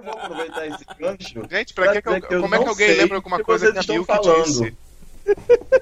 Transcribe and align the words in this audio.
eu 0.00 0.12
vou 0.12 0.20
aproveitar 0.20 0.66
esse 0.66 0.84
gancho. 0.98 1.42
Gente, 1.50 1.74
pra 1.74 1.92
que, 1.92 2.02
que, 2.02 2.08
eu, 2.08 2.20
que 2.20 2.34
eu 2.34 2.40
como 2.40 2.54
é 2.54 2.58
que 2.58 2.68
alguém 2.68 2.96
lembra 2.96 3.16
alguma 3.16 3.42
coisa 3.42 3.72
que 3.72 3.78
a 3.78 3.94
Milk 3.94 4.06
falando. 4.06 4.44
disse? 4.44 4.74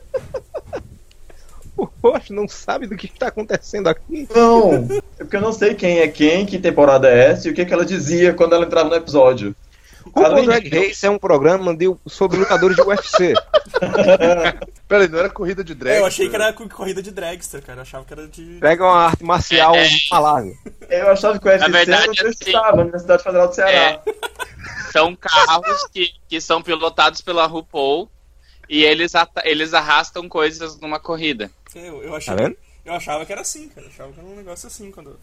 O 1.79 1.89
Roxo 2.03 2.33
não 2.33 2.49
sabe 2.49 2.89
do 2.89 2.97
que 2.97 3.07
está 3.07 3.29
acontecendo 3.29 3.87
aqui. 3.87 4.27
Não, 4.35 4.89
é 5.17 5.19
porque 5.19 5.37
eu 5.37 5.41
não 5.41 5.53
sei 5.53 5.77
quem 5.77 6.01
é 6.01 6.09
quem, 6.09 6.45
que 6.45 6.59
temporada 6.59 7.09
é 7.09 7.31
essa 7.31 7.47
e 7.47 7.53
o 7.53 7.55
que, 7.55 7.65
que 7.65 7.73
ela 7.73 7.87
dizia 7.87 8.35
quando 8.35 8.53
ela 8.53 8.67
entrava 8.67 8.89
no 8.89 8.97
episódio. 8.97 9.55
O 10.13 10.43
Drag 10.43 10.69
Race 10.69 11.07
é 11.07 11.11
um 11.11 11.19
programa 11.19 11.77
de, 11.77 11.95
sobre 12.05 12.39
lutadores 12.39 12.77
de 12.77 12.83
UFC. 12.83 13.33
Peraí, 14.89 15.09
não 15.09 15.19
era 15.19 15.29
corrida 15.31 15.63
de 15.63 15.75
drag? 15.75 15.97
É, 15.97 16.01
eu 16.01 16.07
achei 16.07 16.29
que 16.29 16.35
era 16.35 16.53
co- 16.53 16.69
corrida 16.69 17.03
de 17.03 17.11
dragster, 17.11 17.63
cara. 17.63 17.79
Eu 17.79 17.83
achava 17.83 18.05
que 18.05 18.13
era 18.13 18.27
de. 18.27 18.59
Pega 18.61 18.85
uma 18.85 19.07
arte 19.07 19.23
marcial 19.25 19.75
É, 19.75 19.87
é. 19.87 19.91
malária. 20.11 20.55
Eu 20.89 21.11
achava 21.11 21.39
que 21.39 21.47
o 21.47 21.51
UFC 21.51 21.71
verdade, 21.71 22.03
era 22.03 22.11
onde 22.11 22.23
eu 22.23 22.29
assim- 22.31 22.45
estava, 22.47 22.77
na 22.77 22.83
Universidade 22.83 23.23
Federal 23.23 23.49
do 23.49 23.55
Ceará. 23.55 24.03
São 24.93 25.15
carros 25.15 25.87
que, 25.93 26.13
que 26.29 26.41
são 26.41 26.63
pilotados 26.63 27.21
pela 27.21 27.47
RuPaul 27.47 28.11
e 28.69 28.83
eles, 28.85 29.13
eles 29.45 29.75
arrastam 29.75 30.29
coisas 30.29 30.79
numa 30.81 30.99
corrida. 30.99 31.51
Eu, 31.75 32.03
eu, 32.03 32.15
achei, 32.15 32.35
Tá 32.35 32.43
vendo? 32.43 32.57
eu 32.85 32.95
achava 32.95 33.27
que 33.27 33.33
era 33.33 33.43
assim, 33.43 33.69
cara. 33.69 33.87
Eu 33.87 33.91
achava 33.91 34.13
que 34.13 34.21
era 34.21 34.29
um 34.29 34.37
negócio 34.37 34.67
assim 34.67 34.91
quando, 34.91 35.19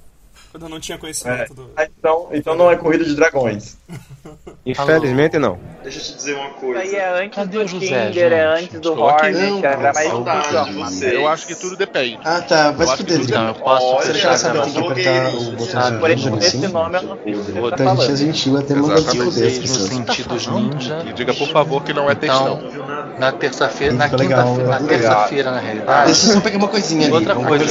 quando 0.56 0.64
eu 0.64 0.70
não 0.70 0.80
tinha 0.80 0.98
conhecimento 0.98 1.54
do. 1.54 1.70
Ah, 1.76 1.84
Então, 2.00 2.30
então 2.32 2.56
não 2.56 2.72
é 2.72 2.78
corrida 2.78 3.04
de 3.04 3.14
dragões. 3.14 3.76
Infelizmente 4.66 5.38
não. 5.38 5.60
Deixa 5.84 6.00
eu 6.00 6.04
te 6.04 6.16
dizer 6.16 6.36
uma 6.36 6.50
coisa. 6.52 6.84
Isso 6.84 6.96
aí 6.96 7.02
é 7.02 7.24
antes 7.24 7.36
Cadê 7.36 7.58
do 7.58 7.64
o 7.64 7.68
José, 7.68 8.08
Tinder, 8.08 8.32
é 8.34 8.46
antes 8.46 8.80
do. 8.80 9.00
Hornet, 9.00 9.52
Não, 9.52 9.62
cara, 9.62 9.92
de 9.92 10.74
vocês. 10.74 11.14
Eu 11.14 11.28
acho 11.28 11.46
que 11.46 11.56
tudo 11.56 11.76
depende. 11.76 12.20
Ah, 12.24 12.42
tá. 12.42 12.72
Vai 12.72 12.88
se 12.88 12.98
fuder. 12.98 13.30
Não, 13.30 13.48
eu 13.50 13.54
posso 13.56 13.86
Olha, 13.86 14.06
Você 14.06 14.14
já 14.16 14.38
sabe 14.38 14.62
tem 14.62 14.72
que 14.72 14.80
apertar 14.80 15.36
o 15.36 15.40
gente. 15.40 15.56
botão 15.58 15.82
Ah, 15.82 15.92
por 16.00 16.10
esse, 16.10 16.28
ajuda 16.28 16.38
esse 16.46 16.58
assim? 16.58 16.68
nome 16.68 16.98
eu 16.98 17.04
não 17.04 17.18
sei 17.24 17.34
o 17.34 17.38
que 17.44 17.52
você 17.52 17.52
tá 17.52 17.76
a 17.76 17.78
gente 17.78 17.82
é 17.82 17.86
falando. 17.86 18.18
gentil 18.18 18.58
até 18.58 18.74
se 18.74 18.80
Exatamente. 18.80 19.24
fuder 19.26 19.48
as 19.52 19.58
pessoas. 19.60 19.90
sentidos 19.90 20.48
ninja. 20.48 21.06
E 21.06 21.14
diga, 21.14 21.34
por 21.34 21.50
favor, 21.50 21.84
que 21.84 21.94
não 21.94 22.10
é 22.10 22.16
textão. 22.16 22.62
Então, 22.66 22.86
na 23.20 23.32
terça-feira, 23.32 23.94
na 23.94 24.10
quinta-feira, 24.10 24.70
na 24.70 24.80
né? 24.80 24.88
terça-feira, 24.88 25.52
na 25.52 25.60
realidade. 25.60 26.06
Deixa 26.08 26.28
eu 26.28 26.34
só 26.34 26.42
pegar 26.42 26.58
uma 26.58 26.68
coisinha 26.68 27.06
ali. 27.06 27.14
Outra 27.14 27.36
coisa 27.36 27.66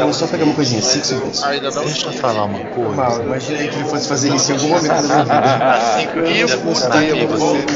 eu 0.00 0.12
só 0.12 0.26
pegar 0.28 0.44
uma 0.44 0.54
coisinha, 0.54 0.82
cinco 0.82 1.04
segundos. 1.06 1.42
Ainda 1.42 1.70
não. 1.70 1.85
Deixa 1.86 2.08
eu 2.08 2.12
falar 2.12 2.44
uma 2.44 2.58
coisa. 2.66 2.96
Mal, 2.96 3.22
imaginei 3.22 3.68
que 3.68 3.76
ele 3.76 3.84
fosse 3.84 4.08
fazer 4.08 4.34
isso 4.34 4.52
em 4.52 4.54
algum 4.56 4.68
momento 4.68 5.08
da 5.08 5.24
minha 5.24 5.24
vida. 5.24 6.28
E 6.28 6.40
eu 6.40 6.48
fudei 6.48 7.26
você. 7.26 7.66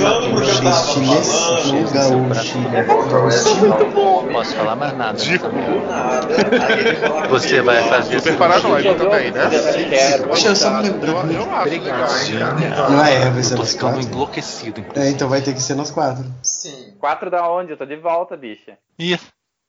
Gauchiste. 1.93 2.59
Não 2.59 4.33
posso 4.33 4.55
falar 4.55 4.77
mais 4.77 4.97
nada. 4.97 5.19
Você 7.29 7.63
vai 7.63 7.83
fazer 7.89 8.21
Super 8.21 8.39
paranoico 8.39 8.95
também, 8.97 9.31
né? 9.31 9.49
Deixa 10.27 10.49
eu 10.49 10.57
só 10.57 10.71
me 10.83 10.91
legal. 10.91 11.27
Não 12.91 13.05
é, 13.05 13.31
vai 13.31 13.39
Eu 13.39 13.45
ser 13.45 13.57
nós 13.57 13.75
quatro. 13.75 14.01
enlouquecido. 14.01 14.85
É, 14.95 15.11
então 15.11 15.29
vai 15.29 15.41
ter 15.41 15.55
que 15.55 15.63
ser 15.63 15.75
nós 15.75 15.91
quatro. 15.91 16.25
Sim. 16.43 16.95
Quatro 16.99 17.31
da 17.31 17.49
onde? 17.49 17.73
Eu 17.73 17.77
tô 17.77 17.85
de 17.87 17.97
volta, 17.97 18.37
bicha. 18.37 18.77
Ih, 18.99 19.19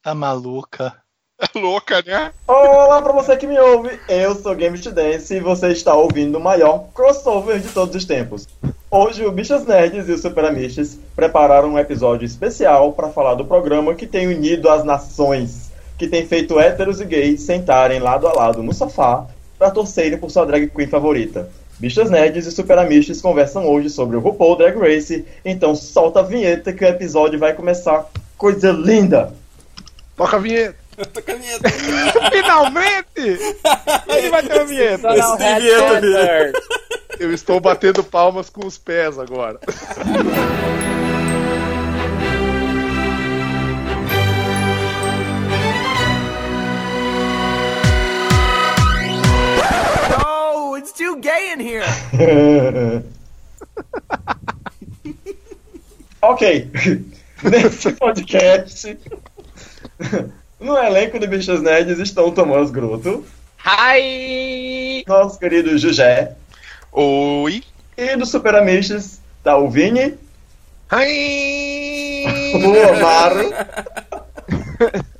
tá 0.01 0.13
maluca. 0.15 0.93
É 1.41 1.49
louca, 1.57 2.03
né? 2.05 2.31
Olá 2.47 3.01
pra 3.01 3.11
você 3.11 3.35
que 3.35 3.47
me 3.47 3.59
ouve, 3.59 3.99
eu 4.07 4.35
sou 4.35 4.53
Game 4.53 4.77
to 4.77 4.91
Dance 4.91 5.33
e 5.33 5.39
você 5.39 5.69
está 5.69 5.95
ouvindo 5.95 6.37
o 6.37 6.41
maior 6.41 6.85
crossover 6.93 7.59
de 7.59 7.69
todos 7.69 7.95
os 7.95 8.05
tempos. 8.05 8.47
Hoje 8.91 9.25
o 9.25 9.31
Bichas 9.31 9.65
Nerds 9.65 10.07
e 10.07 10.11
o 10.11 10.17
Super 10.19 10.45
Amishes 10.45 10.99
prepararam 11.15 11.69
um 11.69 11.79
episódio 11.79 12.27
especial 12.27 12.93
para 12.93 13.09
falar 13.09 13.33
do 13.33 13.45
programa 13.45 13.95
que 13.95 14.05
tem 14.05 14.27
unido 14.27 14.69
as 14.69 14.83
nações, 14.83 15.71
que 15.97 16.07
tem 16.07 16.27
feito 16.27 16.59
héteros 16.59 17.01
e 17.01 17.05
gays 17.05 17.41
sentarem 17.41 17.99
lado 17.99 18.27
a 18.27 18.33
lado 18.33 18.61
no 18.61 18.73
sofá 18.73 19.25
para 19.57 19.71
torcerem 19.71 20.19
por 20.19 20.29
sua 20.29 20.45
drag 20.45 20.67
queen 20.67 20.87
favorita. 20.87 21.49
Bichas 21.79 22.11
Nerds 22.11 22.45
e 22.45 22.51
Super 22.51 22.77
Amishes 22.77 23.19
conversam 23.19 23.67
hoje 23.67 23.89
sobre 23.89 24.15
o 24.15 24.19
RuPaul 24.19 24.57
Drag 24.57 24.77
Race, 24.77 25.25
então 25.43 25.73
solta 25.73 26.19
a 26.19 26.23
vinheta 26.23 26.71
que 26.71 26.85
o 26.85 26.87
episódio 26.87 27.39
vai 27.39 27.53
começar. 27.53 28.05
Coisa 28.37 28.71
linda! 28.71 29.33
Toca 30.15 30.37
a 30.37 30.39
vinheta. 30.39 30.80
Finalmente! 32.31 33.39
Ele 34.07 34.29
vai 34.29 34.43
ter 34.43 34.53
uma 34.53 34.65
vinheta. 34.65 35.09
Um 35.09 35.37
tem 35.37 35.59
vinheta, 35.59 35.99
headsetter. 35.99 36.53
Eu 37.19 37.33
estou 37.33 37.59
batendo 37.59 38.03
palmas 38.03 38.49
com 38.49 38.65
os 38.65 38.77
pés 38.77 39.17
agora. 39.19 39.59
Oh, 50.25 50.75
it's 50.77 50.91
too 50.91 51.17
gay 51.17 51.53
in 51.53 51.59
here! 51.59 51.83
ok. 56.21 56.69
Nesse 57.43 57.91
podcast, 57.93 58.97
no 60.61 60.77
elenco 60.77 61.19
do 61.19 61.27
Bichas 61.27 61.61
Nerds 61.61 61.99
estão 61.99 62.27
o 62.27 62.31
Tomás 62.31 62.69
Groto, 62.71 63.25
Hi! 63.65 65.03
nosso 65.07 65.37
querido 65.39 65.77
Jujé, 65.77 66.35
Oi. 66.91 67.63
e 67.97 68.15
do 68.15 68.25
Super 68.25 68.55
Amishes 68.55 69.19
tá 69.43 69.57
o 69.57 69.69
Vini, 69.69 70.15
Ai. 70.89 72.53
o 72.63 72.89
Amaro, 72.89 73.53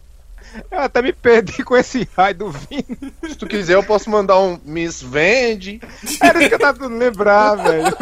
Eu 0.70 0.80
até 0.80 1.02
me 1.02 1.14
perdi 1.14 1.64
com 1.64 1.78
esse 1.78 2.08
raio 2.16 2.36
do 2.36 2.52
Vini. 2.52 3.14
Se 3.24 3.36
tu 3.36 3.48
quiser, 3.48 3.76
eu 3.76 3.84
posso 3.84 4.10
mandar 4.10 4.38
um 4.38 4.60
Miss 4.66 5.02
Vende. 5.02 5.80
Era 6.22 6.40
isso 6.40 6.50
que 6.50 6.56
eu 6.56 6.60
tava 6.60 6.74
tentando 6.78 6.98
lembrar, 6.98 7.56
velho. 7.56 7.96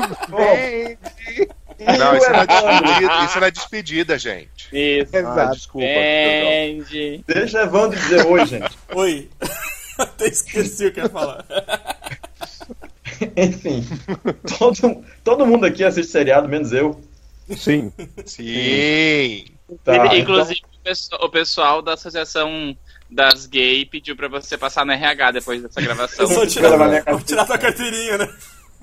e 1.38 1.48
Não, 1.80 2.18
isso 2.18 2.30
não 2.30 2.40
é 2.40 2.44
Evandro. 2.44 2.84
despedida, 2.86 3.26
isso 3.26 3.40
não 3.40 3.48
é 3.48 3.52
despedida, 3.52 4.20
gente. 4.20 4.68
Isso. 4.74 5.16
Ah, 5.16 5.20
Exato. 5.20 5.56
desculpa. 5.56 5.88
perdão. 5.88 6.52
Entende. 6.52 7.24
Deixa 7.28 7.62
Evandro 7.64 8.00
dizer 8.00 8.26
oi, 8.26 8.46
gente. 8.46 8.78
Oi. 8.96 9.30
Até 9.98 10.28
esqueci 10.28 10.86
o 10.88 10.92
que 10.94 11.00
eu 11.00 11.04
ia 11.06 11.10
falar. 11.10 11.46
Enfim, 13.36 13.86
todo, 14.58 15.04
todo 15.24 15.46
mundo 15.46 15.66
aqui 15.66 15.84
assiste 15.84 16.12
seriado, 16.12 16.48
menos 16.48 16.72
eu. 16.72 17.00
Sim. 17.58 17.92
Sim. 18.26 19.46
Tá, 19.84 20.16
Inclusive, 20.16 20.62
o 20.64 20.80
pesso- 20.84 21.16
o 21.20 21.30
pessoal 21.30 21.82
da 21.82 21.94
Associação 21.94 22.78
das 23.10 23.46
Gay 23.48 23.86
pediu 23.86 24.16
pra 24.16 24.28
você 24.28 24.58
passar 24.58 24.86
no 24.86 24.92
RH 24.92 25.32
depois 25.32 25.62
dessa 25.62 25.82
gravação. 25.82 26.26
Eu 26.26 26.34
só 26.34 26.46
tirar, 26.46 26.78
vou 27.12 27.20
tirar 27.22 27.46
tua 27.46 27.58
carteirinha, 27.58 28.18
né? 28.20 28.34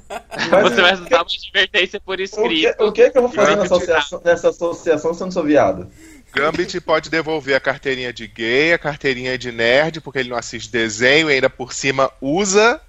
Mas 0.09 0.63
Você 0.63 0.81
vai 0.83 0.97
dar 0.97 1.23
uma 1.23 1.27
advertência 1.27 2.01
por 2.01 2.15
O 2.15 2.17
que, 2.17 2.23
escrito. 2.25 2.85
o 2.85 2.93
que, 2.93 3.11
que 3.11 3.19
eu 3.19 3.23
vou 3.23 3.31
fazer 3.33 3.57
nessa 3.57 3.75
associação, 3.75 4.21
nessa 4.25 4.49
associação 4.51 5.15
se 5.15 5.21
eu 5.23 5.27
não 5.27 5.33
sou 5.33 5.43
viado? 5.45 5.89
Gambit 6.33 6.81
pode 6.81 7.09
devolver 7.11 7.57
a 7.57 7.61
carteirinha 7.61 8.13
de 8.13 8.27
gay, 8.27 8.73
a 8.75 8.79
carteirinha 8.79 9.39
de 9.39 9.51
nerd, 9.51 10.01
porque 10.01 10.19
ele 10.19 10.29
não 10.29 10.37
assiste 10.37 10.71
desenho 10.71 11.31
e 11.31 11.35
ainda 11.35 11.49
por 11.49 11.73
cima 11.73 12.11
usa 12.21 12.81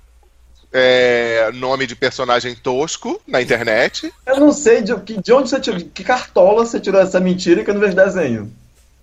é, 0.73 1.49
nome 1.53 1.87
de 1.87 1.95
personagem 1.95 2.53
tosco 2.55 3.21
na 3.25 3.41
internet. 3.41 4.13
Eu 4.25 4.39
não 4.39 4.51
sei 4.51 4.81
de, 4.81 4.93
de 4.95 5.33
onde 5.33 5.49
você 5.49 5.59
tirou, 5.59 5.79
que 5.79 6.03
cartola 6.03 6.65
você 6.65 6.79
tirou 6.79 6.99
essa 7.01 7.19
mentira 7.19 7.63
que 7.63 7.69
eu 7.69 7.73
não 7.73 7.81
vejo 7.81 7.95
desenho. 7.95 8.51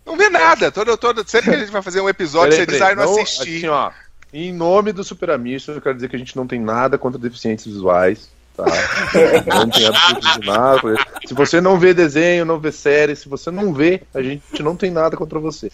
Não 0.04 0.16
vê 0.16 0.28
nada. 0.28 0.70
Todo, 0.70 0.94
todo, 0.98 1.26
sempre 1.26 1.50
que 1.50 1.56
a 1.56 1.60
gente 1.60 1.72
vai 1.72 1.81
fazer 1.81 2.02
um 2.02 2.08
episódio, 2.08 2.50
Peraí, 2.50 2.66
você 2.66 2.72
diz, 2.72 2.82
ah, 2.82 2.94
não 2.94 3.04
não- 3.06 3.22
assisti. 3.22 3.56
assim, 3.56 3.69
ó, 3.69 3.91
em 4.34 4.52
nome 4.52 4.92
do 4.92 5.04
Super 5.04 5.30
Amisto, 5.30 5.70
eu 5.70 5.80
quero 5.80 5.94
dizer 5.94 6.08
que 6.08 6.16
a 6.16 6.18
gente 6.18 6.36
não 6.36 6.46
tem 6.46 6.60
nada 6.60 6.98
contra 6.98 7.18
deficientes 7.18 7.64
visuais. 7.64 8.28
Tá? 8.56 8.64
Não 9.52 9.68
tem 9.68 9.84
absolutamente 9.86 10.46
nada. 10.46 10.96
Se 11.26 11.34
você 11.34 11.60
não 11.60 11.76
vê 11.76 11.92
desenho, 11.92 12.44
não 12.44 12.60
vê 12.60 12.70
série, 12.70 13.16
se 13.16 13.28
você 13.28 13.50
não 13.50 13.74
vê, 13.74 14.02
a 14.14 14.22
gente 14.22 14.62
não 14.62 14.76
tem 14.76 14.92
nada 14.92 15.16
contra 15.16 15.40
você. 15.40 15.72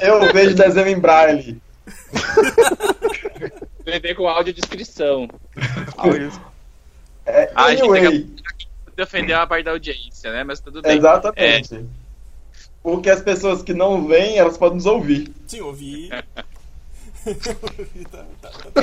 Eu 0.00 0.32
vejo 0.32 0.56
desenho 0.56 0.88
em 0.88 0.98
braille. 0.98 1.60
TV 3.84 4.12
com 4.16 4.26
áudio 4.26 4.52
descrição. 4.52 5.28
É, 7.24 7.48
Ah, 7.54 7.66
a 7.66 7.70
gente 7.70 7.82
anyway, 7.82 8.26
Defendeu 8.96 9.38
a 9.38 9.46
parte 9.46 9.64
da 9.64 9.70
audiência, 9.70 10.32
né? 10.32 10.42
Mas 10.42 10.58
tudo 10.58 10.82
bem. 10.82 10.98
exatamente. 10.98 11.86
Porque 12.82 13.08
as 13.08 13.20
pessoas 13.20 13.62
que 13.62 13.72
não 13.72 14.04
veem, 14.08 14.36
elas 14.36 14.58
podem 14.58 14.78
nos 14.78 14.86
ouvir. 14.86 15.32
Sim, 15.46 15.60
ouvi. 15.60 16.10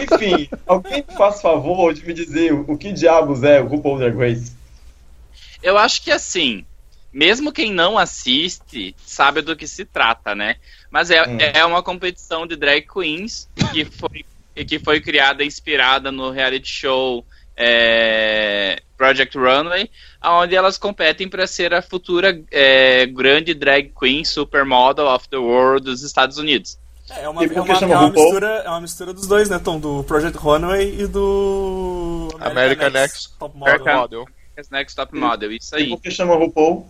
Enfim, 0.02 0.50
alguém 0.68 1.04
faz 1.18 1.42
favor 1.42 1.94
de 1.94 2.06
me 2.06 2.14
dizer 2.14 2.54
o, 2.54 2.78
que 2.78 2.92
diabos 2.92 3.44
é 3.44 3.62
o 3.62 3.68
RuPaul 3.68 4.00
Drag 4.00 4.18
Race? 4.18 4.52
Eu 5.62 5.78
acho 5.78 6.04
que 6.04 6.12
assim, 6.12 6.66
mesmo 7.12 7.52
quem 7.52 7.72
não 7.72 7.98
assiste 7.98 8.96
sabe 9.06 9.42
do 9.42 9.56
que 9.56 9.68
se 9.68 9.86
trata, 9.86 10.36
né? 10.36 10.58
Mas 10.92 11.10
é, 11.10 11.22
Hum. 11.24 11.38
é 11.40 11.64
uma 11.66 11.82
competição 11.82 12.46
de 12.46 12.56
drag 12.56 12.86
queens 12.88 13.48
que 13.72 13.86
foi, 13.86 14.26
que 14.66 14.80
foi 14.80 15.00
criada, 15.00 15.44
inspirada 15.44 16.12
no 16.12 16.32
reality 16.32 16.68
show 16.70 17.26
é, 17.56 18.82
Project 18.98 19.38
Runway, 19.38 19.90
onde 20.24 20.56
elas 20.56 20.78
competem 20.78 21.28
para 21.30 21.46
ser 21.46 21.74
a 21.74 21.82
futura 21.82 22.42
é, 22.52 23.06
grande 23.06 23.54
drag 23.54 23.92
queen 23.98 24.26
supermodel 24.26 25.08
of 25.08 25.30
the 25.30 25.38
world 25.38 25.86
dos 25.86 26.04
Estados 26.04 26.38
Unidos. 26.38 26.78
É, 27.10 27.24
é 27.24 27.30
uma, 27.30 27.44
E 27.44 27.46
é 27.46 27.50
que 27.50 27.60
uma, 27.60 27.74
é 27.74 27.86
uma 27.86 28.10
mistura, 28.10 28.48
é 28.66 28.70
uma 28.70 28.82
mistura 28.82 29.14
dos 29.14 29.28
dois, 29.28 29.50
né, 29.50 29.60
Tom? 29.60 29.80
Do 29.80 30.04
Project 30.04 30.38
Runway 30.38 31.02
e 31.02 31.08
do. 31.08 32.30
American 32.40 32.90
Next 32.90 33.32
Top 33.38 33.58
Model. 33.58 33.80
Model. 33.80 33.98
Model. 34.00 34.26
Next 34.72 34.96
Top 34.96 35.16
Model, 35.18 35.52
isso 35.52 35.76
E 35.76 35.80
aí. 35.84 35.90
por 35.90 36.02
que 36.02 36.12
chama 36.12 36.36
RuPaul? 36.36 36.88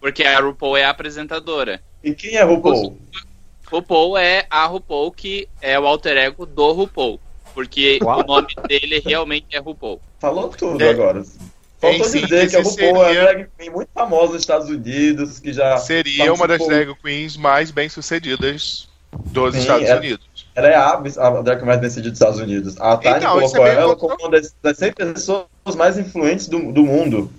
Porque 0.00 0.22
a 0.24 0.40
RuPaul 0.40 0.76
é 0.76 0.84
a 0.84 0.90
apresentadora. 0.90 1.80
E 2.04 2.12
quem 2.14 2.36
é 2.36 2.42
RuPaul? 2.42 2.96
RuPaul 3.70 4.16
é 4.18 4.46
a 4.50 4.64
RuPaul 4.66 5.10
que 5.12 5.48
é 5.60 5.78
o 5.78 5.86
alter 5.86 6.16
ego 6.16 6.44
do 6.46 6.72
RuPaul. 6.72 7.20
Porque 7.54 7.98
Uau. 8.02 8.20
o 8.20 8.24
nome 8.26 8.48
dele 8.68 9.00
realmente 9.04 9.46
é 9.52 9.58
RuPaul. 9.58 10.00
Falou 10.20 10.48
tudo 10.48 10.82
É. 10.82 10.90
agora. 10.90 11.24
Faltou 11.80 12.06
Em 12.06 12.10
dizer 12.10 12.50
que 12.50 12.56
a 12.56 12.62
RuPaul 12.62 13.04
é 13.04 13.08
seria- 13.08 13.22
uma 13.22 13.32
drag 13.32 13.48
queen 13.56 13.70
muito 13.70 13.88
famosa 13.94 14.32
nos 14.32 14.42
Estados 14.42 14.68
Unidos, 14.68 15.38
que 15.38 15.52
já 15.52 15.76
Seria 15.78 16.32
uma 16.32 16.46
das 16.46 16.64
drag 16.66 16.94
queens 16.96 17.36
mais 17.36 17.70
bem 17.70 17.88
sucedidas 17.88 18.87
dos 19.12 19.54
Sim, 19.54 19.60
Estados 19.60 19.88
é- 19.88 19.96
Unidos. 19.96 20.28
Ela 20.54 20.68
é 20.68 20.74
a, 20.74 20.90
a 20.94 21.42
drag 21.42 21.64
mais 21.64 21.80
sucedida 21.80 22.10
dos 22.10 22.18
Estados 22.20 22.40
Unidos. 22.40 22.80
A 22.80 22.96
Tiny 22.96 23.14
Então, 23.16 23.40
isso 23.40 23.52
colocou 23.54 23.66
é 23.66 23.74
ela 23.74 23.96
como 23.96 24.14
uma 24.18 24.30
das, 24.30 24.54
das 24.62 24.76
100 24.76 24.92
pessoas 24.92 25.46
mais 25.76 25.96
influentes 25.96 26.48
do, 26.48 26.72
do 26.72 26.82
mundo. 26.82 27.30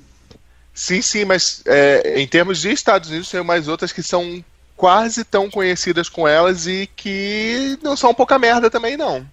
Sim, 0.73 1.01
sim, 1.01 1.25
mas 1.25 1.61
é, 1.65 2.19
em 2.21 2.25
termos 2.27 2.59
de 2.61 2.71
Estados 2.71 3.09
Unidos, 3.09 3.29
tem 3.29 3.43
mais 3.43 3.67
outras 3.67 3.91
que 3.91 4.01
são 4.01 4.41
quase 4.77 5.25
tão 5.25 5.49
conhecidas 5.49 6.07
com 6.07 6.25
elas 6.25 6.65
e 6.65 6.87
que 6.95 7.77
não 7.83 7.97
são 7.97 8.13
pouca 8.13 8.39
merda 8.39 8.69
também, 8.69 8.95
não. 8.95 9.25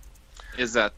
Exato. 0.58 0.96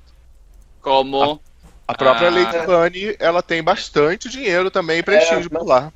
Como. 0.80 1.38
A 1.86 1.94
própria 1.94 2.28
Ah. 2.28 2.30
Lady 2.30 2.66
Bunny, 2.66 3.16
ela 3.18 3.42
tem 3.42 3.62
bastante 3.62 4.28
dinheiro 4.30 4.70
também 4.70 4.98
e 4.98 5.02
prestígio 5.02 5.50
mas- 5.52 5.62
por 5.62 5.66
lá. 5.68 5.92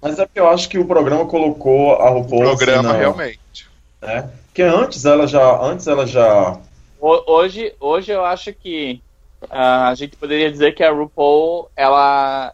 Mas 0.00 0.18
é 0.18 0.24
porque 0.26 0.40
eu 0.40 0.48
acho 0.48 0.68
que 0.68 0.78
o 0.78 0.84
programa 0.84 1.26
colocou 1.26 1.96
a 1.96 2.10
O 2.10 2.20
RuPaul 2.20 2.40
programa, 2.56 2.78
assim, 2.80 2.88
na- 2.92 2.98
realmente. 2.98 3.68
né? 4.00 4.30
Porque 4.50 4.62
antes 4.62 5.04
ela 5.04 5.26
já. 5.26 5.60
Antes 5.62 5.86
ela 5.86 6.06
já. 6.06 6.58
Ho- 7.00 7.24
Hoje, 7.26 7.72
hoje 7.80 8.12
eu 8.12 8.24
acho 8.24 8.52
que 8.52 9.00
ah, 9.48 9.88
a 9.88 9.94
gente 9.94 10.16
poderia 10.16 10.50
dizer 10.50 10.72
que 10.74 10.82
a 10.82 10.90
RuPaul, 10.92 11.70
ela. 11.76 12.52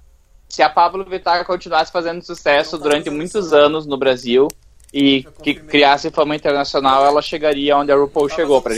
Se 0.48 0.62
a 0.62 0.68
Pablo 0.70 1.04
Vittar 1.04 1.44
continuasse 1.44 1.90
fazendo 1.90 2.22
sucesso 2.22 2.78
durante 2.78 3.10
muitos 3.10 3.52
anos 3.52 3.84
no 3.84 3.96
Brasil 3.96 4.46
e 4.94 5.24
que 5.42 5.54
criasse 5.54 6.08
fama 6.12 6.36
internacional, 6.36 7.04
ela 7.04 7.20
chegaria 7.20 7.76
onde 7.76 7.90
a 7.90 7.96
RuPaul 7.96 8.28
chegou, 8.28 8.62
pra, 8.62 8.72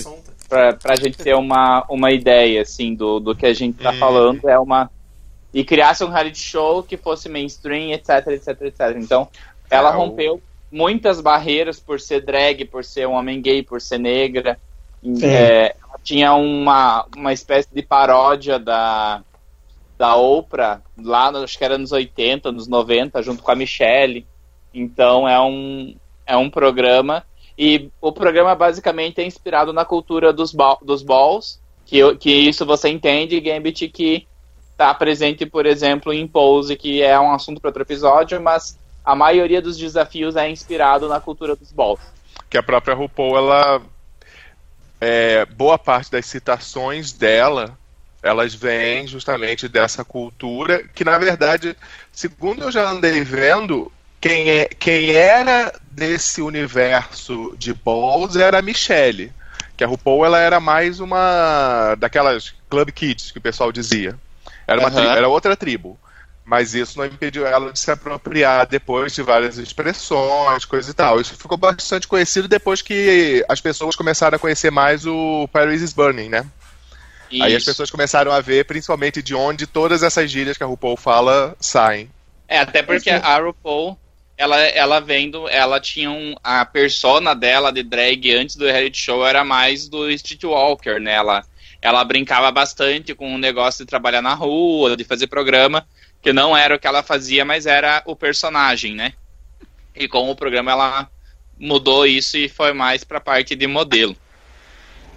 pra, 0.49 0.73
pra 0.73 0.97
gente 0.97 1.19
ter 1.19 1.35
uma, 1.35 1.85
uma 1.91 2.11
ideia, 2.11 2.63
assim, 2.63 2.95
do, 2.95 3.21
do 3.21 3.35
que 3.37 3.45
a 3.45 3.53
gente 3.53 3.77
tá 3.83 3.91
Hum. 3.91 3.99
falando. 3.99 4.49
É 4.49 4.59
uma. 4.59 4.91
E 5.53 5.63
criasse 5.65 6.03
um 6.05 6.09
reality 6.09 6.39
show 6.41 6.83
que 6.83 6.97
fosse 6.97 7.29
mainstream, 7.29 7.93
etc, 7.93 8.27
etc, 8.29 8.49
etc. 8.63 8.81
Então, 8.97 9.29
ela 9.71 9.91
É, 9.91 9.95
o- 9.95 9.99
rompeu 9.99 10.43
muitas 10.71 11.21
barreiras 11.21 11.81
por 11.81 12.01
ser 12.01 12.25
drag, 12.25 12.65
por 12.65 12.85
ser 12.85 13.07
um 13.07 13.13
homem 13.13 13.41
gay, 13.41 13.63
por 13.63 13.81
ser 13.81 13.99
negra. 13.99 14.59
Sim. 15.03 15.25
É, 15.25 15.77
ela 15.83 15.99
tinha 16.03 16.35
uma, 16.35 17.07
uma 17.17 17.33
espécie 17.33 17.69
de 17.73 17.83
paródia 17.83 18.59
da, 18.59 19.23
da 19.97 20.17
Oprah, 20.17 20.81
lá, 20.97 21.29
acho 21.31 21.59
que 21.59 21.65
era 21.65 21.79
nos 21.79 21.93
80, 21.93 22.53
nos 22.53 22.69
90, 22.69 23.23
junto 23.23 23.43
com 23.43 23.51
a 23.51 23.57
Michelle. 23.57 24.27
Então 24.73 25.29
é 25.29 25.41
um, 25.41 25.95
é 26.27 26.37
um 26.37 26.51
programa. 26.51 27.25
E 27.57 27.91
o 28.01 28.13
programa 28.13 28.55
basicamente 28.55 29.21
é 29.21 29.27
inspirado 29.27 29.73
na 29.73 29.85
cultura 29.85 30.33
dos, 30.33 30.55
dos 30.83 31.03
balls, 31.03 31.61
que, 31.85 32.15
que 32.17 32.31
isso 32.31 32.65
você 32.65 32.89
entende, 32.89 33.41
Gambit, 33.41 33.89
que 33.89 34.29
está 34.71 34.95
presente, 34.95 35.45
por 35.45 35.67
exemplo, 35.67 36.13
em 36.13 36.29
Pose, 36.29 36.77
que 36.77 37.03
é 37.03 37.19
um 37.19 37.33
assunto 37.33 37.61
para 37.61 37.71
outro 37.71 37.83
episódio, 37.83 38.41
mas 38.41 38.79
a 39.09 39.15
maioria 39.17 39.63
dos 39.63 39.79
desafios 39.79 40.37
é 40.37 40.51
inspirado 40.51 41.09
na 41.09 41.19
cultura 41.19 41.57
dos 41.57 41.73
balls. 41.73 41.99
que 42.51 42.59
a 42.59 42.63
própria 42.63 42.95
RuPaul, 42.95 43.39
ela. 43.39 43.81
é, 45.01 45.47
boa 45.47 45.79
parte 45.79 46.11
das 46.11 46.27
citações 46.27 47.11
dela, 47.11 47.79
elas 48.23 48.55
vêm 48.55 49.07
justamente 49.07 49.67
dessa 49.67 50.05
cultura, 50.05 50.85
que 50.95 51.05
na 51.05 51.17
verdade, 51.17 51.75
segundo 52.13 52.65
eu 52.65 52.71
já 52.71 52.91
andei 52.91 53.23
vendo, 53.25 53.91
quem, 54.21 54.51
é, 54.51 54.67
quem 54.67 55.13
era 55.13 55.73
desse 55.91 56.43
universo 56.43 57.57
de 57.57 57.73
balls 57.73 58.37
era 58.37 58.59
a 58.59 58.63
Michelle. 58.63 59.33
Que 59.75 59.85
a 59.85 59.87
RuPaul 59.87 60.27
ela 60.27 60.39
era 60.39 60.61
mais 60.61 61.01
uma 61.01 61.95
daquelas 61.95 62.53
Club 62.69 62.91
Kids 62.91 63.31
que 63.31 63.39
o 63.39 63.43
pessoal 63.43 63.73
dizia. 63.73 64.15
Era, 64.67 64.81
uma 64.81 64.91
tribo, 64.91 65.09
era 65.09 65.29
outra 65.29 65.57
tribo. 65.57 65.99
Mas 66.49 66.73
isso 66.75 66.97
não 66.97 67.05
impediu 67.05 67.47
ela 67.47 67.71
de 67.71 67.79
se 67.79 67.91
apropriar 67.91 68.67
depois 68.67 69.15
de 69.15 69.21
várias 69.21 69.59
expressões, 69.59 70.65
coisa 70.65 70.91
e 70.91 70.95
tal. 70.95 71.21
Isso 71.21 71.37
ficou 71.37 71.59
bastante 71.59 72.09
conhecido 72.09 72.49
depois 72.49 72.81
que 72.81 73.45
as 73.47 73.61
pessoas 73.61 73.95
começaram 73.95 74.37
a 74.37 74.39
conhecer 74.39 74.71
mais 74.71 75.05
o 75.05 75.47
Paris 75.53 75.83
is 75.83 75.93
Burning, 75.93 76.31
né? 76.31 76.47
Aí 77.31 77.55
as 77.55 77.61
Isso. 77.61 77.67
pessoas 77.67 77.91
começaram 77.91 78.33
a 78.33 78.41
ver 78.41 78.65
principalmente 78.65 79.23
de 79.23 79.35
onde 79.35 79.67
todas 79.67 80.03
essas 80.03 80.31
gírias 80.31 80.57
que 80.57 80.65
a 80.65 80.67
RuPaul 80.67 80.97
fala 80.97 81.55
saem. 81.61 82.11
É, 82.49 82.61
até 82.61 82.83
porque 82.83 83.11
a 83.11 83.39
RuPaul, 83.39 83.99
ela, 84.35 84.59
ela 84.59 85.01
vendo, 85.01 85.47
ela 85.51 85.79
tinha 85.79 86.11
um, 86.11 86.35
a 86.43 86.65
persona 86.65 87.35
dela 87.35 87.71
de 87.71 87.83
drag 87.83 88.35
antes 88.35 88.57
do 88.57 88.65
reality 88.65 88.97
show 88.97 89.27
era 89.27 89.45
mais 89.45 89.87
do 89.87 90.11
Streetwalker, 90.11 90.99
né? 90.99 91.13
Ela, 91.13 91.45
ela 91.83 92.03
brincava 92.05 92.51
bastante 92.51 93.15
com 93.15 93.35
o 93.35 93.39
negócio 93.39 93.85
de 93.85 93.91
trabalhar 93.91 94.23
na 94.23 94.33
rua, 94.33 94.97
de 94.97 95.05
fazer 95.05 95.27
programa, 95.27 95.87
que 96.23 96.33
não 96.33 96.57
era 96.57 96.75
o 96.75 96.79
que 96.79 96.87
ela 96.87 97.03
fazia, 97.03 97.45
mas 97.45 97.67
era 97.67 98.03
o 98.07 98.15
personagem, 98.17 98.95
né? 98.95 99.13
E 99.95 100.07
com 100.09 100.31
o 100.31 100.37
programa 100.37 100.71
ela 100.71 101.09
mudou 101.59 102.07
isso 102.07 102.37
e 102.37 102.49
foi 102.49 102.73
mais 102.73 103.03
pra 103.05 103.21
parte 103.21 103.55
de 103.57 103.67
modelo. 103.67 104.17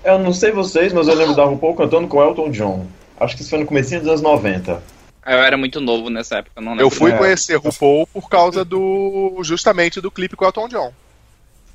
Eu 0.04 0.18
não 0.18 0.34
sei 0.34 0.52
vocês, 0.52 0.92
mas 0.92 1.08
eu 1.08 1.14
lembro 1.14 1.36
da 1.36 1.44
RuPaul 1.46 1.76
cantando 1.76 2.08
com 2.08 2.22
Elton 2.24 2.50
John. 2.50 2.88
Acho 3.20 3.36
que 3.36 3.42
isso 3.42 3.52
foi 3.52 3.60
no 3.60 3.66
comecinho 3.68 4.00
dos 4.00 4.10
anos 4.10 4.22
90. 4.22 4.82
Eu 5.28 5.38
era 5.38 5.56
muito 5.56 5.80
novo 5.80 6.10
nessa 6.10 6.38
época, 6.38 6.60
não 6.60 6.72
lembro. 6.72 6.86
Eu 6.86 6.90
fui 6.90 7.12
É. 7.12 7.18
conhecer 7.18 7.56
RuPaul 7.58 8.08
por 8.08 8.28
causa 8.28 8.66
do. 8.66 9.40
justamente 9.44 10.02
do 10.02 10.10
clipe 10.10 10.36
com 10.36 10.44
o 10.44 10.48
Elton 10.48 10.68
John. 10.68 10.92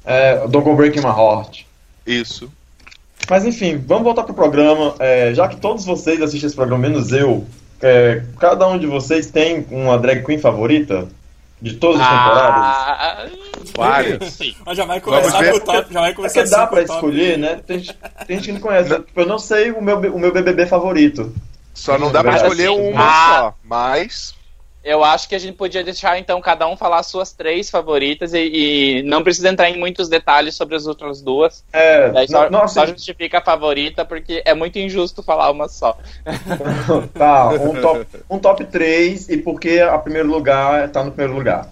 É, 0.05 0.39
Don't 0.49 0.65
Go 0.69 0.75
Breaking 0.75 1.01
My 1.01 1.07
Heart. 1.07 1.63
Isso. 2.05 2.53
Mas 3.31 3.45
enfim, 3.45 3.77
vamos 3.77 4.03
voltar 4.05 4.25
pro 4.25 4.35
programa. 4.35 4.97
É, 4.99 5.33
já 5.35 5.47
que 5.47 5.57
todos 5.57 5.85
vocês 5.85 6.21
assistem 6.21 6.47
esse 6.49 6.57
programa, 6.57 6.89
menos 6.89 7.13
eu, 7.13 7.47
é, 7.83 8.23
cada 8.39 8.67
um 8.69 8.79
de 8.79 8.87
vocês 8.87 9.31
tem 9.31 9.67
uma 9.71 9.99
drag 9.99 10.25
queen 10.25 10.39
favorita? 10.39 11.09
De 11.61 11.75
todas 11.77 12.01
as 12.03 12.07
temporadas? 12.07 12.55
Ah, 12.63 13.27
Várias. 13.75 14.33
sim. 14.35 14.55
Mas 14.65 14.77
já 14.77 14.85
vai 14.85 15.01
começar 15.01 15.43
com 15.51 15.57
o 15.57 15.61
top. 15.61 15.93
Já 15.95 16.01
vai 16.01 16.11
É 16.11 16.15
começar 16.15 16.45
que 16.45 16.51
dá 16.51 16.67
pra 16.67 16.83
top. 16.85 16.93
escolher, 16.95 17.39
né? 17.39 17.61
Tem, 17.67 17.79
gente- 17.79 17.97
tem 18.27 18.37
gente 18.37 18.47
que 18.47 18.53
não 18.53 18.61
conhece. 18.61 18.95
Tipo, 18.95 19.21
eu 19.23 19.27
não 19.27 19.39
sei 19.39 19.71
o 19.71 19.81
meu, 19.81 19.97
o 19.99 20.19
meu 20.19 20.33
BBB 20.33 20.67
favorito. 20.67 21.33
Só 21.73 21.99
não 21.99 22.13
dá 22.13 22.23
pra 22.23 22.37
escolher 22.37 22.69
Assim, 22.71 22.91
uma 22.91 23.03
ah. 23.03 23.39
só. 23.41 23.55
Mas. 23.65 24.35
Eu 24.87 25.03
acho 25.03 25.29
que 25.29 25.35
a 25.35 25.39
gente 25.39 25.57
podia 25.57 25.83
deixar 25.83 26.17
então 26.17 26.41
cada 26.41 26.65
um 26.69 26.77
falar 26.77 27.01
as 27.01 27.09
suas 27.09 27.33
três 27.33 27.69
favoritas 27.69 28.33
e, 28.33 28.39
e 28.39 29.03
não 29.03 29.21
precisa 29.21 29.49
entrar 29.49 29.69
em 29.69 29.77
muitos 29.77 30.09
detalhes 30.09 30.55
sobre 30.55 30.77
as 30.77 30.87
outras 30.87 31.21
duas. 31.21 31.65
É, 31.73 32.09
Daí 32.11 32.29
só, 32.29 32.49
só 32.69 32.83
assim, 32.85 32.93
justifica 32.93 33.39
a 33.39 33.43
favorita 33.43 34.05
porque 34.05 34.43
é 34.45 34.55
muito 34.55 34.79
injusto 34.79 35.25
falar 35.25 35.51
uma 35.51 35.69
só. 35.69 35.99
tá, 37.19 37.49
um 37.49 37.81
top, 37.81 38.07
um 38.31 38.39
top 38.39 38.65
3 38.65 39.29
e 39.29 39.39
porque 39.39 39.81
a 39.81 39.99
primeiro 39.99 40.29
lugar 40.29 40.89
tá 40.91 41.03
no 41.03 41.11
primeiro 41.11 41.37
lugar. 41.37 41.69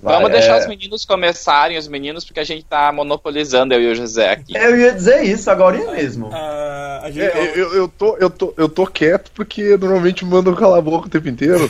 Vai, 0.00 0.14
Vamos 0.16 0.30
deixar 0.30 0.56
é, 0.56 0.60
os 0.60 0.66
meninos 0.66 1.04
começarem, 1.04 1.78
os 1.78 1.88
meninos, 1.88 2.24
porque 2.24 2.40
a 2.40 2.44
gente 2.44 2.64
tá 2.64 2.92
monopolizando 2.92 3.72
eu 3.74 3.80
e 3.80 3.92
o 3.92 3.94
José 3.94 4.30
aqui. 4.30 4.54
Eu 4.56 4.78
ia 4.78 4.92
dizer 4.92 5.22
isso 5.22 5.50
agora 5.50 5.78
mesmo. 5.92 6.28
Ah, 6.32 7.00
a 7.04 7.10
gente, 7.10 7.24
É, 7.24 7.52
eu, 7.58 7.72
eu, 7.74 7.88
tô, 7.88 8.16
eu, 8.18 8.28
tô, 8.30 8.54
eu 8.56 8.68
tô 8.68 8.86
quieto 8.86 9.30
porque 9.34 9.76
normalmente 9.76 10.24
mandam 10.24 10.54
calar 10.54 10.78
a 10.78 10.82
boca 10.82 11.06
o 11.06 11.10
tempo 11.10 11.28
inteiro. 11.28 11.68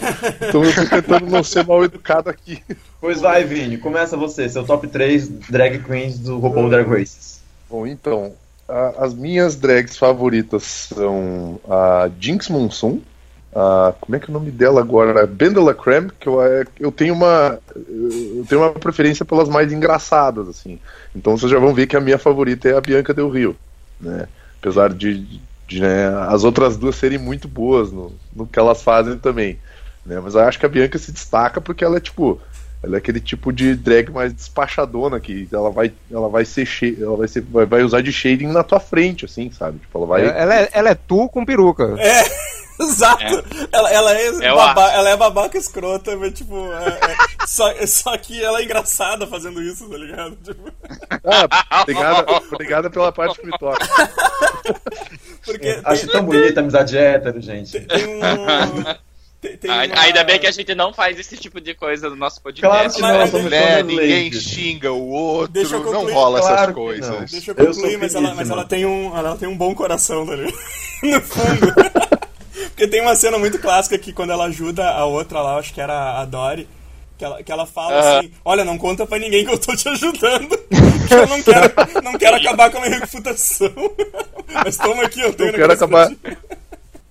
Então 0.48 0.64
eu 0.64 0.74
tô 0.74 0.86
tentando 0.86 1.26
não 1.26 1.44
ser 1.44 1.64
mal 1.64 1.84
educado 1.84 2.28
aqui. 2.28 2.62
Pois 3.00 3.20
vai, 3.20 3.44
Vini, 3.44 3.78
começa 3.78 4.16
você, 4.16 4.48
seu 4.48 4.64
top 4.64 4.88
3 4.88 5.28
drag 5.28 5.78
queens 5.84 6.18
do 6.18 6.38
RuPaul 6.38 6.68
Drag 6.68 6.88
Races. 6.88 7.40
Bom, 7.70 7.86
então, 7.86 8.32
a- 8.68 8.94
as 9.04 9.14
minhas 9.14 9.54
drags 9.56 9.96
favoritas 9.96 10.62
são 10.92 11.60
a 11.68 12.10
Jinx 12.18 12.48
Monsoon, 12.48 13.00
a, 13.56 13.94
como 13.98 14.14
é 14.14 14.20
que 14.20 14.26
é 14.26 14.30
o 14.30 14.34
nome 14.34 14.50
dela 14.50 14.80
agora? 14.82 15.22
A 15.22 15.26
Bendela 15.26 15.72
Creme, 15.72 16.10
que 16.20 16.28
eu, 16.28 16.42
é, 16.42 16.64
eu 16.78 16.92
tenho 16.92 17.14
uma 17.14 17.58
eu 17.74 18.44
tenho 18.46 18.60
uma 18.60 18.72
preferência 18.72 19.24
pelas 19.24 19.48
mais 19.48 19.72
engraçadas, 19.72 20.46
assim. 20.46 20.78
Então 21.14 21.36
vocês 21.38 21.50
já 21.50 21.58
vão 21.58 21.72
ver 21.72 21.86
que 21.86 21.96
a 21.96 22.00
minha 22.00 22.18
favorita 22.18 22.68
é 22.68 22.76
a 22.76 22.80
Bianca 22.82 23.14
Del 23.14 23.30
Rio, 23.30 23.56
né? 23.98 24.28
Apesar 24.60 24.92
de, 24.92 25.40
de, 25.66 25.80
né, 25.80 26.08
as 26.28 26.44
outras 26.44 26.76
duas 26.76 26.96
serem 26.96 27.18
muito 27.18 27.48
boas 27.48 27.90
no, 27.90 28.12
no 28.34 28.46
que 28.46 28.58
elas 28.58 28.82
fazem 28.82 29.16
também, 29.16 29.58
né? 30.04 30.20
Mas 30.22 30.34
eu 30.34 30.42
acho 30.42 30.58
que 30.58 30.66
a 30.66 30.68
Bianca 30.68 30.98
se 30.98 31.10
destaca 31.10 31.58
porque 31.58 31.82
ela 31.82 31.96
é 31.96 32.00
tipo 32.00 32.38
ela 32.82 32.96
é 32.96 32.98
aquele 32.98 33.20
tipo 33.20 33.50
de 33.50 33.74
drag 33.74 34.10
mais 34.10 34.34
despachadona 34.34 35.18
que 35.18 35.48
ela 35.50 35.70
vai, 35.70 35.90
ela 36.10 36.28
vai 36.28 36.44
ser 36.44 36.68
ela 37.00 37.16
vai, 37.16 37.26
ser, 37.26 37.40
vai, 37.40 37.64
vai 37.64 37.82
usar 37.82 38.02
de 38.02 38.12
shading 38.12 38.48
na 38.48 38.62
tua 38.62 38.78
frente, 38.78 39.24
assim, 39.24 39.50
sabe? 39.50 39.78
Tipo, 39.78 39.98
ela 39.98 40.06
vai. 40.06 40.26
Ela 40.26 40.60
é, 40.60 40.68
ela 40.72 40.90
é 40.90 40.94
tu 40.94 41.26
com 41.30 41.42
peruca. 41.42 41.96
Exato! 42.84 43.44
Ela, 43.72 43.90
ela, 43.90 44.14
é 44.18 44.28
Eu 44.28 44.54
baba- 44.56 44.92
ela 44.92 45.08
é 45.10 45.16
babaca 45.16 45.56
escrota, 45.58 46.16
mas 46.16 46.32
tipo. 46.34 46.70
é- 46.72 47.12
é- 47.12 47.16
só, 47.46 47.72
só 47.86 48.16
que 48.18 48.42
ela 48.42 48.60
é 48.60 48.64
engraçada 48.64 49.26
fazendo 49.26 49.62
isso, 49.62 49.88
tá 49.88 49.96
ligado? 49.96 50.36
Tipo, 50.44 50.72
Ah, 51.24 51.82
obrigada, 51.82 52.32
obrigada 52.52 52.90
pela 52.90 53.10
parte 53.12 53.40
que 53.40 53.46
me 53.46 53.58
toca. 53.58 53.84
Porque 55.44 55.80
Acho 55.84 56.02
tem, 56.02 56.10
tão 56.12 56.24
bonita 56.24 56.60
a 56.60 56.62
amizade 56.62 56.96
hétero, 56.98 57.40
gente. 57.40 57.80
tem 57.80 58.06
um. 58.06 58.26
Tem, 59.60 59.70
uma- 59.70 60.00
Ainda 60.00 60.24
bem 60.24 60.38
que 60.40 60.46
a 60.46 60.50
gente 60.50 60.74
não 60.74 60.92
faz 60.92 61.18
esse 61.20 61.36
tipo 61.36 61.60
de 61.60 61.72
coisa 61.74 62.08
no 62.10 62.16
nosso 62.16 62.40
podcast. 62.42 62.68
Claro 62.68 62.92
que 62.92 63.00
não, 63.00 63.26
somos 63.28 63.50
Né? 63.50 63.82
Ninguém 63.82 64.32
xinga 64.32 64.90
o 64.92 65.08
outro, 65.08 65.52
Deixa 65.52 65.76
eu 65.76 65.80
não 65.84 65.92
concluir. 65.92 66.12
rola 66.14 66.40
Claro 66.40 66.54
essas 66.62 66.74
coisas. 66.74 67.08
não. 67.10 67.18
Deixa 67.24 67.50
eu 67.50 67.54
Eu 67.56 67.66
concluir, 67.66 67.90
sou 67.92 67.98
mas, 68.00 68.14
ela, 68.14 68.34
mas 68.34 68.50
ela, 68.50 68.64
tem 68.64 68.84
um, 68.86 69.16
ela 69.16 69.36
tem 69.36 69.48
um 69.48 69.56
bom 69.56 69.74
coração, 69.74 70.26
tá 70.26 70.34
ligado? 70.34 70.56
No 71.02 71.20
fundo. 71.20 71.74
Porque 72.76 72.86
tem 72.88 73.00
uma 73.00 73.16
cena 73.16 73.38
muito 73.38 73.58
clássica 73.58 73.96
que 73.96 74.12
quando 74.12 74.32
ela 74.32 74.44
ajuda 74.44 74.86
a 74.90 75.06
outra 75.06 75.40
lá, 75.40 75.56
acho 75.58 75.72
que 75.72 75.80
era 75.80 76.20
a 76.20 76.24
Dory, 76.26 76.68
que 77.16 77.24
ela, 77.24 77.42
que 77.42 77.50
ela 77.50 77.64
fala 77.64 78.18
assim, 78.18 78.30
olha, 78.44 78.66
não 78.66 78.76
conta 78.76 79.06
pra 79.06 79.18
ninguém 79.18 79.46
que 79.46 79.50
eu 79.50 79.58
tô 79.58 79.74
te 79.74 79.88
ajudando. 79.88 80.58
Que 81.08 81.14
eu 81.14 81.26
não 81.26 81.42
quero, 81.42 82.02
não 82.04 82.18
quero 82.18 82.36
acabar 82.36 82.70
com 82.70 82.76
a 82.76 82.80
minha 82.82 82.98
reputação. 82.98 83.72
Mas 84.62 84.76
toma 84.76 85.04
aqui, 85.04 85.22
eu 85.22 85.32
tenho 85.32 85.52
Não 85.52 85.58
quero 85.58 85.72
acabar. 85.72 86.10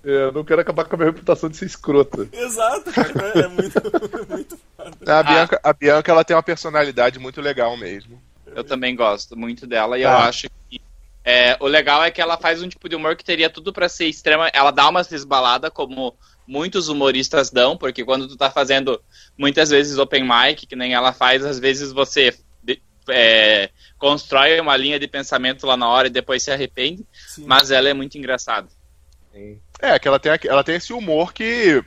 É, 0.07 0.25
Eu 0.27 0.31
não 0.31 0.43
quero 0.43 0.61
acabar 0.61 0.85
com 0.85 0.93
a 0.93 0.97
minha 0.99 1.09
reputação 1.09 1.49
de 1.49 1.57
ser 1.57 1.65
escrota. 1.65 2.29
Exato, 2.31 2.91
cara. 2.91 3.39
É 3.39 3.47
muito, 3.47 3.81
muito 4.29 4.59
foda. 4.77 4.91
A 5.19 5.23
Bianca, 5.23 5.59
a 5.63 5.73
Bianca 5.73 6.11
ela 6.11 6.23
tem 6.23 6.35
uma 6.35 6.43
personalidade 6.43 7.17
muito 7.17 7.41
legal 7.41 7.75
mesmo. 7.75 8.21
Eu 8.55 8.63
também 8.63 8.95
gosto 8.95 9.35
muito 9.35 9.65
dela 9.65 9.97
e 9.97 10.03
Tá. 10.03 10.09
eu 10.11 10.17
acho 10.17 10.47
que 10.69 10.79
é, 11.25 11.57
o 11.59 11.65
legal 11.65 12.03
é 12.03 12.11
que 12.11 12.21
ela 12.21 12.37
faz 12.37 12.61
um 12.61 12.69
tipo 12.69 12.87
de 12.87 12.95
humor 12.95 13.15
que 13.15 13.25
teria 13.25 13.49
tudo 13.49 13.73
pra 13.73 13.89
ser 13.89 14.05
extrema. 14.05 14.49
Ela 14.53 14.69
dá 14.69 14.87
umas 14.87 15.07
resbaladas, 15.07 15.71
como 15.73 16.15
muitos 16.47 16.87
humoristas 16.87 17.49
dão, 17.49 17.75
porque 17.75 18.05
quando 18.05 18.27
tu 18.27 18.37
tá 18.37 18.51
fazendo 18.51 19.01
muitas 19.35 19.71
vezes 19.71 19.97
open 19.97 20.23
mic, 20.23 20.67
que 20.67 20.75
nem 20.75 20.93
ela 20.93 21.11
faz, 21.11 21.43
às 21.43 21.57
vezes 21.57 21.91
você 21.91 22.31
é, 23.09 23.71
constrói 23.97 24.59
uma 24.59 24.77
linha 24.77 24.99
de 24.99 25.07
pensamento 25.07 25.65
lá 25.65 25.75
na 25.75 25.89
hora 25.89 26.07
e 26.07 26.11
depois 26.11 26.43
se 26.43 26.51
arrepende, 26.51 27.03
Sim. 27.27 27.45
mas 27.47 27.71
ela 27.71 27.89
é 27.89 27.93
muito 27.93 28.17
engraçada. 28.17 28.67
É, 29.81 29.99
que 29.99 30.07
ela 30.07 30.19
tem, 30.19 30.31
ela 30.45 30.63
tem 30.63 30.75
esse 30.75 30.93
humor 30.93 31.33
que 31.33 31.83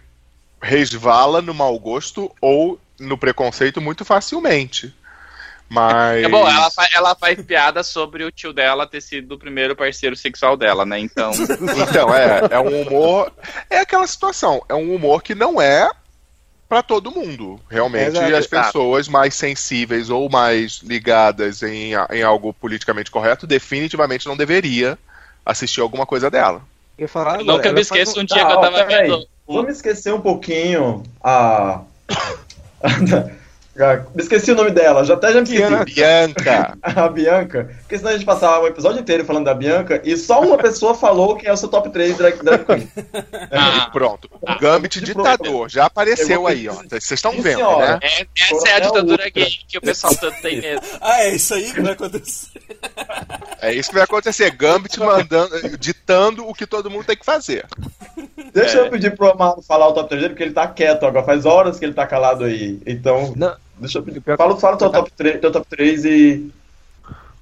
resvala 0.61 1.41
no 1.41 1.55
mau 1.55 1.79
gosto 1.79 2.31
ou 2.41 2.79
no 2.99 3.17
preconceito 3.17 3.81
muito 3.81 4.05
facilmente. 4.05 4.95
Mas. 5.69 6.25
É 6.25 6.29
bom, 6.29 6.49
ela, 6.49 6.71
fa- 6.71 6.89
ela 6.95 7.15
faz 7.15 7.41
piada 7.43 7.83
sobre 7.83 8.25
o 8.25 8.31
tio 8.31 8.53
dela 8.53 8.87
ter 8.87 9.01
sido 9.03 9.35
o 9.35 9.39
primeiro 9.39 9.77
parceiro 9.77 10.17
sexual 10.17 10.57
dela, 10.57 10.87
né? 10.87 10.99
Então. 10.99 11.31
Então, 11.91 12.15
é, 12.15 12.41
é 12.51 12.59
um 12.59 12.83
humor. 12.83 13.33
É 13.69 13.79
aquela 13.81 14.07
situação, 14.07 14.63
é 14.69 14.75
um 14.75 14.95
humor 14.95 15.23
que 15.23 15.35
não 15.35 15.61
é 15.61 15.91
pra 16.69 16.83
todo 16.83 17.11
mundo. 17.11 17.61
Realmente, 17.71 18.17
Exato. 18.17 18.35
as 18.37 18.47
pessoas 18.47 19.09
mais 19.09 19.35
sensíveis 19.35 20.11
ou 20.11 20.29
mais 20.31 20.81
ligadas 20.83 21.63
em, 21.63 21.93
em 22.11 22.23
algo 22.23 22.53
politicamente 22.55 23.11
correto, 23.11 23.47
definitivamente 23.47 24.27
não 24.27 24.37
deveria 24.37 24.99
assistir 25.45 25.81
alguma 25.81 26.05
coisa 26.07 26.31
dela. 26.31 26.63
Eu 26.99 27.09
falar 27.09 27.35
agora, 27.41 27.45
Nunca 27.45 27.73
me 27.73 27.81
esqueço 27.81 28.21
um- 28.21 28.25
dia 28.25 28.39
Tá, 28.43 28.47
que 28.47 28.53
eu 28.53 28.59
ó, 28.59 28.61
tava 28.61 28.85
peraí. 28.85 29.09
vendo. 29.11 29.27
Vamos 29.47 29.73
esquecer 29.77 30.13
um 30.13 30.21
pouquinho 30.21 31.03
a. 31.23 31.83
Me 34.15 34.23
esqueci 34.23 34.51
o 34.53 34.55
nome 34.55 34.71
dela, 34.71 35.05
já 35.05 35.15
até 35.15 35.33
já 35.33 35.41
me 35.41 35.45
esqueci. 35.45 35.95
Bianca! 35.95 36.77
A 36.83 37.09
Bianca. 37.09 37.71
Porque 37.81 37.97
senão 37.99 38.11
a 38.11 38.15
gente 38.15 38.25
passava 38.27 38.61
o 38.65 38.67
episódio 38.67 39.01
inteiro 39.01 39.25
falando 39.25 39.45
da 39.45 39.55
Bianca 39.55 40.01
e 40.05 40.17
só 40.17 40.41
uma 40.41 40.59
pessoa 40.59 40.95
falou 40.95 41.37
que 41.37 41.47
é 41.47 41.53
o 41.53 41.57
seu 41.57 41.69
top 41.69 41.91
3 41.91 42.17
drag, 42.17 42.43
drag 42.43 42.65
queen. 42.65 42.89
Ah, 43.51 43.89
Pronto. 43.93 44.29
O 44.41 44.59
Gambit 44.59 45.01
ditador 45.01 45.69
já 45.69 45.87
apareceu 45.87 46.41
vou- 46.41 46.49
aí, 46.49 46.69
ó. 46.69 46.75
Vocês 46.75 47.11
estão 47.13 47.33
vendo, 47.33 47.57
senhora. 47.57 47.93
né? 47.93 47.99
é- 48.03 48.27
essa 48.39 48.69
é 48.69 48.73
a 48.75 48.81
ditadura 48.81 49.31
gay 49.31 49.49
que 49.69 49.79
o 49.79 49.81
pessoal 49.81 50.15
tanto 50.15 50.41
tem 50.43 50.61
medo. 50.61 50.83
Ah, 51.01 51.23
é 51.25 51.35
isso 51.35 51.55
aí 51.55 51.73
que 51.73 51.81
vai 51.81 51.93
acontecer. 51.93 52.49
É 53.61 53.75
isso 53.75 53.89
que 53.89 53.97
vai 53.97 54.05
acontecer. 54.05 54.51
Gambit 54.53 55.01
mandando, 55.01 55.77
ditando 55.79 56.47
o 56.49 56.55
que 56.55 56.65
todo 56.65 56.89
mundo 56.89 57.05
tem 57.05 57.17
que 57.17 57.25
fazer. 57.25 57.67
Deixa 58.55 58.79
eu 58.79 58.89
pedir 58.91 59.17
pro 59.17 59.31
Amado 59.33 59.63
falar 59.63 59.89
o 59.89 59.93
top 59.93 60.09
3 60.09 60.23
dele, 60.23 60.35
porque 60.35 60.45
ele 60.45 60.53
tá 60.55 60.67
quieto 60.69 61.05
agora. 61.05 61.25
Faz 61.27 61.45
horas 61.45 61.77
que 61.77 61.85
ele 61.85 61.93
tá 61.93 62.07
calado 62.07 62.45
aí. 62.45 62.81
Então, 62.87 63.33
Não. 63.37 63.57
Deixa 63.79 63.99
eu 63.99 64.03
pedir. 64.03 64.23
Fala, 64.37 64.57
fala 64.59 64.75
o 64.77 64.79
teu 64.79 64.91
top 64.91 65.13
3, 65.13 65.41
teu 65.41 65.53
top 65.53 65.67
3 65.69 66.05
e. 66.05 66.53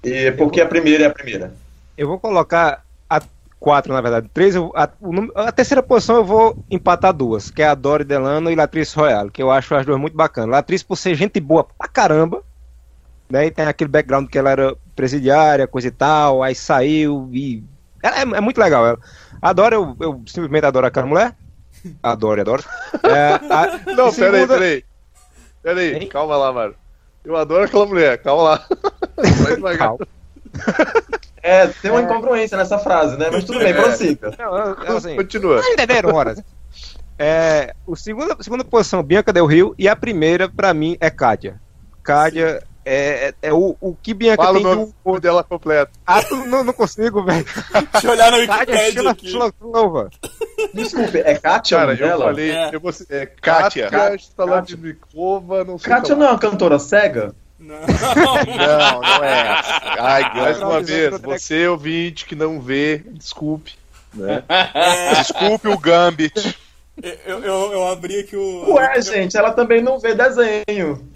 E 0.03 0.31
porque 0.33 0.61
a 0.61 0.65
primeira 0.67 1.05
é 1.05 1.07
a 1.07 1.13
primeira. 1.13 1.53
Eu 1.97 2.07
vou 2.07 2.19
colocar 2.19 2.83
a 3.09 3.21
quatro, 3.59 3.91
na 3.93 3.99
verdade. 4.01 4.29
Três, 4.33 4.55
eu- 4.55 4.71
a, 4.75 4.87
o 5.01 5.11
a 5.39 5.51
terceira 5.51 5.81
posição 5.81 6.17
eu 6.17 6.23
vou 6.23 6.63
empatar 6.69 7.11
duas, 7.13 7.49
que 7.49 7.61
é 7.61 7.67
a 7.67 7.75
Dori 7.75 8.03
Delano 8.03 8.51
e 8.51 8.55
Latrice 8.55 8.95
Royale, 8.95 9.31
que 9.31 9.41
eu 9.41 9.49
acho 9.51 9.73
as 9.75 9.85
duas 9.85 9.99
muito 9.99 10.15
bacanas. 10.15 10.51
Latrice 10.51 10.85
por 10.85 10.95
ser 10.95 11.15
gente 11.15 11.39
boa 11.39 11.63
pra 11.77 11.87
caramba, 11.87 12.43
né? 13.29 13.47
E 13.47 13.51
tem 13.51 13.65
aquele 13.65 13.89
background 13.89 14.27
que 14.29 14.37
ela 14.37 14.51
era 14.51 14.75
presidiária, 14.95 15.67
coisa 15.67 15.87
e 15.87 15.91
tal, 15.91 16.43
aí 16.43 16.53
saiu 16.55 17.29
e. 17.33 17.63
Ela 18.03 18.19
é, 18.19 18.21
é 18.21 18.41
muito 18.41 18.59
legal 18.59 18.85
ela. 18.85 18.99
Adoro, 19.41 19.75
eu, 19.75 19.97
eu 19.99 20.23
simplesmente 20.27 20.65
adoro 20.65 20.85
aquela 20.85 21.07
mulher. 21.07 21.35
Adoro, 22.01 22.41
adoro. 22.41 22.63
É, 23.03 23.33
a- 23.51 23.79
Não, 23.95 24.11
segunda- 24.11 24.47
peraí, 24.47 24.83
peraí. 25.75 25.89
Peraí, 25.91 26.03
Hein? 26.03 26.09
calma 26.09 26.37
lá, 26.37 26.51
mano. 26.53 26.75
Eu 27.23 27.35
adoro 27.35 27.63
aquela 27.65 27.85
mulher, 27.85 28.17
calma 28.19 28.43
lá. 28.43 28.65
Vai. 29.59 29.77
Calma. 29.77 30.07
É, 31.41 31.67
tem 31.67 31.91
uma 31.91 32.01
incongruência 32.01 32.57
nessa 32.57 32.77
frase, 32.79 33.17
né? 33.17 33.29
Mas 33.31 33.43
tudo 33.43 33.59
bem, 33.59 33.73
prossiga. 33.73 34.33
Não, 34.37 34.57
eu- 34.57 34.75
eu, 34.83 34.97
assim, 34.97 35.15
Continua. 35.15 35.61
Entenderam 35.65 36.13
horas. 36.15 36.41
É, 37.19 37.73
o 37.85 37.95
segundo, 37.95 38.35
a 38.39 38.43
segunda 38.43 38.63
posição, 38.63 39.01
Bianca 39.01 39.33
Del 39.33 39.45
Rio, 39.45 39.73
e 39.77 39.87
a 39.87 39.95
primeira, 39.95 40.47
pra 40.49 40.73
mim, 40.73 40.97
é 40.99 41.09
Kátia. 41.09 41.59
Kátia 42.03 42.63
é, 42.87 43.27
é, 43.41 43.49
é 43.49 43.53
o, 43.53 43.75
o 43.81 43.95
que 44.01 44.13
Bianca 44.13 44.41
Fala 44.43 44.59
o 44.59 44.61
tem 44.63 44.69
de 44.85 44.93
nome 45.05 45.19
dela 45.19 45.43
completo. 45.43 45.91
Ah, 46.05 46.23
tu- 46.23 46.35
não, 46.45 46.63
não 46.63 46.73
consigo, 46.73 47.23
velho. 47.23 47.45
Deixa 47.91 48.07
eu 48.07 48.11
olhar 48.11 48.31
na 48.31 48.47
Kátia 48.47 48.73
Wikipedia 48.75 49.11
aqui. 49.11 49.27
Slova. 49.27 50.09
Desculpe, 50.73 51.17
é 51.19 51.35
Kátia 51.35 51.77
o 51.77 51.79
Cara, 51.81 51.91
eu 51.93 51.97
dela? 51.97 52.25
falei, 52.25 52.51
É. 52.51 52.69
eu 52.73 52.79
vou, 52.79 52.91
é 53.09 53.25
Kátia. 53.25 53.89
Kátia 53.89 54.27
não 55.65 55.77
sei 55.77 55.89
Kátia 55.91 56.15
não 56.15 56.25
é 56.25 56.29
uma 56.29 56.39
cantora 56.39 56.79
cega? 56.79 57.35
Não. 57.59 57.75
Não, 57.75 59.01
não 59.01 59.23
é. 59.23 59.61
Ai, 59.99 60.35
Mais 60.35 60.61
uma 60.61 60.81
vez, 60.81 61.19
você 61.19 61.67
ouvinte 61.67 62.25
que 62.25 62.35
não 62.35 62.61
vê, 62.61 62.99
desculpe. 63.11 63.73
Né? 64.13 64.43
Desculpe 65.17 65.67
o 65.67 65.77
Gambit. 65.77 66.57
Eu, 67.01 67.39
eu, 67.43 67.71
eu 67.73 67.87
abri 67.87 68.19
aqui 68.19 68.35
o. 68.35 68.73
Ué, 68.73 69.01
gente, 69.01 69.37
ela 69.37 69.51
também 69.51 69.81
não 69.81 69.99
vê 69.99 70.15
desenho. 70.15 71.07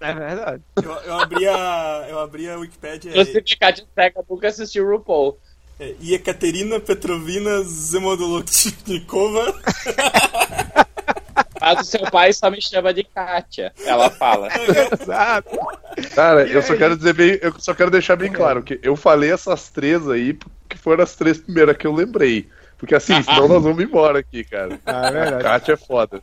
É 0.00 0.14
verdade. 0.14 0.62
Eu, 0.82 0.92
eu 0.92 1.20
abri 1.20 1.46
a. 1.46 2.06
Eu 2.08 2.18
abri 2.18 2.48
a 2.48 2.58
Wikipedia. 2.58 3.12
Eu 3.14 3.24
sei 3.24 3.40
que 3.40 3.56
Kátia 3.56 3.86
Cega 3.94 4.24
nunca 4.28 4.48
assistiu 4.48 4.84
o 4.84 4.90
RuPaul. 4.90 5.38
É, 5.78 5.94
e 6.00 6.14
Ekaterina 6.14 6.80
Petrovina 6.80 7.62
Zemodolotnikova. 7.62 9.54
Mas 11.60 11.80
o 11.80 11.84
seu 11.84 12.10
pai 12.10 12.32
só 12.32 12.50
me 12.50 12.60
chama 12.60 12.94
de 12.94 13.02
Kátia, 13.04 13.72
ela 13.84 14.10
fala. 14.10 14.48
Exato. 15.00 15.58
Cara, 16.14 16.46
eu 16.46 16.62
só 16.62 16.76
quero 16.76 16.96
dizer 16.96 17.12
bem, 17.12 17.38
eu 17.42 17.52
só 17.58 17.74
quero 17.74 17.90
deixar 17.90 18.16
bem 18.16 18.32
claro 18.32 18.62
que 18.62 18.78
eu 18.82 18.94
falei 18.94 19.32
essas 19.32 19.68
três 19.68 20.08
aí 20.08 20.32
porque 20.32 20.76
foram 20.76 21.02
as 21.02 21.14
três 21.14 21.38
primeiras 21.38 21.76
que 21.76 21.86
eu 21.86 21.92
lembrei. 21.92 22.48
Porque 22.78 22.94
assim, 22.94 23.22
senão 23.22 23.48
nós 23.48 23.62
vamos 23.62 23.82
embora 23.82 24.18
aqui, 24.18 24.44
cara. 24.44 24.78
Ah, 24.86 25.08
é 25.08 25.28
A. 25.28 25.38
Kátia 25.38 25.72
é 25.72 25.76
foda. 25.76 26.20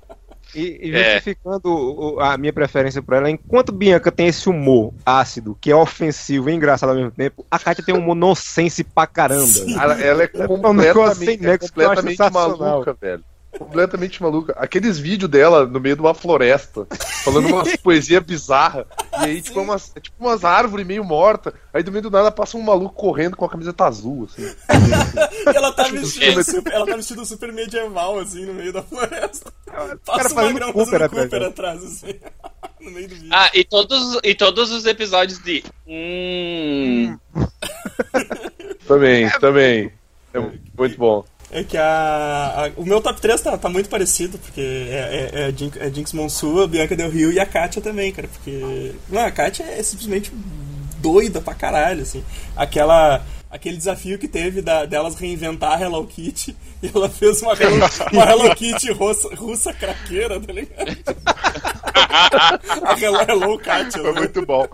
E, 0.53 0.89
e 0.89 0.95
É. 0.95 1.13
justificando 1.15 1.69
o- 1.73 2.19
a 2.19 2.37
minha 2.37 2.53
preferência 2.53 3.01
por 3.01 3.15
ela, 3.15 3.27
enquanto 3.29 3.71
Bianca 3.71 4.11
tem 4.11 4.27
esse 4.27 4.47
humor 4.47 4.93
ácido, 5.03 5.57
que 5.59 5.71
é 5.71 5.75
ofensivo 5.75 6.47
e 6.49 6.53
engraçado 6.53 6.89
ao 6.89 6.95
mesmo 6.95 7.09
tempo, 7.11 7.43
a 7.49 7.57
Kátia 7.57 7.83
tem 7.83 7.95
um 7.95 7.99
humor 7.99 8.13
nonsense 8.15 8.83
pra 8.83 9.07
caramba. 9.07 9.47
Cara, 9.73 9.99
ela 9.99 10.23
é 10.23 10.29
um 10.47 10.73
negócio 10.73 11.25
sem 11.25 11.37
completamente, 11.37 11.45
é 11.47 11.57
completamente 11.57 12.31
maluca, 12.31 12.93
velho. 13.01 13.23
Completamente 13.57 14.21
maluca. 14.21 14.53
Aqueles 14.57 14.97
vídeos 14.97 15.29
dela 15.29 15.65
no 15.65 15.79
meio 15.79 15.95
de 15.95 16.01
uma 16.01 16.13
floresta, 16.13 16.87
falando 17.23 17.47
umas 17.47 17.75
poesia 17.77 18.19
bizarra. 18.19 18.85
E 19.21 19.25
aí, 19.25 19.41
tipo, 19.41 19.59
umas, 19.61 19.91
é 19.95 19.99
tipo 19.99 20.15
umas 20.19 20.43
árvores 20.43 20.85
meio 20.85 21.03
mortas. 21.03 21.53
Aí 21.73 21.83
do 21.83 21.91
meio 21.91 22.03
do 22.03 22.11
nada 22.11 22.31
passa 22.31 22.57
um 22.57 22.61
maluco 22.61 22.95
correndo 22.95 23.37
com 23.37 23.45
a 23.45 23.49
camiseta 23.49 23.85
azul, 23.85 24.27
assim. 24.29 24.43
E 24.43 25.49
ela 25.55 25.71
tá 25.71 25.83
vestida 25.83 26.41
É. 26.41 26.43
super, 26.43 26.73
ela 26.73 26.85
tá 26.85 26.95
vestida 26.95 27.25
super 27.25 27.53
medieval, 27.53 28.19
assim, 28.19 28.45
no 28.45 28.53
meio 28.53 28.73
da 28.73 28.81
floresta. 28.81 29.51
cara 29.65 29.99
Passa 30.05 30.29
um 30.29 30.35
fazendo 30.35 30.53
magrão 30.53 30.73
Cooper 30.73 30.99
fazendo 30.99 31.03
atrás, 31.05 31.29
Cooper 31.29 31.47
atrás, 31.47 31.83
assim. 31.83 32.19
No 32.83 32.91
meio 32.91 33.07
do 33.07 33.15
vídeo. 33.15 33.29
Ah, 33.31 33.49
e 33.53 33.63
todos, 33.63 34.19
e 34.21 34.35
todos 34.35 34.69
os 34.69 34.85
episódios 34.85 35.39
de. 35.39 35.63
Hum. 35.87 37.17
Também, 38.85 39.29
também. 39.39 39.91
É 40.33 40.39
muito 40.39 40.97
bom. 40.97 41.23
É 41.55 41.63
que 41.63 41.77
a, 41.77 41.83
a- 42.65 42.71
O 42.75 42.83
meu 42.83 42.99
top 42.99 43.21
3 43.21 43.39
tá, 43.39 43.55
tá 43.57 43.69
muito 43.69 43.87
parecido, 43.87 44.39
porque 44.39 44.59
é, 44.59 45.29
é, 45.35 45.41
é, 45.41 45.45
a 45.45 45.51
Jinx, 45.51 45.77
é 45.79 45.89
Jinx 45.93 46.11
Monsoon, 46.13 46.63
a 46.63 46.67
Bianca 46.67 46.95
Del 46.95 47.11
Rio 47.11 47.31
e 47.31 47.39
a 47.39 47.45
Katia 47.45 47.79
também, 47.81 48.11
cara. 48.11 48.27
Porque. 48.27 48.93
Não, 49.07 49.21
a 49.23 49.29
Katia 49.29 49.63
é 49.65 49.83
simplesmente 49.83 50.31
doida 50.97 51.39
pra 51.39 51.53
caralho, 51.53 52.01
assim. 52.01 52.23
Aquela. 52.55 53.23
Aquele 53.51 53.77
desafio 53.77 54.17
que 54.17 54.27
teve 54.27 54.63
da, 54.63 54.83
delas 54.83 55.13
reinventar 55.13 55.73
a 55.73 55.79
Hello 55.79 56.07
Kitty 56.07 56.57
e 56.81 56.89
ela 56.93 57.07
fez 57.07 57.39
uma 57.43 57.53
Hello, 57.53 57.77
uma 58.11 58.23
Hello 58.25 58.55
Kitty 58.55 58.91
russa, 58.91 59.29
russa 59.35 59.71
craqueira, 59.71 60.39
tá 60.39 60.51
ligado? 60.51 60.97
a 62.83 62.99
Hello, 62.99 63.21
Hello 63.21 63.59
Katia. 63.59 64.01
Foi 64.01 64.11
né? 64.13 64.19
muito 64.21 64.43
bom. 64.43 64.67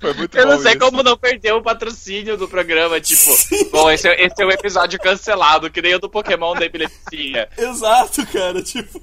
Foi 0.00 0.14
muito 0.14 0.36
Eu 0.38 0.46
não 0.46 0.60
sei 0.60 0.72
isso. 0.72 0.80
como 0.80 1.02
não 1.02 1.16
perder 1.16 1.52
o 1.54 1.62
patrocínio 1.62 2.36
do 2.36 2.46
programa. 2.48 3.00
Tipo, 3.00 3.30
bom, 3.70 3.90
esse 3.90 4.08
é, 4.08 4.24
esse 4.24 4.40
é 4.40 4.46
um 4.46 4.50
episódio 4.50 4.98
cancelado, 4.98 5.70
que 5.70 5.82
nem 5.82 5.94
o 5.94 5.98
do 5.98 6.08
Pokémon 6.08 6.54
da 6.54 6.64
epilepsia. 6.66 7.48
Exato, 7.58 8.24
cara, 8.26 8.62
tipo. 8.62 9.00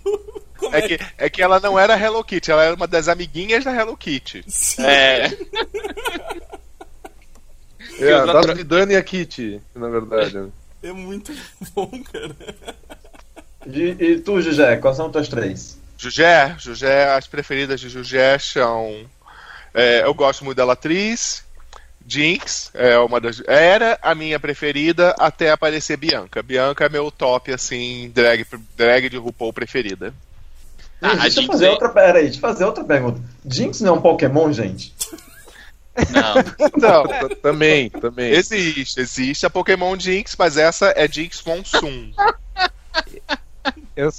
Como 0.57 0.73
É 0.75 0.81
que, 0.83 0.99
é 1.17 1.29
que 1.29 1.41
ela 1.41 1.59
não 1.59 1.77
era 1.77 1.99
Hello 1.99 2.23
Kitty, 2.23 2.49
ela 2.49 2.63
era 2.63 2.75
uma 2.75 2.87
das 2.87 3.09
amiguinhas 3.09 3.65
da 3.65 3.75
Hello 3.75 3.97
Kitty. 3.97 4.43
Sim. 4.47 4.83
É. 4.85 5.29
É, 7.99 8.11
a 8.13 8.25
das 8.25 8.57
Vidani 8.57 8.93
e 8.93 8.97
a 8.97 9.03
Kitty, 9.03 9.61
na 9.73 9.87
verdade. 9.87 10.51
É 10.83 10.91
muito 10.91 11.31
bom, 11.73 11.89
cara. 12.11 12.35
E, 13.65 13.95
e 13.97 14.19
tu, 14.19 14.41
Gigé, 14.41 14.75
quais 14.77 14.97
são 14.97 15.05
os 15.07 15.11
teus 15.13 15.27
três? 15.29 15.79
Jugé, 15.97 16.55
Jugé, 16.59 17.09
as 17.13 17.25
preferidas 17.27 17.79
de 17.79 17.87
Jugé 17.87 18.37
são. 18.37 19.05
É, 19.75 20.03
eu 20.03 20.13
gosto 20.13 20.43
muito 20.43 20.57
dela 20.57 20.73
atriz. 20.73 21.43
Jinx 22.07 22.69
é 22.73 22.97
uma 22.99 23.19
das. 23.19 23.41
Era 23.47 23.97
a 24.01 24.13
minha 24.13 24.39
preferida 24.39 25.15
até 25.17 25.49
aparecer 25.51 25.97
Bianca. 25.97 26.43
Bianca 26.43 26.85
é 26.85 26.89
meu 26.89 27.09
top, 27.11 27.51
assim, 27.51 28.11
drag, 28.13 28.45
drag 28.77 29.09
de 29.09 29.17
RuPaul 29.17 29.51
preferida. 29.51 30.13
Ah, 31.01 31.09
Gente, 31.09 31.19
a 31.19 31.21
deixa 31.23 31.41
eu 31.41 31.45
fazer 31.47 31.65
é- 31.65 31.71
outra. 31.71 31.89
Pera 31.89 32.17
aí, 32.19 32.23
deixa 32.25 32.37
eu 32.37 32.41
fazer 32.41 32.63
outra 32.65 32.83
pergunta. 32.83 33.19
Jinx 33.45 33.81
não 33.81 33.95
é 33.95 33.97
um 33.97 34.01
Pokémon, 34.01 34.51
gente? 34.53 34.93
Não. 36.11 36.35
Não, 36.77 37.29
Também, 37.41 37.89
também. 37.89 38.31
existe, 38.33 38.99
existe 38.99 39.45
a 39.45 39.49
Pokémon 39.49 39.97
Jinx, 39.97 40.35
mas 40.37 40.57
essa 40.57 40.93
é 40.95 41.07
Jinx 41.07 41.41
Monsoon. 41.45 42.11
Eu, 43.95 44.11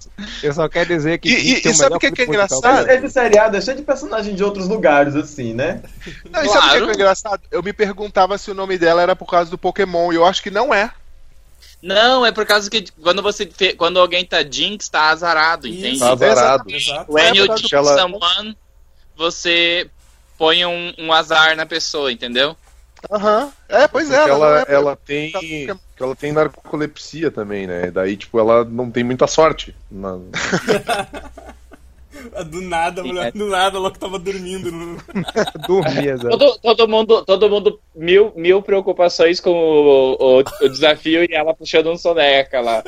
eu 0.43 0.53
só 0.55 0.69
quero 0.69 0.89
dizer 0.89 1.19
que. 1.19 1.29
E- 1.29 1.55
e- 1.55 1.69
e 1.69 1.75
sabe 1.75 1.97
o 1.97 1.99
que 1.99 2.11
que 2.11 2.23
é 2.23 2.27
musical 2.27 2.47
engraçado? 2.59 2.87
do 2.87 2.91
Esse 2.93 3.11
seriado 3.11 3.57
é 3.57 3.61
cheio 3.61 3.77
de 3.77 3.83
personagens 3.83 4.35
de 4.37 4.43
outros 4.43 4.67
lugares, 4.69 5.15
assim, 5.15 5.53
né? 5.53 5.83
Não, 6.31 6.43
e 6.43 6.49
sabe 6.49 6.49
o 6.49 6.51
que 6.51 6.57
é, 6.57 6.71
Claro. 6.71 6.85
que 6.87 6.91
é 6.91 6.95
engraçado? 6.95 7.43
Eu 7.51 7.63
me 7.63 7.73
perguntava 7.73 8.39
se 8.39 8.51
o 8.51 8.55
nome 8.55 8.79
dela 8.79 9.03
era 9.03 9.15
por 9.15 9.27
causa 9.27 9.51
do 9.51 9.59
Pokémon, 9.59 10.13
e 10.13 10.17
eu 10.17 10.25
acho 10.25 10.43
que 10.43 10.51
não 10.51 10.73
é. 10.73 10.91
Não, 11.83 12.25
é 12.25 12.33
por 12.33 12.47
causa 12.47 12.71
que 12.71 12.87
quando 13.03 13.23
você 13.23 13.47
fe- 13.47 13.75
quando 13.75 14.01
alguém 14.01 14.25
tá 14.25 14.43
Jinx, 14.43 14.89
tá 14.89 15.11
azarado, 15.11 15.67
entende? 15.69 15.97
Isso. 15.97 16.01
Tá 16.05 16.13
azarado. 16.13 16.71
Exato. 16.71 17.13
When 17.13 17.37
you 17.37 17.45
É, 17.53 17.57
jinx 17.59 17.73
ela- 17.73 17.99
someone, 17.99 18.57
você 19.17 19.89
põe 20.39 20.65
um, 20.65 20.93
um 20.99 21.13
azar 21.13 21.55
na 21.55 21.67
pessoa, 21.67 22.11
entendeu? 22.11 22.57
Aham. 23.11 23.53
É, 23.69 23.87
pois 23.89 24.11
é. 24.11 24.17
Porque 24.17 24.31
ela, 24.31 24.47
ela, 24.47 24.55
não 24.55 24.61
é- 24.61 24.75
ela 24.75 24.97
tem. 24.97 25.31
que 25.33 25.69
ela 26.01 26.17
tem 26.17 26.33
narcolepsia 26.33 27.31
também, 27.31 27.67
né? 27.67 27.91
Daí, 27.91 28.17
tipo, 28.17 28.39
ela 28.39 28.65
não 28.65 28.91
tem 28.91 29.05
muita 29.05 29.27
sorte. 29.27 29.75
na- 29.91 30.19
Do 32.51 32.61
nada, 32.63 33.05
mulher, 33.05 33.31
do 33.31 33.47
nada, 33.47 33.77
ela 33.77 33.91
que 33.91 33.99
tava 33.99 34.19
dormindo. 34.19 34.73
No... 34.73 34.97
Dormia. 35.69 36.17
Todo, 36.19 36.59
todo 36.59 36.89
mundo, 36.89 37.25
todo 37.25 37.49
mundo 37.49 37.79
mil, 37.95 38.33
mil 38.35 38.63
preocupações 38.63 39.39
com 39.39 39.51
o, 39.53 40.41
o- 40.41 40.45
o 40.63 40.69
desafio 40.69 41.23
e 41.25 41.29
ela 41.35 41.55
puxando 41.55 41.91
um 41.91 41.97
soneca 41.97 42.61
lá. 42.61 42.83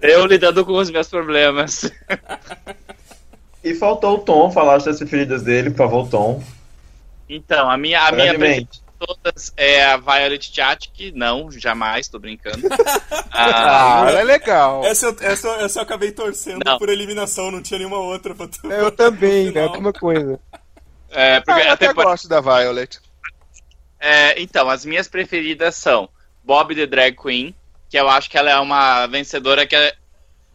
Eu 0.00 0.24
lidando 0.26 0.64
com 0.64 0.72
os 0.74 0.90
meus 0.90 1.08
problemas. 1.08 1.90
E 3.62 3.74
faltou 3.74 4.14
o 4.14 4.18
Tom 4.20 4.50
falar 4.50 4.78
das 4.78 4.98
preferidas 4.98 5.42
dele, 5.42 5.70
por 5.70 5.78
favor, 5.78 6.08
Tom. 6.08 6.42
Então, 7.28 7.70
a 7.70 7.76
minha, 7.76 8.00
a 8.06 8.12
minha 8.12 8.34
preferida 8.34 8.68
todas 8.98 9.52
é 9.56 9.84
a 9.84 9.96
Violet 9.96 10.50
Chachki. 10.54 11.12
Não, 11.12 11.50
jamais, 11.50 12.08
tô 12.08 12.18
brincando. 12.18 12.62
Ah, 13.36 14.04
Ah, 14.04 14.08
ela 14.10 14.20
é 14.20 14.24
legal. 14.24 14.84
Essa, 14.84 15.06
eu- 15.06 15.16
essa, 15.20 15.48
essa 15.56 15.78
eu 15.80 15.82
acabei 15.82 16.12
torcendo 16.12 16.62
Não. 16.64 16.78
por 16.78 16.88
eliminação, 16.88 17.50
não 17.50 17.60
tinha 17.60 17.78
nenhuma 17.78 17.98
outra 17.98 18.32
pra 18.34 18.46
tu. 18.46 18.70
Eu 18.70 18.92
também, 18.92 19.46
né? 19.50 19.62
Final. 19.62 19.68
A 19.68 19.72
mesma 19.72 19.92
coisa. 19.92 20.40
é, 21.10 21.36
Ah, 21.36 21.42
porque 21.44 21.60
eu 21.62 21.70
a 21.70 21.72
até 21.72 21.88
temporada- 21.88 22.10
gosto 22.12 22.28
da 22.28 22.40
Violet. 22.40 23.00
É, 23.98 24.40
então, 24.40 24.70
as 24.70 24.84
minhas 24.84 25.08
preferidas 25.08 25.74
são 25.74 26.08
Bob 26.44 26.74
the 26.76 26.86
Drag 26.86 27.16
Queen, 27.16 27.52
que 27.90 27.98
eu 27.98 28.08
acho 28.08 28.30
que 28.30 28.38
ela 28.38 28.50
é 28.50 28.58
uma 28.60 29.06
vencedora 29.08 29.66
que 29.66 29.74
é- 29.74 29.94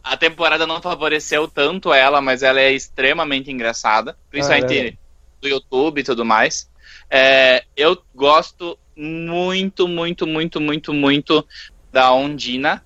a 0.02 0.16
temporada 0.16 0.66
não 0.66 0.80
favoreceu 0.80 1.46
tanto 1.46 1.92
ela, 1.92 2.20
mas 2.22 2.42
ela 2.42 2.60
é 2.60 2.72
extremamente 2.72 3.50
engraçada, 3.50 4.16
principalmente 4.30 4.98
do 5.40 5.48
YouTube 5.48 6.00
e 6.00 6.04
tudo 6.04 6.24
mais. 6.24 6.68
É, 7.10 7.64
eu 7.76 7.96
gosto 8.14 8.78
muito, 8.96 9.88
muito, 9.88 10.26
muito, 10.26 10.60
muito, 10.60 10.92
muito 10.92 11.46
da 11.92 12.12
Ondina. 12.12 12.84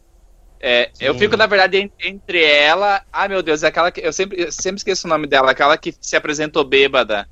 É, 0.60 0.90
eu 0.98 1.14
fico, 1.18 1.36
na 1.36 1.46
verdade, 1.46 1.76
en- 1.78 1.90
entre 2.02 2.42
ela. 2.42 3.02
Ai 3.12 3.28
meu 3.28 3.42
Deus, 3.42 3.62
é 3.62 3.66
aquela 3.66 3.90
que. 3.90 4.00
Eu 4.00 4.12
sempre, 4.12 4.42
eu 4.44 4.50
sempre 4.52 4.76
esqueço 4.78 5.06
o 5.06 5.10
nome 5.10 5.26
dela, 5.26 5.50
aquela 5.50 5.76
que 5.76 5.94
se 6.00 6.16
apresentou 6.16 6.64
bêbada 6.64 7.28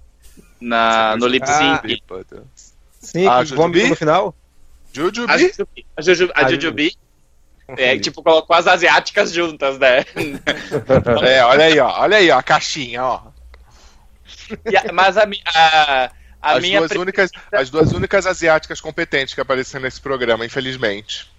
na, 0.60 1.16
no 1.16 1.26
lip 1.26 1.46
sync. 1.46 2.02
Sim, 3.00 3.26
Ah, 3.26 3.38
que 3.38 3.46
Jujubi? 3.46 3.56
vomitou 3.62 3.88
no 3.88 3.96
final. 3.96 4.34
A 4.94 4.94
Jujubi? 4.98 5.38
Jujubi. 5.38 5.86
A, 5.96 6.02
Juju, 6.02 6.30
a 6.34 6.40
A 6.44 6.50
Jujubi. 6.50 6.96
É, 7.78 7.98
tipo, 7.98 8.22
colocou 8.22 8.54
as 8.54 8.66
asiáticas 8.66 9.32
juntas, 9.32 9.78
né? 9.78 10.04
É, 11.26 11.42
olha 11.44 11.64
aí, 11.64 11.78
ó. 11.78 12.00
Olha 12.02 12.16
aí, 12.18 12.30
ó, 12.30 12.38
a 12.38 12.42
caixinha, 12.42 13.02
ó. 13.02 13.20
E 14.70 14.76
a- 14.76 14.92
mas 14.92 15.16
a, 15.16 15.24
a, 15.54 16.10
a 16.40 16.52
As 16.56 16.62
minha. 16.62 16.78
duas, 16.78 16.90
pre- 16.90 16.98
únicas, 16.98 17.30
as 17.52 17.70
duas 17.70 17.92
únicas 17.92 18.26
asiáticas 18.26 18.80
competentes 18.80 19.34
que 19.34 19.40
apareceram 19.40 19.82
nesse 19.84 20.00
programa, 20.00 20.44
infelizmente. 20.44 21.30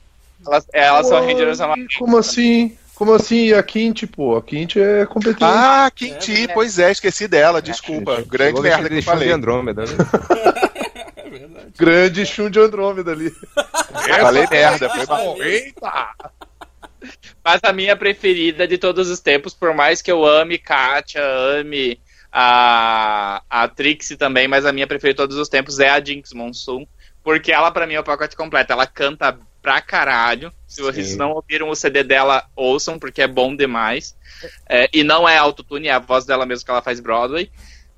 Elas, 0.46 0.66
elas 0.74 1.08
são 1.08 1.20
Rangers 1.26 1.62
amarelas. 1.62 1.96
Como 1.98 2.18
assim? 2.18 2.78
Como 2.96 3.14
assim? 3.14 3.46
E 3.48 3.54
a 3.54 3.64
Quinte, 3.64 4.06
pô? 4.06 4.36
A 4.38 4.42
Quinte 4.44 4.80
é 4.80 5.06
competente. 5.06 5.44
Ah, 5.44 5.90
Quinti, 5.94 6.48
pois 6.54 6.78
é, 6.80 6.92
esqueci 6.92 7.28
dela, 7.28 7.62
desculpa. 7.62 8.22
Grande 8.28 8.62
merda 8.62 8.88
que 8.88 8.96
eu 8.96 9.00
de 9.00 9.04
chão 9.04 9.14
de 9.14 9.20
falei. 9.20 9.32
Andrômeda, 9.32 9.84
né? 9.86 9.94
É 11.16 11.30
verdade. 11.30 11.72
Grande 11.78 12.26
chum 12.26 12.50
de 12.50 12.60
Andrômeda 12.60 13.12
ali. 13.12 13.32
Falei 14.20 14.46
merda, 14.52 14.90
foi 14.90 15.06
mal. 15.08 15.42
Eita! 15.42 16.10
Mas 17.44 17.60
a 17.64 17.74
minha 17.74 17.96
preferida 17.96 18.68
de 18.68 18.78
todos 18.78 19.10
os 19.10 19.20
tempos, 19.20 19.54
por 19.54 19.74
mais 19.74 20.02
que 20.02 20.12
eu 20.12 20.24
ame 20.26 20.58
Katia, 20.58 21.22
ame 21.60 22.00
a, 22.34 23.44
a 23.48 23.68
Trixie 23.68 24.18
também, 24.18 24.48
mas 24.48 24.66
a 24.66 24.74
minha 24.74 24.88
preferida 24.88 25.14
de 25.14 25.24
todos 25.24 25.38
os 25.38 25.48
tempos 25.48 25.80
é 25.80 25.90
a 25.90 26.04
Jinx 26.04 26.34
Monsoon. 26.34 26.86
Porque 27.24 27.52
ela, 27.52 27.72
pra 27.72 27.86
mim, 27.86 27.94
é 27.94 28.00
o 28.00 28.04
pacote 28.04 28.36
completo. 28.36 28.74
Ela 28.74 28.88
canta 28.88 29.38
pra 29.62 29.80
caralho. 29.80 30.52
Se 30.68 30.82
vocês 30.82 31.10
Sim. 31.10 31.18
não 31.18 31.32
ouviram 31.32 31.70
o 31.70 31.76
CD 31.76 32.04
dela, 32.04 32.44
ouçam, 32.56 32.98
porque 33.00 33.22
é 33.22 33.28
bom 33.28 33.56
demais. 33.56 34.18
É, 34.68 34.90
e 34.92 35.04
não 35.04 35.30
é 35.30 35.38
autotune, 35.38 35.88
é 35.88 35.92
a 35.94 36.00
voz 36.00 36.26
dela 36.26 36.46
mesmo 36.46 36.66
que 36.66 36.72
ela 36.72 36.82
faz 36.82 37.00
Broadway. 37.00 37.50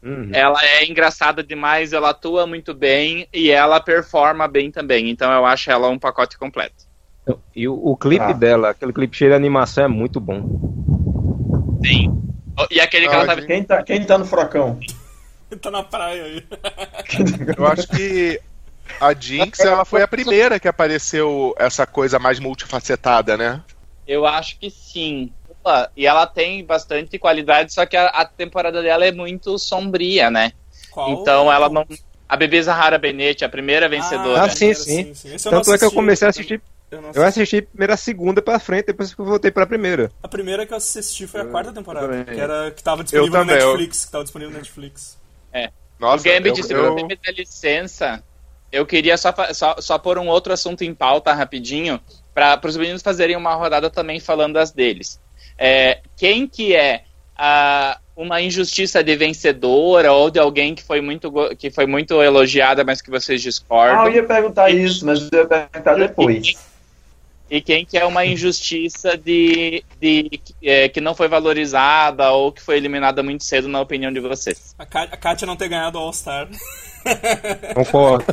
Uhum. 0.03 0.29
Ela 0.31 0.59
é 0.63 0.85
engraçada 0.85 1.41
demais, 1.41 1.91
ela 1.91 2.11
atua 2.11 2.45
muito 2.45 2.75
bem 2.75 3.27
e 3.33 3.49
ela 3.49 3.79
performa 3.79 4.47
bem 4.47 4.69
também. 4.69 5.09
Então 5.09 5.31
eu 5.31 5.43
acho 5.45 5.71
ela 5.71 5.89
um 5.89 5.97
pacote 5.97 6.37
completo. 6.37 6.85
E 7.55 7.67
o, 7.67 7.73
o 7.73 7.97
clipe 7.97 8.23
Ah. 8.23 8.33
dela, 8.33 8.69
aquele 8.69 8.93
clipe 8.93 9.17
cheio 9.17 9.31
de 9.31 9.35
animação 9.35 9.85
é 9.85 9.87
muito 9.87 10.19
bom. 10.19 11.79
Sim. 11.83 12.24
E 12.69 12.79
aquele 12.79 13.07
que 13.07 13.13
Ah, 13.13 13.17
ela 13.17 13.25
tá 13.25 13.35
gente. 13.35 13.47
Quem 13.47 13.63
tá, 13.63 13.83
quem 13.83 14.03
tá 14.03 14.17
no 14.17 14.25
furacão? 14.25 14.79
tá 15.61 15.71
na 15.71 15.83
praia 15.83 16.23
aí. 16.23 16.43
Eu 17.57 17.65
acho 17.65 17.87
que 17.87 18.39
a 18.99 19.13
Jinx, 19.13 19.59
ela 19.59 19.85
foi 19.85 20.01
a 20.01 20.07
primeira 20.07 20.59
que 20.59 20.67
apareceu 20.67 21.53
essa 21.57 21.85
coisa 21.85 22.19
mais 22.19 22.39
multifacetada, 22.39 23.37
né? 23.37 23.61
Eu 24.07 24.25
acho 24.25 24.59
que 24.59 24.69
sim. 24.69 25.31
E 25.95 26.05
ela 26.05 26.27
tem 26.27 26.63
bastante 26.63 27.17
qualidade, 27.17 27.73
só 27.73 27.85
que 27.85 27.97
a, 27.97 28.07
a 28.07 28.25
temporada 28.25 28.81
dela 28.81 29.05
é 29.05 29.11
muito 29.11 29.57
sombria, 29.57 30.29
né? 30.29 30.51
Qual? 30.91 31.11
Então 31.11 31.51
ela 31.51 31.67
não. 31.69 31.85
A 32.27 32.35
bebê 32.35 32.61
Zahara 32.61 32.97
Bennett, 32.97 33.43
a 33.43 33.49
primeira 33.49 33.89
vencedora. 33.89 34.43
Ah, 34.43 34.49
sim, 34.49 34.73
sim. 34.73 35.13
Eu 35.25 35.51
não 35.51 35.61
Tanto 35.61 35.73
é 35.73 35.77
que 35.77 35.85
eu 35.85 35.91
comecei 35.91 36.27
a 36.27 36.29
assistir. 36.29 36.61
Eu, 36.91 37.01
não 37.01 37.11
Eu 37.13 37.23
assisti. 37.23 37.61
primeiro 37.61 37.93
a 37.93 37.97
segunda 37.97 38.41
pra 38.41 38.59
frente, 38.59 38.85
depois 38.87 39.13
que 39.13 39.19
eu 39.19 39.25
voltei 39.25 39.51
pra 39.51 39.65
primeira. 39.65 40.11
A 40.21 40.27
primeira 40.27 40.65
que 40.65 40.73
eu 40.73 40.77
assisti 40.77 41.25
foi 41.27 41.41
a 41.41 41.45
quarta 41.45 41.73
temporada, 41.73 42.23
que, 42.23 42.39
era, 42.39 42.71
que 42.71 42.83
tava 42.83 43.03
disponível 43.03 43.39
no 43.39 43.45
também, 43.45 43.61
eu- 43.61 43.67
Netflix. 43.71 44.05
Que 44.05 44.11
tava 44.11 44.23
disponível 44.23 44.51
no 44.51 44.57
Netflix. 44.59 45.17
Nossa, 45.97 46.27
o 46.27 46.31
Gambit, 46.31 46.57
eu, 46.59 46.63
se 46.65 46.73
eu- 46.73 46.93
você 46.93 47.03
me 47.03 47.15
der 47.15 47.31
licença, 47.33 48.21
eu 48.69 48.85
queria 48.85 49.17
só, 49.17 49.33
só, 49.53 49.75
só 49.79 49.97
pôr 49.97 50.17
um 50.17 50.27
outro 50.27 50.51
assunto 50.51 50.83
em 50.83 50.93
pauta 50.93 51.31
rapidinho, 51.33 52.01
para 52.33 52.59
os 52.65 52.75
meninos 52.75 53.01
fazerem 53.01 53.37
uma 53.37 53.55
rodada 53.55 53.89
também 53.89 54.19
falando 54.19 54.55
das 54.55 54.71
deles. 54.71 55.19
É, 55.57 56.01
quem 56.17 56.47
que 56.49 56.75
é 56.75 57.03
ah, 57.37 57.97
uma 58.15 58.41
injustiça 58.41 59.01
de 59.01 59.15
vencedora 59.15 60.11
ou 60.11 60.29
de 60.29 60.37
alguém 60.37 60.75
que 60.75 60.83
foi 60.83 60.99
muito, 60.99 61.31
que 61.57 61.71
foi 61.71 61.85
muito 61.85 62.21
elogiada, 62.21 62.83
mas 62.83 63.01
que 63.01 63.09
vocês 63.09 63.39
Ah, 63.41 63.43
discordam? 63.43 64.07
eu 64.07 64.15
ia 64.15 64.23
perguntar 64.25 64.69
isso, 64.69 65.05
mas 65.05 65.29
eu 65.31 65.39
ia 65.39 65.45
perguntar 65.47 65.95
depois. 65.95 66.55
E 67.49 67.61
quem 67.61 67.85
que 67.85 67.97
é 67.97 68.03
uma 68.05 68.25
injustiça 68.25 69.15
de, 69.15 69.83
de 70.01 70.41
é, 70.63 70.89
que 70.89 70.99
não 70.99 71.13
foi 71.13 71.27
valorizada 71.27 72.31
ou 72.31 72.51
que 72.51 72.61
foi 72.61 72.77
eliminada 72.77 73.21
muito 73.21 73.43
cedo, 73.43 73.67
na 73.67 73.79
opinião 73.81 74.11
de 74.11 74.19
vocês? 74.19 74.73
A, 74.79 74.85
Ka 74.85 75.03
a 75.03 75.17
Katia 75.17 75.45
não 75.45 75.55
ter 75.55 75.67
ganhado 75.69 75.99
o 75.99 76.01
All-Star. 76.01 76.47
Concordo. 77.75 78.25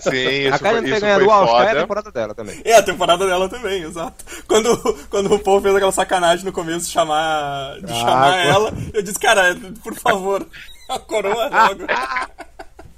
sim, 0.00 0.46
isso 0.46 0.54
a 0.54 0.58
foi, 0.58 0.72
não 0.72 0.82
ter 0.84 1.00
ganhado 1.00 1.26
o 1.26 1.30
All-Star 1.30 1.66
é 1.66 1.70
a 1.72 1.80
temporada 1.80 2.12
dela 2.12 2.34
também. 2.34 2.60
É, 2.64 2.74
a 2.76 2.82
temporada 2.82 3.26
dela 3.26 3.48
também, 3.48 3.82
exato. 3.82 4.24
Quando, 4.46 4.76
quando 5.10 5.34
o 5.34 5.38
Paul 5.40 5.60
fez 5.60 5.74
aquela 5.74 5.92
sacanagem 5.92 6.44
no 6.44 6.52
começo 6.52 6.86
de 6.86 6.92
chamar, 6.92 7.80
de 7.80 7.92
Ah, 7.92 7.96
chamar 7.96 8.32
pô. 8.32 8.48
ela, 8.50 8.74
eu 8.94 9.02
disse, 9.02 9.18
cara, 9.18 9.56
por 9.82 9.94
favor, 9.96 10.46
a 10.88 10.98
coroa 11.00 11.48
logo. 11.48 11.86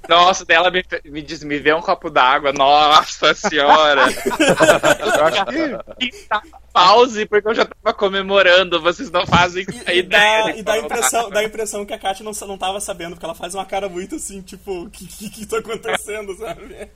Nossa, 0.07 0.43
dela 0.45 0.69
me, 0.69 0.83
me 1.05 1.21
diz, 1.21 1.43
me 1.43 1.59
vê 1.59 1.73
um 1.73 1.81
copo 1.81 2.09
d'água. 2.09 2.51
Nossa 2.51 3.33
senhora. 3.33 4.01
Eu 5.17 5.25
acho 5.25 5.45
que 5.45 6.25
Tá, 6.27 6.41
Pause, 6.73 7.25
porque 7.25 7.47
eu 7.47 7.53
já 7.55 7.65
tava 7.65 7.95
comemorando. 7.95 8.81
Vocês 8.81 9.09
não 9.11 9.25
fazem 9.25 9.65
E 9.87 9.99
ideia. 9.99 10.03
dá, 10.03 10.49
e 10.57 10.63
dá, 10.63 10.73
a 10.73 10.79
impressão, 10.79 11.29
dá 11.29 11.39
a 11.39 11.43
impressão 11.43 11.85
que 11.85 11.93
a 11.93 11.99
Kátia 11.99 12.23
não, 12.25 12.31
não 12.47 12.57
tava 12.57 12.79
sabendo, 12.81 13.11
porque 13.11 13.25
ela 13.25 13.35
faz 13.35 13.53
uma 13.55 13.65
cara 13.65 13.87
muito 13.87 14.15
assim, 14.15 14.41
tipo, 14.41 14.83
o 14.85 14.89
que, 14.89 15.05
que, 15.05 15.29
que 15.29 15.45
tá 15.45 15.59
acontecendo, 15.59 16.35
sabe? 16.35 16.89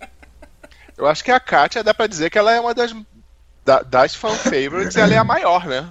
Eu 0.97 1.05
acho 1.07 1.23
que 1.23 1.31
a 1.31 1.39
Katia 1.39 1.83
dá 1.83 1.93
pra 1.93 2.07
dizer 2.07 2.29
que 2.31 2.39
ela 2.39 2.51
é 2.51 2.59
uma 2.59 2.73
das, 2.73 2.93
da- 3.63 3.83
das 3.83 4.15
fan 4.15 4.33
favorites, 4.35 4.95
ela 4.97 5.13
é 5.13 5.17
a 5.17 5.23
maior, 5.23 5.65
né? 5.67 5.87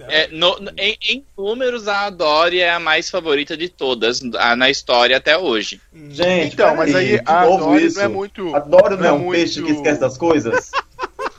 É, 0.00 0.26
no- 0.28 0.58
em, 0.76 0.96
em 1.08 1.24
números, 1.38 1.88
a 1.88 2.10
Dory 2.10 2.60
é 2.60 2.70
a 2.70 2.78
mais 2.78 3.08
favorita 3.08 3.56
de 3.56 3.68
todas 3.68 4.20
a- 4.34 4.54
na 4.54 4.68
história 4.68 5.16
até 5.16 5.38
hoje. 5.38 5.80
Gente, 6.10 6.54
Então, 6.54 6.76
mas 6.76 6.94
aí 6.94 7.20
a 7.24 7.46
Dory 7.46 7.86
isso. 7.86 7.96
não 7.96 8.04
é 8.04 8.08
muito. 8.08 8.54
Adoro 8.54 8.96
não 8.98 9.06
é 9.06 9.12
um 9.12 9.18
muito- 9.20 9.38
peixe 9.38 9.62
que 9.62 9.72
esquece 9.72 9.98
das 10.00 10.18
coisas. 10.18 10.70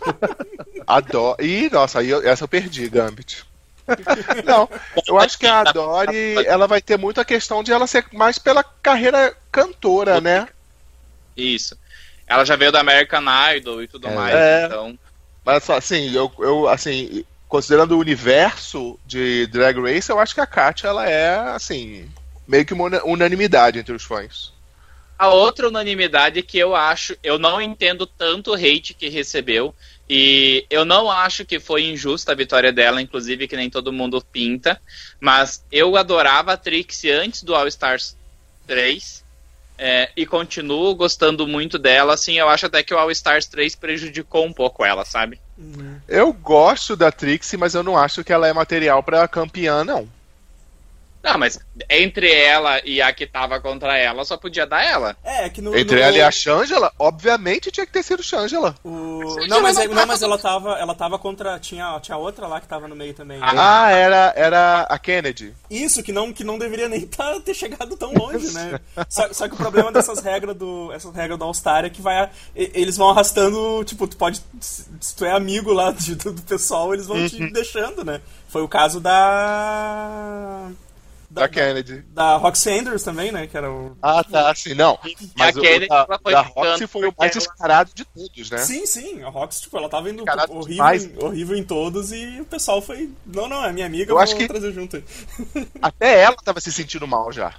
A 0.88 1.00
Dory. 1.02 1.65
Ih, 1.65 1.70
nossa, 1.70 2.00
aí 2.00 2.10
eu- 2.10 2.28
essa 2.28 2.46
eu 2.46 2.48
perdi, 2.48 2.88
Gambit. 2.89 3.43
Não, 4.46 4.70
eu 5.08 5.17
acho 5.20 5.38
que 5.38 5.46
a 5.48 5.63
Dory 5.63 6.36
ela 6.46 6.67
vai 6.67 6.82
ter 6.82 6.98
muito 6.98 7.22
a 7.22 7.26
questão 7.26 7.63
de 7.63 7.72
ela 7.72 7.88
ser 7.88 8.06
mais 8.13 8.38
pela 8.38 8.63
carreira 8.63 9.36
cantora, 9.52 10.20
né? 10.20 10.48
Isso. 11.36 11.78
Ela 12.26 12.43
já 12.43 12.56
veio 12.58 12.72
da 12.72 12.82
American 12.82 13.24
Idol 13.56 13.82
e 13.82 13.88
tudo 13.88 14.08
É. 14.08 14.13
mais, 14.15 14.36
É. 14.36 14.65
então. 14.65 15.00
Mas 15.46 15.70
assim, 15.70 16.13
eu, 16.13 16.30
eu 16.39 16.67
assim, 16.67 17.24
considerando 17.48 17.94
o 17.96 18.00
universo 18.00 19.00
de 19.06 19.48
Drag 19.48 19.80
Race, 19.80 20.10
eu 20.10 20.20
acho 20.20 20.34
que 20.36 20.42
a 20.42 20.48
Katia 20.48 20.90
ela 20.90 21.10
é 21.10 21.36
assim, 21.56 22.10
meio 22.48 22.66
que 22.66 22.74
uma 22.74 22.86
una- 22.86 23.04
unanimidade 23.06 23.80
entre 23.80 23.94
os 23.96 24.04
fãs. 24.04 24.54
A 25.20 25.30
outra 25.30 25.68
unanimidade 25.68 26.44
que 26.44 26.60
eu 26.60 26.76
acho, 26.76 27.18
eu 27.24 27.40
não 27.40 27.60
entendo 27.60 28.06
tanto 28.06 28.52
o 28.52 28.56
hate 28.56 28.94
que 28.94 29.10
recebeu. 29.10 29.76
E 30.08 30.66
eu 30.70 30.86
não 30.86 31.10
acho 31.10 31.44
que 31.46 31.60
foi 31.60 31.86
injusta 31.86 32.32
a 32.32 32.36
vitória 32.36 32.72
dela, 32.72 33.02
inclusive 33.02 33.48
que 33.48 33.56
nem 33.58 33.70
todo 33.70 33.92
mundo 33.92 34.24
pinta. 34.32 34.80
Mas 35.20 35.66
eu 35.72 35.96
adorava 35.98 36.54
a 36.54 36.58
Trixie 36.58 37.10
antes 37.12 37.42
do 37.44 37.56
All 37.56 37.68
Stars 37.68 38.16
3. 38.68 39.26
é, 39.78 40.12
e 40.18 40.26
continuo 40.28 40.96
gostando 40.96 41.48
muito 41.48 41.80
dela. 41.80 42.14
Assim, 42.16 42.36
eu 42.40 42.50
acho 42.50 42.66
até 42.68 42.84
que 42.84 42.94
o 42.94 42.98
All 43.00 43.12
Stars 43.12 43.48
3 43.48 43.76
prejudicou 43.76 44.46
um 44.46 44.54
pouco 44.54 44.86
ela, 44.86 45.06
sabe? 45.06 45.42
Eu 46.08 46.32
gosto 46.32 46.96
da 46.96 47.12
Trixie, 47.12 47.58
mas 47.58 47.74
eu 47.74 47.84
não 47.84 47.98
acho 47.98 48.24
que 48.24 48.32
ela 48.32 48.48
é 48.48 48.54
material 48.54 49.02
pra 49.02 49.28
campeã, 49.28 49.84
não. 49.84 50.08
Não, 51.28 51.38
mas 51.38 51.60
entre 51.90 52.32
ela 52.32 52.80
e 52.86 53.02
a 53.02 53.12
que 53.12 53.28
tava 53.28 53.60
contra 53.60 53.98
ela, 53.98 54.24
só 54.24 54.38
podia 54.38 54.66
dar 54.66 54.82
ela. 54.84 55.16
É, 55.24 55.50
que 55.50 55.62
no. 55.62 55.76
Entre 55.78 55.98
no- 55.98 56.02
ela 56.02 56.18
e 56.18 56.22
a 56.22 56.32
Shangela, 56.32 56.92
obviamente 56.98 57.70
tinha 57.70 57.86
que 57.86 57.92
ter 57.92 58.02
sido 58.04 58.24
Shangela. 58.24 58.76
o- 58.84 59.46
Não, 59.48 59.62
mas, 59.62 59.76
mas 59.76 59.80
é- 59.80 59.88
não, 59.88 60.06
mas 60.06 60.22
ela 60.22 60.38
tava, 60.38 60.74
ela 60.80 60.96
tava 60.96 61.20
contra. 61.20 61.60
Tinha, 61.60 62.00
tinha 62.00 62.16
outra 62.18 62.48
lá 62.48 62.62
que 62.62 62.68
tava 62.68 62.88
no 62.88 62.96
meio 62.96 63.13
também. 63.13 63.40
Ah, 63.42 63.92
era, 63.92 64.34
era 64.38 64.82
a 64.84 64.98
Kennedy. 64.98 65.54
Isso, 65.70 66.02
que 66.02 66.13
não, 66.13 66.32
que 66.32 66.44
não 66.46 66.58
deveria 66.58 66.88
nem 66.88 67.02
tá, 67.08 67.40
ter 67.42 67.54
chegado 67.54 67.98
tão 67.98 68.13
longe, 68.18 68.54
né? 68.54 68.80
Só, 69.10 69.34
só 69.34 69.48
que 69.50 69.54
o 69.54 69.58
problema 69.58 69.92
dessas 69.92 70.20
regras 70.20 70.56
do. 70.56 70.92
Essas 70.94 71.13
regras 71.13 71.38
do 71.38 71.44
All-Star 71.44 71.84
é 71.84 71.90
que 71.90 72.02
vai. 72.02 72.30
Eles 72.56 72.96
vão 72.96 73.10
arrastando, 73.10 73.84
tipo, 73.84 74.08
tu 74.08 74.16
pode. 74.16 74.42
Se 74.62 75.16
tu 75.16 75.26
é 75.26 75.32
amigo 75.32 75.74
lá 75.74 75.92
de- 75.92 76.16
do, 76.16 76.32
do 76.32 76.42
pessoal, 76.44 76.94
eles 76.94 77.06
vão 77.08 77.28
te 77.28 77.52
deixando, 77.52 78.06
né? 78.06 78.22
Foi 78.48 78.62
o 78.62 78.68
caso 78.68 79.02
da. 79.02 80.70
Da 81.30 81.48
Kennedy. 81.50 82.04
Da 82.13 82.38
Roxy 82.38 82.70
Andrews 82.70 83.04
também, 83.04 83.32
né? 83.34 83.48
Que 83.48 83.58
era 83.58 83.70
o. 83.70 83.98
Ah, 84.02 84.24
tá, 84.24 84.50
assim, 84.50 84.74
não. 84.74 84.98
Mas 85.36 85.56
a 85.56 85.60
o 85.60 85.62
Kennedy, 85.62 85.88
da, 85.88 86.06
ela 86.08 86.20
foi 86.24 86.32
da 86.32 86.42
Roxy 86.42 86.88
foi 86.88 87.08
o 87.10 87.13
mais 87.18 87.32
descarado 87.34 87.92
de 87.94 88.06
todos, 88.06 88.50
né? 88.50 88.58
Sim, 88.60 88.86
sim, 88.86 89.22
a 89.24 89.28
Roxy, 89.30 89.63
tipo, 89.63 89.78
ela 89.78 89.90
tava 89.90 90.10
indo 90.10 90.24
horrível, 90.50 90.63
demais. 90.68 91.10
horrível 91.18 91.58
em 91.58 91.63
todos 91.63 92.13
e 92.13 92.40
o 92.40 92.46
pessoal 92.46 92.82
foi. 92.82 93.12
Não, 93.26 93.48
não, 93.50 93.63
é 93.66 93.74
minha 93.74 93.86
amiga, 93.86 94.12
Eu 94.12 94.16
eu 94.16 94.20
acho 94.20 94.34
vou 94.34 94.42
que- 94.42 94.48
trazer 94.48 94.72
junto. 94.72 95.04
Até 95.82 96.22
ela 96.22 96.38
tava 96.38 96.62
se 96.62 96.72
sentindo 96.72 97.06
mal 97.06 97.30
já. 97.32 97.54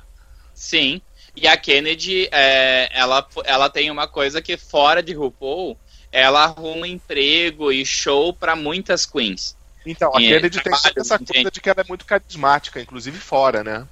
Sim. 0.55 1.01
E 1.37 1.47
a 1.47 1.57
Kennedy, 1.57 2.27
é, 2.33 2.89
ela, 2.93 3.25
ela 3.45 3.69
tem 3.69 3.91
uma 3.91 4.09
coisa 4.09 4.41
que 4.41 4.57
fora 4.57 5.03
de 5.03 5.13
RuPaul, 5.13 5.77
ela 6.11 6.45
arruma 6.45 6.89
emprego 6.89 7.71
e 7.71 7.85
show 7.85 8.33
pra 8.33 8.57
muitas 8.57 9.05
queens. 9.05 9.55
Então, 9.91 10.11
a 10.15 10.19
Kennedy 10.19 10.61
tem 10.61 10.73
trabalho, 10.73 10.95
essa 10.97 11.19
coisa 11.19 11.23
entende? 11.23 11.51
de 11.51 11.61
que 11.61 11.71
ela 11.71 11.81
é 11.81 11.85
muito 11.89 12.05
carismática, 12.05 12.81
inclusive 12.81 13.19
fora, 13.19 13.65
né? 13.65 13.87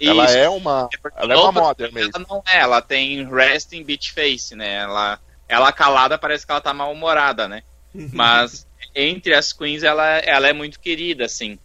E 0.00 0.08
Ela 0.08 0.24
isso, 0.24 0.36
é 0.36 0.48
uma. 0.48 0.88
Ela 1.16 1.34
é 1.34 1.36
uma 1.36 1.52
modern 1.52 1.92
mesmo. 1.92 2.12
Ela 2.14 2.26
não 2.28 2.42
é, 2.46 2.58
ela 2.58 2.80
tem 2.80 3.28
resting 3.28 3.84
bitch 3.84 4.12
face, 4.12 4.54
né? 4.56 4.76
Ela, 4.76 5.20
ela 5.48 5.72
calada 5.72 6.16
parece 6.16 6.46
que 6.46 6.50
ela 6.50 6.60
tá 6.60 6.72
mal-humorada, 6.72 7.46
né? 7.46 7.62
Mas 8.12 8.66
entre 8.94 9.34
as 9.34 9.52
queens 9.52 9.82
ela, 9.82 10.04
ela 10.18 10.48
é 10.48 10.52
muito 10.52 10.80
querida, 10.80 11.26
assim. 11.26 11.58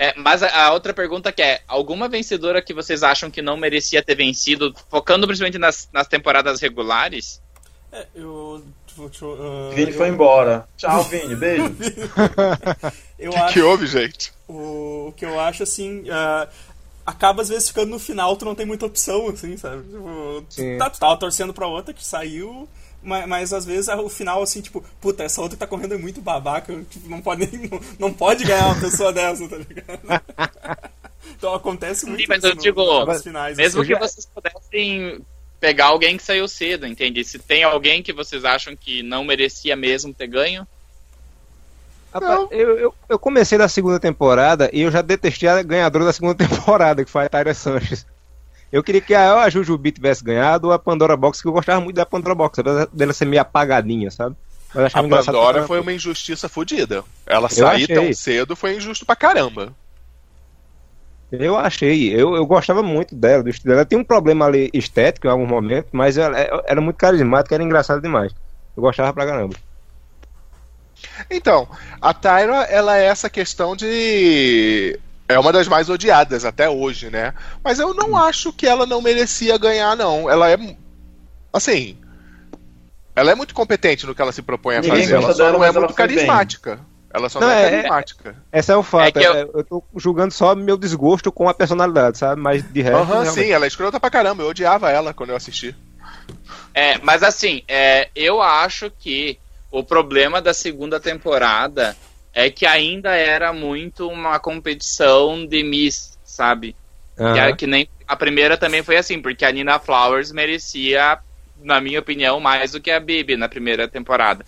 É, 0.00 0.14
mas 0.16 0.44
a, 0.44 0.66
a 0.66 0.72
outra 0.72 0.94
pergunta 0.94 1.32
que 1.32 1.42
é, 1.42 1.60
alguma 1.66 2.08
vencedora 2.08 2.62
que 2.62 2.72
vocês 2.72 3.02
acham 3.02 3.32
que 3.32 3.42
não 3.42 3.56
merecia 3.56 4.00
ter 4.00 4.14
vencido, 4.14 4.72
focando 4.88 5.26
principalmente 5.26 5.58
nas, 5.58 5.88
nas 5.92 6.06
temporadas 6.06 6.60
regulares? 6.60 7.42
É, 7.90 8.06
eu. 8.14 8.64
Ah, 9.06 9.74
Vini 9.74 9.90
eu- 9.92 9.96
foi 9.96 10.08
embora. 10.08 10.68
Tchau, 10.76 11.02
Vini. 11.10 11.34
Beijo. 11.36 11.74
Eu 13.18 13.32
O 13.32 13.36
acho. 13.36 13.52
que 13.54 13.60
houve, 13.60 13.86
gente? 13.86 14.32
O, 14.46 15.08
o 15.08 15.14
que 15.16 15.24
eu 15.24 15.40
acho, 15.40 15.62
assim, 15.64 16.04
ah, 16.08 16.46
acaba 17.04 17.42
às 17.42 17.48
vezes 17.48 17.68
ficando 17.68 17.90
no 17.90 17.98
final, 17.98 18.36
tu 18.36 18.44
não 18.44 18.54
tem 18.54 18.64
muita 18.64 18.86
opção, 18.86 19.28
assim, 19.28 19.56
sabe? 19.56 19.82
Tipo, 19.82 20.44
Sim. 20.48 20.74
tu, 20.74 20.78
tá, 20.78 20.90
tu 20.90 21.00
tava 21.00 21.16
torcendo 21.16 21.52
pra 21.52 21.66
outra 21.66 21.92
que 21.92 22.04
saiu, 22.04 22.68
mas, 23.02 23.26
mas 23.26 23.52
às 23.52 23.64
vezes 23.64 23.88
o 23.88 24.08
final, 24.08 24.40
assim, 24.40 24.60
tipo, 24.60 24.84
puta, 25.00 25.24
essa 25.24 25.40
outra 25.40 25.56
que 25.56 25.60
tá 25.60 25.66
correndo 25.66 25.94
é 25.94 25.98
muito 25.98 26.20
babaca, 26.20 26.72
tipo, 26.88 27.08
não 27.08 27.20
pode, 27.20 27.44
nem, 27.50 27.68
não, 27.68 27.80
não 27.98 28.12
pode 28.14 28.44
ganhar 28.44 28.66
uma 28.66 28.80
pessoa 28.80 29.10
dessa, 29.14 29.48
tá 29.48 29.56
ligado? 29.56 30.22
Então 31.36 31.54
acontece 31.54 32.06
muito 32.06 32.20
Sim, 32.20 32.26
mas 32.28 32.38
isso 32.38 32.46
eu 32.46 32.54
no- 32.54 32.62
digo, 32.62 33.04
nos 33.04 33.22
finais. 33.22 33.56
Mesmo 33.56 33.80
assim. 33.82 33.92
que 33.92 33.98
vocês 33.98 34.26
pudessem 34.26 35.20
pegar 35.60 35.86
alguém 35.86 36.16
que 36.16 36.22
saiu 36.22 36.46
cedo, 36.46 36.86
entende? 36.86 37.24
Se 37.24 37.38
tem 37.38 37.62
alguém 37.62 38.02
que 38.02 38.12
vocês 38.12 38.44
acham 38.44 38.76
que 38.76 39.02
não 39.02 39.24
merecia 39.24 39.74
mesmo 39.76 40.14
ter 40.14 40.26
ganho, 40.26 40.66
Rapaz, 42.12 42.48
eu, 42.50 42.78
eu, 42.78 42.94
eu 43.08 43.18
comecei 43.18 43.58
da 43.58 43.68
segunda 43.68 44.00
temporada 44.00 44.70
e 44.72 44.80
eu 44.80 44.90
já 44.90 45.02
detestei 45.02 45.48
a 45.48 45.62
ganhadora 45.62 46.06
da 46.06 46.12
segunda 46.12 46.34
temporada, 46.46 47.04
que 47.04 47.10
foi 47.10 47.26
a 47.26 47.28
Tyra 47.28 47.52
Sanches. 47.52 48.06
Eu 48.70 48.82
queria 48.82 49.00
que 49.00 49.14
a, 49.14 49.42
a 49.42 49.50
Jujubi 49.50 49.92
tivesse 49.92 50.22
ganhado 50.22 50.68
ou 50.68 50.72
a 50.72 50.78
Pandora 50.78 51.16
Box, 51.16 51.40
que 51.40 51.48
eu 51.48 51.52
gostava 51.52 51.80
muito 51.80 51.96
da 51.96 52.06
Pandora 52.06 52.34
Box, 52.34 52.58
apesar 52.58 52.86
dela 52.92 53.12
ser 53.12 53.24
meio 53.24 53.42
apagadinha, 53.42 54.10
sabe? 54.10 54.36
A 54.74 55.02
Pandora 55.02 55.66
foi 55.66 55.80
uma 55.80 55.92
injustiça 55.92 56.48
fodida. 56.48 57.02
Ela 57.26 57.48
sair 57.48 57.84
achei. 57.84 57.94
tão 57.94 58.12
cedo 58.12 58.54
foi 58.54 58.76
injusto 58.76 59.06
pra 59.06 59.16
caramba. 59.16 59.72
Eu 61.30 61.58
achei, 61.58 62.14
eu, 62.14 62.34
eu 62.34 62.46
gostava 62.46 62.82
muito 62.82 63.14
dela, 63.14 63.42
do 63.42 63.50
estilo 63.50 63.70
dela. 63.70 63.80
Ela 63.80 63.88
tem 63.88 63.98
um 63.98 64.04
problema 64.04 64.46
ali 64.46 64.70
estético 64.72 65.26
em 65.26 65.30
algum 65.30 65.46
momento, 65.46 65.88
mas 65.92 66.16
ela 66.16 66.38
ela 66.38 66.64
era 66.66 66.80
muito 66.80 66.96
carismática, 66.96 67.54
era 67.54 67.62
engraçada 67.62 68.00
demais. 68.00 68.32
Eu 68.74 68.82
gostava 68.82 69.12
pra 69.12 69.26
caramba. 69.26 69.54
Então, 71.30 71.68
a 72.00 72.14
Tyra, 72.14 72.64
ela 72.64 72.96
é 72.96 73.04
essa 73.04 73.28
questão 73.28 73.76
de. 73.76 74.98
É 75.28 75.38
uma 75.38 75.52
das 75.52 75.68
mais 75.68 75.90
odiadas 75.90 76.44
até 76.44 76.70
hoje, 76.70 77.10
né? 77.10 77.34
Mas 77.62 77.78
eu 77.78 77.92
não 77.92 78.16
acho 78.16 78.52
que 78.52 78.66
ela 78.66 78.86
não 78.86 79.02
merecia 79.02 79.58
ganhar, 79.58 79.94
não. 79.96 80.30
Ela 80.30 80.50
é. 80.50 80.58
Assim. 81.52 81.98
Ela 83.14 83.32
é 83.32 83.34
muito 83.34 83.52
competente 83.52 84.06
no 84.06 84.14
que 84.14 84.22
ela 84.22 84.32
se 84.32 84.40
propõe 84.40 84.76
a 84.76 84.80
Ninguém 84.80 85.02
fazer. 85.02 85.14
Ela 85.14 85.32
só 85.32 85.44
dela, 85.44 85.58
não 85.58 85.64
é 85.64 85.72
muito 85.72 85.92
foi 85.92 86.06
bem. 86.06 86.26
Ela 87.12 87.28
só 87.28 87.40
não, 87.40 87.48
Não, 87.48 87.54
é, 87.54 87.64
é- 87.64 87.70
carismática. 87.70 88.36
Esse 88.52 88.70
é 88.72 88.76
o 88.76 88.82
fato, 88.82 89.06
É 89.06 89.12
que 89.12 89.26
eu- 89.26 89.34
é- 89.34 89.42
eu 89.54 89.64
tô 89.64 89.82
julgando 89.96 90.32
só 90.32 90.54
meu 90.54 90.76
desgosto 90.76 91.32
com 91.32 91.48
a 91.48 91.54
personalidade, 91.54 92.18
sabe? 92.18 92.40
Mas 92.40 92.62
de 92.70 92.82
resto. 92.82 92.98
Aham, 92.98 93.22
realmente- 93.22 93.46
sim, 93.46 93.50
ela 93.50 93.64
é 93.64 93.68
escrota 93.68 93.98
pra 93.98 94.10
caramba. 94.10 94.42
Eu 94.42 94.48
odiava 94.48 94.90
ela 94.90 95.14
quando 95.14 95.30
eu 95.30 95.36
assisti. 95.36 95.74
É, 96.74 96.98
mas 96.98 97.22
assim, 97.22 97.62
é, 97.66 98.08
eu 98.14 98.42
acho 98.42 98.90
que 98.90 99.38
o 99.70 99.82
problema 99.82 100.40
da 100.40 100.52
segunda 100.52 101.00
temporada 101.00 101.96
é 102.32 102.50
que 102.50 102.66
ainda 102.66 103.14
era 103.14 103.52
muito 103.52 104.08
uma 104.08 104.38
competição 104.38 105.46
de 105.46 105.62
Miss, 105.62 106.18
sabe? 106.24 106.76
Aham. 107.18 107.32
Que, 107.32 107.40
era 107.40 107.56
que 107.56 107.66
nem 107.66 107.88
a 108.06 108.14
primeira 108.16 108.56
também 108.56 108.82
foi 108.82 108.96
assim, 108.96 109.20
porque 109.20 109.44
a 109.44 109.50
Nina 109.50 109.78
Flowers 109.78 110.30
merecia, 110.30 111.18
na 111.60 111.80
minha 111.80 111.98
opinião, 112.00 112.38
mais 112.38 112.72
do 112.72 112.80
que 112.80 112.90
a 112.90 113.00
Bibi 113.00 113.36
na 113.36 113.48
primeira 113.48 113.88
temporada. 113.88 114.44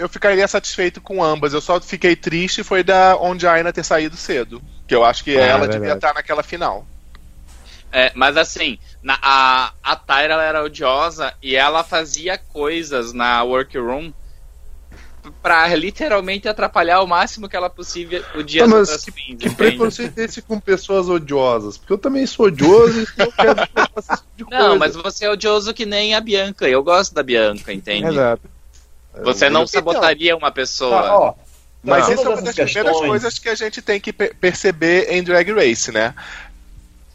Eu 0.00 0.08
ficaria 0.08 0.48
satisfeito 0.48 1.00
com 1.00 1.22
ambas. 1.22 1.52
Eu 1.52 1.60
só 1.60 1.80
fiquei 1.80 2.16
triste 2.16 2.64
foi 2.64 2.82
da 2.82 3.16
Ondiaina 3.16 3.72
ter 3.72 3.84
saído 3.84 4.16
cedo. 4.16 4.62
Que 4.88 4.94
eu 4.94 5.04
acho 5.04 5.22
que 5.22 5.36
Ah, 5.36 5.40
ela 5.46 5.64
é 5.66 5.68
devia 5.68 5.92
estar 5.94 6.14
naquela 6.14 6.42
final. 6.42 6.86
É, 7.92 8.10
mas 8.14 8.36
assim, 8.36 8.78
na- 9.02 9.18
a, 9.20 9.72
a 9.82 9.96
Tyra 9.96 10.34
ela 10.34 10.44
era 10.44 10.62
odiosa 10.64 11.34
e 11.42 11.54
ela 11.56 11.82
fazia 11.84 12.38
coisas 12.38 13.12
na 13.12 13.42
workroom 13.42 14.12
pra 15.42 15.66
literalmente 15.74 16.48
atrapalhar 16.48 17.02
o 17.02 17.06
máximo 17.06 17.46
que 17.48 17.54
ela 17.54 17.68
possível 17.68 18.24
o 18.34 18.42
dia 18.42 18.66
mas 18.66 19.04
Que 19.04 19.32
entende? 19.32 19.50
preconceito 19.50 20.18
é 20.18 20.24
esse 20.24 20.40
com 20.40 20.58
pessoas 20.58 21.08
odiosas? 21.10 21.76
Porque 21.76 21.92
eu 21.92 21.98
também 21.98 22.24
sou 22.26 22.46
odioso 22.46 23.00
e 23.00 23.06
eu 23.22 23.32
quero 23.32 23.54
que 23.56 23.62
eu 23.80 23.86
faça 23.94 24.14
esse 24.14 24.22
tipo 24.36 24.50
de 24.50 24.56
Não, 24.56 24.78
coisa. 24.78 24.78
mas 24.78 24.94
você 24.96 25.24
é 25.26 25.30
odioso 25.30 25.74
que 25.74 25.84
nem 25.84 26.14
a 26.14 26.20
Bianca. 26.20 26.66
Eu 26.68 26.82
gosto 26.82 27.12
da 27.14 27.22
Bianca, 27.22 27.70
entende? 27.72 28.06
Exato. 28.06 28.42
Você 29.22 29.50
não 29.50 29.62
Eu- 29.62 29.66
sabotaria 29.66 30.36
uma 30.36 30.50
pessoa. 30.50 31.00
Ah, 31.00 31.18
ó, 31.18 31.34
Mas 31.82 32.08
isso 32.08 32.22
é 32.22 32.28
uma 32.28 32.42
das 32.42 32.54
primeiras 32.54 32.74
questões- 32.92 33.08
coisas 33.08 33.38
que 33.38 33.48
a 33.48 33.54
gente 33.54 33.80
tem 33.82 33.98
que 34.00 34.12
pe- 34.12 34.34
perceber 34.34 35.06
em 35.10 35.22
Drag 35.22 35.50
Race, 35.52 35.90
né? 35.90 36.14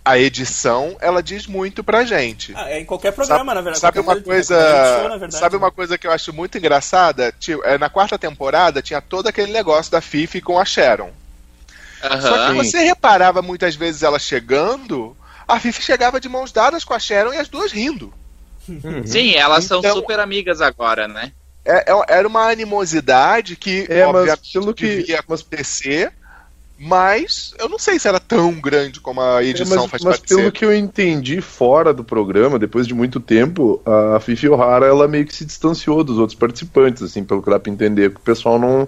A 0.03 0.19
edição, 0.19 0.95
ela 0.99 1.21
diz 1.23 1.47
muito 1.47 1.84
pra 1.84 2.03
gente. 2.05 2.53
Ah, 2.55 2.69
é 2.69 2.79
em 2.79 2.86
qualquer 2.86 3.12
programa, 3.12 3.53
na 3.55 3.62
verdade. 3.62 3.79
Sabe 3.79 3.99
uma 3.99 4.21
coisa, 4.21 5.08
verdade. 5.10 5.36
sabe 5.36 5.55
uma 5.55 5.71
coisa 5.71 5.97
que 5.97 6.05
eu 6.05 6.12
acho 6.12 6.31
muito 6.31 6.58
engraçada? 6.60 7.34
Tio, 7.39 7.62
é, 7.63 7.77
na 7.77 7.89
quarta 7.89 8.17
temporada 8.19 8.81
tinha 8.84 9.01
todo 9.01 9.27
aquele 9.27 9.51
negócio 9.51 9.91
da 9.91 10.01
Fifi 10.01 10.41
com 10.41 10.60
a 10.60 10.65
Sharon. 10.65 11.12
Só 12.21 12.47
que 12.49 12.53
você 12.53 12.79
reparava 12.84 13.41
muitas 13.41 13.75
vezes 13.75 14.03
ela 14.03 14.19
chegando, 14.19 15.17
a 15.47 15.60
Fifi 15.60 15.81
chegava 15.81 16.19
de 16.19 16.29
mãos 16.29 16.51
dadas 16.51 16.84
com 16.84 16.93
a 16.93 16.99
Sharon 16.99 17.34
e 17.34 17.38
as 17.38 17.47
duas 17.47 17.71
rindo. 17.71 18.13
Sim, 19.05 19.34
elas 19.36 19.63
são 19.65 19.79
Então- 19.79 19.95
super 19.95 20.19
amigas 20.19 20.62
agora, 20.62 21.08
né? 21.08 21.31
É- 21.65 21.91
é- 21.91 22.06
era 22.19 22.28
uma 22.28 22.47
animosidade 22.49 23.56
que, 23.56 23.86
É, 23.89 24.06
mas 24.06 24.15
obviamente, 24.15 24.54
pelo 24.54 24.73
que- 24.73 24.97
devia 24.97 25.19
acontecer, 25.19 26.13
mas 26.78 27.54
eu 27.58 27.67
não 27.69 27.80
sei 27.80 27.97
se 27.97 28.08
era 28.08 28.19
tão 28.19 28.54
grande 28.60 28.99
como 28.99 29.21
a 29.21 29.43
É, 29.43 29.47
edição 29.47 29.84
mas, 29.84 29.89
faz 29.91 30.04
mas 30.04 30.17
parecer. 30.17 30.36
pelo 30.38 30.51
que 30.51 30.65
eu 30.65 30.75
entendi 30.75 31.41
fora 31.41 31.93
do 31.93 32.04
programa, 32.04 32.60
depois 32.60 32.86
de 32.86 32.93
muito 32.93 33.19
tempo, 33.19 33.82
a 34.13 34.19
Fifi 34.19 34.47
O'Hara 34.49 34.86
ela 34.86 35.08
meio 35.08 35.25
que 35.25 35.34
se 35.36 35.45
distanciou 35.45 36.04
dos 36.04 36.19
outros 36.19 36.38
participantes, 36.38 37.01
assim, 37.01 37.23
pelo 37.23 37.41
que 37.41 37.49
dá 37.49 37.60
pra 37.60 37.71
entender, 37.71 38.12
que 38.12 38.17
o 38.17 38.23
pessoal 38.23 38.60
não 38.60 38.88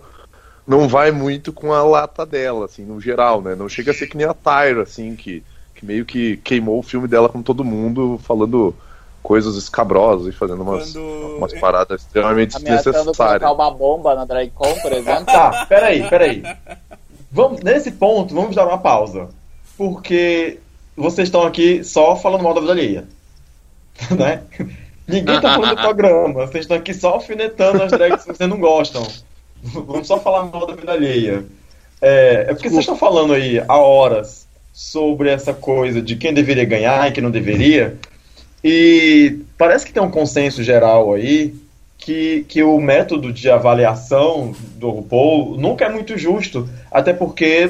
não 0.68 0.86
vai 0.86 1.12
muito 1.12 1.54
com 1.54 1.72
a 1.72 1.82
lata 1.82 2.26
dela, 2.26 2.66
assim, 2.66 2.84
no 2.84 3.00
geral, 3.00 3.42
né? 3.42 3.56
Não 3.56 3.70
chega 3.70 3.92
a 3.92 3.94
ser 3.94 4.06
que 4.08 4.18
nem 4.18 4.28
a 4.28 4.34
Tyra, 4.34 4.84
assim, 4.84 5.16
que, 5.16 5.42
que 5.74 5.86
meio 5.86 6.04
que 6.06 6.36
queimou 6.44 6.78
o 6.80 6.84
filme 6.84 7.08
dela 7.08 7.30
com 7.30 7.42
todo 7.42 7.64
mundo, 7.64 8.20
falando 8.22 8.76
coisas 9.28 9.58
escabrosas 9.58 10.34
e 10.34 10.38
fazendo 10.38 10.62
umas, 10.62 10.94
Quando- 10.94 11.36
umas 11.36 11.54
paradas 11.60 12.02
extremamente 12.02 12.56
Ameaçando 12.56 12.84
colocar 12.84 13.34
desnecessárias. 13.34 13.52
uma 13.52 13.72
bomba 13.72 14.16
na 14.16 14.24
DragCon, 14.24 14.74
por 14.82 14.94
exemplo. 14.94 15.26
Tá, 15.26 15.66
peraí, 15.68 16.08
peraí. 16.08 16.44
Vamos, 17.30 17.60
nesse 17.62 17.92
ponto, 17.92 18.34
vamos 18.34 18.56
dar 18.56 18.66
uma 18.66 18.78
pausa. 18.78 19.28
Porque 19.78 20.60
vocês 20.96 21.28
estão 21.28 21.44
aqui 21.44 21.84
só 21.84 22.16
falando 22.16 22.42
mal 22.42 22.54
da 22.54 22.62
vida 22.62 22.72
alheia. 22.72 23.04
né? 24.18 24.44
Ninguém 25.06 25.42
tá 25.42 25.56
falando 25.56 25.76
do 25.76 25.82
programa. 25.82 26.48
Vocês 26.48 26.64
estão 26.64 26.78
aqui 26.78 26.94
só 26.94 27.16
alfinetando 27.16 27.84
as 27.84 27.92
drags 27.92 28.24
que 28.24 28.34
vocês 28.34 28.50
não 28.50 28.62
gostam. 28.62 29.06
Vamos 29.62 30.08
só 30.08 30.18
falar 30.22 30.46
mal 30.46 30.66
da 30.66 30.74
vida 30.74 30.94
alheia. 30.94 31.44
É, 32.02 32.46
é 32.48 32.54
porque 32.54 32.70
vocês 32.70 32.80
estão 32.80 32.96
falando 32.96 33.34
aí 33.34 33.62
há 33.68 33.78
horas 33.78 34.48
sobre 34.72 35.30
essa 35.30 35.54
coisa 35.54 36.02
de 36.02 36.16
quem 36.16 36.34
deveria 36.34 36.64
ganhar 36.64 37.10
e 37.10 37.12
quem 37.12 37.22
não 37.22 37.32
deveria. 37.32 37.98
E 38.64 39.40
parece 39.58 39.86
que 39.86 39.94
tem 39.94 40.02
um 40.02 40.10
consenso 40.12 40.64
geral 40.64 41.14
aí 41.14 41.54
que, 41.98 42.46
que 42.48 42.64
o 42.64 42.80
método 42.80 43.32
de 43.34 43.50
avaliação 43.50 44.54
do 44.76 44.90
RuPaul 44.90 45.58
nunca 45.58 45.86
é 45.86 45.90
muito 45.90 46.18
justo, 46.18 46.68
até 46.92 47.14
porque 47.14 47.70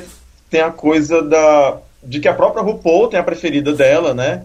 tem 0.50 0.62
a 0.62 0.72
coisa 0.72 1.22
da 1.22 1.78
de 2.04 2.20
que 2.20 2.28
a 2.28 2.34
própria 2.34 2.64
RuPaul 2.64 3.08
tem 3.10 3.20
a 3.20 3.24
preferida 3.24 3.74
dela, 3.74 4.14
né? 4.14 4.44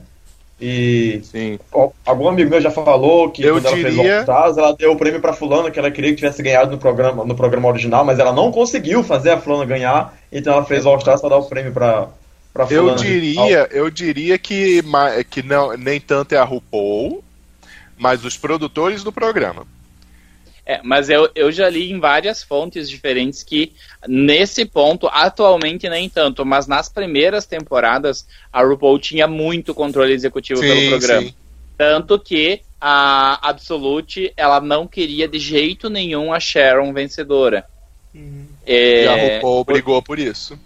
E 0.61 1.21
Sim. 1.25 1.59
algum 2.07 2.29
amigo 2.29 2.49
meu 2.51 2.61
já 2.61 2.71
falou 2.71 3.31
que 3.31 3.43
Eu 3.43 3.55
quando 3.55 3.67
ela 3.67 3.77
fez 3.77 3.95
diria- 3.95 4.21
Stars, 4.21 4.57
ela 4.57 4.75
deu 4.77 4.93
o 4.93 4.97
prêmio 4.97 5.21
pra 5.21 5.33
fulana 5.33 5.71
que 5.71 5.79
ela 5.79 5.91
queria 5.91 6.11
que 6.11 6.17
tivesse 6.17 6.43
ganhado 6.43 6.71
no 6.71 6.79
programa, 6.79 7.25
no 7.25 7.35
programa 7.35 7.69
original, 7.69 8.05
mas 8.05 8.19
ela 8.19 8.33
não 8.33 8.53
conseguiu 8.53 9.03
fazer 9.03 9.31
a 9.31 9.41
fulana 9.41 9.65
ganhar, 9.65 10.17
então 10.31 10.53
ela 10.55 10.65
fez 10.65 10.87
o 10.87 10.89
All 10.89 10.99
Stars 10.99 11.21
pra 11.21 11.31
dar 11.31 11.37
o 11.39 11.45
prêmio 11.45 11.73
pra, 11.73 12.09
pra. 12.53 12.67
Eu 12.71 12.95
diria, 12.95 13.69
eu 13.71 13.91
diria 13.91 14.39
que, 14.39 14.83
que 15.31 15.43
não, 15.43 15.77
nem 15.77 16.01
tanto 16.01 16.35
é 16.35 16.39
a 16.39 16.45
RuPaul, 16.45 17.23
mas 17.97 18.25
os 18.25 18.37
produtores 18.37 19.03
do 19.03 19.13
programa. 19.13 19.67
É, 20.65 20.81
mas 20.85 21.11
eu, 21.11 21.29
eu 21.35 21.51
já 21.51 21.69
li 21.69 21.91
em 21.91 21.99
várias 21.99 22.43
fontes 22.43 22.89
diferentes 22.89 23.43
que 23.43 23.73
nesse 24.07 24.65
ponto, 24.65 25.09
atualmente 25.09 25.89
nem 25.89 26.09
tanto, 26.09 26.47
mas 26.47 26.69
nas 26.69 26.89
primeiras 26.89 27.47
temporadas 27.47 28.27
a 28.53 28.63
RuPaul 28.63 28.99
tinha 28.99 29.27
muito 29.27 29.75
controle 29.75 30.13
executivo 30.13 30.61
pelo 30.61 30.89
programa. 30.89 31.23
sim. 31.23 31.35
Tanto 31.77 32.17
que 32.19 32.61
a 32.81 33.49
Absolute 33.49 34.33
ela 34.37 34.61
não 34.61 34.87
queria 34.87 35.27
de 35.27 35.39
jeito 35.39 35.91
nenhum 35.91 36.33
a 36.33 36.39
Sharon 36.39 36.93
vencedora. 36.93 37.65
Uhum. 38.15 38.47
É, 38.65 39.05
E 39.05 39.09
a 39.09 39.35
RuPaul 39.35 39.65
brigou 39.65 40.01
por 40.01 40.19
isso. 40.19 40.57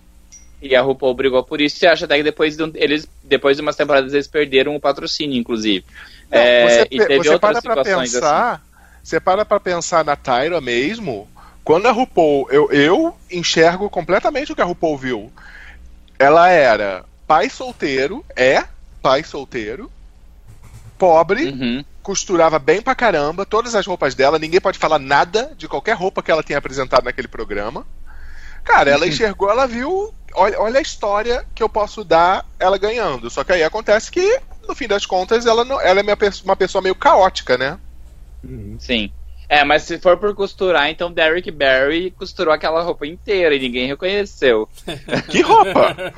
E 0.60 0.74
a 0.74 0.82
RuPaul 0.82 1.14
brigou 1.14 1.42
por 1.44 1.60
isso. 1.60 1.84
E 1.84 1.88
acho 1.88 2.04
até 2.04 2.16
que 2.16 2.22
depois 2.22 2.56
de, 2.56 2.62
um- 2.64 2.72
eles, 2.74 3.08
depois 3.22 3.56
de 3.56 3.62
umas 3.62 3.76
temporadas 3.76 4.12
eles 4.14 4.26
perderam 4.26 4.74
o 4.74 4.80
patrocínio, 4.80 5.38
inclusive. 5.38 5.84
Não, 6.30 6.38
É, 6.38 6.62
você 6.70 6.88
e 6.90 6.98
teve 6.98 7.18
você 7.18 7.38
para 7.38 7.62
pra 7.62 7.80
assim. 7.82 7.94
pensar, 7.94 8.62
você 9.02 9.20
para 9.20 9.44
pra 9.44 9.60
pensar 9.60 10.04
na 10.04 10.16
Tyra 10.16 10.60
mesmo, 10.60 11.28
quando 11.64 11.86
a 11.86 11.92
RuPaul, 11.92 12.48
eu, 12.50 12.70
eu 12.72 13.16
enxergo 13.30 13.88
completamente 13.90 14.52
o 14.52 14.56
que 14.56 14.62
a 14.62 14.64
RuPaul 14.64 14.96
viu. 14.98 15.32
Ela 16.18 16.48
era 16.48 17.04
pai 17.26 17.50
solteiro, 17.50 18.24
é 18.34 18.64
pai 19.02 19.22
solteiro, 19.22 19.90
pobre, 20.98 21.48
Uhum. 21.50 21.84
costurava 22.02 22.58
bem 22.58 22.80
pra 22.80 22.94
caramba, 22.94 23.44
todas 23.44 23.74
as 23.74 23.86
roupas 23.86 24.14
dela, 24.14 24.38
ninguém 24.38 24.60
pode 24.60 24.78
falar 24.78 24.98
nada 24.98 25.52
de 25.56 25.68
qualquer 25.68 25.94
roupa 25.96 26.22
que 26.22 26.30
ela 26.30 26.42
tenha 26.42 26.58
apresentado 26.58 27.04
naquele 27.04 27.28
programa. 27.28 27.86
Cara, 28.64 28.90
ela 28.90 29.06
enxergou, 29.06 29.50
ela 29.50 29.66
viu, 29.66 30.12
olha, 30.36 30.60
olha 30.60 30.78
a 30.78 30.82
história 30.82 31.44
que 31.54 31.62
eu 31.62 31.68
posso 31.68 32.04
dar 32.04 32.44
ela 32.58 32.78
ganhando. 32.78 33.28
Só 33.30 33.42
que 33.42 33.52
aí 33.52 33.64
acontece 33.64 34.10
que, 34.10 34.40
no 34.68 34.74
fim 34.74 34.86
das 34.86 35.06
contas, 35.06 35.46
ela, 35.46 35.64
não, 35.64 35.80
ela 35.80 36.00
é 36.00 36.02
minha 36.02 36.16
uma 36.44 36.56
pessoa 36.56 36.82
meio 36.82 36.94
caótica, 36.94 37.56
né? 37.58 37.78
Sim. 38.78 39.10
É, 39.48 39.64
mas 39.64 39.84
se 39.84 39.98
for 39.98 40.16
por 40.16 40.34
costurar, 40.34 40.90
então 40.90 41.10
Derek 41.10 41.50
Barry 41.52 42.10
costurou 42.10 42.52
aquela 42.52 42.82
roupa 42.82 43.06
inteira 43.06 43.54
e 43.54 43.60
ninguém 43.60 43.86
reconheceu. 43.86 44.68
Que 45.30 45.40
roupa! 45.40 45.96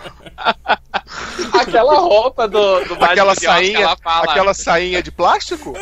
Aquela 1.53 1.95
roupa 1.95 2.47
do, 2.47 2.85
do 2.85 2.95
aquela 3.03 3.35
sainha, 3.35 3.81
ela 3.81 3.97
fala. 3.97 4.31
aquela 4.31 4.55
sainha 4.55 5.03
de 5.03 5.11
plástico? 5.11 5.75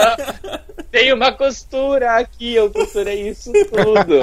Tem 0.90 1.12
uma 1.12 1.32
costura 1.32 2.18
aqui, 2.18 2.54
eu 2.54 2.70
costurei 2.70 3.28
isso 3.28 3.50
tudo. 3.70 4.20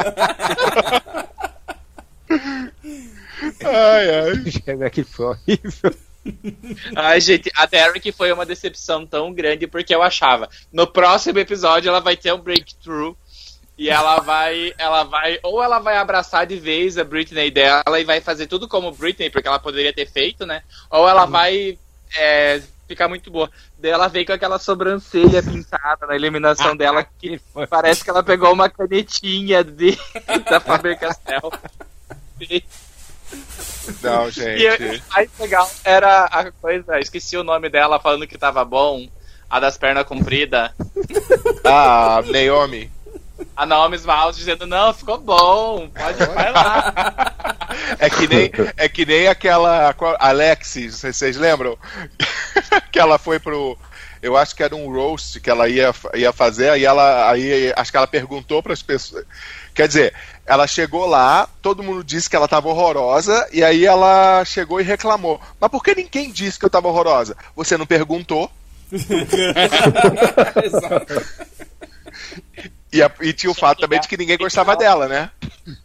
Ai, 3.63 4.09
ai. 4.09 4.85
Aqui 4.85 5.03
foi 5.03 5.25
horrível. 5.27 5.95
Ai, 6.95 7.21
gente, 7.21 7.49
a 7.55 7.65
Derek 7.65 8.11
foi 8.11 8.31
uma 8.31 8.45
decepção 8.45 9.05
tão 9.05 9.33
grande 9.33 9.67
porque 9.67 9.93
eu 9.93 10.01
achava. 10.01 10.49
No 10.71 10.85
próximo 10.85 11.39
episódio 11.39 11.89
ela 11.89 12.01
vai 12.01 12.17
ter 12.17 12.33
um 12.33 12.39
breakthrough 12.39 13.15
e 13.77 13.89
ela 13.89 14.19
vai, 14.19 14.73
ela 14.77 15.03
vai, 15.05 15.39
ou 15.41 15.63
ela 15.63 15.79
vai 15.79 15.95
abraçar 15.95 16.45
de 16.45 16.57
vez 16.57 16.97
a 16.97 17.03
Britney 17.05 17.49
dela 17.49 17.97
e 17.97 18.03
vai 18.03 18.19
fazer 18.19 18.47
tudo 18.47 18.67
como 18.67 18.91
Britney, 18.91 19.29
porque 19.29 19.47
ela 19.47 19.59
poderia 19.59 19.93
ter 19.93 20.05
feito, 20.05 20.45
né? 20.45 20.61
Ou 20.89 21.07
ela 21.07 21.25
vai 21.25 21.79
é, 22.17 22.61
ficar 22.85 23.07
muito 23.07 23.31
boa. 23.31 23.49
Daí 23.77 23.91
ela 23.91 24.09
veio 24.09 24.25
com 24.25 24.33
aquela 24.33 24.59
sobrancelha 24.59 25.41
pintada 25.41 26.05
na 26.05 26.15
eliminação 26.15 26.75
dela 26.75 27.05
que 27.17 27.39
parece 27.69 28.03
que 28.03 28.09
ela 28.09 28.21
pegou 28.21 28.51
uma 28.51 28.69
canetinha 28.69 29.63
de, 29.63 29.97
da 30.49 30.59
Faber-Castell. 30.59 31.49
Não, 34.01 34.27
E 34.27 34.31
gente. 34.31 34.83
o 34.97 35.13
mais 35.13 35.29
legal 35.39 35.69
era 35.83 36.25
a 36.25 36.51
coisa, 36.51 36.99
esqueci 36.99 37.35
o 37.37 37.43
nome 37.43 37.69
dela 37.69 37.99
falando 37.99 38.27
que 38.27 38.37
tava 38.37 38.63
bom, 38.65 39.07
a 39.49 39.59
das 39.59 39.77
pernas 39.77 40.05
compridas. 40.05 40.71
Ah, 41.63 42.21
Naomi. 42.25 42.91
A 43.55 43.65
Naomi 43.65 43.95
Smalls 43.95 44.37
dizendo, 44.37 44.67
não, 44.67 44.93
ficou 44.93 45.17
bom, 45.17 45.89
pode 45.89 46.17
vai 46.33 46.51
lá. 46.51 46.93
É 47.97 48.09
que 48.09 48.27
nem, 48.27 48.51
é 48.77 48.89
que 48.89 49.05
nem 49.05 49.27
aquela 49.27 49.95
Alexis, 50.19 50.95
vocês- 50.95 51.15
vocês 51.15 51.37
lembram? 51.37 51.77
que 52.91 52.99
ela 52.99 53.17
foi 53.17 53.39
pro. 53.39 53.77
Eu 54.21 54.35
acho 54.35 54.53
que 54.53 54.61
era 54.61 54.75
um 54.75 54.91
roast 54.93 55.39
que 55.39 55.49
ela 55.49 55.69
ia, 55.69 55.93
ia 56.15 56.33
fazer, 56.33 56.69
aí 56.71 56.83
ela. 56.83 57.31
Aí 57.31 57.71
acho 57.77 57.89
que 57.91 57.97
ela 57.97 58.07
perguntou 58.07 58.61
para 58.61 58.73
as 58.73 58.81
pessoas. 58.81 59.23
Quer 59.73 59.87
dizer, 59.87 60.13
ela 60.49 60.65
chegou 60.65 61.05
lá, 61.05 61.47
todo 61.61 61.83
mundo 61.83 62.03
disse 62.03 62.27
que 62.29 62.35
ela 62.35 62.47
tava 62.47 62.67
horrorosa, 62.69 63.47
e 63.53 63.63
aí 63.63 63.85
ela 63.85 64.43
chegou 64.43 64.81
e 64.81 64.83
reclamou. 64.83 65.39
Mas 65.61 65.69
por 65.69 65.83
que 65.83 65.93
ninguém 65.93 66.31
disse 66.31 66.57
que 66.57 66.65
eu 66.65 66.69
tava 66.69 66.87
horrorosa? 66.87 67.37
Você 67.55 67.77
não 67.77 67.85
perguntou? 67.85 68.49
Exato. 70.63 71.13
E, 72.91 73.03
a- 73.03 73.11
e 73.21 73.31
tinha 73.33 73.51
o 73.51 73.53
fato 73.55 73.81
também 73.81 73.99
de 73.99 74.07
que 74.07 74.17
ninguém 74.17 74.35
gostava 74.35 74.75
dela, 74.75 75.07
né? 75.07 75.29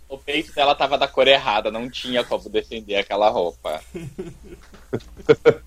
O 0.09 0.17
peito 0.17 0.55
dela 0.55 0.75
tava 0.75 0.97
da 0.97 1.07
cor 1.07 1.29
errada, 1.29 1.71
não 1.71 1.91
tinha 1.91 2.25
como 2.25 2.49
defender 2.49 2.97
aquela 2.97 3.29
roupa. 3.29 3.79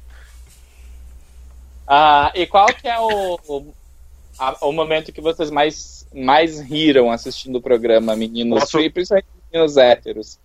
ah, 1.88 2.32
e 2.34 2.48
qual 2.48 2.66
que 2.68 2.88
é 2.88 3.00
o, 3.00 3.40
o, 3.48 3.74
a- 4.40 4.58
o 4.66 4.72
momento 4.72 5.12
que 5.12 5.22
vocês 5.22 5.52
mais 5.52 5.97
mais 6.13 6.60
riram 6.60 7.12
assistindo 7.12 7.58
o 7.58 7.62
programa, 7.62 8.15
meninos, 8.15 8.60
Posso- 8.62 8.80
e 8.80 8.89
principalmente 8.89 9.28
meninos 9.52 9.78
héteros? 9.78 10.39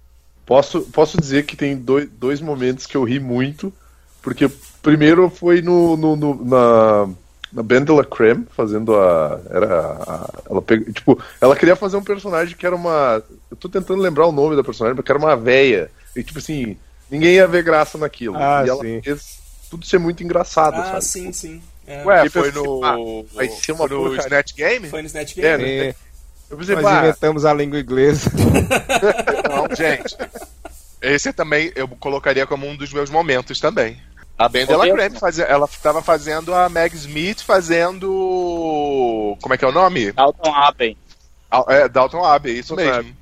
Posso, 0.44 0.82
posso 0.82 1.18
dizer 1.20 1.44
que 1.46 1.56
tem 1.56 1.76
dois, 1.76 2.08
dois 2.10 2.40
momentos 2.40 2.86
que 2.86 2.96
eu 2.96 3.04
ri 3.04 3.20
muito, 3.20 3.72
porque 4.20 4.50
primeiro 4.82 5.30
foi 5.30 5.62
no, 5.62 5.96
no- 5.96 6.16
no- 6.16 6.44
na, 6.44 7.08
na 7.52 7.62
Bendela 7.62 8.04
Creme, 8.04 8.46
fazendo 8.54 8.94
a. 8.96 9.40
Era 9.50 9.76
a, 9.76 10.42
ela 10.50 10.60
pega, 10.62 10.92
Tipo, 10.92 11.22
ela 11.40 11.54
queria 11.56 11.76
fazer 11.76 11.96
um 11.96 12.02
personagem 12.04 12.56
que 12.56 12.66
era 12.66 12.74
uma. 12.74 13.22
Eu 13.50 13.56
tô 13.56 13.68
tentando 13.68 14.02
lembrar 14.02 14.26
o 14.26 14.32
nome 14.32 14.56
da 14.56 14.64
personagem, 14.64 14.96
porque 14.96 15.12
era 15.12 15.18
uma 15.18 15.36
véia. 15.36 15.90
E 16.14 16.22
tipo 16.24 16.38
assim, 16.38 16.76
ninguém 17.10 17.34
ia 17.36 17.46
ver 17.46 17.62
graça 17.62 17.96
naquilo. 17.96 18.36
Ah, 18.36 18.64
e 18.66 18.68
ela 18.68 18.80
sim. 18.82 19.00
fez 19.00 19.38
tudo 19.70 19.86
ser 19.86 19.98
muito 19.98 20.22
engraçado, 20.24 20.76
Ah, 20.76 20.84
sabe? 20.84 21.04
sim, 21.04 21.32
sim. 21.32 21.62
É, 21.86 22.04
Ué, 22.04 22.26
E 22.26 22.30
foi 22.30 22.50
pensei, 22.52 22.62
no. 22.62 22.84
ah, 22.84 22.96
vai 23.34 23.48
ser 23.48 23.72
uma 23.72 23.88
foi 23.88 23.96
no. 23.96 24.16
Snatch 24.16 24.54
Game? 24.54 24.88
foi 24.88 25.02
no 25.02 25.06
Snatch 25.06 25.36
É, 25.38 25.42
Game. 25.56 25.62
né? 25.64 25.86
É, 25.88 25.94
Eu 26.50 26.56
pensei, 26.56 26.74
nós 26.76 26.84
"Bah, 26.84 26.98
inventamos 27.00 27.44
a 27.44 27.52
língua 27.54 27.80
inglesa. 27.80 28.30
Não, 29.48 29.74
gente. 29.76 30.16
Esse 31.00 31.32
também 31.32 31.72
eu 31.74 31.88
colocaria 31.88 32.46
como 32.46 32.66
um 32.68 32.76
dos 32.76 32.92
meus 32.92 33.10
momentos 33.10 33.58
também. 33.58 34.00
A 34.38 34.48
Bendela 34.48 34.86
Eu- 34.86 34.94
Creme 34.94 35.18
fazia, 35.18 35.44
ela 35.44 35.66
estava 35.66 36.00
fazendo 36.02 36.54
a 36.54 36.68
Meg 36.68 36.94
Smith 36.96 37.40
fazendo. 37.42 39.36
Como 39.42 39.54
é 39.54 39.58
que 39.58 39.64
é 39.64 39.68
o 39.68 39.72
nome? 39.72 40.12
Dalton 40.12 40.54
Abbey. 40.54 40.96
É, 41.68 41.88
Dalton 41.88 42.24
Abbey, 42.24 42.58
isso 42.58 42.74
Dalton 42.76 42.92
mesmo. 43.02 43.16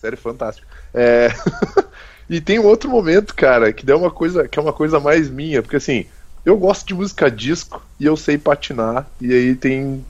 série 0.00 0.16
fantástica. 0.16 0.66
É... 0.92 1.28
e 2.30 2.40
tem 2.40 2.58
um 2.58 2.66
outro 2.66 2.88
momento, 2.90 3.34
cara, 3.34 3.72
que 3.72 3.84
deu 3.84 3.98
uma 3.98 4.10
coisa, 4.10 4.46
que 4.46 4.58
é 4.58 4.62
uma 4.62 4.72
coisa 4.72 5.00
mais 5.00 5.28
minha, 5.28 5.60
porque 5.62 5.76
assim, 5.76 6.06
eu 6.44 6.56
gosto 6.56 6.86
de 6.86 6.94
música 6.94 7.30
disco 7.30 7.82
e 7.98 8.04
eu 8.06 8.16
sei 8.16 8.36
patinar, 8.38 9.06
e 9.20 9.32
aí 9.32 9.54
tem 9.54 10.04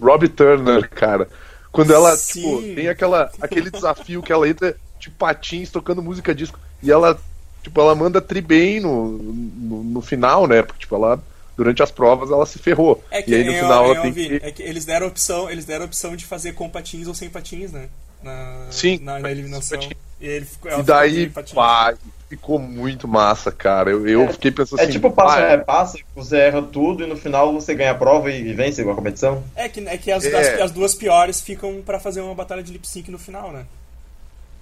Robbie 0.00 0.28
Turner, 0.28 0.88
cara. 0.90 1.28
Quando 1.72 1.92
ela, 1.92 2.16
Sim. 2.16 2.40
tipo, 2.40 2.62
tem 2.74 2.88
aquela, 2.88 3.30
aquele 3.40 3.70
desafio 3.70 4.22
que 4.22 4.32
ela 4.32 4.48
entra 4.48 4.76
de 4.98 5.10
patins 5.10 5.70
tocando 5.70 6.02
música 6.02 6.34
disco, 6.34 6.58
e 6.82 6.90
ela, 6.90 7.18
tipo, 7.62 7.80
ela 7.80 7.94
manda 7.94 8.20
tri 8.20 8.40
bem 8.40 8.80
no, 8.80 9.08
no, 9.18 9.84
no 9.84 10.00
final, 10.00 10.46
né? 10.46 10.62
Porque, 10.62 10.80
tipo, 10.80 10.94
ela, 10.96 11.22
durante 11.56 11.82
as 11.82 11.90
provas, 11.90 12.30
ela 12.30 12.46
se 12.46 12.58
ferrou. 12.58 13.02
É 13.10 13.22
que, 13.22 13.30
e 13.30 13.34
aí 13.34 13.44
no 13.44 13.52
eu- 13.52 13.60
final 13.60 13.84
eu 13.86 13.92
ela 13.92 14.00
tem 14.02 14.10
ouvi, 14.10 14.40
que. 14.40 14.46
é 14.46 14.50
que 14.50 14.62
eles 14.62 14.84
deram 14.84 15.06
a 15.06 15.08
opção, 15.10 15.50
eles 15.50 15.64
deram 15.64 15.84
opção 15.84 16.16
de 16.16 16.24
fazer 16.24 16.52
com 16.52 16.68
patins 16.68 17.06
ou 17.06 17.14
sem 17.14 17.28
patins, 17.30 17.70
né? 17.72 17.88
Na, 18.22 18.66
Sim. 18.70 18.98
na, 19.02 19.18
na 19.20 19.30
eliminação. 19.30 19.78
E 20.20 20.26
ele 20.26 20.46
E 20.78 20.82
daí, 20.82 21.30
pá, 21.54 21.94
ficou 22.28 22.58
muito 22.58 23.08
massa, 23.08 23.50
cara. 23.50 23.90
Eu, 23.90 24.06
eu 24.06 24.28
fiquei 24.32 24.50
pensando 24.50 24.80
É 24.80 24.82
assim. 24.84 24.92
tipo 24.92 25.10
passa 25.10 25.38
"Ah, 25.40 25.48
repassa, 25.50 25.98
você 26.14 26.36
erra 26.36 26.62
tudo 26.62 27.02
e 27.02 27.06
no 27.06 27.16
final 27.16 27.52
você 27.52 27.74
ganha 27.74 27.92
a 27.92 27.94
prova 27.94 28.30
e, 28.30 28.48
e 28.48 28.52
vence 28.54 28.80
a 28.82 28.84
competição. 28.84 29.42
É 29.56 29.68
que, 29.68 29.80
é 29.88 29.96
que 29.96 30.10
as, 30.12 30.24
É. 30.24 30.54
as, 30.56 30.60
as 30.62 30.70
duas 30.70 30.94
piores 30.94 31.40
ficam 31.40 31.80
pra 31.84 31.98
fazer 31.98 32.20
uma 32.20 32.34
batalha 32.34 32.62
de 32.62 32.72
lip 32.72 32.86
sync 32.86 33.10
no 33.10 33.18
final, 33.18 33.50
né? 33.52 33.64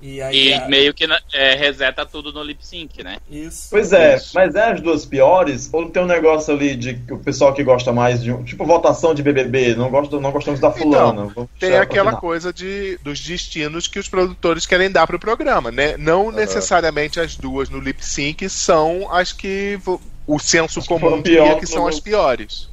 E 0.01 0.21
aí. 0.21 0.49
E 0.49 0.53
a- 0.55 0.69
meio 0.69 0.93
que 0.93 1.07
é, 1.33 1.55
reseta 1.55 2.05
tudo 2.05 2.31
no 2.33 2.43
lip 2.43 2.65
sync, 2.65 3.03
né? 3.03 3.17
Isso. 3.31 3.69
Pois 3.71 3.93
é, 3.93 4.17
Isso. 4.17 4.33
mas 4.35 4.55
é 4.55 4.73
as 4.73 4.81
duas 4.81 5.07
piores, 5.07 5.71
ou 5.73 5.89
tem 5.89 6.03
um 6.03 6.07
negócio 6.07 6.53
ali 6.55 6.77
de 6.77 6.95
que 6.95 7.13
o 7.15 7.19
pessoal 7.19 7.55
que 7.55 7.65
gosta 7.65 7.93
mais 7.93 8.23
de 8.23 8.31
um. 8.31 8.45
Tipo 8.45 8.67
votação 8.67 9.15
de 9.15 9.23
BBB, 9.23 9.75
não, 9.75 9.89
gosta, 9.91 10.21
não 10.21 10.31
gostamos 10.31 10.61
da 10.61 10.71
fulana. 10.71 11.25
vamos 11.35 11.49
Tem 11.59 11.77
aquela 11.77 12.15
coisa 12.17 12.53
de, 12.53 12.99
dos 13.03 13.19
destinos 13.21 13.89
que 13.89 13.99
os 13.99 14.09
produtores 14.09 14.67
querem 14.67 14.91
dar 14.91 15.07
pro 15.07 15.19
programa, 15.19 15.71
né? 15.73 15.97
Não 15.97 16.31
necessariamente 16.31 17.19
as 17.19 17.35
duas 17.37 17.71
no 17.71 17.81
lip 17.81 18.05
sync 18.05 18.49
são 18.51 19.11
as 19.11 19.33
que 19.33 19.79
o 20.27 20.39
senso 20.39 20.83
que 20.83 20.89
comum 20.89 21.23
diria 21.23 21.55
que 21.55 21.63
no- 21.63 21.67
são 21.69 21.87
as 21.87 21.99
piores. 22.01 22.69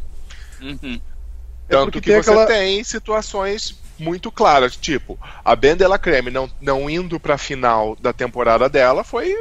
Uhum. 0.62 1.00
É 1.70 1.72
Tanto 1.74 1.86
porque 1.86 2.02
que 2.02 2.12
tem 2.12 2.22
você 2.22 2.30
aquela- 2.30 2.46
tem 2.46 2.84
situações 2.84 3.82
muito 4.00 4.32
claras, 4.32 4.76
tipo, 4.76 5.18
a 5.44 5.56
Ben 5.56 5.76
Della 5.76 5.98
Creme 6.00 6.32
não, 6.32 6.50
não 6.62 6.90
indo 6.90 7.20
pra 7.20 7.38
final 7.38 7.96
da 7.98 8.12
temporada 8.14 8.68
dela 8.70 9.04
foi 9.04 9.36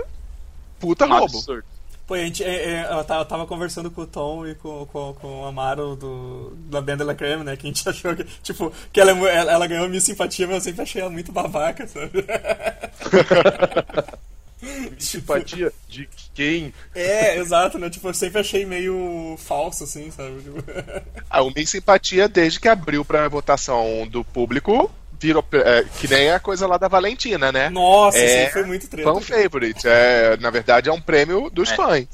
puta 0.79 1.07
Um 1.07 1.09
roubo. 1.09 1.25
absurdo. 1.25 1.65
Pô, 2.07 2.15
a 2.15 2.19
gente, 2.19 2.43
é, 2.43 2.83
é, 2.83 2.93
eu 2.93 3.05
tava, 3.05 3.21
eu 3.23 3.25
tava 3.25 3.47
conversando 3.47 3.91
com 3.91 4.03
o 4.03 4.07
Tom 4.07 4.47
e 4.47 4.55
com, 4.57 4.85
com, 4.87 5.15
com 5.15 5.43
o 5.43 5.47
Amaro 5.47 5.95
do, 5.97 6.53
da 6.69 6.81
Banda 6.81 7.05
La 7.05 7.15
Creme, 7.15 7.45
né? 7.45 7.57
Que 7.57 7.67
a 7.67 7.71
gente 7.71 7.87
achou 7.89 8.15
que, 8.17 8.25
tipo, 8.43 8.73
que 8.93 9.01
ela, 9.01 9.13
é 9.13 9.37
ela, 9.37 9.53
ela 9.53 9.67
ganhou 9.67 9.89
minha 9.89 10.01
simpatia, 10.01 10.47
mas 10.47 10.57
eu 10.57 10.61
sempre 10.63 10.83
achei 10.83 11.01
ela 11.01 11.11
muito 11.11 11.33
babaca, 11.33 11.87
sabe? 11.87 12.25
Simpatia 14.99 15.73
de 15.89 16.09
quem? 16.35 16.73
É, 16.95 17.37
exato, 17.39 17.79
né? 17.79 17.91
Tipo, 17.91 18.09
eu 18.09 18.15
sempre 18.15 18.41
achei 18.41 18.65
meio 18.65 19.37
falso, 19.39 19.85
assim, 19.85 20.11
sabe? 20.11 20.41
Tipo, 20.43 20.63
Ah, 21.29 21.43
uma 21.43 21.67
simpatia 21.67 22.29
desde 22.29 22.61
que 22.61 22.69
abriu 22.69 23.05
pra 23.05 23.29
votação 23.29 24.07
do 24.09 24.23
público, 24.25 24.91
virou 25.21 25.45
é, 25.53 25.85
que 26.01 26.09
nem 26.09 26.31
a 26.31 26.41
coisa 26.41 26.67
lá 26.67 26.77
da 26.77 26.89
Valentina, 26.89 27.51
né? 27.53 27.69
Nossa, 27.71 28.19
É, 28.19 28.45
assim, 28.45 28.53
foi 28.53 28.65
muito 28.65 28.89
treta. 28.89 29.13
Fan 29.13 29.21
favorite. 29.21 29.87
É, 29.87 30.37
na 30.39 30.51
verdade, 30.51 30.89
é 30.89 30.93
um 30.93 31.01
prêmio 31.01 31.51
dos 31.51 31.71
É. 31.71 31.77
fãs. 31.77 32.07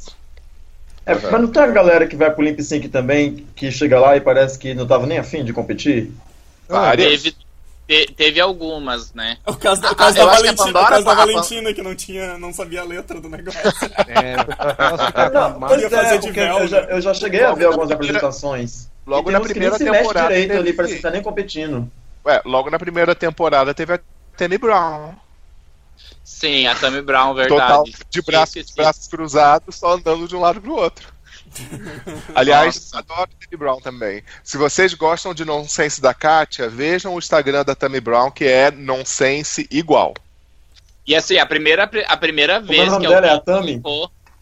É, 1.07 1.15
mas 1.15 1.41
não 1.41 1.49
tem 1.49 1.63
a 1.63 1.67
galera 1.69 2.07
que 2.07 2.15
vai 2.17 2.31
pro 2.31 2.45
Limp 2.45 2.61
Sync 2.61 2.89
também, 2.89 3.47
que 3.57 3.71
chega 3.73 3.99
lá 3.99 4.15
e 4.17 4.21
parece 4.21 4.59
que 4.59 4.75
não 4.75 4.87
tava 4.87 5.07
nem 5.07 5.17
afim 5.19 5.43
de 5.43 5.55
competir? 5.55 6.13
Várias. 6.69 7.23
Teve, 7.23 7.37
te- 7.89 8.13
teve 8.15 8.39
algumas, 8.41 9.13
né? 9.15 9.39
O 9.47 9.57
caso, 9.57 9.81
da- 9.81 9.91
o 9.93 9.97
caso 9.97 10.21
Ah, 10.21 10.25
da 10.27 10.31
que 10.31 10.37
Valentina, 10.37 10.65
Pandora 10.67 10.89
caso 10.89 11.05
da 11.07 11.11
a 11.13 11.15
Valentina 11.15 11.73
que 11.75 11.83
não 11.83 11.95
tinha, 11.97 12.37
não 12.39 12.53
sabia 12.53 12.83
a 12.83 12.85
letra 12.85 13.19
do 13.21 13.29
negócio. 13.31 13.61
É, 14.07 14.35
a 14.39 15.31
Não, 15.31 15.61
pois 15.61 15.83
fazer 15.91 16.15
é, 16.15 16.19
de 16.19 16.31
véu, 16.31 16.59
eu 16.59 16.69
já, 16.69 16.81
né? 16.83 16.87
eu 16.91 17.01
já 17.01 17.15
cheguei 17.15 17.43
a 17.43 17.53
ver 17.53 17.65
algumas 17.65 17.89
primeira- 17.89 18.19
apresentações. 18.19 18.89
Logo 19.07 19.31
e 19.31 19.33
na 19.33 19.41
que 19.41 19.49
primeira 19.49 19.71
nem 19.71 19.79
se 19.79 19.85
mexe 19.91 19.99
temporada 20.03 20.29
direito 20.29 20.49
teve- 20.51 20.61
ali, 20.61 20.73
parece 20.75 20.95
que 20.97 21.03
tá 21.03 21.11
nem 21.11 21.23
competindo. 21.23 21.91
Ué, 22.27 22.43
logo 22.45 22.71
na 22.71 22.79
primeira 22.79 23.15
temporada 23.15 23.73
teve 23.73 23.95
a 23.95 24.01
Tammy 24.37 24.59
Brown. 24.59 25.15
Sim, 26.23 26.67
a 26.67 26.75
Tammy 26.75 27.01
Brown, 27.01 27.35
Total 27.35 27.83
verdade. 27.85 27.93
de 28.11 28.23
braços, 28.23 28.71
braços 28.77 29.09
cruzados, 29.09 29.77
só 29.77 29.95
andando 29.95 30.29
de 30.29 30.37
um 30.37 30.41
lado 30.41 30.61
pro 30.61 30.75
outro. 30.77 31.09
Aliás, 32.35 32.77
Nossa. 32.93 32.99
adoro 32.99 33.31
Tammy 33.41 33.57
Brown 33.57 33.81
também. 33.81 34.23
Se 34.43 34.57
vocês 34.57 34.95
gostam 34.95 35.35
de 35.35 35.45
nonsense 35.45 36.01
da 36.01 36.13
Katia, 36.15 36.69
vejam 36.69 37.15
o 37.15 37.19
Instagram 37.19 37.65
da 37.65 37.75
Tammy 37.75 38.01
Brown, 38.01 38.31
que 38.31 38.45
é 38.45 38.71
nonsense 38.71 39.67
igual. 39.71 40.15
E 41.07 41.15
assim, 41.15 41.39
a 41.39 41.47
primeira, 41.47 41.91
a 42.07 42.17
primeira 42.17 42.61
O 42.61 42.65
vez 42.67 42.93
que 42.97 43.07
dela 43.07 43.27
é 43.27 43.31
a 43.31 43.33
alguém 43.35 43.81
Tammy? 43.81 43.81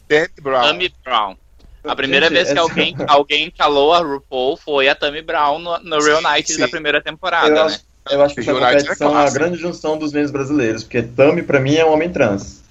Tammy 0.08 0.28
Brown. 0.40 0.62
Tammy 0.62 0.94
Brown. 1.04 1.36
A 1.84 1.94
primeira 1.94 2.26
Gente, 2.26 2.34
vez 2.34 2.46
que 2.48 2.52
essa- 2.52 2.60
alguém, 2.60 2.96
alguém 3.06 3.50
calou 3.50 3.94
a 3.94 4.00
RuPaul 4.00 4.56
foi 4.56 4.88
a 4.88 4.94
Tammy 4.96 5.22
Brown 5.22 5.60
no, 5.60 5.78
no 5.78 5.98
Real 6.02 6.20
Night 6.20 6.52
sim. 6.52 6.58
da 6.58 6.66
primeira 6.66 7.00
temporada, 7.00 7.46
Eu 7.48 7.54
né? 7.54 7.60
acho, 7.62 7.80
eu 8.10 8.22
acho 8.24 8.34
que 8.34 8.40
essa 8.40 9.04
é 9.04 9.06
é 9.06 9.16
a 9.16 9.30
grande 9.30 9.56
junção 9.56 9.96
dos 9.96 10.12
meios 10.12 10.32
brasileiros, 10.32 10.82
porque 10.82 11.02
Tami, 11.02 11.42
pra 11.44 11.60
mim, 11.60 11.76
é 11.76 11.84
um 11.86 11.92
homem 11.92 12.10
trans. 12.10 12.64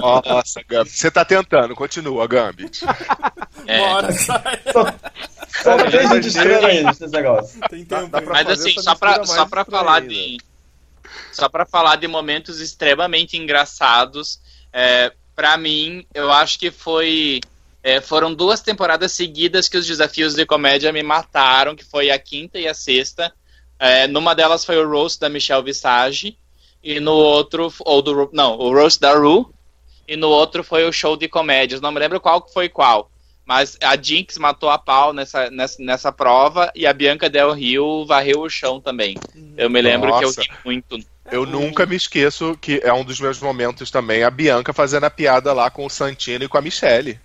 Nossa, 0.00 0.62
Gambit. 0.68 0.96
Você 0.96 1.10
tá 1.10 1.24
tentando, 1.24 1.74
continua, 1.74 2.26
Gambit. 2.26 2.84
É. 3.66 3.80
Hora 3.80 4.12
sai, 4.12 4.60
Só 5.62 5.76
não 5.76 5.90
tem 5.90 6.08
gente 6.08 6.28
estrela 6.28 6.68
ainda 6.68 6.90
nesse 6.90 7.06
negócio. 7.08 7.60
tem 7.68 7.84
tempo. 7.84 8.08
dá 8.08 8.18
hein? 8.18 8.24
pra 8.24 8.34
Mas 8.34 8.48
assim, 8.48 8.80
só 8.80 8.94
pra, 8.94 9.24
só 9.24 9.46
pra 9.46 9.64
falar 9.64 10.02
ainda. 10.02 10.08
de. 10.14 10.38
Só 11.32 11.48
pra 11.48 11.64
falar 11.66 11.96
de 11.96 12.06
momentos 12.06 12.60
extremamente 12.60 13.36
engraçados, 13.36 14.40
é, 14.72 15.12
para 15.34 15.56
mim, 15.56 16.06
eu 16.14 16.30
acho 16.30 16.58
que 16.58 16.70
foi. 16.70 17.40
é, 17.82 18.00
foram 18.00 18.34
duas 18.34 18.60
temporadas 18.60 19.12
seguidas 19.12 19.68
que 19.68 19.76
os 19.78 19.86
desafios 19.86 20.34
de 20.34 20.44
comédia 20.44 20.92
me 20.92 21.02
mataram, 21.02 21.74
que 21.74 21.84
foi 21.84 22.10
a 22.10 22.18
quinta 22.18 22.58
e 22.58 22.68
a 22.68 22.74
sexta. 22.74 23.32
É, 23.78 24.06
numa 24.06 24.34
delas 24.34 24.64
foi 24.64 24.76
o 24.76 24.88
roast 24.88 25.20
da 25.20 25.28
Michelle 25.28 25.62
Visage, 25.62 26.36
e 26.82 27.00
no 27.00 27.12
outro, 27.12 27.72
ou 27.80 28.02
do 28.02 28.30
não, 28.32 28.58
o 28.58 28.72
roast 28.72 29.00
da 29.00 29.14
Ru, 29.14 29.52
e 30.06 30.16
no 30.16 30.28
outro 30.28 30.64
foi 30.64 30.88
o 30.88 30.92
show 30.92 31.16
de 31.16 31.28
comédias. 31.28 31.80
Não 31.80 31.92
me 31.92 31.98
lembro 31.98 32.20
qual 32.20 32.46
foi 32.48 32.68
qual. 32.68 33.10
Mas 33.44 33.78
a 33.82 33.96
Jinx 33.96 34.36
matou 34.36 34.68
a 34.68 34.78
pau 34.78 35.12
nessa, 35.12 35.50
nessa, 35.50 35.82
nessa 35.82 36.12
prova 36.12 36.70
e 36.74 36.86
a 36.86 36.92
Bianca 36.92 37.30
Del 37.30 37.52
Rio 37.52 38.04
varreu 38.04 38.42
o 38.42 38.50
chão 38.50 38.78
também. 38.78 39.16
Eu 39.56 39.70
me 39.70 39.80
lembro 39.80 40.10
Nossa. 40.10 40.42
que 40.42 40.50
eu 40.50 40.54
ri 40.54 40.60
muito. 40.64 40.98
Eu 41.30 41.44
nunca 41.46 41.84
me 41.86 41.94
esqueço 41.96 42.56
que 42.60 42.80
é 42.82 42.92
um 42.92 43.04
dos 43.04 43.20
meus 43.20 43.38
momentos 43.40 43.90
também, 43.90 44.22
a 44.22 44.30
Bianca 44.30 44.72
fazendo 44.72 45.04
a 45.04 45.10
piada 45.10 45.52
lá 45.52 45.70
com 45.70 45.84
o 45.84 45.90
Santino 45.90 46.44
e 46.44 46.48
com 46.48 46.56
a 46.58 46.62
Michelle. 46.62 47.18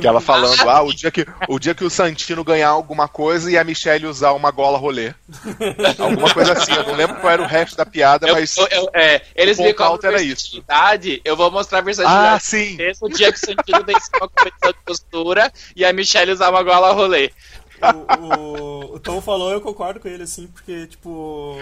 Que 0.00 0.06
ela 0.06 0.20
falando, 0.20 0.68
ah, 0.68 0.82
o 0.82 0.92
dia 0.92 1.10
que 1.10 1.26
o, 1.48 1.58
dia 1.58 1.74
que 1.74 1.84
o 1.84 1.90
Santino 1.90 2.44
ganhar 2.44 2.68
alguma 2.68 3.08
coisa 3.08 3.50
e 3.50 3.58
a 3.58 3.64
Michelle 3.64 4.06
usar 4.06 4.32
uma 4.32 4.50
gola 4.50 4.78
rolê. 4.78 5.12
Alguma 5.98 6.32
coisa 6.32 6.52
assim, 6.52 6.72
eu 6.72 6.84
não 6.86 6.94
lembro 6.94 7.16
qual 7.16 7.32
era 7.32 7.42
o 7.42 7.46
resto 7.46 7.76
da 7.76 7.84
piada, 7.84 8.28
Eu- 8.28 8.34
mas. 8.34 8.56
eu- 8.56 8.68
eu- 8.70 8.90
é, 8.94 9.22
eles 9.34 9.58
o 9.58 9.62
me 9.62 9.68
ponto 9.68 9.76
cobram 9.78 9.92
alto 9.92 10.06
era 10.06 10.22
isso. 10.22 10.62
eu 11.24 11.36
vou 11.36 11.50
mostrar 11.50 11.78
a 11.78 11.80
Ah, 11.80 11.84
versatilidade 11.84 12.44
sim! 12.44 12.76
desse 12.76 13.04
o 13.04 13.08
dia 13.08 13.32
que 13.32 13.38
o 13.38 13.40
Santino 13.40 13.84
venceu 13.84 14.10
uma 14.20 14.28
competição 14.28 14.70
de 14.72 14.78
costura 14.86 15.52
e 15.74 15.84
a 15.84 15.92
Michelle 15.92 16.32
usar 16.32 16.50
uma 16.50 16.62
gola 16.62 16.92
rolê. 16.92 17.30
o, 17.82 18.24
o, 18.24 18.94
o 18.94 19.00
Tom 19.00 19.20
falou, 19.20 19.50
eu 19.52 19.60
concordo 19.60 20.00
com 20.00 20.08
ele, 20.08 20.22
assim, 20.22 20.46
porque, 20.48 20.86
tipo. 20.86 21.58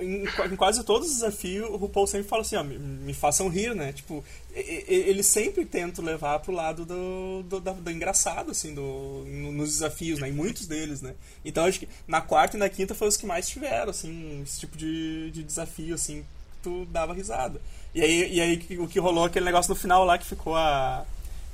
Em, 0.00 0.24
em 0.24 0.56
quase 0.56 0.82
todos 0.84 1.08
os 1.08 1.14
desafios, 1.14 1.68
o 1.68 1.76
RuPaul 1.76 2.06
sempre 2.06 2.28
fala 2.28 2.42
assim, 2.42 2.56
ó, 2.56 2.62
me, 2.64 2.78
me 2.78 3.14
façam 3.14 3.48
rir, 3.48 3.74
né? 3.74 3.92
Tipo, 3.92 4.24
ele 4.54 5.22
sempre 5.22 5.64
tenta 5.64 6.00
levar 6.02 6.38
pro 6.40 6.52
lado 6.52 6.84
do, 6.84 7.42
do, 7.44 7.60
da- 7.60 7.72
do 7.72 7.90
engraçado, 7.90 8.50
assim, 8.50 8.74
do, 8.74 9.24
no- 9.26 9.52
nos 9.52 9.70
desafios, 9.70 10.18
né? 10.20 10.28
Em 10.28 10.32
muitos 10.32 10.66
deles, 10.66 11.00
né? 11.02 11.14
Então 11.44 11.64
acho 11.64 11.80
que 11.80 11.88
na 12.06 12.20
quarta 12.20 12.56
e 12.56 12.60
na 12.60 12.68
quinta 12.68 12.94
foi 12.94 13.08
os 13.08 13.16
que 13.16 13.26
mais 13.26 13.48
tiveram, 13.48 13.90
assim, 13.90 14.42
esse 14.42 14.60
tipo 14.60 14.76
de, 14.76 15.30
de 15.30 15.42
desafio, 15.42 15.94
assim, 15.94 16.24
tu 16.62 16.84
dava 16.86 17.12
risada. 17.14 17.60
E 17.94 18.02
aí, 18.02 18.34
e 18.34 18.40
aí 18.40 18.78
o 18.78 18.86
que 18.86 18.98
rolou 18.98 19.24
aquele 19.24 19.44
negócio 19.46 19.70
no 19.70 19.76
final 19.76 20.04
lá 20.04 20.18
que 20.18 20.26
ficou 20.26 20.54
a. 20.56 21.04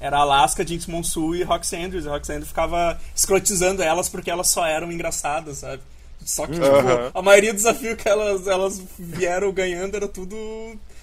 Era 0.01 0.19
Alaska, 0.19 0.67
Jinx 0.67 0.87
Monsoon 0.87 1.37
e 1.37 1.43
Roxy 1.45 1.77
Andrews. 1.77 2.05
E 2.05 2.09
Roxy 2.09 2.33
Andrews 2.33 2.49
ficava 2.49 3.01
escrotizando 3.15 3.83
elas 3.83 4.09
porque 4.09 4.31
elas 4.31 4.49
só 4.49 4.67
eram 4.67 4.91
engraçadas, 4.93 5.59
sabe? 5.59 5.83
Só 6.25 6.47
que, 6.47 6.55
tipo, 6.55 6.65
Aham. 6.65 7.11
a 7.15 7.23
maioria 7.23 7.53
dos 7.53 7.63
desafios 7.63 7.97
que 7.97 8.09
elas, 8.09 8.47
elas 8.47 8.83
vieram 8.99 9.53
ganhando 9.53 9.97
era 9.97 10.09
tudo. 10.09 10.37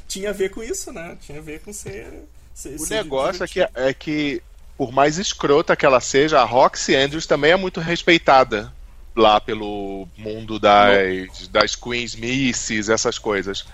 tinha 0.07 0.32
a 0.32 0.34
ver 0.34 0.49
com 0.49 0.63
isso, 0.63 0.91
né? 0.91 1.17
Tinha 1.22 1.39
a 1.39 1.41
ver 1.41 1.61
com 1.61 1.72
ser. 1.72 2.26
ser 2.53 2.76
O 2.76 2.80
ser 2.80 2.95
negócio 2.95 3.43
é 3.43 3.47
que, 3.47 3.61
é 3.61 3.93
que, 3.93 4.41
por 4.78 4.91
mais 4.91 5.17
escrota 5.17 5.76
que 5.76 5.86
ela 5.86 6.01
seja, 6.01 6.39
a 6.39 6.43
Roxy 6.43 6.95
Andrews 6.95 7.26
também 7.26 7.51
é 7.51 7.55
muito 7.55 7.80
respeitada 7.80 8.74
lá 9.15 9.39
pelo 9.39 10.07
mundo 10.17 10.57
das, 10.57 11.47
das 11.49 11.76
Queens 11.76 12.15
Misses, 12.15 12.89
essas 12.89 13.19
coisas. 13.19 13.65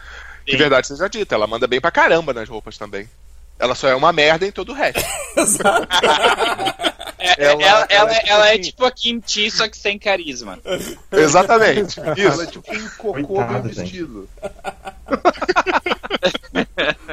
Que 0.46 0.52
Sim. 0.54 0.58
verdade 0.58 0.88
seja 0.88 1.08
dita, 1.08 1.36
ela 1.36 1.48
manda 1.48 1.68
bem 1.68 1.80
pra 1.80 1.92
caramba 1.92 2.34
nas 2.34 2.50
roupas 2.50 2.78
também. 2.78 3.10
Ela 3.60 3.74
só 3.76 3.88
é 3.88 3.96
uma 3.96 4.14
merda 4.14 4.46
em 4.46 4.52
todo 4.52 4.72
o 4.72 4.76
resto. 4.76 5.02
É, 7.20 7.46
Ela- 7.46 7.64
ela, 7.64 7.88
ela, 7.90 7.90
ela 7.90 8.12
é 8.14 8.22
ela, 8.28 8.28
tipo 8.28 8.44
é 8.46 8.52
assim- 8.52 8.62
tipo 8.62 8.86
a 8.86 8.92
Kim 8.92 9.22
Chi, 9.26 9.50
só 9.52 9.68
que 9.68 9.76
sem 9.76 9.98
carisma. 9.98 10.60
Exatamente. 11.12 12.00
Ela 12.00 12.14
é 12.16 12.20
Isso. 12.28 12.46
tipo 12.48 12.72
um 12.74 12.90
cocô 12.90 13.24
Coitada, 13.36 13.60
bem 13.60 13.74
vestido. 13.74 14.30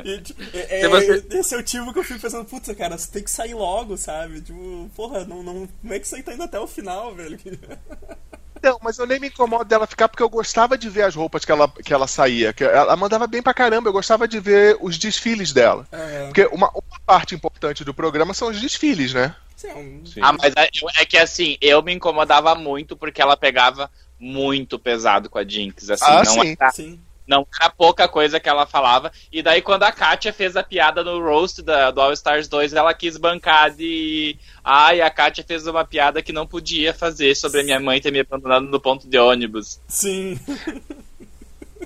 E, 0.05 0.21
tipo, 0.21 0.43
é- 0.55 0.81
Se 0.83 0.89
você- 0.89 1.25
é- 1.31 1.39
Esse 1.39 1.55
é 1.55 1.59
o 1.59 1.63
tipo 1.63 1.93
que 1.93 1.99
eu 1.99 2.05
fico 2.05 2.21
pensando, 2.21 2.45
puta, 2.45 2.75
cara, 2.75 2.99
você 2.99 3.11
tem 3.11 3.23
que 3.23 3.31
sair 3.31 3.55
logo, 3.55 3.97
sabe? 3.97 4.41
Tipo, 4.43 4.91
porra, 4.95 5.25
não, 5.25 5.43
não, 5.43 5.67
como 5.81 5.95
é 5.95 5.99
que 5.99 6.07
você 6.07 6.23
tá 6.23 6.35
indo 6.35 6.43
até 6.43 6.59
o 6.61 6.67
final, 6.67 7.15
velho? 7.15 7.39
Não, 8.65 8.79
mas 8.83 8.99
eu 8.99 9.07
nem 9.07 9.21
me 9.21 9.29
incomodo 9.29 9.67
dela 9.67 9.87
ficar 9.87 10.09
porque 10.09 10.23
eu 10.23 10.29
gostava 10.29 10.79
de 10.79 10.89
ver 10.89 11.03
as 11.03 11.15
roupas 11.15 11.45
que 11.45 11.53
ela, 11.53 11.69
que 11.69 11.93
ela 11.93 12.07
saía. 12.07 12.53
Que 12.53 12.65
ela 12.65 12.97
mandava 12.97 13.27
bem 13.27 13.43
pra 13.43 13.53
caramba, 13.53 13.91
eu 13.91 13.93
gostava 13.93 14.27
de 14.27 14.41
ver 14.41 14.79
os 14.81 14.97
desfiles 14.97 15.53
dela. 15.53 15.87
É, 15.93 16.25
Porque 16.27 16.47
uma, 16.47 16.71
uma 16.71 17.01
parte 17.05 17.35
importante 17.35 17.85
do 17.85 17.93
programa 17.93 18.33
são 18.33 18.49
os 18.49 18.59
desfiles, 18.59 19.13
né? 19.13 19.37
sim, 19.55 20.03
Sim. 20.07 20.21
Ah, 20.23 20.33
mas 20.33 20.55
é, 20.57 20.69
é 21.01 21.05
que 21.05 21.19
assim, 21.19 21.57
eu 21.61 21.83
me 21.83 21.93
incomodava 21.93 22.55
muito 22.55 22.97
porque 22.97 23.21
ela 23.21 23.37
pegava 23.37 23.91
muito 24.19 24.79
pesado 24.79 25.29
com 25.29 25.39
a 25.39 25.45
Jinx. 25.47 25.91
Assim, 25.91 26.05
Ah, 26.07 26.23
não, 26.25 26.33
sim. 26.33 26.57
Era, 26.59 26.71
sim. 26.73 27.01
Não 27.27 27.47
era 27.61 27.71
pouca 27.71 28.07
coisa 28.07 28.39
que 28.39 28.49
ela 28.49 28.67
falava. 28.67 29.11
E 29.33 29.43
daí, 29.43 29.63
quando 29.63 29.85
a 29.85 29.93
Katia 29.93 30.33
fez 30.33 30.57
a 30.57 30.63
piada 30.63 31.03
no 31.03 31.21
roast 31.21 31.63
da, 31.63 31.91
do 31.91 32.01
All 32.01 32.13
Stars 32.13 32.49
2, 32.49 32.73
ela 32.75 32.93
quis 32.95 33.17
bancar 33.17 33.71
de. 33.71 34.37
Ai, 34.63 35.01
a 35.01 35.11
Katia 35.11 35.45
fez 35.45 35.67
uma 35.67 35.85
piada 35.85 36.23
que 36.23 36.33
não 36.33 36.47
podia 36.47 36.93
fazer 36.93 37.35
sobre 37.35 37.61
a 37.61 37.65
minha 37.65 37.81
mãe 37.81 38.01
ter 38.01 38.11
me 38.11 38.21
abandonado 38.21 38.67
no 38.67 38.81
ponto 38.81 39.09
de 39.09 39.19
ônibus. 39.19 39.81
Sim. 39.89 40.39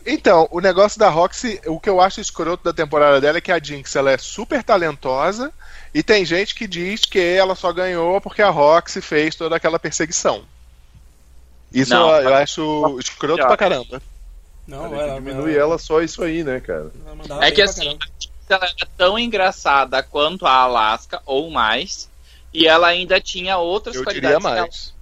Então, 0.07 0.49
o 0.51 0.61
negócio 0.61 0.99
da 0.99 1.09
Roxy, 1.11 1.61
o 1.67 1.79
que 1.79 1.91
eu 1.91 2.01
acho 2.01 2.21
escroto 2.21 2.65
da 2.65 2.73
temporada 2.73 3.21
dela 3.21 3.39
é 3.39 3.41
que 3.41 3.53
a 3.53 3.59
Jinx 3.59 3.95
ela 3.95 4.11
é 4.11 4.17
super 4.17 4.63
talentosa 4.63 5.53
e 5.93 6.03
tem 6.03 6.25
gente 6.25 6.55
que 6.55 6.67
diz 6.67 7.05
que 7.05 7.19
ela 7.19 7.55
só 7.55 7.73
ganhou 7.73 8.21
porque 8.21 8.41
a 8.41 8.49
Roxy 8.49 9.01
fez 9.01 9.35
toda 9.35 9.57
aquela 9.57 9.79
perseguição. 9.79 10.45
Isso 11.73 11.93
Não. 11.93 12.09
eu, 12.11 12.31
eu 12.31 12.35
acho 12.35 12.99
escroto 12.99 13.47
pra 13.47 13.57
caramba. 13.57 14.01
Não, 14.69 14.91
Cara, 14.91 15.03
ela, 15.03 15.15
diminui 15.15 15.57
ela 15.57 15.79
só 15.79 16.03
isso 16.03 16.23
aí, 16.23 16.45
né, 16.45 16.61
cara? 16.61 16.93
ela 17.29 17.45
É 17.45 17.51
que 17.51 17.63
assim, 17.63 17.97
caramba. 17.97 18.05
a 18.05 18.21
Jinx 18.21 18.31
ela 18.51 18.65
era 18.67 18.89
tão 18.99 19.19
engraçada 19.19 20.03
quanto 20.03 20.47
a 20.47 20.53
Alaska, 20.53 21.23
ou 21.25 21.51
mais. 21.51 22.09
E 22.53 22.67
ela 22.67 22.87
ainda 22.87 23.19
tinha 23.21 23.57
outras 23.57 23.97
Eu 23.97 24.05
qualidades. 24.05 24.37
diria 24.39 24.53
que 24.53 24.59
ela 24.59 24.67
mais. 24.67 24.99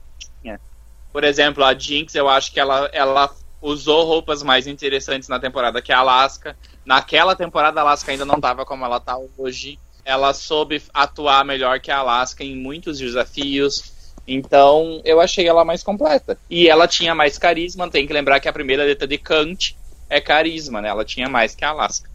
Por 1.12 1.24
exemplo, 1.24 1.64
a 1.64 1.72
Jinx, 1.72 2.14
eu 2.14 2.28
acho 2.28 2.52
que 2.52 2.60
ela, 2.60 2.90
ela 2.92 3.34
usou 3.62 4.04
roupas 4.04 4.42
mais 4.42 4.66
interessantes 4.66 5.30
na 5.30 5.40
temporada 5.40 5.80
que 5.80 5.90
a 5.90 6.00
Alaska. 6.00 6.54
Naquela 6.84 7.34
temporada, 7.34 7.80
a 7.80 7.82
Alaska 7.84 8.12
ainda 8.12 8.26
não 8.26 8.34
estava 8.34 8.66
como 8.66 8.84
ela 8.84 9.00
tá 9.00 9.16
hoje. 9.38 9.78
Ela 10.04 10.34
soube 10.34 10.82
atuar 10.92 11.42
melhor 11.42 11.80
que 11.80 11.90
a 11.90 11.98
Alaska 11.98 12.44
em 12.44 12.54
muitos 12.54 12.98
desafios. 12.98 13.95
Então, 14.26 15.00
eu 15.04 15.20
achei 15.20 15.46
ela 15.46 15.64
mais 15.64 15.82
completa. 15.82 16.36
E 16.50 16.68
ela 16.68 16.88
tinha 16.88 17.14
mais 17.14 17.38
carisma. 17.38 17.90
Tem 17.90 18.06
que 18.06 18.12
lembrar 18.12 18.40
que 18.40 18.48
a 18.48 18.52
primeira 18.52 18.84
letra 18.84 19.06
de 19.06 19.18
Kant 19.18 19.76
é 20.10 20.20
carisma, 20.20 20.80
né? 20.80 20.88
Ela 20.88 21.04
tinha 21.04 21.28
mais 21.28 21.54
que 21.54 21.64
a 21.64 21.70
Alaska. 21.70 22.10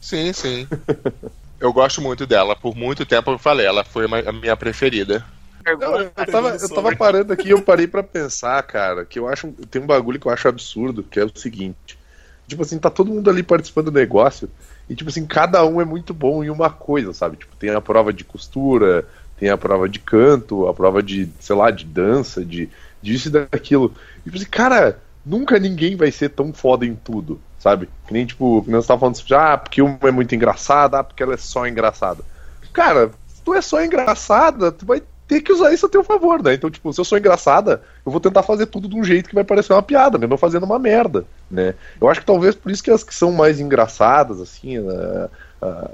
Sim, 0.00 0.32
sim. 0.32 0.68
Eu 1.58 1.72
gosto 1.72 2.02
muito 2.02 2.26
dela. 2.26 2.54
Por 2.54 2.76
muito 2.76 3.06
tempo 3.06 3.30
eu 3.30 3.38
falei, 3.38 3.66
ela 3.66 3.82
foi 3.82 4.04
a 4.04 4.32
minha 4.32 4.54
preferida. 4.56 5.24
Não, 5.64 5.98
eu, 5.98 6.10
tava, 6.10 6.50
eu 6.50 6.68
tava 6.68 6.94
parando 6.94 7.32
aqui 7.32 7.48
e 7.48 7.50
eu 7.50 7.62
parei 7.62 7.86
pra 7.86 8.02
pensar, 8.02 8.62
cara, 8.62 9.04
que 9.04 9.18
eu 9.18 9.26
acho. 9.26 9.48
Tem 9.70 9.80
um 9.82 9.86
bagulho 9.86 10.20
que 10.20 10.26
eu 10.26 10.32
acho 10.32 10.46
absurdo, 10.46 11.02
que 11.02 11.18
é 11.18 11.24
o 11.24 11.32
seguinte. 11.34 11.98
Tipo 12.46 12.62
assim, 12.62 12.78
tá 12.78 12.88
todo 12.90 13.10
mundo 13.10 13.28
ali 13.28 13.42
participando 13.42 13.86
do 13.86 13.98
negócio. 13.98 14.48
E, 14.88 14.94
tipo 14.94 15.10
assim, 15.10 15.26
cada 15.26 15.64
um 15.64 15.80
é 15.80 15.84
muito 15.84 16.14
bom 16.14 16.44
em 16.44 16.50
uma 16.50 16.70
coisa, 16.70 17.12
sabe? 17.12 17.36
Tipo, 17.36 17.56
tem 17.56 17.70
a 17.70 17.80
prova 17.80 18.12
de 18.12 18.22
costura, 18.22 19.04
tem 19.38 19.50
a 19.50 19.58
prova 19.58 19.88
de 19.88 19.98
canto, 19.98 20.66
a 20.66 20.74
prova 20.74 21.02
de, 21.02 21.28
sei 21.40 21.54
lá, 21.56 21.70
de 21.70 21.84
dança, 21.84 22.44
de 22.44 22.68
disso 23.02 23.28
e 23.28 23.30
daquilo. 23.30 23.92
E, 24.20 24.24
tipo 24.24 24.36
assim, 24.36 24.46
cara, 24.46 24.98
nunca 25.24 25.58
ninguém 25.58 25.96
vai 25.96 26.10
ser 26.10 26.30
tão 26.30 26.52
foda 26.52 26.86
em 26.86 26.94
tudo, 26.94 27.40
sabe? 27.58 27.88
Que 28.06 28.12
nem, 28.12 28.24
tipo, 28.24 28.62
que 28.62 28.70
nós 28.70 28.86
tava 28.86 29.00
falando 29.00 29.16
assim, 29.16 29.34
ah, 29.34 29.58
porque 29.58 29.82
uma 29.82 29.98
é 30.02 30.10
muito 30.10 30.34
engraçada, 30.34 30.98
ah, 30.98 31.04
porque 31.04 31.22
ela 31.22 31.34
é 31.34 31.38
só 31.38 31.66
engraçada. 31.66 32.24
Cara, 32.72 33.10
se 33.28 33.42
tu 33.42 33.54
é 33.54 33.60
só 33.60 33.82
engraçada, 33.82 34.72
tu 34.72 34.86
vai 34.86 35.02
ter 35.26 35.40
que 35.40 35.52
usar 35.52 35.72
isso 35.72 35.86
a 35.86 35.88
teu 35.88 36.04
favor, 36.04 36.42
né? 36.42 36.54
Então, 36.54 36.70
tipo, 36.70 36.92
se 36.92 37.00
eu 37.00 37.04
sou 37.04 37.18
engraçada, 37.18 37.82
eu 38.04 38.12
vou 38.12 38.20
tentar 38.20 38.42
fazer 38.42 38.66
tudo 38.66 38.88
de 38.88 38.96
um 38.96 39.02
jeito 39.02 39.28
que 39.28 39.34
vai 39.34 39.44
parecer 39.44 39.72
uma 39.72 39.82
piada, 39.82 40.18
mesmo 40.18 40.34
eu 40.34 40.38
fazendo 40.38 40.64
uma 40.64 40.78
merda, 40.78 41.24
né? 41.50 41.74
Eu 42.00 42.08
acho 42.08 42.20
que 42.20 42.26
talvez 42.26 42.54
por 42.54 42.70
isso 42.70 42.82
que 42.82 42.90
as 42.90 43.02
que 43.02 43.14
são 43.14 43.32
mais 43.32 43.58
engraçadas, 43.58 44.40
assim, 44.40 44.78
a, 44.78 45.28
a, 45.60 45.90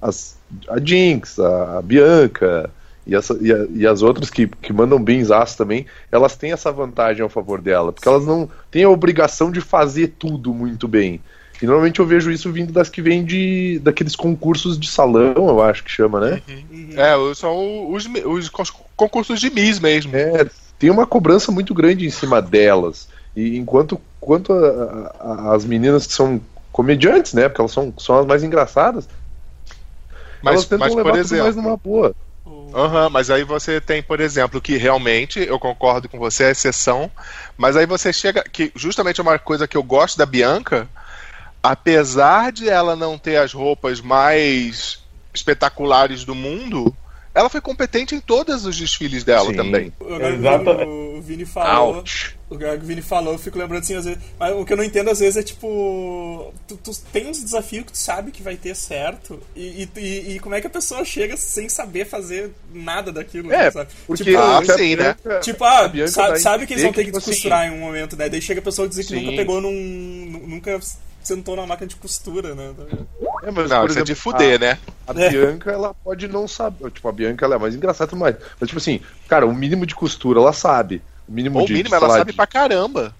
as, 0.00 0.38
a 0.68 0.78
Jinx, 0.78 1.38
a 1.38 1.80
Bianca 1.82 2.70
e, 3.06 3.14
essa, 3.14 3.36
e, 3.40 3.52
a- 3.52 3.66
e 3.74 3.86
as 3.86 4.02
outras 4.02 4.30
que, 4.30 4.46
que 4.46 4.72
mandam 4.72 5.04
aço 5.30 5.56
também, 5.56 5.86
elas 6.10 6.36
têm 6.36 6.52
essa 6.52 6.70
vantagem 6.70 7.22
ao 7.22 7.28
favor 7.28 7.60
dela, 7.60 7.92
porque 7.92 8.08
elas 8.08 8.26
não 8.26 8.48
têm 8.70 8.84
a 8.84 8.90
obrigação 8.90 9.50
de 9.50 9.60
fazer 9.60 10.14
tudo 10.18 10.52
muito 10.54 10.86
bem. 10.86 11.20
E 11.60 11.66
normalmente 11.66 12.00
eu 12.00 12.06
vejo 12.06 12.30
isso 12.30 12.50
vindo 12.50 12.72
das 12.72 12.88
que 12.88 13.00
vêm 13.00 13.24
de 13.24 13.78
daqueles 13.84 14.16
concursos 14.16 14.76
de 14.78 14.90
salão, 14.90 15.32
eu 15.36 15.62
acho 15.62 15.84
que 15.84 15.90
chama, 15.90 16.18
né? 16.20 16.42
É, 16.96 17.34
são 17.36 17.92
os, 17.92 18.04
os 18.26 18.50
concursos 18.96 19.38
de 19.40 19.48
Miss 19.48 19.78
mesmo. 19.78 20.14
É, 20.16 20.46
tem 20.76 20.90
uma 20.90 21.06
cobrança 21.06 21.52
muito 21.52 21.72
grande 21.72 22.04
em 22.04 22.10
cima 22.10 22.42
delas. 22.42 23.08
E 23.36 23.56
enquanto 23.56 24.00
quanto 24.20 24.52
a- 24.52 25.14
a- 25.20 25.54
as 25.54 25.64
meninas 25.64 26.04
que 26.06 26.12
são 26.12 26.40
comediantes, 26.72 27.32
né? 27.32 27.48
Porque 27.48 27.60
elas 27.60 27.72
são, 27.72 27.92
são 27.98 28.18
as 28.18 28.26
mais 28.26 28.42
engraçadas, 28.42 29.08
Mas, 30.42 30.54
elas 30.54 30.64
tentam 30.66 30.78
mas 30.78 30.94
levar 30.94 31.10
por 31.12 31.18
tudo 31.22 31.30
mais 31.38 31.46
exemplo. 31.48 31.62
numa 31.62 31.76
boa. 31.76 32.14
Aham, 32.74 33.10
mas 33.10 33.30
aí 33.30 33.44
você 33.44 33.80
tem, 33.80 34.02
por 34.02 34.18
exemplo, 34.18 34.60
que 34.60 34.76
realmente, 34.76 35.38
eu 35.40 35.58
concordo 35.58 36.08
com 36.08 36.18
você, 36.18 36.44
é 36.44 36.50
exceção, 36.50 37.10
mas 37.56 37.76
aí 37.76 37.84
você 37.86 38.12
chega, 38.12 38.42
que 38.42 38.72
justamente 38.74 39.20
é 39.20 39.22
uma 39.22 39.38
coisa 39.38 39.68
que 39.68 39.76
eu 39.76 39.82
gosto 39.82 40.16
da 40.16 40.24
Bianca, 40.26 40.88
apesar 41.62 42.50
de 42.50 42.68
ela 42.68 42.96
não 42.96 43.18
ter 43.18 43.36
as 43.36 43.52
roupas 43.52 44.00
mais 44.00 45.00
espetaculares 45.34 46.24
do 46.24 46.34
mundo, 46.34 46.94
ela 47.34 47.48
foi 47.48 47.60
competente 47.60 48.14
em 48.14 48.20
todos 48.20 48.66
os 48.66 48.76
desfiles 48.76 49.22
dela 49.24 49.46
Sim. 49.50 49.56
também. 49.56 49.92
Agora 50.00 50.24
o 50.24 50.34
Exatamente. 50.34 50.84
Vini- 50.86 51.18
o 51.18 51.22
Vini 51.22 51.46
falou. 51.46 51.96
Ouch. 51.96 52.36
O 52.54 52.58
que 52.58 52.64
o 52.64 52.80
Vini 52.80 53.02
falou, 53.02 53.32
eu 53.34 53.38
fico 53.38 53.58
lembrando 53.58 53.82
assim, 53.82 53.94
às 53.94 54.04
vezes. 54.04 54.20
Mas 54.38 54.54
o 54.54 54.64
que 54.64 54.72
eu 54.72 54.76
não 54.76 54.84
entendo 54.84 55.10
às 55.10 55.20
vezes 55.20 55.36
é 55.36 55.42
tipo. 55.42 56.52
Tu, 56.68 56.76
tu 56.76 56.90
tem 57.12 57.26
uns 57.28 57.42
desafios 57.42 57.84
que 57.86 57.92
tu 57.92 57.98
sabe 57.98 58.30
que 58.30 58.42
vai 58.42 58.56
ter 58.56 58.74
certo. 58.76 59.40
E, 59.56 59.88
e, 59.96 60.34
e- 60.34 60.40
como 60.40 60.54
é 60.54 60.60
que 60.60 60.66
a 60.66 60.70
pessoa 60.70 61.04
chega 61.04 61.36
sem 61.36 61.68
saber 61.68 62.06
fazer 62.06 62.50
nada 62.72 63.10
daquilo? 63.12 63.52
É, 63.52 63.70
sabe? 63.70 63.90
porque 64.06 64.24
Tipo, 64.24 64.38
Ah, 64.38 64.58
a 64.58 64.64
sim, 64.64 64.96
né? 64.96 65.16
Tipo, 65.42 65.64
ah, 65.64 65.78
a 65.84 65.88
Bianca 65.88 66.10
sabe, 66.12 66.32
a 66.36 66.40
sabe 66.40 66.66
que 66.66 66.72
eles 66.74 66.82
vão 66.84 66.92
ter 66.92 67.00
que 67.00 67.06
tipo 67.06 67.18
assim, 67.18 67.30
costurar 67.30 67.66
em 67.66 67.70
um 67.70 67.78
momento, 67.80 68.16
né? 68.16 68.28
Daí 68.28 68.40
chega 68.42 68.60
a 68.60 68.64
pessoa 68.64 68.88
dizer 68.88 69.02
que 69.02 69.08
Sim. 69.10 69.22
nunca 69.22 69.36
pegou 69.36 69.60
num. 69.60 69.72
nu- 69.72 70.46
Nunca 70.52 70.78
sentou 71.22 71.54
na 71.54 71.64
máquina 71.64 71.86
de 71.86 71.94
costura, 71.96 72.52
né? 72.54 72.72
É, 73.44 73.50
mas, 73.52 73.70
Não, 73.70 73.80
por 73.80 73.90
isso 73.90 73.98
é 73.98 74.02
exemplo, 74.02 74.04
de 74.04 74.14
fuder, 74.14 74.58
né? 74.60 74.78
A 75.06 75.12
É. 75.20 75.30
Bianca, 75.30 75.70
ela 75.70 75.94
pode 75.94 76.26
não 76.26 76.48
saber. 76.48 76.90
Tipo, 76.90 77.08
a 77.08 77.12
Bianca 77.12 77.44
ela 77.44 77.54
é 77.54 77.58
mais 77.58 77.74
engraçada 77.76 78.14
mais. 78.16 78.34
Mas, 78.58 78.68
tipo 78.68 78.78
assim, 78.78 79.00
cara, 79.28 79.46
o 79.46 79.54
mínimo 79.54 79.86
de 79.86 79.94
costura 79.94 80.40
ela 80.40 80.52
sabe. 80.52 81.00
O 81.28 81.32
mínimo 81.32 81.60
Ou 81.60 81.66
de. 81.66 81.72
mínimo, 81.74 81.94
ela 81.94 82.08
sabe 82.10 82.30
de- 82.32 82.36
pra 82.36 82.46
caramba. 82.46 83.14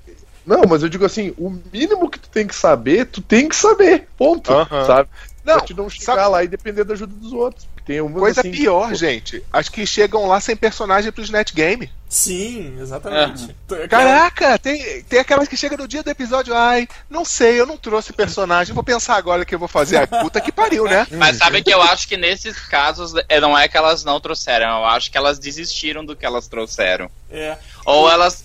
Não, 0.44 0.62
mas 0.68 0.82
eu 0.82 0.88
digo 0.88 1.04
assim, 1.04 1.32
o 1.38 1.50
mínimo 1.72 2.10
que 2.10 2.18
tu 2.18 2.28
tem 2.28 2.46
que 2.46 2.54
saber, 2.54 3.06
tu 3.06 3.20
tem 3.20 3.48
que 3.48 3.54
saber. 3.54 4.08
Ponto. 4.18 4.52
Aham. 4.52 4.84
Sabe? 4.86 5.08
Não, 5.44 5.54
pra 5.56 5.64
te 5.66 5.74
não 5.74 5.88
chegar 5.90 6.16
sabe- 6.16 6.28
lá 6.30 6.44
e 6.44 6.48
depender 6.48 6.84
da 6.84 6.94
ajuda 6.94 7.14
dos 7.14 7.32
outros. 7.32 7.66
Tem 7.84 8.00
umas 8.00 8.20
Coisa 8.20 8.40
assim, 8.42 8.52
pior, 8.52 8.90
pô, 8.90 8.94
gente. 8.94 9.42
As 9.52 9.68
que 9.68 9.84
chegam 9.84 10.26
lá 10.28 10.40
sem 10.40 10.54
personagem 10.54 11.10
pros 11.10 11.30
netgame. 11.30 11.90
Sim, 12.08 12.76
exatamente. 12.80 13.48
T- 13.66 13.88
Caraca, 13.88 14.56
tem, 14.56 15.02
tem 15.02 15.18
aquelas 15.18 15.48
que 15.48 15.56
chegam 15.56 15.76
no 15.78 15.88
dia 15.88 16.00
do 16.00 16.10
episódio. 16.10 16.54
Ai, 16.54 16.86
não 17.10 17.24
sei, 17.24 17.58
eu 17.60 17.66
não 17.66 17.76
trouxe 17.76 18.12
personagem. 18.12 18.72
Vou 18.72 18.84
pensar 18.84 19.16
agora 19.16 19.42
o 19.42 19.46
que 19.46 19.52
eu 19.52 19.58
vou 19.58 19.66
fazer. 19.66 19.96
Ai, 19.96 20.06
puta 20.06 20.40
que 20.40 20.52
pariu, 20.52 20.84
né? 20.84 21.06
Mas 21.10 21.38
sabe 21.38 21.60
que 21.60 21.74
eu 21.74 21.82
acho 21.82 22.06
que 22.06 22.16
nesses 22.16 22.56
casos 22.56 23.14
é, 23.28 23.40
não 23.40 23.58
é 23.58 23.66
que 23.66 23.76
elas 23.76 24.04
não 24.04 24.20
trouxeram, 24.20 24.78
eu 24.78 24.84
acho 24.84 25.10
que 25.10 25.18
elas 25.18 25.40
desistiram 25.40 26.04
do 26.04 26.14
que 26.14 26.24
elas 26.24 26.46
trouxeram. 26.46 27.10
É. 27.28 27.56
Ou 27.84 28.08
elas 28.10 28.44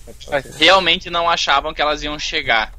realmente 0.58 1.08
não 1.10 1.28
achavam 1.28 1.72
que 1.72 1.80
elas 1.82 2.02
iam 2.02 2.18
chegar. 2.18 2.72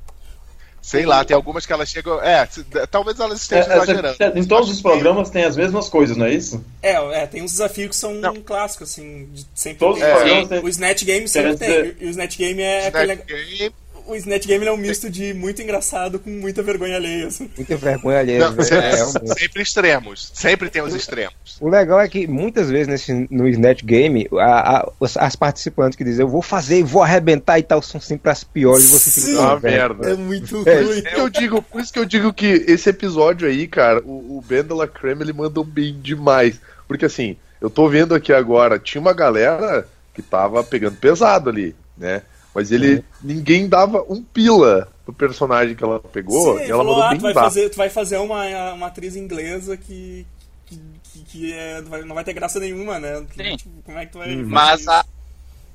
Sei 0.82 1.06
lá, 1.06 1.24
tem 1.26 1.36
algumas 1.36 1.66
que 1.66 1.74
elas 1.74 1.90
chegam. 1.90 2.22
É, 2.24 2.48
talvez 2.90 3.20
elas 3.20 3.40
É, 3.40 3.42
estejam 3.44 3.64
essa- 3.74 3.84
exagerando. 3.92 4.40
em 4.40 4.44
todos 4.46 4.70
os 4.70 4.82
programas 4.82 5.30
tem 5.30 5.44
as 5.44 5.56
mesmas 5.58 5.90
coisas, 5.90 6.16
não 6.16 6.26
é 6.26 6.34
isso? 6.34 6.64
É, 6.82 6.94
é, 7.22 7.28
tem 7.28 7.44
uns 7.44 7.52
desafios 7.52 7.90
que 7.90 7.96
são 7.98 8.20
clássicos, 8.46 8.90
assim, 8.92 9.26
de 9.26 9.46
sempre 9.54 9.80
Todos 9.80 10.00
tem. 10.00 10.08
os 10.08 10.14
programas 10.18 10.48
têm- 10.48 10.60
O 10.64 10.70
Snatch 10.70 11.04
Game 11.04 11.28
sempre 11.28 11.54
dizer- 11.54 11.96
tem. 11.96 12.06
E 12.06 12.08
o 12.08 12.10
Snatch 12.12 12.38
Game 12.38 12.62
é 12.62 12.88
aquele. 12.88 13.16
Netgame- 13.16 13.74
O 14.10 14.16
Snatch 14.16 14.48
Game 14.48 14.66
é 14.66 14.72
um 14.72 14.78
misto 14.78 15.10
de 15.10 15.34
muito 15.34 15.62
engraçado 15.62 16.18
com 16.20 16.30
muita 16.30 16.64
vergonha 16.64 16.96
alheia. 16.96 17.28
Assim. 17.28 17.50
Muita 17.56 17.76
vergonha 17.78 18.20
alheia. 18.20 18.40
Não, 18.40 18.52
velho. 18.54 18.64
sempre, 18.68 18.86
É, 18.86 18.96
realmente. 18.96 19.40
sempre 19.40 19.62
extremos. 19.62 20.32
Sempre 20.34 20.70
tem 20.70 20.82
os 20.82 20.96
extremos. 20.96 21.34
O 21.62 21.70
legal 21.70 22.00
é 22.02 22.08
que 22.08 22.26
muitas 22.28 22.70
vezes 22.70 22.88
nesse, 22.88 23.28
no 23.30 23.48
Snatch 23.48 23.84
Game, 23.84 24.28
a- 24.34 24.80
a- 24.80 24.92
as 25.20 25.36
participantes 25.36 25.96
que 25.96 26.04
dizem 26.04 26.24
eu 26.26 26.30
vou 26.30 26.42
fazer, 26.42 26.84
vou 26.84 27.04
arrebentar 27.04 27.60
e 27.60 27.64
tal, 27.64 27.82
são 27.82 28.02
sempre 28.02 28.32
as 28.32 28.44
piores. 28.44 28.86
E 28.86 28.88
você 28.88 29.10
Sim. 29.10 29.22
fica 29.22 29.38
É 29.38 29.42
uma 29.42 29.52
"Ah, 29.52 29.56
velho." 29.56 29.78
merda. 29.78 30.10
É 30.12 30.16
muito 30.16 30.68
É, 30.70 30.82
ruim. 30.82 30.86
Por 30.86 30.94
isso 30.96 31.04
que 31.16 31.20
eu 31.22 31.30
digo, 31.30 31.62
por 31.62 31.82
isso 31.82 31.94
que 31.94 32.00
eu 32.00 32.06
digo 32.06 32.34
que 32.34 32.46
esse 32.68 32.90
episódio 32.90 33.48
aí, 33.48 33.68
cara, 33.68 34.02
o, 34.04 34.38
o 34.40 34.44
Ben 34.48 34.64
Creme 34.94 35.22
ele 35.24 35.34
mandou 35.34 35.64
bem 35.64 36.00
demais. 36.02 36.60
Porque 36.88 37.06
assim, 37.06 37.38
eu 37.62 37.70
tô 37.70 37.88
vendo 37.88 38.16
aqui 38.16 38.34
agora, 38.34 38.80
tinha 38.80 39.00
uma 39.00 39.14
galera 39.14 39.88
que 40.16 40.22
tava 40.22 40.64
pegando 40.64 40.96
pesado 40.98 41.50
ali, 41.50 41.76
né? 41.98 42.24
Mas 42.60 42.72
ele. 42.72 43.04
Ninguém 43.22 43.68
dava 43.68 44.04
um 44.10 44.22
pila 44.24 44.88
pro 45.06 45.14
personagem 45.14 45.76
que 45.76 45.84
ela 45.84 46.00
pegou 46.00 46.58
Sim, 46.58 46.66
e 46.66 46.70
ela 46.70 46.78
falou, 46.84 46.86
mandou 46.94 47.04
ah, 47.04 47.10
bem 47.10 47.18
tu 47.20 47.22
vai, 47.24 47.34
fazer, 47.34 47.70
tu 47.70 47.78
vai 47.78 47.90
fazer 47.90 48.18
uma, 48.18 48.74
uma 48.74 48.88
atriz 48.88 49.16
inglesa 49.16 49.76
que. 49.78 50.26
que, 50.66 50.80
que, 51.04 51.20
que 51.26 51.54
é, 51.54 51.82
não 51.82 51.90
vai- 51.90 52.02
não 52.04 52.16
vai 52.16 52.24
ter 52.24 52.34
graça 52.34 52.60
nenhuma, 52.60 53.00
né? 53.00 53.26
Sim. 53.36 53.58
Tipo, 53.58 53.82
como 53.84 53.98
é 53.98 54.06
que 54.06 54.12
tu 54.12 54.18
vai. 54.20 54.36
Mas 54.36 54.84
fazer 54.84 55.06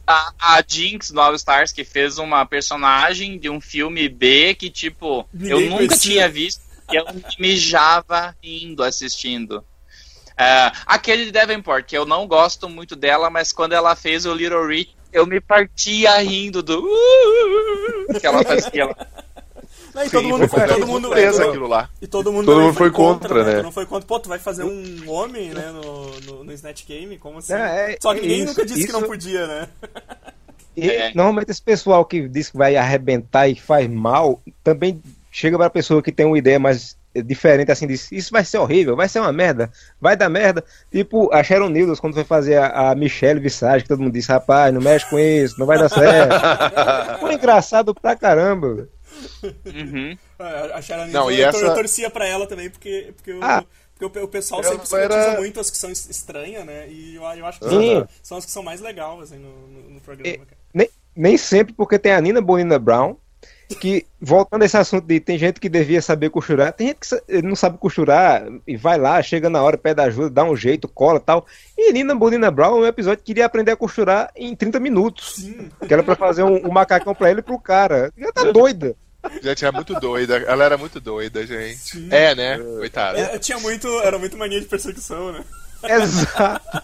a, 0.06 0.32
a, 0.40 0.56
a 0.58 0.64
Jinx 0.66 1.10
do 1.10 1.20
All 1.20 1.34
Stars 1.34 1.72
que 1.72 1.84
fez 1.84 2.18
uma 2.18 2.44
personagem 2.44 3.38
de 3.38 3.48
um 3.48 3.60
filme 3.60 4.08
B 4.08 4.54
que, 4.54 4.68
tipo, 4.70 5.26
eu 5.34 5.58
Ninguém 5.58 5.70
nunca 5.70 5.86
conhecia. 5.86 6.10
tinha 6.12 6.28
visto 6.28 6.62
e 6.92 6.96
eu 6.96 7.04
me 7.12 7.24
mijava 7.40 8.36
rindo 8.42 8.82
assistindo. 8.82 9.64
É, 10.36 10.72
aquele 10.84 11.26
de 11.26 11.30
Davenport, 11.32 11.86
que 11.86 11.96
eu 11.96 12.04
não 12.04 12.26
gosto 12.26 12.68
muito 12.68 12.96
dela, 12.96 13.30
mas 13.30 13.52
quando 13.52 13.72
ela 13.72 13.94
fez 13.94 14.26
o 14.26 14.34
Little 14.34 14.66
Rich, 14.66 14.93
eu 15.14 15.26
me 15.26 15.40
partia 15.40 16.18
rindo 16.18 16.62
do 16.62 16.80
uh, 16.84 18.20
que 18.20 18.26
ela 18.26 18.42
fazia 18.42 18.86
lá. 18.86 18.96
Não, 19.94 20.04
e 20.04 20.10
todo 20.10 20.22
Sim, 20.24 20.28
mundo 20.32 20.48
foi 20.48 20.58
foi. 20.60 20.68
Todo 20.68 20.86
mundo, 20.88 21.06
surpresa 21.06 21.38
todo- 21.40 21.48
aquilo 21.50 21.68
lá. 21.68 21.88
E 22.02 22.06
todo 22.08 22.32
mundo, 22.32 22.46
Todo 22.46 22.60
mundo 22.62 22.74
foi 22.74 22.90
contra, 22.90 23.44
né? 23.44 23.52
Todo 23.54 23.64
mundo 23.64 23.72
foi 23.74 23.86
contra. 23.86 24.06
Pô, 24.08 24.18
tu 24.18 24.28
vai 24.28 24.40
fazer 24.40 24.64
um 24.64 25.08
homem, 25.08 25.50
né, 25.50 25.70
no, 25.70 26.20
no, 26.20 26.44
no 26.44 26.52
Snatch 26.52 26.84
Game? 26.84 27.16
Como 27.16 27.38
assim? 27.38 27.52
É, 27.52 27.92
é, 27.92 27.98
Só 28.02 28.12
que 28.12 28.20
ninguém 28.22 28.38
isso, 28.38 28.46
nunca 28.48 28.66
disse 28.66 28.86
que 28.86 28.92
não 28.92 29.00
isso- 29.00 29.08
podia, 29.08 29.46
né? 29.46 29.68
E, 30.76 30.90
É. 30.90 31.12
Normalmente 31.14 31.50
esse 31.52 31.62
pessoal 31.62 32.04
que 32.04 32.28
diz 32.28 32.50
que 32.50 32.56
vai 32.56 32.74
arrebentar 32.74 33.46
e 33.48 33.54
faz 33.54 33.88
mal, 33.88 34.42
também 34.64 35.00
chega 35.30 35.56
pra 35.56 35.70
pessoa 35.70 36.02
que 36.02 36.10
tem 36.10 36.26
uma 36.26 36.38
ideia 36.38 36.58
mais 36.58 36.96
diferente, 37.22 37.70
assim, 37.70 37.86
diz, 37.86 38.10
isso 38.10 38.30
vai 38.32 38.44
ser 38.44 38.58
horrível, 38.58 38.96
vai 38.96 39.08
ser 39.08 39.20
uma 39.20 39.32
merda, 39.32 39.70
vai 40.00 40.16
dar 40.16 40.28
merda. 40.28 40.64
Tipo, 40.90 41.32
a 41.32 41.42
Sharon 41.42 41.68
Needles, 41.68 42.00
quando 42.00 42.14
foi 42.14 42.24
fazer 42.24 42.56
a, 42.56 42.90
a 42.90 42.94
Michelle 42.94 43.40
Visage, 43.40 43.82
que 43.84 43.88
todo 43.88 44.00
mundo 44.02 44.12
disse, 44.12 44.28
rapaz, 44.32 44.72
não 44.74 44.80
mexe 44.80 45.08
com 45.08 45.18
isso, 45.18 45.58
não 45.58 45.66
vai 45.66 45.78
dar 45.78 45.88
certo. 45.88 46.34
Foi 47.20 47.34
engraçado 47.34 47.94
pra 47.94 48.16
caramba. 48.16 48.88
Uhum. 49.42 50.16
A 50.74 50.82
Sharon 50.82 51.06
Não, 51.06 51.28
Needles, 51.28 51.38
e 51.38 51.40
eu, 51.42 51.48
essa- 51.48 51.58
eu 51.58 51.74
torcia 51.74 52.10
pra 52.10 52.26
ela 52.26 52.46
também, 52.46 52.68
porque, 52.70 53.12
porque, 53.16 53.30
eu- 53.32 53.42
Ah. 53.42 53.64
porque 53.98 54.18
o, 54.18 54.24
o 54.24 54.28
pessoal 54.28 54.60
Ela 54.62 54.84
sempre 54.84 55.04
era- 55.14 55.38
muito 55.38 55.60
as 55.60 55.70
que 55.70 55.76
são 55.76 55.90
es- 55.90 56.08
estranhas, 56.10 56.64
né? 56.64 56.88
E 56.88 57.14
eu, 57.14 57.22
eu 57.22 57.46
acho 57.46 57.60
que 57.60 57.68
Sim. 57.68 58.04
são, 58.22 58.36
as 58.38 58.44
que 58.44 58.50
são 58.50 58.62
mais 58.62 58.80
legais 58.80 59.20
assim, 59.20 59.38
no, 59.38 59.68
no, 59.68 59.90
no 59.90 60.00
programa. 60.00 60.38
cara. 60.44 60.58
Nem, 60.72 60.88
nem 61.14 61.36
sempre, 61.36 61.72
porque 61.74 61.98
tem 61.98 62.12
a 62.12 62.20
Nina 62.20 62.40
Bonina 62.40 62.78
Brown, 62.78 63.16
que, 63.68 64.06
voltando 64.20 64.62
a 64.62 64.66
esse 64.66 64.76
assunto 64.76 65.06
de 65.06 65.20
tem 65.20 65.38
gente 65.38 65.60
que 65.60 65.68
devia 65.68 66.02
saber 66.02 66.30
costurar, 66.30 66.72
tem 66.72 66.88
gente 66.88 66.98
que 67.00 67.42
não 67.42 67.56
sabe 67.56 67.78
costurar 67.78 68.44
e 68.66 68.76
vai 68.76 68.98
lá, 68.98 69.22
chega 69.22 69.48
na 69.48 69.62
hora, 69.62 69.78
pede 69.78 70.00
ajuda, 70.02 70.30
dá 70.30 70.44
um 70.44 70.56
jeito, 70.56 70.88
cola 70.88 71.18
tal. 71.18 71.46
E 71.76 71.92
Nina 71.92 72.14
Bonina 72.14 72.50
Brown, 72.50 72.80
um 72.80 72.86
episódio 72.86 73.18
que 73.18 73.24
queria 73.24 73.46
aprender 73.46 73.72
a 73.72 73.76
costurar 73.76 74.30
em 74.36 74.54
30 74.54 74.80
minutos. 74.80 75.36
Sim. 75.36 75.70
Que 75.86 75.92
era 75.92 76.02
pra 76.02 76.14
fazer 76.14 76.42
um, 76.42 76.66
um 76.66 76.72
macacão 76.72 77.14
pra 77.14 77.30
ele 77.30 77.40
e 77.40 77.42
pro 77.42 77.58
cara. 77.58 78.12
Ela 78.18 78.32
tá 78.32 78.44
doida. 78.50 78.96
Gente, 79.42 79.64
é 79.64 79.70
muito 79.70 79.94
doida. 79.98 80.36
Ela 80.36 80.64
era 80.64 80.76
muito 80.76 81.00
doida, 81.00 81.46
gente. 81.46 81.78
Sim. 81.78 82.08
É, 82.10 82.34
né? 82.34 82.58
Coitada. 82.58 83.18
É, 83.18 83.38
tinha 83.38 83.58
muito, 83.58 83.88
era 84.00 84.18
muito 84.18 84.36
mania 84.36 84.60
de 84.60 84.66
perseguição, 84.66 85.32
né? 85.32 85.44
Exato. 85.82 86.82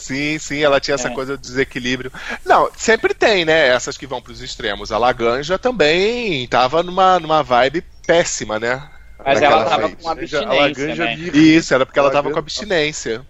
Sim, 0.00 0.38
sim, 0.38 0.62
ela 0.62 0.80
tinha 0.80 0.94
essa 0.94 1.08
É. 1.08 1.14
coisa 1.14 1.36
do 1.36 1.40
desequilíbrio. 1.40 2.10
Não, 2.44 2.70
sempre 2.76 3.14
tem, 3.14 3.44
né? 3.44 3.68
Essas 3.68 3.96
que 3.96 4.06
vão 4.06 4.20
pros 4.20 4.40
extremos. 4.40 4.90
A 4.90 4.98
Laganja 4.98 5.58
também 5.58 6.46
tava 6.48 6.82
numa, 6.82 7.18
numa 7.20 7.42
vibe 7.42 7.84
péssima, 8.06 8.58
né? 8.58 8.82
Mas 9.18 9.40
Naquela 9.40 9.60
ela 9.62 9.70
tava 9.70 9.86
vez. 9.88 9.94
com 10.00 10.08
uma 10.08 10.14
Seja, 10.16 10.38
a 10.38 10.40
abstinência, 10.42 10.84
Laganja 10.86 11.04
né? 11.04 11.16
me- 11.16 11.30
Isso, 11.56 11.74
era 11.74 11.84
porque 11.86 11.98
ela 11.98 12.08
tava 12.08 12.28
Laganja- 12.28 12.34
com 12.34 12.38
abstinência. 12.40 13.26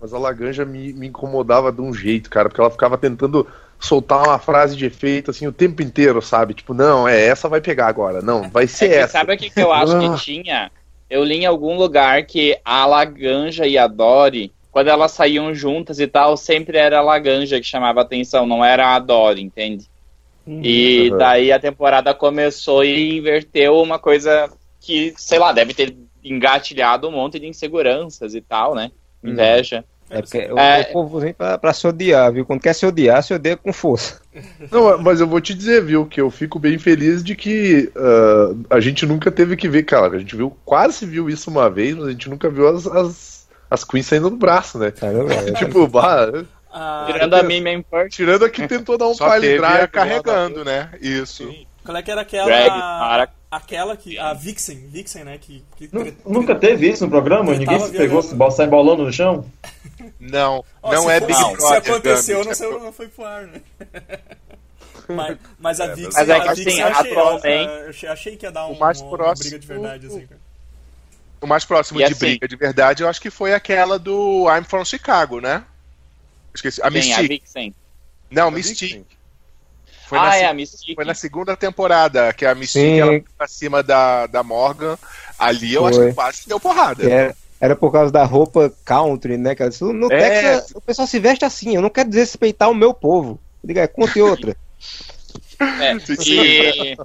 Mas 0.00 0.12
a 0.12 0.18
Laganja 0.18 0.64
me, 0.64 0.92
me 0.92 1.06
incomodava 1.08 1.70
de 1.70 1.80
um 1.80 1.92
jeito, 1.94 2.28
cara, 2.30 2.48
porque 2.48 2.60
ela 2.60 2.70
ficava 2.70 2.96
tentando 2.98 3.46
soltar 3.78 4.26
uma 4.26 4.38
frase 4.38 4.74
de 4.76 4.84
efeito 4.86 5.30
assim 5.30 5.46
o 5.46 5.52
tempo 5.52 5.82
inteiro, 5.82 6.20
sabe? 6.20 6.54
Tipo, 6.54 6.74
não, 6.74 7.06
é 7.06 7.22
essa 7.26 7.48
vai 7.48 7.60
pegar 7.60 7.86
agora. 7.86 8.20
Não, 8.20 8.50
vai 8.50 8.64
É 8.64 8.66
ser 8.66 8.88
que 8.88 8.94
essa. 8.94 9.12
sabe 9.12 9.34
o 9.34 9.38
que, 9.38 9.50
que 9.50 9.60
eu 9.60 9.72
acho 9.72 9.96
Ah. 9.96 10.00
que 10.16 10.22
tinha? 10.24 10.70
Eu 11.08 11.24
li 11.24 11.36
em 11.38 11.46
algum 11.46 11.76
lugar 11.76 12.24
que 12.24 12.58
a 12.64 12.86
Laganja 12.86 13.66
e 13.66 13.76
a 13.76 13.86
Dory, 13.86 14.52
quando 14.70 14.88
elas 14.88 15.12
saíam 15.12 15.54
juntas 15.54 15.98
e 16.00 16.06
tal, 16.06 16.36
sempre 16.36 16.78
era 16.78 16.98
a 16.98 17.02
Laganja 17.02 17.58
que 17.60 17.66
chamava 17.66 18.00
atenção, 18.00 18.46
não 18.46 18.64
era 18.64 18.94
a 18.94 18.98
Dory, 18.98 19.42
entende? 19.42 19.86
E 20.46 21.10
Uhum. 21.10 21.18
daí 21.18 21.52
a 21.52 21.58
temporada 21.60 22.14
começou 22.14 22.84
e 22.84 23.18
inverteu 23.18 23.80
uma 23.80 23.98
coisa 23.98 24.50
que, 24.80 25.12
sei 25.16 25.38
lá, 25.38 25.52
deve 25.52 25.74
ter 25.74 25.96
engatilhado 26.24 27.08
um 27.08 27.12
monte 27.12 27.38
de 27.38 27.46
inseguranças 27.46 28.34
e 28.34 28.40
tal, 28.40 28.74
né? 28.74 28.90
Inveja. 29.22 29.84
É 30.08 30.20
porque 30.22 30.38
É. 30.38 30.80
o 30.88 30.92
povo 30.92 31.20
vem 31.20 31.32
pra, 31.32 31.56
pra 31.56 31.72
se 31.72 31.86
odiar, 31.86 32.32
viu? 32.32 32.44
Quando 32.44 32.60
quer 32.60 32.74
se 32.74 32.84
odiar, 32.84 33.22
se 33.22 33.32
odeia 33.32 33.56
com 33.56 33.72
força. 33.72 34.20
Não, 34.70 34.98
mas 34.98 35.20
eu 35.20 35.26
vou 35.26 35.40
te 35.40 35.54
dizer, 35.54 35.84
viu, 35.84 36.04
que 36.04 36.20
eu 36.20 36.30
fico 36.30 36.58
bem 36.58 36.78
feliz 36.78 37.22
de 37.22 37.36
que 37.36 37.92
ah, 37.94 38.76
a 38.76 38.80
gente 38.80 39.06
nunca 39.06 39.30
teve 39.30 39.56
que 39.56 39.68
ver, 39.68 39.84
cara, 39.84 40.16
a 40.16 40.18
gente 40.18 40.34
viu, 40.34 40.56
quase 40.64 41.06
viu 41.06 41.28
isso 41.30 41.48
uma 41.48 41.70
vez, 41.70 41.94
mas 41.94 42.08
a 42.08 42.10
gente 42.10 42.28
nunca 42.28 42.50
viu 42.50 42.66
as, 42.66 42.86
as, 42.88 43.39
as 43.70 43.84
queens 43.84 44.06
saindo 44.06 44.28
do 44.30 44.36
braço, 44.36 44.78
né? 44.78 44.90
Caramba, 44.90 45.32
é. 45.48 45.52
tipo, 45.52 45.86
bah, 45.86 46.26
Ah, 46.72 47.04
Tirando 47.10 47.34
a 47.34 47.42
Mimi 47.42 47.72
Import. 47.72 48.10
tirando 48.12 48.44
a 48.44 48.50
que 48.50 48.66
tentou 48.68 48.96
dar 48.98 49.08
um 49.08 49.16
pile 49.16 49.56
drive 49.58 49.88
carregando, 49.88 50.64
né? 50.64 50.90
Isso. 51.00 51.44
sim. 51.48 51.66
Qual 51.84 51.96
é 51.96 52.02
que 52.02 52.10
era 52.10 52.20
aquela. 52.20 52.44
Drag, 52.46 52.68
para. 52.68 53.28
Aquela 53.50 53.96
que. 53.96 54.18
A 54.18 54.32
Vixen, 54.34 54.86
Vixen, 54.88 55.24
né? 55.24 55.38
Que, 55.38 55.64
que 55.76 55.88
tre- 55.88 56.14
Nunca 56.26 56.54
teve 56.54 56.88
isso 56.88 57.04
no 57.04 57.10
programa? 57.10 57.52
Eu 57.52 57.58
Ninguém 57.58 57.80
se 57.80 57.90
pegou, 57.90 58.20
violando. 58.22 58.50
se 58.50 58.56
sai 58.56 58.66
bolando 58.68 59.04
no 59.04 59.12
chão? 59.12 59.44
Não, 60.20 60.62
Ó, 60.82 60.92
não 60.92 61.10
é 61.10 61.18
Big 61.18 61.32
se- 61.34 61.40
Brother. 61.42 61.60
Se 61.66 61.74
aconteceu, 61.90 62.34
Gambit, 62.36 62.44
não, 62.46 62.52
é 62.52 62.54
saiu, 62.54 62.80
não 62.80 62.92
foi 62.92 63.08
pro 63.08 63.24
ar, 63.24 63.46
né? 63.46 63.60
mas, 65.08 65.38
mas 65.58 65.80
a 65.80 65.86
Vixen, 65.88 66.12
Mas 66.14 66.28
é 66.28 66.40
que, 66.40 66.48
a 66.48 66.52
assim, 66.52 66.64
Vixen 66.64 66.80
eu 66.82 66.86
achei, 66.88 67.10
atualmente- 67.10 67.72
eu 67.82 67.88
achei, 67.88 68.08
achei 68.08 68.36
que 68.36 68.46
ia 68.46 68.52
dar 68.52 68.66
um, 68.66 68.72
uma 68.72 68.78
próximo- 68.78 69.16
briga 69.38 69.58
de 69.58 69.66
verdade, 69.66 70.06
assim, 70.06 70.26
cara. 70.26 70.39
O 71.40 71.46
mais 71.46 71.64
próximo 71.64 72.00
E 72.00 72.04
de 72.04 72.12
assim- 72.12 72.18
briga 72.26 72.46
de 72.48 72.56
verdade, 72.56 73.02
eu 73.02 73.08
acho 73.08 73.20
que 73.20 73.30
foi 73.30 73.54
aquela 73.54 73.98
do 73.98 74.46
I'm 74.50 74.64
from 74.64 74.84
Chicago, 74.84 75.40
né? 75.40 75.64
Esqueci. 76.54 76.80
A 76.82 76.90
Tem 76.90 77.00
a 77.00 77.04
Mystique. 77.04 77.28
Vixen. 77.28 77.74
Não, 78.30 78.48
A 78.48 78.50
Mystique. 78.50 78.84
Vixen. 78.86 79.06
Foi, 80.06 80.18
na 80.18 80.28
ah, 80.28 80.32
se- 80.32 80.38
é 80.38 80.46
a 80.48 80.54
Mystique. 80.54 80.94
foi 80.96 81.04
na 81.04 81.14
segunda 81.14 81.56
temporada, 81.56 82.32
que 82.32 82.44
a 82.44 82.54
Mystique 82.54 82.84
Sim. 82.84 82.98
ela 83.00 83.10
foi 83.12 83.24
pra 83.38 83.46
cima 83.48 83.82
da, 83.82 84.26
da 84.26 84.42
Morgan. 84.42 84.98
Ali 85.38 85.72
eu 85.74 85.86
acho 85.86 85.98
Foi. 85.98 86.08
que 86.08 86.14
quase 86.14 86.48
deu 86.48 86.58
porrada. 86.60 87.02
Que 87.02 87.34
Era, 87.60 87.76
por 87.76 87.92
causa 87.92 88.10
da 88.12 88.24
roupa 88.24 88.72
country, 88.84 89.36
né? 89.38 89.54
cara? 89.54 89.70
No 89.80 90.12
É. 90.12 90.18
Texas, 90.18 90.72
o 90.74 90.80
pessoal 90.80 91.06
se 91.06 91.18
veste 91.20 91.44
assim. 91.44 91.74
Eu 91.76 91.80
não 91.82 91.88
quero 91.90 92.08
desrespeitar 92.10 92.68
o 92.70 92.74
meu 92.74 92.92
povo. 92.92 93.38
Diga, 93.62 93.86
conte 93.86 94.20
outra. 94.20 94.56
É, 95.60 95.92
e... 96.26 96.96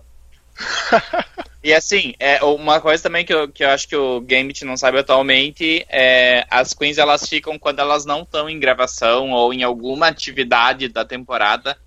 e 1.63 1.73
assim, 1.73 2.13
é, 2.19 2.43
uma 2.43 2.79
coisa 2.79 3.03
também 3.03 3.25
que 3.25 3.33
eu, 3.33 3.47
que 3.47 3.63
eu 3.63 3.69
acho 3.69 3.87
que 3.87 3.95
o 3.95 4.21
Gambit 4.21 4.63
não 4.63 4.77
sabe 4.77 4.99
atualmente 4.99 5.85
é 5.89 6.45
as 6.49 6.73
queens 6.73 6.97
elas 6.97 7.27
ficam 7.27 7.59
quando 7.59 7.79
elas 7.79 8.05
não 8.05 8.21
estão 8.21 8.49
em 8.49 8.59
gravação 8.59 9.31
ou 9.31 9.53
em 9.53 9.63
alguma 9.63 10.07
atividade 10.07 10.87
da 10.87 11.03
temporada, 11.03 11.77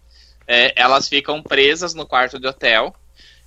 é, 0.46 0.72
elas 0.76 1.08
ficam 1.08 1.42
presas 1.42 1.94
no 1.94 2.06
quarto 2.06 2.38
de 2.38 2.46
hotel. 2.46 2.94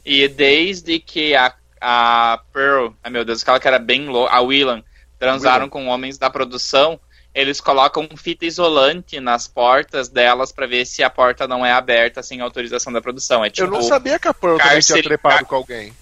E 0.03 0.27
desde 0.27 0.99
que 0.99 1.35
a, 1.35 1.53
a 1.79 2.41
Pearl, 2.51 2.93
ai 3.03 3.11
meu 3.11 3.23
Deus, 3.23 3.43
aquela 3.43 3.59
que 3.59 3.67
era 3.67 3.77
bem 3.77 4.07
louca, 4.07 4.33
a 4.33 4.41
Willan, 4.41 4.83
transaram 5.19 5.69
com 5.69 5.87
homens 5.87 6.17
da 6.17 6.31
produção, 6.31 6.99
eles 7.33 7.61
colocam 7.61 8.07
fita 8.15 8.45
isolante 8.45 9.19
nas 9.19 9.47
portas 9.47 10.09
delas 10.09 10.51
pra 10.51 10.67
ver 10.67 10.85
se 10.85 11.01
a 11.01 11.09
porta 11.09 11.47
não 11.47 11.65
é 11.65 11.71
aberta 11.71 12.21
sem 12.21 12.41
autorização 12.41 12.91
da 12.91 13.01
produção. 13.01 13.43
É 13.43 13.49
tipo, 13.49 13.67
Eu 13.67 13.71
não 13.71 13.81
sabia 13.81 14.19
que 14.19 14.27
a 14.27 14.33
Pearl 14.33 14.57
também 14.57 14.79
tinha 14.79 15.03
trepado 15.03 15.45
com 15.45 15.55
alguém. 15.55 15.93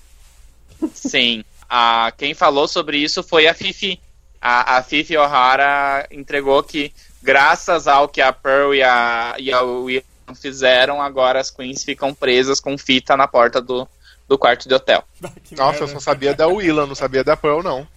Sim. 0.94 1.44
A, 1.70 2.12
quem 2.18 2.34
falou 2.34 2.68
sobre 2.68 2.98
isso 2.98 3.22
foi 3.22 3.48
a 3.48 3.54
Fifi. 3.54 4.00
A, 4.42 4.78
a 4.78 4.84
Fifi 4.84 5.16
O'Hara 5.18 6.08
entregou 6.10 6.64
que, 6.64 6.92
graças 7.22 7.88
ao 7.88 8.08
que 8.08 8.22
a 8.22 8.34
Pearl 8.34 8.74
e 8.74 8.82
a, 8.82 9.36
e 9.38 9.52
a 9.52 9.62
William 9.62 10.04
fizeram, 10.34 11.02
agora 11.02 11.40
as 11.40 11.52
queens 11.52 11.84
ficam 11.84 12.14
presas 12.14 12.60
com 12.60 12.78
fita 12.78 13.16
na 13.16 13.28
porta 13.28 13.62
do, 13.62 13.88
do 14.28 14.38
quarto 14.38 14.68
de 14.68 14.74
hotel. 14.74 15.04
Nossa, 15.52 15.84
eu 15.84 15.88
só 15.88 16.00
sabia 16.00 16.34
da 16.34 16.48
Willa, 16.48 16.88
não 16.88 16.96
sabia 16.96 17.24
da 17.24 17.38
Pearl, 17.38 17.62
não. 17.62 17.88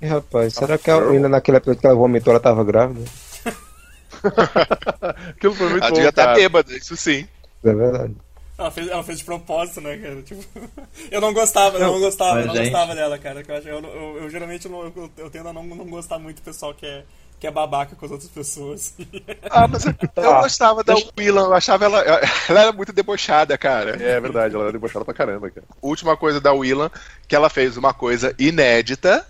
Ih, 0.00 0.06
rapaz, 0.06 0.54
será 0.54 0.76
que 0.78 0.90
a 0.90 0.96
ainda 0.98 1.28
naquela 1.28 1.56
época 1.58 1.74
que 1.76 1.86
ela 1.86 1.94
vomitou, 1.94 2.32
ela 2.32 2.40
tava 2.40 2.62
grávida? 2.64 3.04
Aquilo 5.30 5.54
foi 5.54 5.68
muito 5.70 5.82
Ela 5.82 5.90
bom, 5.90 5.94
devia 5.94 6.08
estar 6.10 6.24
cara. 6.24 6.36
bêbada, 6.36 6.72
isso 6.74 6.96
sim. 6.96 7.26
É 7.64 7.72
verdade. 7.74 8.14
Ela 8.58 8.70
fez, 8.70 8.88
ela 8.88 9.04
fez 9.04 9.18
de 9.18 9.24
propósito, 9.24 9.80
né, 9.82 9.96
cara? 9.98 10.22
Tipo, 10.22 10.42
eu 11.10 11.20
não 11.20 11.32
gostava, 11.32 11.76
eu 11.78 11.86
não 11.92 12.00
gostava, 12.00 12.40
eu 12.40 12.46
não 12.46 12.54
gente- 12.56 12.70
gostava 12.70 12.94
dela, 12.94 13.18
cara. 13.18 13.42
Eu, 13.48 13.64
eu, 13.64 13.84
eu- 13.84 14.16
eu 14.22 14.30
geralmente 14.30 14.68
não, 14.68 14.82
eu, 14.84 15.10
eu 15.18 15.30
tendo 15.30 15.48
a 15.48 15.52
não, 15.52 15.62
não 15.64 15.86
gostar 15.86 16.18
muito 16.18 16.36
do 16.36 16.42
pessoal 16.42 16.72
que 16.72 16.86
é, 16.86 17.04
que 17.38 17.46
é 17.46 17.50
babaca 17.50 17.94
com 17.94 18.06
as 18.06 18.12
outras 18.12 18.30
pessoas. 18.30 18.94
Ah, 19.50 19.68
mas 19.68 19.84
eu, 19.84 19.92
eu 20.00 20.08
Tá. 20.08 20.40
gostava 20.42 20.82
da 20.82 20.94
Willa, 21.18 21.42
eu 21.42 21.54
achava 21.54 21.84
ela. 21.84 22.00
Ela 22.48 22.62
era 22.62 22.72
muito 22.72 22.92
debochada, 22.92 23.56
cara. 23.58 23.90
É 24.02 24.20
verdade, 24.20 24.54
ela 24.54 24.64
era 24.64 24.72
debochada 24.72 25.04
pra 25.04 25.14
caramba, 25.14 25.50
cara. 25.50 25.66
Última 25.82 26.16
coisa 26.16 26.40
da 26.40 26.52
Willa, 26.52 26.90
que 27.28 27.36
ela 27.36 27.48
fez 27.50 27.76
uma 27.76 27.92
coisa 27.94 28.34
inédita, 28.38 29.26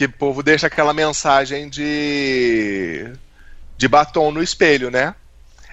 que 0.00 0.06
o 0.06 0.12
povo 0.12 0.42
deixa 0.42 0.66
aquela 0.66 0.94
mensagem 0.94 1.68
de. 1.68 3.12
de 3.76 3.86
batom 3.86 4.30
no 4.30 4.42
espelho, 4.42 4.90
né? 4.90 5.14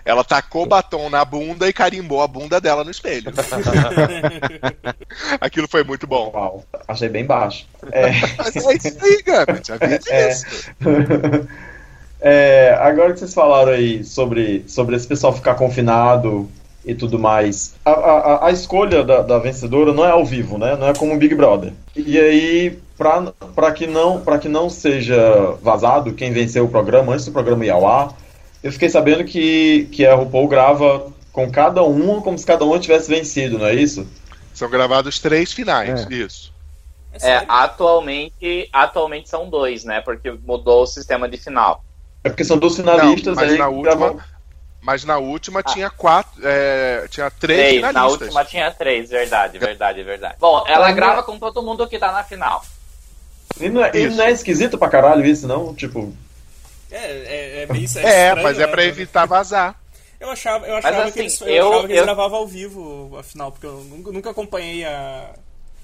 Ela 0.03 0.21
tacou 0.21 0.65
batom 0.65 1.09
na 1.09 1.23
bunda 1.23 1.65
e 1.67 1.71
carimbou 1.71 2.21
a 2.21 2.28
bunda 2.28 2.59
dela 2.59 2.84
no 2.84 2.91
espelho. 2.91 3.32
Aquilo 5.39 5.69
foi 5.69 5.86
muito 5.86 6.05
bom. 6.05 6.30
Uau, 6.34 6.65
achei 6.89 7.07
bem 7.07 7.25
baixo. 7.25 7.65
É. 7.89 8.11
Mas 8.38 8.53
é 8.55 8.59
isso 8.59 8.69
aí, 8.69 8.78
vi 8.80 9.23
É. 12.19 12.19
É, 12.19 12.73
agora 12.82 13.13
que 13.13 13.19
vocês 13.19 13.32
falaram 13.34 13.71
aí 13.71 14.03
sobre, 14.03 14.65
sobre 14.67 14.95
esse 14.95 15.07
pessoal 15.07 15.32
ficar 15.34 15.55
confinado 15.55 16.49
e 16.88 16.95
tudo 16.95 17.19
mais, 17.19 17.75
a, 17.85 17.91
a, 17.91 18.47
a 18.47 18.51
escolha 18.51 19.03
da, 19.03 19.21
da 19.21 19.38
vencedora 19.38 19.93
não 19.93 20.05
é 20.05 20.09
ao 20.11 20.25
vivo, 20.25 20.57
né? 20.57 20.75
Não 20.77 20.88
é 20.88 20.93
como 20.95 21.13
o 21.13 21.17
Big 21.17 21.35
Brother. 21.35 21.73
E 21.95 22.17
aí, 22.17 22.79
pra, 22.97 23.21
pra, 23.53 23.71
que 23.73 23.85
não, 23.85 24.21
pra 24.21 24.39
que 24.39 24.47
não 24.47 24.69
seja 24.69 25.55
vazado 25.61 26.13
quem 26.13 26.31
venceu 26.31 26.63
o 26.65 26.69
programa 26.69 27.13
antes 27.13 27.25
do 27.25 27.31
programa 27.33 27.65
ir 27.65 27.69
ao 27.69 27.85
ar, 27.85 28.15
eu 28.63 28.71
fiquei 28.71 28.88
sabendo 28.89 29.23
que, 29.25 29.88
que 29.91 30.05
a 30.05 30.15
RuPaul 30.15 30.47
grava 30.47 31.11
com 31.31 31.51
cada 31.51 31.83
um 31.83 32.21
como 32.21 32.38
se 32.39 32.45
cada 32.45 32.63
um 32.65 32.79
tivesse 32.79 33.09
vencido, 33.09 33.59
não 33.59 33.67
é 33.67 33.75
isso? 33.75 34.07
São 34.53 34.69
gravados 34.69 35.19
três 35.19 35.51
finais, 35.51 36.07
É. 36.09 36.13
isso. 36.15 36.51
É, 37.21 37.43
atualmente, 37.47 38.69
atualmente 38.71 39.27
são 39.29 39.49
dois, 39.49 39.83
né? 39.83 40.01
Porque 40.01 40.31
mudou 40.45 40.83
o 40.83 40.88
sistema 40.88 41.27
de 41.27 41.38
final. 41.38 41.83
É 42.23 42.29
porque 42.29 42.43
são 42.43 42.57
dos 42.57 42.75
finalistas 42.75 43.35
Não, 43.35 43.43
mas 43.43 43.51
aí 43.51 43.57
na 43.57 43.67
que 43.67 43.73
última, 43.73 43.95
gravam- 43.95 44.19
mas 44.88 45.03
na 45.03 45.17
última 45.17 45.61
tinha 45.61 45.89
quatro, 45.89 46.41
é, 46.45 47.05
tinha 47.09 47.29
três, 47.29 47.59
Três, 47.59 47.75
finalistas. 47.75 47.93
na 47.93 48.07
última 48.07 48.45
tinha 48.45 48.71
três, 48.71 49.09
verdade, 49.09 49.59
verdade, 49.59 50.01
verdade. 50.01 50.35
Bom, 50.39 50.63
ela 50.65 50.89
grava 50.93 51.21
com 51.23 51.38
todo 51.38 51.61
mundo 51.61 51.85
que 51.89 51.99
tá 51.99 52.09
na 52.09 52.23
final. 52.23 52.63
E 53.59 53.67
não, 53.67 53.83
é, 53.83 53.91
e 53.93 54.05
Isso. 54.05 54.15
não 54.15 54.23
é 54.23 54.31
esquisito 54.31 54.77
pra 54.77 54.88
caralho 54.88 55.25
isso, 55.25 55.45
não? 55.45 55.75
Tipo, 55.75 56.13
É, 56.89 56.95
é, 57.05 57.63
é 57.63 57.65
bem 57.65 57.81
É, 57.81 57.83
estranho, 57.83 58.41
mas 58.43 58.57
é 58.57 58.65
né, 58.65 58.67
pra 58.67 58.85
evitar 58.85 59.25
vazar. 59.25 59.75
Eu 60.21 60.29
achava, 60.31 60.65
eu 60.65 60.77
achava 60.77 61.03
assim, 61.03 61.11
que 61.11 61.19
eles, 61.19 61.41
eu 61.41 61.47
eu- 61.47 61.67
achava 61.67 61.79
que 61.81 61.85
eles 61.88 61.97
eu- 61.99 62.05
gravavam 62.05 62.38
ao 62.39 62.47
vivo, 62.47 63.17
afinal, 63.19 63.51
porque 63.51 63.67
eu 63.67 63.83
nunca, 63.89 64.09
nunca 64.13 64.29
acompanhei 64.29 64.85
a. 64.85 65.31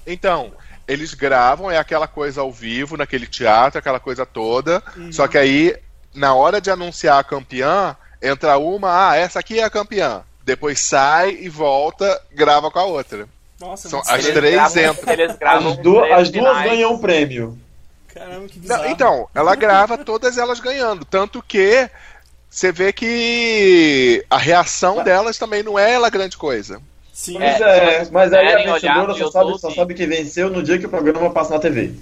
Então, 0.06 0.50
eles 0.88 1.12
gravam, 1.12 1.70
é 1.70 1.76
aquela 1.76 2.08
coisa 2.08 2.40
ao 2.40 2.50
vivo, 2.50 2.96
naquele 2.96 3.26
teatro, 3.26 3.78
aquela 3.78 4.00
coisa 4.00 4.24
toda. 4.24 4.82
Só 5.12 5.28
que 5.28 5.36
aí, 5.36 5.76
na 6.14 6.34
hora 6.34 6.58
de 6.58 6.70
anunciar 6.70 7.18
a 7.18 7.24
campeã, 7.24 7.94
entra 8.24 8.58
uma, 8.58 9.10
ah, 9.10 9.16
essa 9.16 9.38
aqui 9.38 9.58
é 9.58 9.64
a 9.64 9.70
campeã. 9.70 10.22
Depois 10.44 10.80
sai 10.80 11.30
e 11.40 11.48
volta, 11.48 12.20
grava 12.32 12.70
com 12.70 12.78
a 12.78 12.84
outra. 12.84 13.28
Nossa, 13.60 13.88
São 13.88 14.00
as 14.00 14.24
três 14.26 14.54
gravam, 14.54 14.92
entram. 14.92 15.12
Eles 15.12 15.36
gravam 15.36 15.70
as, 15.72 15.78
duas 15.78 16.02
três 16.02 16.20
as 16.20 16.30
duas 16.30 16.48
finais. 16.48 16.70
ganham 16.70 16.92
um 16.92 16.98
prêmio. 16.98 17.58
Caramba, 18.12 18.48
que 18.48 18.58
Não, 18.58 18.62
bizarro. 18.62 18.86
então, 18.88 19.28
ela 19.34 19.54
grava 19.54 19.98
todas 19.98 20.38
elas 20.38 20.60
ganhando. 20.60 21.04
Tanto 21.04 21.42
que 21.42 21.88
você 22.50 22.70
vê 22.70 22.92
que 22.92 24.24
a 24.30 24.38
reação 24.38 25.02
delas 25.02 25.38
também 25.38 25.62
não 25.62 25.78
é 25.78 25.92
ela 25.92 26.10
grande 26.10 26.36
coisa. 26.36 26.80
Sim, 27.12 27.38
Pois 27.38 27.60
É, 27.60 28.02
é, 28.02 28.08
mas 28.10 28.32
aí 28.32 28.52
a 28.52 28.72
vencedora 28.72 29.14
só 29.14 29.30
sabe, 29.30 29.58
só 29.58 29.70
sabe 29.70 29.94
que 29.94 30.06
venceu 30.06 30.50
no 30.50 30.62
dia 30.62 30.78
que 30.78 30.86
o 30.86 30.90
programa 30.90 31.30
passa 31.30 31.54
na 31.54 31.60
TV. 31.60 31.94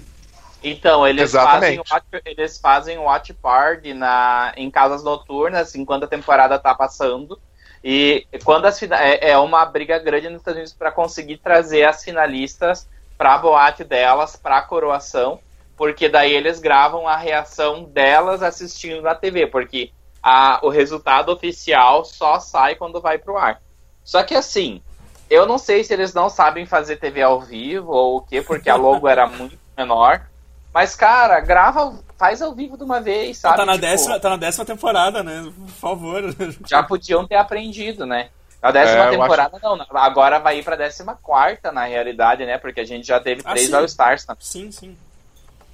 Então, 0.63 1.05
eles 1.05 1.31
fazem, 1.31 1.73
Exatamente. 1.73 1.93
watch, 1.93 2.05
eles 2.25 2.57
fazem 2.57 2.97
watch 2.97 3.33
party 3.33 3.93
na, 3.93 4.53
em 4.55 4.71
casas 4.71 5.03
noturnas 5.03 5.75
enquanto 5.75 6.05
a 6.05 6.07
temporada 6.07 6.57
tá 6.57 6.73
passando. 6.73 7.39
E 7.83 8.25
quando 8.45 8.65
as 8.65 8.81
é, 8.81 9.31
é 9.31 9.37
uma 9.37 9.65
briga 9.65 9.99
grande 9.99 10.29
nos 10.29 10.39
Estados 10.39 10.57
Unidos 10.57 10.73
para 10.73 10.91
conseguir 10.91 11.37
trazer 11.37 11.83
as 11.83 12.01
finalistas 12.01 12.87
pra 13.17 13.37
boate 13.37 13.83
delas, 13.83 14.37
pra 14.37 14.61
coroação, 14.61 15.39
porque 15.75 16.07
daí 16.07 16.31
eles 16.33 16.59
gravam 16.59 17.07
a 17.07 17.17
reação 17.17 17.83
delas 17.83 18.41
assistindo 18.41 19.01
na 19.01 19.13
TV, 19.13 19.47
porque 19.47 19.91
a, 20.21 20.59
o 20.63 20.69
resultado 20.69 21.29
oficial 21.29 22.05
só 22.05 22.39
sai 22.39 22.75
quando 22.75 23.01
vai 23.01 23.17
pro 23.17 23.37
ar. 23.37 23.61
Só 24.01 24.23
que 24.23 24.33
assim, 24.33 24.81
eu 25.29 25.45
não 25.45 25.57
sei 25.57 25.83
se 25.83 25.93
eles 25.93 26.13
não 26.13 26.29
sabem 26.29 26.65
fazer 26.65 26.97
TV 26.97 27.21
ao 27.21 27.41
vivo 27.41 27.91
ou 27.91 28.17
o 28.17 28.21
quê, 28.21 28.41
porque 28.41 28.69
a 28.69 28.75
logo 28.75 29.09
era 29.09 29.27
muito 29.27 29.57
menor. 29.77 30.25
Mas, 30.73 30.95
cara, 30.95 31.39
grava, 31.39 31.93
faz 32.17 32.41
ao 32.41 32.53
vivo 32.53 32.77
de 32.77 32.83
uma 32.83 32.99
vez, 32.99 33.37
sabe? 33.37 33.57
tá, 33.57 33.65
na 33.65 33.73
Tipo, 33.73 33.85
décima, 33.85 34.19
tá 34.19 34.29
na 34.29 34.37
décima 34.37 34.65
temporada, 34.65 35.21
né? 35.23 35.51
Por 35.55 35.67
favor. 35.69 36.23
Já 36.67 36.81
podiam 36.81 37.27
ter 37.27 37.35
aprendido, 37.35 38.05
né? 38.05 38.29
A 38.61 38.71
décima 38.71 39.05
É, 39.05 39.09
temporada 39.09 39.59
não, 39.61 39.77
agora 39.91 40.39
vai 40.39 40.57
ir 40.59 40.63
pra 40.63 40.75
décima 40.77 41.15
quarta, 41.21 41.71
na 41.71 41.83
realidade, 41.83 42.45
né? 42.45 42.57
Porque 42.57 42.79
a 42.79 42.85
gente 42.85 43.05
já 43.05 43.19
teve 43.19 43.41
Ah, 43.45 43.51
três 43.51 43.67
sim. 43.67 43.75
All-Stars 43.75 44.25
também. 44.25 44.41
Sim, 44.41 44.71
sim. 44.71 44.97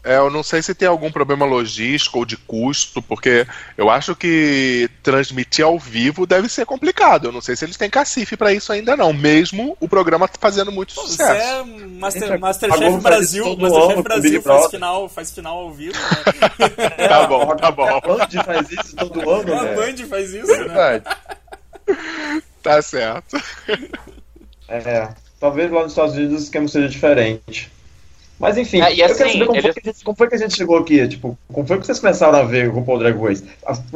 É, 0.04 0.18
eu 0.18 0.30
não 0.30 0.42
sei 0.44 0.62
se 0.62 0.74
tem 0.74 0.88
algum 0.88 1.12
problema 1.12 1.46
logístico 1.46 2.20
ou 2.20 2.26
de 2.26 2.38
custo, 2.38 3.02
porque 3.02 3.46
eu 3.78 3.90
acho 3.90 4.16
que 4.16 4.90
transmitir 5.04 5.66
ao 5.66 5.78
vivo 5.78 6.26
deve 6.26 6.48
ser 6.48 6.66
complicado. 6.66 7.26
Eu 7.26 7.32
não 7.32 7.42
sei 7.42 7.56
se 7.56 7.66
eles 7.66 7.76
têm 7.76 7.90
cacife 7.90 8.38
pra 8.38 8.54
isso 8.54 8.72
ainda 8.72 8.96
não, 8.96 9.12
mesmo 9.12 9.76
o 9.80 9.90
programa 9.90 10.30
fazendo 10.40 10.72
muito 10.72 10.96
Pô, 10.96 11.02
sucesso. 11.02 11.32
é 11.32 11.64
Master, 11.64 12.40
Masterchef 12.40 12.98
Brasil, 13.02 13.58
Masterchef 13.58 14.02
Brasil 14.02 14.42
faz 14.42 14.72
final, 14.72 15.10
faz 15.10 15.32
final 15.32 15.58
ao 15.58 15.72
vivo, 15.74 15.98
né? 15.98 16.80
Tá 17.10 17.28
bom, 17.28 17.56
tá 17.56 17.72
bom. 17.72 17.88
A 17.88 18.00
Band 18.00 18.44
faz 18.46 18.72
isso 18.72 18.96
todo 18.96 19.30
ano, 19.30 19.54
A 19.54 19.64
né? 19.64 19.76
Band 19.76 20.06
faz 20.08 20.34
isso, 20.34 20.48
né? 20.48 20.58
Verdade. 20.58 21.04
Tá 22.62 22.82
certo. 22.82 23.42
É, 24.68 25.10
talvez 25.40 25.72
lá 25.72 25.84
nos 25.84 25.92
Estados 25.92 26.16
Unidos 26.16 26.42
o 26.42 26.44
esquema 26.44 26.68
seja 26.68 26.88
diferente. 26.88 27.72
Mas 28.40 28.58
enfim, 28.58 28.82
É, 28.82 28.94
e 28.96 29.00
eu 29.02 29.06
assim, 29.06 29.18
quero 29.18 29.32
saber 29.32 29.46
como, 29.48 29.62
foi 29.62 29.70
eles- 29.70 29.74
que 29.76 29.80
a 29.90 29.92
gente, 29.92 30.04
como 30.06 30.18
foi 30.18 30.28
que 30.30 30.36
a 30.36 30.38
gente 30.38 30.56
chegou 30.56 30.78
aqui, 30.78 31.08
tipo, 31.08 31.38
como 31.52 31.68
foi 31.68 31.78
que 31.80 31.86
vocês 31.86 32.00
começaram 32.00 32.40
a 32.40 32.44
ver 32.44 32.70
o 32.70 32.72
RuPaul 32.72 33.00
Drag 33.00 33.18
Race? 33.22 33.44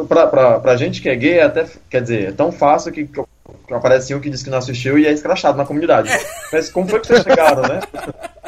Pra, 0.08 0.28
pra, 0.28 0.60
pra 0.60 0.76
gente 0.76 1.02
que 1.02 1.08
é 1.10 1.16
gay, 1.16 1.39
é 1.39 1.44
até, 1.44 1.66
quer 1.89 2.02
dizer, 2.02 2.30
é 2.30 2.32
tão 2.32 2.52
fácil 2.52 2.91
que, 2.91 3.06
que 3.06 3.22
que 3.68 3.74
aparece 3.74 4.14
um 4.16 4.20
que 4.20 4.30
diz 4.30 4.41
que 4.44 4.50
não 4.50 4.58
assistiu 4.58 4.98
e 4.98 5.06
é 5.06 5.12
escrachado 5.12 5.58
na 5.58 5.66
comunidade. 5.66 6.10
Mas 6.52 6.70
como 6.70 6.88
foi 6.88 7.00
que 7.00 7.08
vocês 7.08 7.24
chegaram, 7.24 7.62
né? 7.62 7.80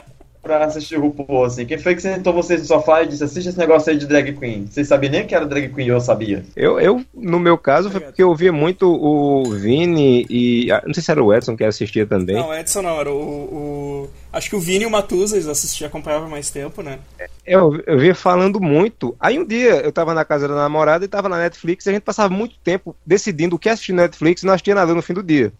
Pra 0.45 0.63
assistir 0.63 0.95
o 0.95 1.01
RuPaul, 1.01 1.45
assim? 1.45 1.65
Quem 1.65 1.79
foi 1.79 1.95
que 1.95 2.03
sentou 2.03 2.31
vocês 2.31 2.61
no 2.61 2.67
sofá 2.67 3.01
e 3.01 3.07
disse, 3.07 3.23
assiste 3.23 3.49
esse 3.49 3.57
negócio 3.57 3.91
aí 3.91 3.97
de 3.97 4.05
drag 4.05 4.31
queen? 4.33 4.67
Vocês 4.69 4.87
sabiam 4.87 5.09
nem 5.11 5.25
que 5.25 5.33
era 5.33 5.43
drag 5.43 5.69
queen 5.73 5.87
eu 5.87 5.99
sabia. 5.99 6.45
Eu, 6.55 6.79
eu, 6.79 7.03
no 7.15 7.39
meu 7.39 7.57
caso, 7.57 7.89
foi 7.89 7.99
porque 7.99 8.21
eu 8.21 8.35
via 8.35 8.53
muito 8.53 8.87
o 8.87 9.49
Vini 9.55 10.23
e. 10.29 10.67
Não 10.85 10.93
sei 10.93 11.01
se 11.01 11.09
era 11.09 11.23
o 11.23 11.33
Edson 11.33 11.57
que 11.57 11.63
assistia 11.63 12.05
também. 12.05 12.35
Não, 12.35 12.53
Edson 12.53 12.83
não, 12.83 12.99
era 12.99 13.11
o, 13.11 13.15
o- 13.15 14.09
Acho 14.31 14.49
que 14.51 14.55
o 14.55 14.59
Vini 14.59 14.83
e 14.83 14.85
o 14.85 14.91
Matusa 14.91 15.35
eles 15.35 15.47
assistiam, 15.47 15.87
acompanhavam 15.87 16.29
mais 16.29 16.51
tempo, 16.51 16.83
né? 16.83 16.99
Eu, 17.43 17.81
eu 17.87 17.97
via 17.97 18.13
falando 18.13 18.61
muito. 18.61 19.15
Aí 19.19 19.39
um 19.39 19.45
dia 19.47 19.77
eu 19.81 19.91
tava 19.91 20.13
na 20.13 20.23
casa 20.23 20.47
da 20.47 20.53
namorada 20.53 21.03
e 21.05 21.07
tava 21.07 21.27
na 21.27 21.37
Netflix 21.37 21.85
e 21.85 21.89
a 21.89 21.93
gente 21.93 22.03
passava 22.03 22.31
muito 22.31 22.55
tempo 22.63 22.95
decidindo 23.03 23.55
o 23.55 23.59
que 23.59 23.67
assistir 23.69 23.93
na 23.93 24.03
Netflix 24.03 24.43
e 24.43 24.45
não 24.45 24.53
assistia 24.53 24.75
nada 24.75 24.93
no 24.93 25.01
fim 25.01 25.13
do 25.13 25.23
dia. 25.23 25.51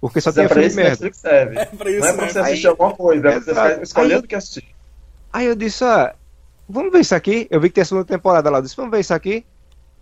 Porque 0.00 0.20
só 0.20 0.30
Mas 0.30 0.36
é 0.36 0.40
tinha 0.40 0.48
pra 0.48 0.54
filme 0.56 0.66
isso 0.68 0.76
que 0.76 0.82
merda. 0.82 0.90
Netflix 0.90 1.18
serve. 1.18 1.58
É 1.58 1.64
pra 1.64 1.90
isso, 1.90 2.00
Não 2.00 2.06
é 2.08 2.12
pra 2.12 2.26
né? 2.26 2.32
você 2.32 2.38
assistir 2.38 2.66
alguma 2.66 2.94
coisa, 2.94 3.28
é 3.28 3.30
pra 3.32 3.40
você 3.40 3.50
ficar 3.50 3.82
escolhendo 3.82 4.14
Aí- 4.14 4.20
o 4.20 4.28
que 4.28 4.34
assistir. 4.34 4.64
Aí 5.32 5.46
eu 5.46 5.54
disse, 5.54 5.82
ah, 5.84 6.14
vamos 6.68 6.92
ver 6.92 7.00
isso 7.00 7.14
aqui. 7.14 7.46
Eu 7.50 7.60
vi 7.60 7.68
que 7.68 7.74
tem 7.76 7.82
a 7.82 7.84
segunda 7.86 8.04
temporada 8.06 8.50
lá. 8.50 8.58
Eu 8.58 8.62
disse, 8.62 8.76
vamos 8.76 8.90
ver 8.90 9.00
isso 9.00 9.14
aqui. 9.14 9.44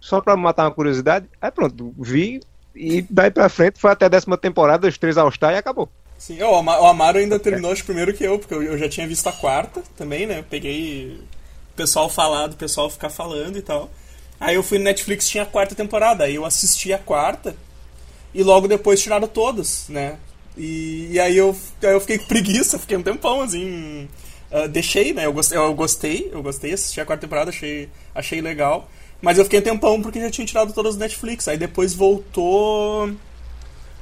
Só 0.00 0.20
pra 0.20 0.36
matar 0.36 0.64
uma 0.64 0.70
curiosidade. 0.72 1.26
Aí 1.40 1.50
pronto, 1.50 1.94
vi. 1.98 2.40
E 2.74 3.02
daí 3.08 3.30
pra 3.30 3.48
frente 3.48 3.78
foi 3.78 3.92
até 3.92 4.06
a 4.06 4.08
décima 4.08 4.36
temporada, 4.36 4.88
os 4.88 4.98
três 4.98 5.16
All-Star 5.16 5.52
e 5.52 5.56
acabou. 5.58 5.88
Sim, 6.18 6.42
o 6.42 6.54
Ama- 6.54 6.80
o 6.80 6.86
Amaro 6.86 7.18
ainda 7.18 7.38
terminou 7.38 7.72
acho, 7.72 7.84
primeiro 7.84 8.12
que 8.14 8.24
eu, 8.24 8.38
porque 8.38 8.54
eu, 8.54 8.62
eu 8.62 8.78
já 8.78 8.88
tinha 8.88 9.06
visto 9.06 9.26
a 9.28 9.32
quarta 9.32 9.82
também, 9.96 10.26
né? 10.26 10.38
Eu 10.40 10.44
peguei 10.44 11.20
o 11.72 11.76
pessoal 11.76 12.08
falar, 12.08 12.46
do 12.48 12.56
pessoal 12.56 12.88
ficar 12.90 13.10
falando 13.10 13.56
e 13.58 13.62
tal. 13.62 13.90
Aí 14.40 14.54
eu 14.56 14.62
fui 14.62 14.78
no 14.78 14.84
Netflix 14.84 15.28
tinha 15.28 15.42
a 15.44 15.46
quarta 15.46 15.74
temporada, 15.74 16.24
aí 16.24 16.34
eu 16.36 16.44
assisti 16.44 16.92
a 16.92 16.98
quarta 16.98 17.54
e 18.34 18.42
logo 18.42 18.68
depois 18.68 19.00
tiraram 19.00 19.28
todas, 19.28 19.86
né? 19.88 20.18
E, 20.56 21.08
e 21.12 21.20
aí, 21.20 21.36
eu, 21.36 21.56
aí 21.82 21.92
eu 21.92 22.00
fiquei 22.00 22.18
com 22.18 22.26
preguiça, 22.26 22.78
fiquei 22.78 22.96
um 22.96 23.02
tempão 23.02 23.40
assim. 23.42 24.08
ah, 24.50 24.66
deixei, 24.66 25.12
né? 25.12 25.26
Eu 25.26 25.32
gostei, 25.32 25.58
eu 25.58 25.74
gostei, 25.74 26.30
eu 26.32 26.42
gostei, 26.42 26.72
assisti 26.72 27.00
a 27.00 27.06
quarta 27.06 27.22
temporada, 27.22 27.50
achei, 27.50 27.88
achei 28.14 28.40
legal. 28.40 28.88
Mas 29.20 29.38
eu 29.38 29.44
fiquei 29.44 29.60
um 29.60 29.62
tempão 29.62 30.02
porque 30.02 30.20
já 30.20 30.30
tinha 30.30 30.46
tirado 30.46 30.72
todas 30.72 30.96
do 30.96 31.00
Netflix. 31.00 31.48
Aí 31.48 31.56
depois 31.56 31.94
voltou. 31.94 33.12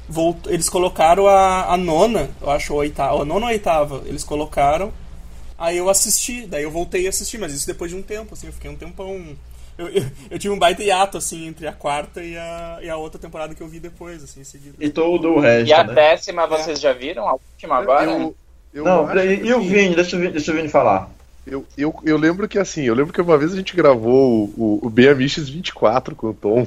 voltou 0.09 0.53
eles 0.53 0.69
colocaram 0.69 1.27
a, 1.27 1.75
a 1.75 1.77
nona, 1.77 2.31
eu 2.41 2.51
acho, 2.51 2.73
ou 2.73 2.81
oitava. 2.81 3.23
A 3.23 3.25
nona 3.25 3.47
ou 3.47 3.51
a 3.51 3.53
oitava, 3.53 4.03
eles 4.07 4.25
colocaram. 4.25 4.93
Aí 5.59 5.77
eu 5.77 5.91
assisti, 5.91 6.47
daí 6.47 6.63
eu 6.63 6.71
voltei 6.71 7.07
a 7.07 7.11
assistir, 7.11 7.37
mas 7.37 7.53
isso 7.53 7.67
depois 7.67 7.91
de 7.91 7.97
um 7.97 8.03
tempo, 8.03 8.33
assim, 8.33 8.47
eu 8.47 8.53
fiquei 8.53 8.71
um 8.71 8.77
tempão. 8.77 9.37
Eu, 9.81 9.89
eu, 9.89 10.05
eu 10.33 10.39
tive 10.39 10.53
um 10.53 10.59
baita 10.59 10.83
hiato, 10.83 11.17
assim, 11.17 11.47
entre 11.47 11.67
a 11.67 11.73
quarta 11.73 12.23
e 12.23 12.37
a, 12.37 12.79
e 12.83 12.91
a 12.91 12.97
outra 12.97 13.19
temporada 13.19 13.55
que 13.55 13.63
eu 13.63 13.67
vi 13.67 13.81
depois, 13.81 14.23
assim, 14.23 14.43
em 14.43 14.45
seguida. 14.45 14.77
E 14.79 14.91
todo 14.91 15.31
o 15.31 15.41
resto, 15.41 15.71
E 15.71 15.73
a 15.73 15.83
né? 15.83 15.95
décima 15.95 16.47
vocês 16.47 16.79
já 16.79 16.93
viram? 16.93 17.27
A 17.27 17.33
última 17.33 17.79
agora? 17.79 18.11
Eu, 18.11 18.37
eu 18.75 18.85
Não, 18.85 19.17
e, 19.17 19.47
e 19.47 19.55
o 19.55 19.61
Vini? 19.61 19.95
Deixa 19.95 20.17
o 20.17 20.21
Vini, 20.21 20.33
deixa 20.33 20.53
o 20.53 20.55
Vini 20.55 20.69
falar. 20.69 21.11
Eu, 21.47 21.65
eu, 21.79 21.95
eu 22.05 22.19
lembro 22.19 22.47
que 22.47 22.59
assim, 22.59 22.83
eu 22.83 22.95
lembro 22.95 23.13
que 23.13 23.21
uma 23.23 23.39
vez 23.39 23.55
a 23.55 23.57
gente 23.57 23.75
gravou 23.75 24.53
o, 24.57 24.79
o 24.83 24.91
Ben 24.91 25.09
Amiches 25.09 25.49
24 25.49 26.15
com 26.15 26.29
o 26.29 26.35
Tom. 26.35 26.67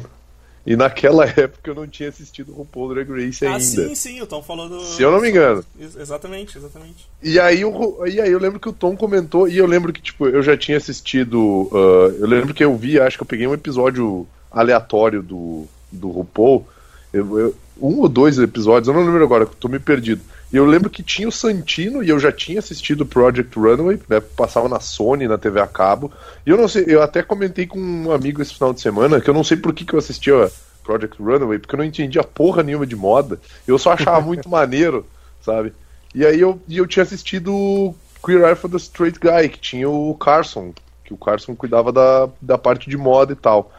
E 0.66 0.76
naquela 0.78 1.26
época 1.28 1.70
eu 1.70 1.76
não 1.76 1.86
tinha 1.88 2.08
assistido 2.10 2.52
o 2.52 2.56
RuPaul 2.56 2.94
Drag 2.94 3.10
Race 3.12 3.46
Ah, 3.46 3.50
ainda. 3.52 3.60
sim, 3.60 3.94
sim, 3.96 4.22
o 4.22 4.26
Tom 4.26 4.42
falou 4.42 4.70
do. 4.70 4.80
Se 4.82 5.02
eu 5.04 5.12
não 5.12 5.20
me 5.20 5.30
engano. 5.30 5.64
Ex- 5.80 5.96
Exatamente, 5.98 6.58
exatamente. 6.58 7.08
E 7.22 7.40
aí, 7.40 7.66
o, 7.66 8.06
e 8.08 8.22
aí 8.22 8.32
eu 8.32 8.40
lembro 8.40 8.60
que 8.60 8.70
o 8.70 8.74
Tom 8.74 8.96
comentou, 8.96 9.48
e 9.48 9.58
eu 9.58 9.66
lembro 9.66 9.92
que, 9.92 10.02
tipo, 10.02 10.28
eu 10.28 10.42
já 10.42 10.56
tinha 10.56 10.78
assistido. 10.78 11.70
ah, 11.74 12.16
eu 12.20 12.28
lembro 12.28 12.54
que 12.54 12.64
eu 12.64 12.76
vi, 12.78 13.00
acho 13.00 13.18
que 13.18 13.24
eu 13.24 13.28
peguei 13.28 13.46
um 13.48 13.54
episódio 13.54 14.26
aleatório 14.52 15.22
do, 15.22 15.66
do 15.92 16.10
RuPaul. 16.10 16.66
Eu- 17.12 17.40
eu- 17.40 17.56
um 17.82 18.00
ou 18.00 18.08
dois 18.08 18.38
episódios, 18.40 18.88
eu 18.88 18.94
não 18.94 19.04
lembro 19.06 19.24
agora, 19.24 19.46
tô 19.46 19.68
me 19.68 19.80
perdido. 19.80 20.22
E 20.54 20.56
eu 20.56 20.66
lembro 20.66 20.88
que 20.88 21.02
tinha 21.02 21.28
o 21.28 21.32
Santino, 21.32 22.04
e 22.04 22.10
eu 22.10 22.20
já 22.20 22.32
tinha 22.32 22.60
assistido 22.60 23.08
Project 23.08 23.58
Runway, 23.58 24.00
né? 24.08 24.20
Passava 24.20 24.70
na 24.70 24.80
Sony, 24.80 25.28
na 25.28 25.36
TV 25.36 25.60
a 25.60 25.66
cabo. 25.66 26.12
E 26.46 26.52
eu 26.52 26.58
não 26.58 26.68
sei, 26.68 26.86
eu 26.88 27.02
até 27.02 27.24
comentei 27.24 27.66
com 27.66 27.80
um 27.80 28.12
amigo 28.12 28.40
esse 28.40 28.54
final 28.54 28.72
de 28.72 28.80
semana, 28.80 29.20
que 29.20 29.28
eu 29.28 29.34
não 29.34 29.44
sei 29.44 29.58
por 29.58 29.74
que, 29.74 29.84
que 29.84 29.96
eu 29.96 30.00
assistia 30.00 30.52
Project 30.84 31.20
Runway, 31.20 31.58
porque 31.58 31.74
eu 31.74 31.80
não 31.80 31.84
entendia 31.84 32.24
porra 32.24 32.62
nenhuma 32.62 32.86
de 32.86 32.96
moda. 32.96 33.42
Eu 33.68 33.80
só 33.80 33.94
achava 33.94 34.22
muito 34.22 34.48
maneiro, 34.48 35.08
sabe? 35.42 35.74
E 36.14 36.24
aí 36.24 36.40
eu, 36.40 36.62
e 36.68 36.78
eu 36.78 36.86
tinha 36.86 37.02
assistido 37.02 37.96
Queer 38.24 38.44
Eye 38.44 38.56
for 38.56 38.70
the 38.70 38.78
Straight 38.78 39.20
Guy, 39.20 39.50
que 39.50 39.60
tinha 39.60 39.90
o 39.90 40.14
Carson, 40.14 40.72
que 41.04 41.16
o 41.16 41.18
Carson 41.18 41.56
cuidava 41.56 41.92
da, 41.92 42.30
da 42.40 42.60
parte 42.60 42.92
de 42.92 42.96
moda 42.96 43.34
e 43.34 43.36
tal. 43.36 43.74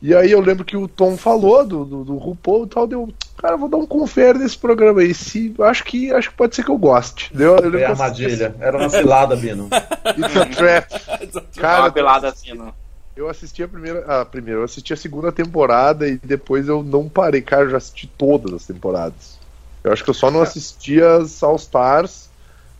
E 0.00 0.14
aí 0.14 0.30
eu 0.30 0.40
lembro 0.40 0.64
que 0.64 0.76
o 0.76 0.86
Tom 0.86 1.16
falou 1.16 1.66
do, 1.66 1.84
do, 1.84 2.04
do 2.04 2.16
RuPaul 2.18 2.66
e 2.66 2.68
tal, 2.68 2.86
deu, 2.86 3.12
cara, 3.36 3.56
vou 3.56 3.68
dar 3.68 3.76
um 3.76 3.86
confere 3.86 4.38
nesse 4.38 4.56
programa 4.58 5.00
aí. 5.00 5.12
Se, 5.14 5.54
acho 5.60 5.84
que 5.84 6.12
acho 6.12 6.30
que 6.30 6.36
pode 6.36 6.54
ser 6.54 6.64
que 6.64 6.70
eu 6.70 6.78
goste. 6.78 7.30
Deu, 7.34 7.56
eu 7.56 7.58
assisti 7.68 7.84
armadilha. 7.84 8.54
Era 8.60 8.76
uma 8.78 8.88
cilada, 8.88 9.36
Bino. 9.36 9.68
It's 10.16 10.36
a 10.36 10.46
Trap. 10.46 10.92
Uma 11.34 11.42
Cara, 11.60 11.92
pelada 11.92 12.28
assim, 12.28 12.54
não. 12.54 12.72
eu 13.16 13.28
assisti 13.28 13.62
a 13.62 13.68
primeira. 13.68 14.20
A 14.20 14.24
primeira, 14.24 14.60
eu 14.60 14.64
assisti 14.64 14.92
a 14.92 14.96
segunda 14.96 15.30
temporada 15.32 16.06
e 16.08 16.16
depois 16.18 16.68
eu 16.68 16.82
não 16.82 17.08
parei. 17.08 17.42
Cara, 17.42 17.64
eu 17.64 17.70
já 17.70 17.76
assisti 17.78 18.06
todas 18.06 18.52
as 18.52 18.66
temporadas. 18.66 19.38
Eu 19.82 19.92
acho 19.92 20.02
que 20.02 20.10
eu 20.10 20.14
só 20.14 20.30
não 20.30 20.40
assisti 20.40 21.02
as 21.02 21.42
All 21.42 21.56
Stars 21.56 22.28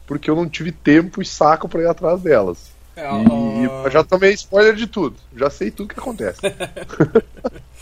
porque 0.07 0.31
eu 0.31 0.37
não 0.37 0.49
tive 0.49 0.73
tempo 0.73 1.21
e 1.21 1.25
saco 1.27 1.69
pra 1.69 1.83
ir 1.83 1.87
atrás 1.87 2.21
delas. 2.21 2.73
É, 2.97 3.03
E 3.11 3.67
ó, 3.67 3.91
já 3.91 4.05
tomei 4.05 4.33
spoiler 4.35 4.75
de 4.75 4.87
tudo. 4.87 5.17
Já 5.37 5.51
sei 5.51 5.71
tudo 5.71 5.93
que 5.93 5.99
acontece. 6.01 6.41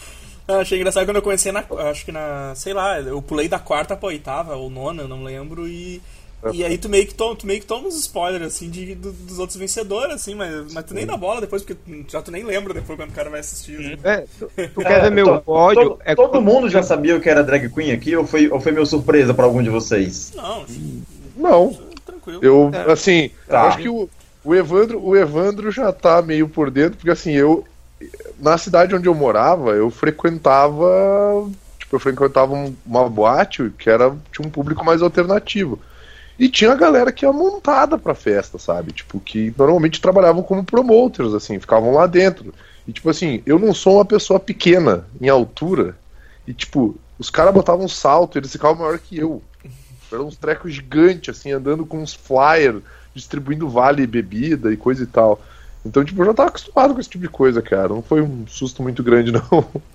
Eu 0.55 0.61
achei 0.61 0.79
engraçado 0.79 1.05
quando 1.07 1.17
eu 1.17 1.23
comecei 1.23 1.53
na. 1.53 1.65
Acho 1.91 2.05
que 2.05 2.13
na. 2.13 2.53
Sei 2.55 2.73
lá, 2.73 3.01
eu 3.01 3.21
pulei 3.23 3.49
da 3.49 3.59
quarta 3.59 3.97
pra 3.97 4.09
oitava, 4.09 4.55
ou 4.57 4.69
nona, 4.71 5.03
eu 5.03 5.09
não 5.09 5.23
lembro, 5.25 5.67
e. 5.69 6.01
E 6.53 6.65
aí 6.65 6.77
tu 6.77 6.89
meio 6.89 7.07
que 7.07 7.15
toma, 7.15 7.37
tu 7.37 7.47
meio 7.47 7.61
que 7.61 7.67
toma 7.67 7.87
uns 7.87 7.95
spoilers, 7.97 8.45
assim, 8.45 8.69
de, 8.69 8.97
do- 8.97 9.13
dos 9.13 9.39
outros 9.39 9.57
vencedores, 9.57 10.13
assim, 10.17 10.35
mas, 10.35 10.73
mas 10.73 10.85
tu 10.85 10.93
nem 10.93 11.07
dá 11.07 11.17
bola 11.17 11.41
depois, 11.41 11.63
porque 11.63 11.77
já 12.09 12.21
tu 12.21 12.33
nem 12.33 12.43
lembra 12.43 12.75
depois 12.75 12.99
quando 12.99 13.11
o 13.11 13.13
cara 13.13 13.31
vai 13.31 13.39
assistir. 13.39 13.77
assim. 13.79 13.97
É, 14.03 14.25
tu, 14.37 14.51
tu 14.75 14.81
quer 14.81 15.03
ver 15.03 15.11
meu 15.13 15.39
to- 15.39 15.51
ódio? 15.53 15.91
to- 15.91 15.99
é 16.05 16.17
todo 16.17 16.43
mundo 16.43 16.69
já 16.69 16.83
sabia 16.83 17.17
o 17.17 17.21
que 17.21 17.31
era 17.31 17.45
drag 17.45 17.69
queen 17.73 17.93
aqui, 17.93 18.17
ou 18.17 18.27
foi, 18.27 18.49
ou 18.51 18.59
foi 18.61 18.73
meio 18.73 18.85
surpresa 18.85 19.33
pra 19.33 19.45
algum 19.45 19.63
de 19.63 19.71
vocês? 19.71 20.33
Não, 20.35 20.65
Não, 21.37 21.79
tranquilo. 22.05 22.41
eu, 22.43 22.71
É. 22.75 22.91
assim, 22.91 23.31
Tá. 23.47 23.63
acho 23.69 23.79
que 23.79 23.89
o, 23.89 24.11
o, 24.45 24.53
Evandro, 24.53 25.01
o 25.01 25.17
Evandro 25.17 25.71
já 25.71 25.93
tá 25.93 26.21
meio 26.23 26.49
por 26.49 26.73
dentro, 26.73 26.97
porque 26.97 27.11
assim, 27.13 27.31
eu. 27.35 27.65
Na 28.39 28.59
cidade 28.59 28.95
onde 28.95 29.09
eu 29.09 29.15
morava, 29.15 29.71
eu 29.71 29.91
frequentava. 29.91 31.49
Tipo, 31.79 31.97
eu 31.97 32.01
frequentava 32.01 32.55
um- 32.55 32.75
uma 32.85 33.09
boate 33.09 33.71
que 33.79 33.89
era, 33.91 34.15
tinha 34.33 34.47
um 34.47 34.51
público 34.51 34.85
mais 34.85 35.03
alternativo. 35.03 35.79
E 36.39 36.49
tinha 36.49 36.73
a 36.73 36.77
galera 36.77 37.13
que 37.13 37.25
ia 37.25 37.33
montada 37.33 37.99
pra 37.99 38.15
festa, 38.15 38.59
sabe? 38.59 38.93
Tipo, 38.93 39.21
que 39.21 39.55
normalmente 39.57 40.01
trabalhavam 40.01 40.43
como 40.43 40.65
promoters, 40.65 41.35
assim, 41.35 41.61
ficavam 41.61 41.93
lá 41.95 42.07
dentro. 42.07 42.53
E 42.89 42.93
tipo 42.93 43.09
assim, 43.11 43.43
eu 43.47 43.59
não 43.59 43.73
sou 43.73 43.97
uma 43.97 44.05
pessoa 44.05 44.41
pequena 44.41 45.07
em 45.21 45.29
altura. 45.29 45.97
E 46.47 46.53
tipo, 46.53 46.97
os 47.19 47.31
caras 47.31 47.55
botavam 47.55 47.85
um 47.85 47.89
salto, 47.89 48.39
eles 48.39 48.51
ficavam 48.51 48.83
maior 48.83 48.99
que 48.99 49.19
eu. 49.19 49.43
Eram 50.11 50.27
uns 50.27 50.37
trecos 50.37 50.75
gigantes, 50.75 51.39
assim, 51.39 51.53
andando 51.53 51.87
com 51.87 52.03
uns 52.03 52.13
flyers, 52.13 52.83
distribuindo 53.15 53.69
vale 53.69 54.03
e 54.03 54.07
bebida 54.07 54.73
e 54.73 54.77
coisa 54.77 55.05
e 55.05 55.07
tal. 55.07 55.41
Então, 55.85 56.05
tipo, 56.05 56.23
eu 56.23 56.27
já 56.27 56.35
tava 56.35 56.49
acostumado 56.51 56.95
com 56.95 57.01
esse 57.01 57.09
tipo 57.11 57.23
de 57.23 57.29
coisa, 57.29 57.61
cara. 57.61 57.89
Não 57.89 58.03
foi 58.03 58.23
um 58.23 58.47
susto 58.47 58.83
muito 58.83 59.03
grande, 59.03 59.33
não. 59.33 59.43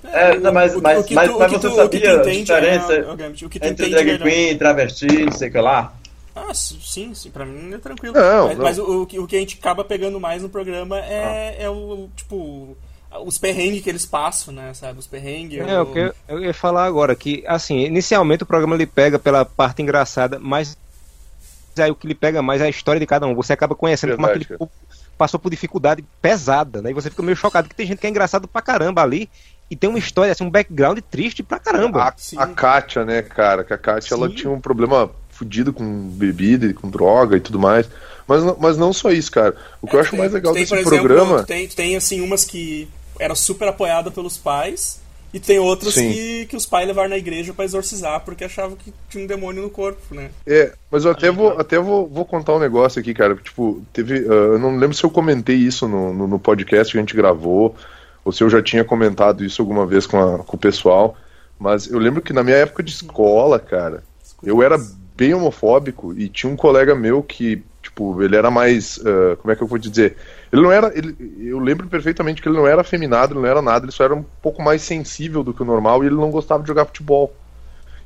É, 0.03 0.37
não, 0.37 0.51
mas, 0.51 0.75
o- 0.75 0.81
mas, 0.81 1.09
o 1.09 1.13
mas, 1.13 1.29
tu- 1.29 1.39
mas 1.39 1.51
que 1.51 1.57
você 1.59 1.69
tu- 1.69 1.73
o 1.81 1.89
que 1.89 1.99
tu 1.99 2.05
sabia 2.05 2.19
a 2.19 2.23
diferença 2.23 2.93
é, 2.93 3.01
tu 3.03 3.45
entre 3.45 3.69
entende 3.69 3.89
drag 3.91 4.05
melhor. 4.05 4.27
queen, 4.27 4.57
travesti, 4.57 5.25
não 5.25 5.31
sei 5.31 5.47
o 5.47 5.51
que 5.51 5.59
lá? 5.59 5.93
Ah, 6.35 6.53
sim, 6.53 7.13
sim, 7.15 7.31
pra 7.31 7.45
mim 7.45 7.73
é 7.73 7.77
tranquilo. 7.77 8.13
Não, 8.13 8.47
mas 8.47 8.57
não. 8.57 8.63
mas 8.65 8.77
o, 8.79 9.01
o 9.03 9.05
que- 9.07 9.17
o 9.19 9.25
que 9.25 9.35
a 9.35 9.39
gente 9.39 9.57
acaba 9.59 9.83
pegando 9.83 10.19
mais 10.19 10.41
no 10.43 10.49
programa 10.49 10.99
é, 10.99 11.55
é 11.63 11.69
o, 11.69 12.09
tipo, 12.15 12.77
os 13.25 13.37
perrengues 13.37 13.81
que 13.81 13.89
eles 13.89 14.05
passam, 14.05 14.53
né, 14.53 14.73
sabe? 14.73 14.99
Os 14.99 15.07
perrengues. 15.07 15.59
É, 15.59 15.79
o 15.81 15.85
que 15.85 15.99
eu, 15.99 16.13
eu 16.27 16.43
ia 16.43 16.53
falar 16.53 16.85
agora, 16.85 17.15
que 17.15 17.43
assim, 17.47 17.79
inicialmente 17.85 18.43
o 18.43 18.45
programa 18.45 18.75
ele 18.75 18.85
pega 18.85 19.17
pela 19.17 19.45
parte 19.45 19.81
engraçada, 19.81 20.37
mas 20.37 20.77
aí 21.79 21.89
o 21.91 21.95
que 21.95 22.07
lhe 22.07 22.15
pega 22.15 22.41
mais 22.41 22.61
é 22.61 22.65
a 22.65 22.69
história 22.69 22.99
de 22.99 23.05
cada 23.05 23.25
um. 23.25 23.33
Você 23.35 23.53
acaba 23.53 23.73
conhecendo 23.75 24.15
como 24.15 24.27
Verdade, 24.27 24.43
aquele 24.45 24.57
povo 24.59 24.71
passou 25.17 25.39
por 25.39 25.49
dificuldade 25.49 26.03
pesada, 26.21 26.81
né? 26.81 26.91
E 26.91 26.93
você 26.93 27.09
fica 27.09 27.23
meio 27.23 27.35
chocado 27.35 27.67
que 27.67 27.75
tem 27.75 27.85
gente 27.87 27.99
que 27.99 28.07
é 28.07 28.09
engraçado 28.09 28.47
pra 28.47 28.61
caramba 28.61 29.01
ali 29.01 29.29
e 29.69 29.75
tem 29.75 29.89
uma 29.89 29.99
história, 29.99 30.31
assim, 30.31 30.43
um 30.45 30.49
background 30.49 30.99
triste 31.11 31.43
pra 31.43 31.59
caramba. 31.59 32.03
A, 32.03 32.13
Sim. 32.15 32.37
a 32.39 32.47
Kátia, 32.47 33.03
né, 33.03 33.21
cara? 33.21 33.63
Que 33.63 33.73
a 33.73 33.77
Kátia, 33.77 34.13
ela 34.13 34.29
tinha 34.29 34.51
um 34.51 34.61
problema 34.61 35.09
fudido 35.29 35.73
com 35.73 36.09
bebida 36.09 36.65
e 36.65 36.73
com 36.73 36.89
droga 36.89 37.35
e 37.37 37.39
tudo 37.39 37.59
mais. 37.59 37.89
Mas, 38.27 38.43
não- 38.43 38.57
mas 38.59 38.77
não 38.77 38.91
só 38.93 39.11
isso, 39.11 39.31
cara. 39.31 39.55
O 39.81 39.87
que 39.87 39.95
eu 39.95 39.99
acho 39.99 40.11
Tem- 40.11 40.19
mais 40.19 40.31
legal 40.33 40.53
tem, 40.53 40.63
desse 40.63 40.69
por 40.73 40.79
exemplo, 40.79 41.07
programa. 41.07 41.43
tem, 41.43 41.67
tem, 41.67 41.95
assim, 41.95 42.21
umas 42.21 42.43
que 42.45 42.87
era 43.19 43.35
super 43.35 43.67
apoiada 43.67 44.09
pelos 44.11 44.37
pais, 44.37 44.99
e 45.37 45.39
tem 45.39 45.59
outras 45.59 45.93
Sim. 45.93 46.11
que, 46.11 46.45
que 46.47 46.55
os 46.55 46.65
pais 46.65 46.87
levaram 46.87 47.09
na 47.09 47.17
igreja 47.17 47.53
pra 47.53 47.63
exorcizar, 47.65 48.21
porque 48.25 48.43
achavam 48.43 48.75
que 48.75 48.91
tinha 49.09 49.23
um 49.23 49.27
demônio 49.27 49.61
no 49.61 49.69
corpo, 49.69 50.15
né? 50.15 50.29
É, 50.45 50.73
mas 50.89 51.05
eu 51.05 51.11
até 51.11 51.29
vou, 51.31 51.49
até 51.59 51.77
vou, 51.79 52.07
vou 52.07 52.25
contar 52.25 52.55
um 52.55 52.59
negócio 52.59 52.99
aqui, 52.99 53.13
cara. 53.13 53.35
Tipo, 53.35 53.81
teve. 53.93 54.19
ah, 54.27 54.33
eu 54.53 54.59
não 54.59 54.77
lembro 54.77 54.95
se 54.95 55.03
eu 55.03 55.09
comentei 55.09 55.55
isso 55.55 55.87
no, 55.87 56.13
no, 56.13 56.27
no 56.27 56.39
podcast 56.39 56.91
que 56.91 56.97
a 56.97 57.01
gente 57.01 57.15
gravou, 57.15 57.75
ou 58.25 58.31
se 58.31 58.43
eu 58.43 58.49
já 58.49 58.61
tinha 58.61 58.83
comentado 58.83 59.45
isso 59.45 59.61
alguma 59.61 59.85
vez 59.85 60.05
com, 60.07 60.17
a- 60.19 60.39
com 60.39 60.55
o 60.57 60.59
pessoal. 60.59 61.15
Mas 61.59 61.87
eu 61.87 61.99
lembro 61.99 62.21
que 62.21 62.33
na 62.33 62.43
minha 62.43 62.57
época 62.57 62.81
de 62.83 62.91
escola, 62.91 63.59
cara, 63.59 64.03
eu 64.43 64.61
era 64.61 64.77
bem 65.15 65.33
homofóbico 65.33 66.13
e 66.17 66.29
tinha 66.29 66.51
um 66.51 66.55
colega 66.55 66.93
meu 66.95 67.23
que, 67.23 67.63
tipo, 67.97 68.21
ele 68.21 68.35
era 68.35 68.51
mais. 68.51 68.99
ah, 69.03 69.35
como 69.37 69.51
é 69.51 69.55
que 69.55 69.63
eu 69.63 69.67
vou 69.67 69.79
te 69.79 69.89
dizer? 69.89 70.15
Ele 70.53 70.61
não 70.61 70.71
era. 70.71 70.95
Ele, 70.95 71.15
eu 71.39 71.59
lembro 71.59 71.87
perfeitamente 71.87 72.41
que 72.41 72.47
ele 72.47 72.57
não 72.57 72.67
era 72.67 72.81
afeminado, 72.81 73.33
ele 73.33 73.41
não 73.41 73.49
era 73.49 73.61
nada, 73.61 73.85
ele 73.85 73.91
só 73.91 74.03
era 74.03 74.15
um 74.15 74.23
pouco 74.41 74.61
mais 74.61 74.83
sensível 74.83 75.43
do 75.43 75.53
que 75.53 75.63
o 75.63 75.65
normal 75.65 76.03
e 76.03 76.07
ele 76.07 76.15
não 76.15 76.29
gostava 76.29 76.61
de 76.61 76.67
jogar 76.67 76.85
futebol. 76.85 77.33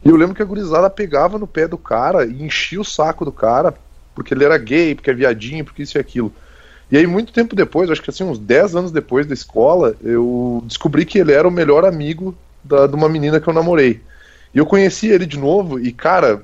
E 0.03 0.09
eu 0.09 0.15
lembro 0.15 0.33
que 0.33 0.41
a 0.41 0.45
gurizada 0.45 0.89
pegava 0.89 1.37
no 1.37 1.45
pé 1.45 1.67
do 1.67 1.77
cara 1.77 2.25
e 2.25 2.41
enchia 2.41 2.81
o 2.81 2.85
saco 2.85 3.25
do 3.25 3.31
cara 3.31 3.75
porque 4.15 4.33
ele 4.33 4.43
era 4.43 4.57
gay, 4.57 4.95
porque 4.95 5.11
é 5.11 5.13
viadinho, 5.13 5.63
porque 5.63 5.83
isso 5.83 5.97
e 5.97 5.99
aquilo. 5.99 6.33
E 6.89 6.97
aí, 6.97 7.07
muito 7.07 7.31
tempo 7.31 7.55
depois, 7.55 7.89
acho 7.89 8.01
que 8.01 8.09
assim, 8.09 8.23
uns 8.23 8.37
10 8.37 8.75
anos 8.75 8.91
depois 8.91 9.25
da 9.25 9.33
escola, 9.33 9.95
eu 10.03 10.61
descobri 10.65 11.05
que 11.05 11.17
ele 11.17 11.31
era 11.31 11.47
o 11.47 11.51
melhor 11.51 11.85
amigo 11.85 12.35
da, 12.63 12.87
de 12.87 12.95
uma 12.95 13.07
menina 13.07 13.39
que 13.39 13.47
eu 13.47 13.53
namorei. 13.53 14.01
E 14.53 14.57
eu 14.57 14.65
conheci 14.65 15.07
ele 15.07 15.25
de 15.25 15.39
novo 15.39 15.79
e, 15.79 15.93
cara, 15.93 16.43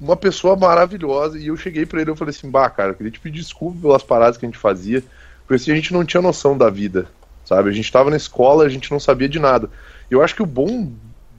uma 0.00 0.16
pessoa 0.16 0.56
maravilhosa. 0.56 1.38
E 1.38 1.48
eu 1.48 1.56
cheguei 1.56 1.86
pra 1.86 2.00
ele 2.00 2.10
e 2.10 2.16
falei 2.16 2.34
assim: 2.34 2.50
Bah, 2.50 2.70
cara, 2.70 2.90
eu 2.90 2.94
queria 2.94 3.12
te 3.12 3.20
pedir 3.20 3.40
desculpa 3.40 3.78
pelas 3.80 4.02
paradas 4.02 4.36
que 4.36 4.44
a 4.44 4.48
gente 4.48 4.58
fazia, 4.58 5.02
porque 5.42 5.54
assim, 5.54 5.72
a 5.72 5.74
gente 5.76 5.92
não 5.92 6.04
tinha 6.04 6.22
noção 6.22 6.56
da 6.56 6.70
vida, 6.70 7.06
sabe? 7.44 7.70
A 7.70 7.72
gente 7.72 7.90
tava 7.90 8.10
na 8.10 8.16
escola, 8.16 8.64
a 8.64 8.68
gente 8.68 8.90
não 8.90 9.00
sabia 9.00 9.28
de 9.28 9.38
nada. 9.38 9.70
Eu 10.10 10.22
acho 10.22 10.34
que 10.34 10.42
o 10.42 10.46
bom 10.46 10.90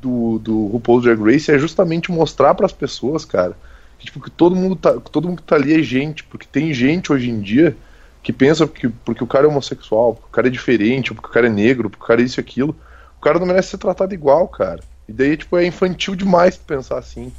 do, 0.02 0.40
do 0.40 0.68
RuPaul's 0.68 1.04
Drag 1.04 1.22
Race 1.22 1.52
é 1.52 1.58
justamente 1.58 2.12
mostrar 2.12 2.54
para 2.54 2.66
as 2.66 2.74
pessoas, 2.74 3.26
cara, 3.26 3.56
que, 3.98 4.06
tipo, 4.06 4.20
que 4.20 4.30
todo 4.30 4.56
mundo 4.56 4.76
tá, 4.76 4.94
todo 4.94 5.28
mundo 5.28 5.42
que 5.42 5.48
tá 5.48 5.56
ali 5.56 5.74
é 5.74 5.82
gente, 5.82 6.24
porque 6.24 6.46
tem 6.46 6.74
gente 6.74 7.12
hoje 7.12 7.30
em 7.30 7.42
dia 7.42 7.76
que 8.22 8.34
pensa 8.34 8.68
que 8.68 8.90
porque 8.90 9.24
o 9.24 9.28
cara 9.28 9.46
é 9.46 9.48
homossexual, 9.48 10.16
porque 10.16 10.28
o 10.28 10.32
cara 10.32 10.48
é 10.48 10.52
diferente, 10.52 11.14
porque 11.14 11.30
o 11.30 11.32
cara 11.32 11.48
é 11.48 11.50
negro, 11.50 11.90
porque 11.90 12.04
o 12.04 12.08
cara 12.08 12.22
é 12.22 12.26
isso 12.26 12.40
e 12.40 12.42
aquilo, 12.42 12.76
o 13.18 13.22
cara 13.22 13.40
não 13.40 13.46
merece 13.46 13.70
ser 13.70 13.78
tratado 13.78 14.14
igual, 14.14 14.48
cara. 14.48 14.82
E 15.08 15.14
daí, 15.14 15.38
tipo, 15.38 15.56
é 15.58 15.66
infantil 15.66 16.16
demais 16.16 16.58
pensar 16.58 16.98
assim. 16.98 17.32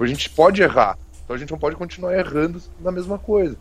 Tipo, 0.00 0.04
a 0.04 0.06
gente 0.06 0.30
pode 0.30 0.62
errar, 0.62 0.96
então 1.22 1.36
a 1.36 1.38
gente 1.38 1.50
não 1.50 1.58
pode 1.58 1.76
continuar 1.76 2.18
errando 2.18 2.60
na 2.80 2.90
mesma 2.90 3.18
coisa. 3.18 3.54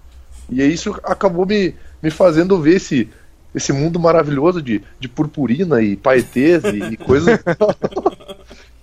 E 0.50 0.62
aí 0.62 0.74
isso 0.74 0.98
acabou 1.04 1.46
me, 1.46 1.76
me 2.02 2.10
fazendo 2.10 2.62
ver 2.62 2.78
esse, 2.78 3.10
esse 3.54 3.74
mundo 3.74 4.00
maravilhoso 4.00 4.62
de, 4.62 4.82
de 5.00 5.10
purpurina 5.10 5.82
e 5.82 5.98
paetês 5.98 6.64
e, 6.64 6.94
e 6.94 6.98
coisas. 6.98 7.40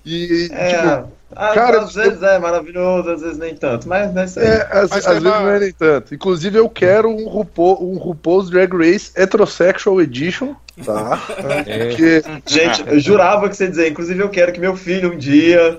e, 0.07 0.49
É, 0.53 0.69
tipo, 0.69 1.13
às, 1.35 1.55
cara, 1.55 1.81
às 1.83 1.95
vezes 1.95 2.23
é 2.23 2.39
maravilhoso, 2.39 3.11
às 3.11 3.21
vezes 3.21 3.37
nem 3.37 3.55
tanto, 3.57 3.89
mas 3.89 4.13
né, 4.15 4.25
isso 4.25 4.39
aí. 4.39 4.47
é, 4.47 4.69
às, 4.71 4.91
Mas 4.91 4.93
às 4.93 5.07
é 5.07 5.09
vezes 5.11 5.23
não 5.25 5.51
é 5.51 5.59
nem 5.59 5.73
tanto. 5.73 6.15
Inclusive, 6.15 6.59
eu 6.59 6.69
quero 6.71 7.11
um, 7.11 7.29
RuPaul, 7.29 7.93
um 7.93 7.99
RuPaul's 7.99 8.49
Drag 8.49 8.73
Race 8.73 9.11
Heterosexual 9.17 10.01
Edition, 10.01 10.55
tá? 10.85 11.21
É. 11.67 11.89
Porque 11.89 12.23
Gente, 12.47 12.85
eu 12.87 13.01
jurava 13.01 13.49
que 13.49 13.57
você 13.57 13.65
ia 13.65 13.71
dizer, 13.71 13.91
inclusive 13.91 14.23
eu 14.23 14.29
quero 14.29 14.53
que 14.53 14.61
meu 14.61 14.77
filho 14.77 15.13
um 15.13 15.19
dia. 15.19 15.77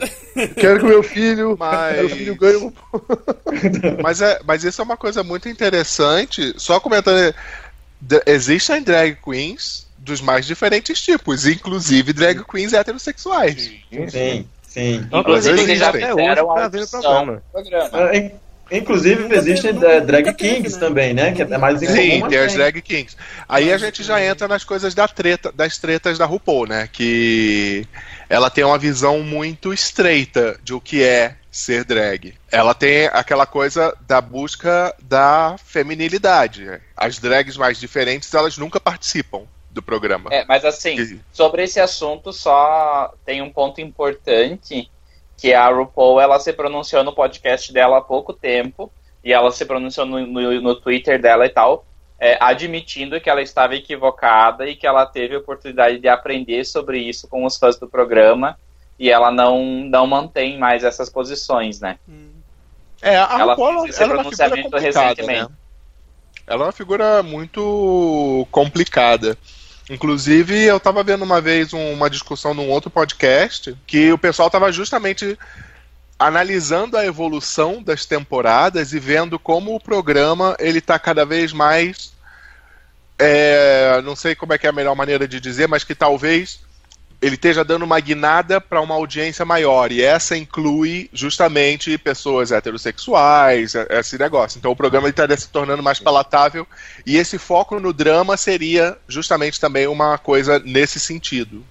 quero 0.57 0.79
que 0.81 0.85
meu 0.85 1.01
filho, 1.01 1.55
Mas- 1.57 1.97
meu 1.97 2.09
filho 2.09 2.35
ganhe 2.35 2.57
um 2.57 2.73
Mas, 4.03 4.21
é, 4.21 4.39
mas 4.45 4.63
isso 4.65 4.81
é 4.81 4.83
uma 4.85 4.97
coisa 4.97 5.23
muito 5.23 5.47
interessante. 5.47 6.53
Só 6.57 6.79
comentando. 6.79 7.33
Existem 8.25 8.83
drag 8.83 9.17
queens 9.23 9.86
dos 10.07 10.21
mais 10.21 10.45
diferentes 10.45 10.99
tipos, 11.01 11.45
inclusive 11.45 12.11
drag 12.13 12.43
queens 12.43 12.73
heterossexuais. 12.73 13.71
Sim, 14.09 14.47
sim. 14.63 15.07
Uma 15.11 15.23
coisa 15.23 15.51
Inclusive, 15.51 15.61
eles 15.71 15.79
já 15.79 15.89
até 15.89 15.99
fizeram 15.99 16.49
hoje 16.49 16.61
a 16.61 16.87
programa. 16.87 17.43
Ah, 17.93 18.15
in- 18.17 18.31
Inclusive 18.69 19.33
existem 19.33 19.71
é, 19.81 20.01
drag 20.01 20.33
kings 20.33 20.77
também, 20.77 21.13
né? 21.13 21.31
Que 21.31 21.41
é 21.41 21.57
mais 21.57 21.81
incomum. 21.81 21.97
Sim, 22.01 22.27
tem 22.27 22.37
as 22.39 22.53
drag 22.53 22.81
kings. 22.81 23.15
Aí 23.47 23.71
a 23.71 23.77
gente 23.77 24.03
já 24.03 24.21
entra 24.21 24.45
nas 24.45 24.65
coisas 24.65 24.93
da 24.93 25.07
treta, 25.07 25.53
das 25.53 25.77
tretas 25.77 26.17
da 26.17 26.25
RuPaul, 26.25 26.67
né? 26.67 26.89
Que 26.91 27.87
ela 28.27 28.49
tem 28.49 28.65
uma 28.65 28.77
visão 28.77 29.21
muito 29.21 29.73
estreita 29.73 30.59
de 30.61 30.73
o 30.73 30.81
que 30.81 31.01
é 31.01 31.35
ser 31.49 31.85
drag. 31.85 32.33
Ela 32.51 32.73
tem 32.73 33.05
aquela 33.13 33.45
coisa 33.45 33.95
da 34.05 34.19
busca 34.19 34.93
da 35.01 35.55
feminilidade. 35.65 36.69
As 36.95 37.19
drags 37.19 37.55
mais 37.55 37.79
diferentes, 37.79 38.33
elas 38.33 38.57
nunca 38.57 38.81
participam 38.81 39.43
do 39.77 39.81
programa. 39.81 40.29
É, 40.33 40.43
mas 40.45 40.65
assim, 40.65 41.21
sobre 41.31 41.63
esse 41.63 41.79
assunto, 41.79 42.33
só 42.33 43.13
tem 43.23 43.41
um 43.41 43.51
ponto 43.51 43.79
importante 43.79 44.89
que 45.37 45.53
a 45.53 45.69
RuPaul 45.69 46.19
ela 46.19 46.39
se 46.39 46.51
pronunciou 46.51 47.03
no 47.03 47.13
podcast 47.13 47.71
dela 47.71 47.99
há 47.99 48.01
pouco 48.01 48.33
tempo 48.33 48.91
e 49.23 49.31
ela 49.31 49.51
se 49.51 49.65
pronunciou 49.65 50.05
no, 50.05 50.25
no, 50.25 50.61
no 50.61 50.75
Twitter 50.75 51.21
dela 51.21 51.45
e 51.45 51.49
tal, 51.49 51.85
é, 52.19 52.37
admitindo 52.41 53.21
que 53.21 53.29
ela 53.29 53.41
estava 53.41 53.75
equivocada 53.75 54.67
e 54.67 54.75
que 54.75 54.87
ela 54.87 55.05
teve 55.05 55.35
a 55.35 55.39
oportunidade 55.39 55.99
de 55.99 56.07
aprender 56.07 56.65
sobre 56.65 56.99
isso 56.99 57.27
com 57.27 57.45
os 57.45 57.55
fãs 57.55 57.77
do 57.77 57.87
programa 57.87 58.57
e 58.97 59.11
ela 59.11 59.31
não, 59.31 59.63
não 59.63 60.07
mantém 60.07 60.57
mais 60.57 60.83
essas 60.83 61.07
posições, 61.07 61.79
né? 61.79 61.99
É, 62.99 63.15
a 63.15 63.37
Ela 63.39 63.53
RuPaul 63.53 63.81
fez 63.83 63.93
esse 63.93 64.03
ela 64.03 64.13
é 64.13 64.15
uma 64.15 64.23
figura 64.23 64.49
pronunciamento 64.49 64.71
complicada, 64.71 65.07
recentemente. 65.07 65.51
né? 65.51 65.57
Ela 66.47 66.63
é 66.63 66.65
uma 66.65 66.71
figura 66.71 67.21
muito 67.21 68.47
complicada. 68.49 69.37
Inclusive, 69.89 70.63
eu 70.63 70.79
tava 70.79 71.03
vendo 71.03 71.23
uma 71.23 71.39
vez 71.39 71.73
um- 71.73 71.93
uma 71.93 72.09
discussão 72.09 72.53
num 72.53 72.69
outro 72.69 72.89
podcast 72.89 73.75
que 73.87 74.11
o 74.11 74.17
pessoal 74.17 74.49
tava 74.49 74.71
justamente 74.71 75.37
analisando 76.19 76.97
a 76.97 77.05
evolução 77.05 77.81
das 77.81 78.05
temporadas 78.05 78.91
e 78.91 78.99
vendo 78.99 79.37
como 79.37 79.75
o 79.75 79.79
programa 79.79 80.55
ele 80.59 80.81
tá 80.81 80.97
cada 80.97 81.23
vez 81.25 81.53
mais 81.53 82.11
é, 83.19 84.01
não 84.03 84.15
sei 84.15 84.35
como 84.35 84.53
é 84.53 84.57
que 84.57 84.67
é 84.67 84.69
a 84.69 84.73
melhor 84.73 84.95
maneira 84.95 85.27
de 85.27 85.39
dizer, 85.39 85.67
mas 85.67 85.83
que 85.83 85.95
talvez 85.95 86.59
ele 87.21 87.35
esteja 87.35 87.63
dando 87.63 87.83
uma 87.83 87.99
guinada 87.99 88.61
para 88.61 88.79
uma 88.81 88.95
audiência 88.95 89.43
maior, 89.43 89.91
e 89.91 90.01
essa 90.01 90.37
inclui 90.37 91.09
justamente 91.11 91.97
pessoas 91.97 92.51
heterossexuais, 92.51 93.75
é- 93.75 93.87
esse 93.99 94.17
negócio. 94.19 94.59
Então 94.59 94.71
o 94.71 94.75
programa 94.75 95.09
está 95.09 95.25
se 95.35 95.49
tornando 95.49 95.81
mais 95.81 95.99
palatável, 95.99 96.67
e 97.05 97.17
esse 97.17 97.37
foco 97.37 97.79
no 97.79 97.91
drama 97.91 98.37
seria 98.37 98.97
justamente 99.07 99.59
também 99.59 99.87
uma 99.87 100.17
coisa 100.17 100.59
nesse 100.59 100.99
sentido. 100.99 101.63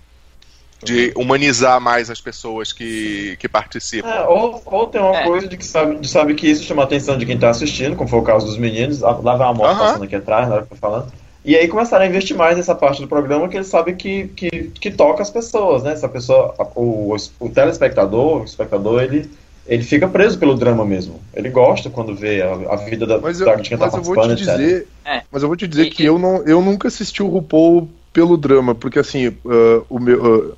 De 0.85 1.11
humanizar 1.17 1.81
mais 1.81 2.11
as 2.11 2.21
pessoas 2.21 2.71
que, 2.71 3.35
que 3.41 3.49
participam. 3.49 4.11
É, 4.11 4.21
ou, 4.29 4.63
ou 4.67 4.87
tem 4.87 5.01
uma 5.01 5.17
É. 5.21 5.25
coisa 5.25 5.49
de 5.49 5.57
que 5.57 5.65
sabe, 5.65 5.97
de 5.99 6.07
sabe 6.07 6.35
que 6.35 6.47
isso 6.47 6.65
chama 6.65 6.83
a 6.83 6.85
atenção 6.85 7.17
de 7.17 7.25
quem 7.25 7.39
tá 7.39 7.49
assistindo, 7.49 7.97
como 7.97 8.11
foi 8.11 8.19
o 8.19 8.23
caso 8.23 8.45
dos 8.45 8.59
meninos, 8.59 9.01
lá 9.01 9.13
vai 9.15 9.37
uma 9.37 9.55
moto 9.55 9.79
passando 9.79 10.05
aqui 10.05 10.15
atrás, 10.15 10.47
na 10.47 10.57
hora 10.57 10.67
que 10.67 10.73
eu 10.75 10.77
tô 10.77 10.81
falando. 10.81 11.11
E 11.47 11.55
aí 11.55 11.69
começaram 11.69 12.05
a 12.05 12.09
investir 12.09 12.37
mais 12.37 12.57
nessa 12.57 12.75
parte 12.75 13.01
do 13.01 13.07
programa 13.07 13.49
que 13.49 13.57
eles 13.57 13.69
sabem 13.69 13.95
que, 13.95 14.27
que, 14.35 14.51
que 14.81 14.91
toca 14.91 15.23
as 15.23 15.31
pessoas, 15.31 15.85
né? 15.85 15.93
Essa 15.93 16.09
pessoa, 16.09 16.53
o, 16.75 17.15
o 17.39 17.49
telespectador, 17.49 18.41
o 18.41 18.45
espectador, 18.45 19.01
ele, 19.01 19.31
ele 19.65 19.85
fica 19.85 20.09
preso 20.09 20.37
pelo 20.41 20.57
drama 20.57 20.85
mesmo. 20.85 21.21
Ele 21.33 21.49
gosta 21.49 21.89
quando 21.89 22.17
vê 22.17 22.43
a, 22.43 22.53
a 22.73 22.77
vida 22.77 23.07
da, 23.07 23.19
Mas 23.19 23.39
eu, 23.39 23.47
da 23.47 23.57
quem 23.59 23.79
tá 23.79 23.85
mas 23.87 23.95
eu 23.95 24.03
vou 24.03 24.17
participando, 24.17 24.57
te 24.57 24.61
dizer, 24.61 24.89
É. 25.05 25.23
mas 25.31 25.43
eu 25.43 25.49
vou 25.49 25.57
te 25.57 25.69
dizer 25.69 25.85
E- 25.85 25.91
que 25.91 26.05
eu 26.05 26.19
não, 26.19 26.43
eu 26.45 26.61
nunca 26.61 26.89
assisti 26.89 27.23
o 27.23 27.29
RuPaul 27.29 27.89
pelo 28.13 28.37
drama, 28.37 28.75
porque 28.75 28.99
assim, 28.99 29.29
ah, 29.47 29.83
o 29.89 30.01
meu, 30.01 30.57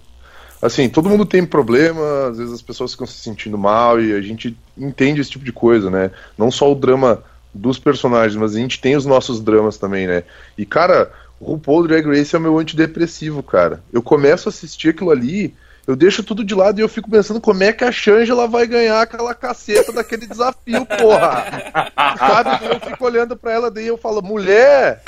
ah, 0.63 0.67
assim, 0.67 0.89
todo 0.89 1.11
mundo 1.11 1.27
tem 1.27 1.45
problema, 1.45 2.29
às 2.31 2.39
vezes 2.39 2.55
as 2.55 2.63
pessoas 2.63 2.93
ficam 2.93 3.07
se 3.07 3.19
sentindo 3.19 3.59
mal 3.59 4.01
e 4.01 4.15
a 4.15 4.23
gente 4.23 4.57
entende 4.75 5.21
esse 5.21 5.31
tipo 5.33 5.45
de 5.45 5.53
coisa, 5.53 5.91
né? 5.91 6.11
Não 6.39 6.51
só 6.51 6.73
o 6.73 6.75
drama 6.75 7.23
dos 7.59 7.79
personagens, 7.79 8.37
mas 8.37 8.55
a 8.55 8.59
gente 8.59 8.81
tem 8.81 8.97
os 8.97 9.05
nossos 9.05 9.41
dramas 9.41 9.77
também, 9.77 10.07
né? 10.07 10.23
E 10.57 10.65
cara, 10.65 11.11
o 11.41 11.53
RuPaul 11.53 11.87
Drag 11.87 12.07
Race 12.07 12.35
é 12.35 12.39
o 12.39 12.43
meu 12.43 12.59
antidepressivo, 12.59 13.43
cara. 13.43 13.83
Eu 13.93 14.03
começo 14.03 14.49
a 14.49 14.51
assistir 14.51 14.91
aquilo 14.91 15.11
ali, 15.11 15.55
eu 15.89 15.97
deixo 15.97 16.23
tudo 16.23 16.45
de 16.45 16.55
lado 16.55 16.79
e 16.79 16.83
eu 16.83 16.89
fico 16.89 17.11
pensando 17.11 17.41
como 17.41 17.65
é 17.65 17.73
que 17.73 17.83
a 17.83 17.91
Shangela 17.91 18.47
vai 18.47 18.67
ganhar 18.67 19.01
aquela 19.01 19.35
caceta 19.35 19.91
daquele 19.91 20.27
desafio, 20.27 20.85
porra. 20.85 21.47
Sabe? 22.19 22.67
Eu 22.67 22.79
fico 22.79 23.07
olhando 23.07 23.35
pra 23.35 23.53
ela, 23.53 23.71
daí 23.71 23.87
eu 23.87 23.97
falo, 23.97 24.21
mulher, 24.21 25.03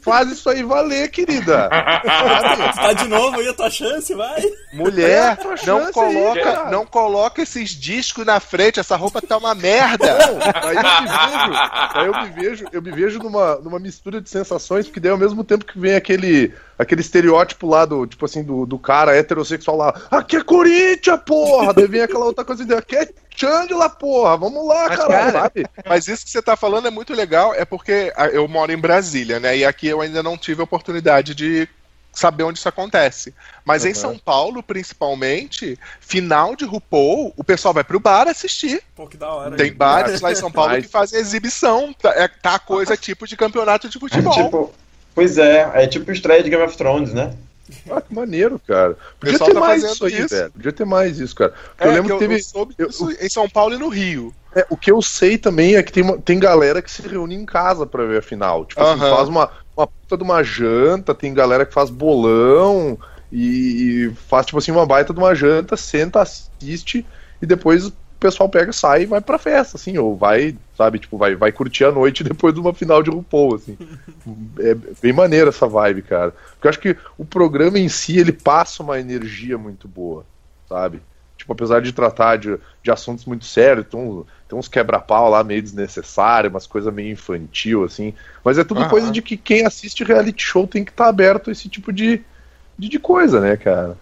faz 0.00 0.30
isso 0.30 0.48
aí 0.48 0.62
valer, 0.62 1.10
querida. 1.10 1.68
Sabe? 1.68 2.74
Tá 2.76 2.92
de 2.94 3.08
novo 3.08 3.40
aí 3.40 3.48
a 3.48 3.52
tua 3.52 3.68
chance, 3.68 4.14
vai. 4.14 4.42
Mulher, 4.72 5.36
É 5.38 5.44
não 5.44 5.54
chance 5.54 5.86
aí, 5.88 5.92
coloca, 6.14 6.40
cara. 6.42 6.70
não 6.70 6.86
coloca 6.86 7.42
esses 7.42 7.68
discos 7.68 8.24
na 8.24 8.40
frente, 8.40 8.80
essa 8.80 8.96
roupa 8.96 9.20
tá 9.20 9.36
uma 9.36 9.54
merda. 9.54 10.16
Aí 10.62 10.76
eu 10.76 10.82
me 10.82 11.10
vejo, 11.10 11.94
aí 11.94 12.06
eu 12.06 12.12
me 12.22 12.30
vejo, 12.30 12.64
eu 12.72 12.82
me 12.82 12.90
vejo 12.90 13.18
numa, 13.18 13.56
numa 13.56 13.78
mistura 13.78 14.18
de 14.18 14.30
sensações, 14.30 14.86
porque 14.86 14.98
daí 14.98 15.12
ao 15.12 15.18
mesmo 15.18 15.44
tempo 15.44 15.66
que 15.66 15.78
vem 15.78 15.94
aquele, 15.94 16.54
aquele 16.78 17.00
estereótipo 17.00 17.66
lá 17.68 17.84
do, 17.84 18.06
tipo 18.06 18.24
assim, 18.24 18.42
do, 18.42 18.66
do 18.66 18.78
cara 18.78 19.14
heterossexual 19.16 19.76
lá, 19.76 20.00
aqui 20.10 20.36
é 20.36 20.42
Corinthians, 20.44 21.20
porra! 21.26 21.72
Daí 21.74 21.86
vem 21.86 22.00
aquela 22.02 22.24
outra 22.24 22.44
coisa, 22.44 22.78
aqui 22.78 22.96
é 22.96 23.08
Chandela, 23.34 23.88
porra! 23.88 24.36
Vamos 24.36 24.66
lá, 24.66 24.88
Mas, 24.88 24.98
caralho, 24.98 25.32
cara, 25.32 25.42
sabe? 25.44 25.66
Mas 25.88 26.08
isso 26.08 26.24
que 26.24 26.30
você 26.30 26.42
tá 26.42 26.56
falando 26.56 26.86
é 26.88 26.90
muito 26.90 27.14
legal, 27.14 27.54
é 27.54 27.64
porque 27.64 28.12
ah, 28.16 28.26
eu 28.26 28.46
moro 28.48 28.72
em 28.72 28.78
Brasília, 28.78 29.38
né? 29.40 29.56
E 29.56 29.64
aqui 29.64 29.86
eu 29.88 30.00
ainda 30.00 30.22
não 30.22 30.36
tive 30.36 30.60
a 30.60 30.64
oportunidade 30.64 31.34
de 31.34 31.68
saber 32.14 32.42
onde 32.44 32.58
isso 32.58 32.68
acontece. 32.68 33.34
Mas 33.64 33.86
em 33.86 33.88
Uhum. 33.88 33.94
São 33.94 34.18
Paulo, 34.18 34.62
principalmente, 34.62 35.78
final 35.98 36.54
de 36.54 36.64
RuPaul, 36.66 37.32
o 37.36 37.42
pessoal 37.42 37.72
vai 37.72 37.82
pro 37.84 37.98
bar 37.98 38.28
assistir. 38.28 38.82
Pô, 38.94 39.06
que 39.06 39.16
da 39.16 39.30
hora. 39.32 39.56
Tem 39.56 39.72
bares 39.72 40.20
lá 40.20 40.30
em 40.30 40.34
São 40.36 40.52
Paulo 40.52 40.72
Mas- 40.72 40.84
que 40.84 40.92
fazem 40.92 41.18
exibição. 41.18 41.92
Tá, 41.94 42.10
é, 42.10 42.28
tá 42.28 42.58
coisa 42.58 42.96
tipo 42.98 43.26
de 43.26 43.34
campeonato 43.36 43.88
de 43.88 43.98
futebol. 43.98 44.32
Tipo, 44.32 44.74
pois 45.14 45.38
é, 45.38 45.70
é 45.74 45.86
tipo 45.86 46.10
estreia 46.10 46.42
de 46.42 46.50
Game 46.50 46.62
of 46.62 46.76
Thrones, 46.76 47.12
né? 47.12 47.34
Ah, 47.90 48.00
que 48.00 48.14
maneiro, 48.14 48.60
cara. 48.66 48.96
Podia 49.18 49.32
pessoal 49.38 49.48
ter 49.48 49.54
tá 49.54 49.60
mais 49.60 49.82
fazendo 49.82 49.94
isso 49.94 50.04
aí, 50.04 50.20
isso. 50.24 50.34
velho. 50.34 50.50
Podia 50.50 50.72
ter 50.72 50.84
mais 50.84 51.18
isso, 51.18 51.34
cara. 51.34 51.54
É, 51.78 51.86
eu 51.86 51.92
lembro 51.92 52.08
que 52.08 52.12
que 52.14 52.18
teve. 52.18 52.34
eu 52.34 52.42
soube 52.42 52.74
eu- 52.78 53.26
em 53.26 53.28
São 53.30 53.48
Paulo 53.48 53.74
e 53.74 53.78
no 53.78 53.88
Rio. 53.88 54.34
É, 54.54 54.66
o 54.68 54.76
que 54.76 54.90
eu 54.90 55.00
sei 55.00 55.38
também 55.38 55.76
é 55.76 55.82
que 55.82 55.92
tem, 55.92 56.02
uma- 56.02 56.18
tem 56.18 56.38
galera 56.38 56.82
que 56.82 56.90
se 56.90 57.00
reúne 57.02 57.34
em 57.34 57.46
casa 57.46 57.86
pra 57.86 58.04
ver 58.04 58.18
a 58.18 58.22
final. 58.22 58.66
Tipo 58.66 58.82
assim, 58.82 59.00
Aham. 59.00 59.16
faz 59.16 59.28
uma, 59.28 59.50
uma 59.76 59.86
puta 59.86 60.16
de 60.18 60.22
uma 60.22 60.42
janta, 60.42 61.14
tem 61.14 61.32
galera 61.32 61.64
que 61.64 61.72
faz 61.72 61.88
bolão 61.88 62.98
e, 63.30 64.10
e 64.10 64.14
faz, 64.28 64.44
tipo 64.44 64.58
assim, 64.58 64.70
uma 64.72 64.84
baita 64.84 65.14
de 65.14 65.18
uma 65.18 65.34
janta, 65.34 65.76
senta, 65.76 66.20
assiste 66.20 67.06
e 67.40 67.46
depois 67.46 67.90
pessoal 68.22 68.48
pega, 68.48 68.72
sai 68.72 69.02
e 69.02 69.06
vai 69.06 69.20
pra 69.20 69.38
festa, 69.38 69.76
assim, 69.76 69.98
ou 69.98 70.16
vai, 70.16 70.56
sabe, 70.76 71.00
tipo, 71.00 71.18
vai, 71.18 71.34
vai 71.34 71.50
curtir 71.50 71.84
a 71.84 71.92
noite 71.92 72.22
depois 72.24 72.54
de 72.54 72.60
uma 72.60 72.72
final 72.72 73.02
de 73.02 73.10
RuPaul, 73.10 73.56
assim. 73.56 73.76
É 74.60 74.74
bem 75.02 75.12
maneira 75.12 75.48
essa 75.48 75.66
vibe, 75.66 76.02
cara. 76.02 76.30
Porque 76.30 76.66
eu 76.66 76.70
acho 76.70 76.78
que 76.78 76.96
o 77.18 77.24
programa 77.24 77.78
em 77.78 77.88
si, 77.88 78.18
ele 78.18 78.32
passa 78.32 78.82
uma 78.82 79.00
energia 79.00 79.58
muito 79.58 79.88
boa, 79.88 80.24
sabe? 80.68 81.02
Tipo, 81.36 81.54
apesar 81.54 81.82
de 81.82 81.92
tratar 81.92 82.36
de, 82.36 82.56
de 82.80 82.90
assuntos 82.92 83.24
muito 83.24 83.44
sérios, 83.44 83.86
tem 83.88 83.98
uns, 83.98 84.26
tem 84.48 84.56
uns 84.56 84.68
quebra-pau 84.68 85.28
lá 85.28 85.42
meio 85.42 85.60
desnecessário, 85.60 86.48
umas 86.48 86.68
coisas 86.68 86.94
meio 86.94 87.10
infantil, 87.10 87.82
assim. 87.82 88.14
Mas 88.44 88.58
é 88.58 88.64
tudo 88.64 88.82
Aham. 88.82 88.90
coisa 88.90 89.10
de 89.10 89.20
que 89.20 89.36
quem 89.36 89.66
assiste 89.66 90.04
reality 90.04 90.40
show 90.40 90.68
tem 90.68 90.84
que 90.84 90.92
estar 90.92 91.08
aberto 91.08 91.50
a 91.50 91.52
esse 91.52 91.68
tipo 91.68 91.92
de, 91.92 92.22
de, 92.78 92.88
de 92.88 92.98
coisa, 93.00 93.40
né, 93.40 93.56
cara? 93.56 93.98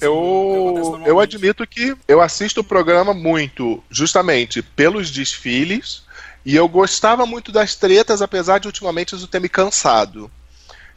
Eu, 0.00 1.02
eu 1.04 1.20
admito 1.20 1.66
que 1.66 1.94
eu 2.08 2.20
assisto 2.20 2.60
o 2.60 2.64
programa 2.64 3.12
muito, 3.12 3.82
justamente 3.90 4.62
pelos 4.62 5.10
desfiles, 5.10 6.02
e 6.44 6.56
eu 6.56 6.68
gostava 6.68 7.26
muito 7.26 7.52
das 7.52 7.74
tretas, 7.74 8.22
apesar 8.22 8.58
de 8.58 8.66
ultimamente 8.66 9.14
isso 9.14 9.28
ter 9.28 9.40
me 9.40 9.48
cansado. 9.48 10.30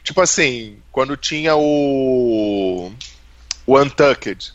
Tipo 0.02 0.20
assim, 0.20 0.78
quando 0.92 1.16
tinha 1.16 1.56
o. 1.56 2.92
O 3.66 3.78
Untucked. 3.78 4.52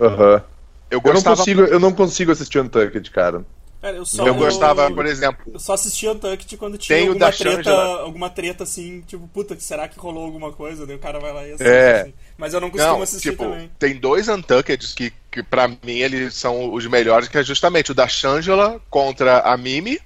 Aham. 0.00 0.42
Eu 0.90 1.02
Eu 1.04 1.14
não, 1.14 1.22
consigo, 1.22 1.60
eu 1.62 1.80
não 1.80 1.92
consigo 1.92 2.32
assistir 2.32 2.58
Untucked, 2.60 3.10
cara. 3.10 3.44
Cara, 3.86 3.98
eu 3.98 4.04
só, 4.04 4.26
eu 4.26 4.34
gostava, 4.34 4.90
por 4.90 5.06
exemplo. 5.06 5.52
Eu 5.52 5.60
só 5.60 5.74
assistia 5.74 6.10
Untucked 6.10 6.56
quando 6.56 6.76
tinha 6.76 6.98
Tem 6.98 7.06
alguma 7.06 7.26
da 7.26 7.32
treta, 7.32 7.62
Shangela. 7.62 8.00
alguma 8.00 8.30
treta 8.30 8.64
assim, 8.64 9.00
tipo, 9.02 9.28
puta, 9.28 9.56
será 9.60 9.86
que 9.86 9.96
rolou 9.96 10.24
alguma 10.24 10.52
coisa? 10.52 10.84
Daí 10.84 10.96
o 10.96 10.98
cara 10.98 11.20
vai 11.20 11.32
lá 11.32 11.46
e 11.46 11.52
assiste. 11.52 11.68
É. 11.68 12.00
assim. 12.00 12.14
Mas 12.36 12.52
eu 12.52 12.60
não 12.60 12.68
costumo 12.68 12.94
Não, 12.94 13.02
assistir 13.02 13.30
tipo, 13.30 13.44
também. 13.44 13.70
tem 13.78 13.96
dois 13.96 14.28
Untuckeds 14.28 14.92
que, 14.92 15.12
que 15.30 15.40
pra 15.40 15.68
mim 15.68 15.78
eles 15.84 16.34
são 16.34 16.74
os 16.74 16.84
melhores, 16.86 17.28
que 17.28 17.38
é 17.38 17.44
justamente 17.44 17.92
o 17.92 17.94
da 17.94 18.08
Shangela 18.08 18.80
contra 18.90 19.38
a 19.40 19.56
Mimi, 19.56 20.00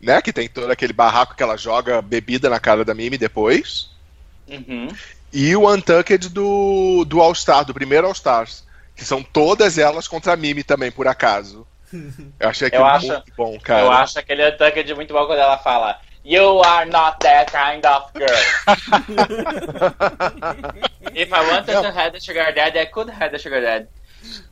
né? 0.00 0.22
Que 0.22 0.32
tem 0.32 0.48
todo 0.48 0.70
aquele 0.70 0.94
barraco 0.94 1.34
que 1.34 1.42
ela 1.42 1.58
joga 1.58 2.00
bebida 2.00 2.48
na 2.48 2.58
cara 2.58 2.86
da 2.86 2.94
Mimi 2.94 3.18
depois. 3.18 3.90
Uhum. 4.48 4.88
E 5.30 5.54
o 5.54 5.70
Untucked 5.70 6.30
do, 6.30 7.04
do 7.04 7.20
All-Star, 7.20 7.66
do 7.66 7.74
primeiro 7.74 8.06
All-Stars. 8.06 8.64
Que 8.96 9.04
são 9.04 9.22
todas 9.22 9.76
elas 9.76 10.08
contra 10.08 10.32
a 10.32 10.36
Mimi 10.36 10.62
também, 10.62 10.90
por 10.90 11.06
acaso. 11.06 11.66
Eu 12.40 12.48
achei 12.48 12.68
aquilo 12.68 12.82
Eu 12.82 12.86
acho- 12.86 13.06
muito 13.08 13.32
bom, 13.36 13.58
cara. 13.60 13.82
Eu 13.82 13.92
acho 13.92 14.18
aquele 14.18 14.48
Untucked 14.50 14.94
muito 14.94 15.12
bom 15.14 15.26
quando 15.26 15.38
ela 15.40 15.58
fala 15.58 15.98
You 16.24 16.62
are 16.64 16.88
not 16.90 17.18
that 17.20 17.52
kind 17.52 17.84
of 17.84 18.06
girl. 18.14 18.66
If 21.14 21.32
I 21.32 21.40
wanted 21.50 21.82
to 21.82 21.90
have 21.92 22.14
a 22.16 22.20
sugar 22.20 22.52
daddy, 22.54 22.78
I 22.78 22.86
could 22.86 23.10
have 23.10 23.34
a 23.34 23.38
sugar 23.38 23.60
daddy. 23.60 23.86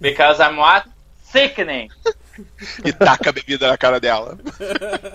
Because 0.00 0.40
I'm 0.40 0.56
what? 0.58 0.86
Sickening. 1.22 1.88
E 2.84 2.92
taca 2.92 3.30
a 3.30 3.32
bebida 3.32 3.68
na 3.68 3.76
cara 3.78 3.98
dela. 3.98 4.38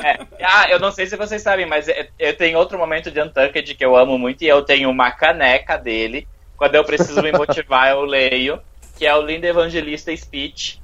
É. 0.04 0.20
Ah, 0.44 0.66
eu 0.70 0.80
não 0.80 0.92
sei 0.92 1.06
se 1.06 1.16
vocês 1.16 1.42
sabem, 1.42 1.66
mas 1.68 1.88
eu- 1.88 2.08
eu 2.18 2.36
tenho 2.36 2.58
outro 2.58 2.78
momento 2.78 3.12
de 3.12 3.22
Untucked 3.22 3.76
que 3.76 3.86
eu 3.86 3.96
amo 3.96 4.18
muito 4.18 4.44
e 4.44 4.48
eu 4.48 4.64
tenho 4.64 4.90
uma 4.90 5.12
caneca 5.12 5.78
dele. 5.78 6.28
Quando 6.58 6.74
eu 6.76 6.84
preciso 6.84 7.22
me 7.22 7.32
motivar, 7.32 7.90
eu 7.90 8.02
leio. 8.02 8.60
Que 8.98 9.06
é 9.06 9.16
o 9.16 9.22
Lindo 9.22 9.46
Evangelista 9.46 10.16
Speech. 10.16 10.82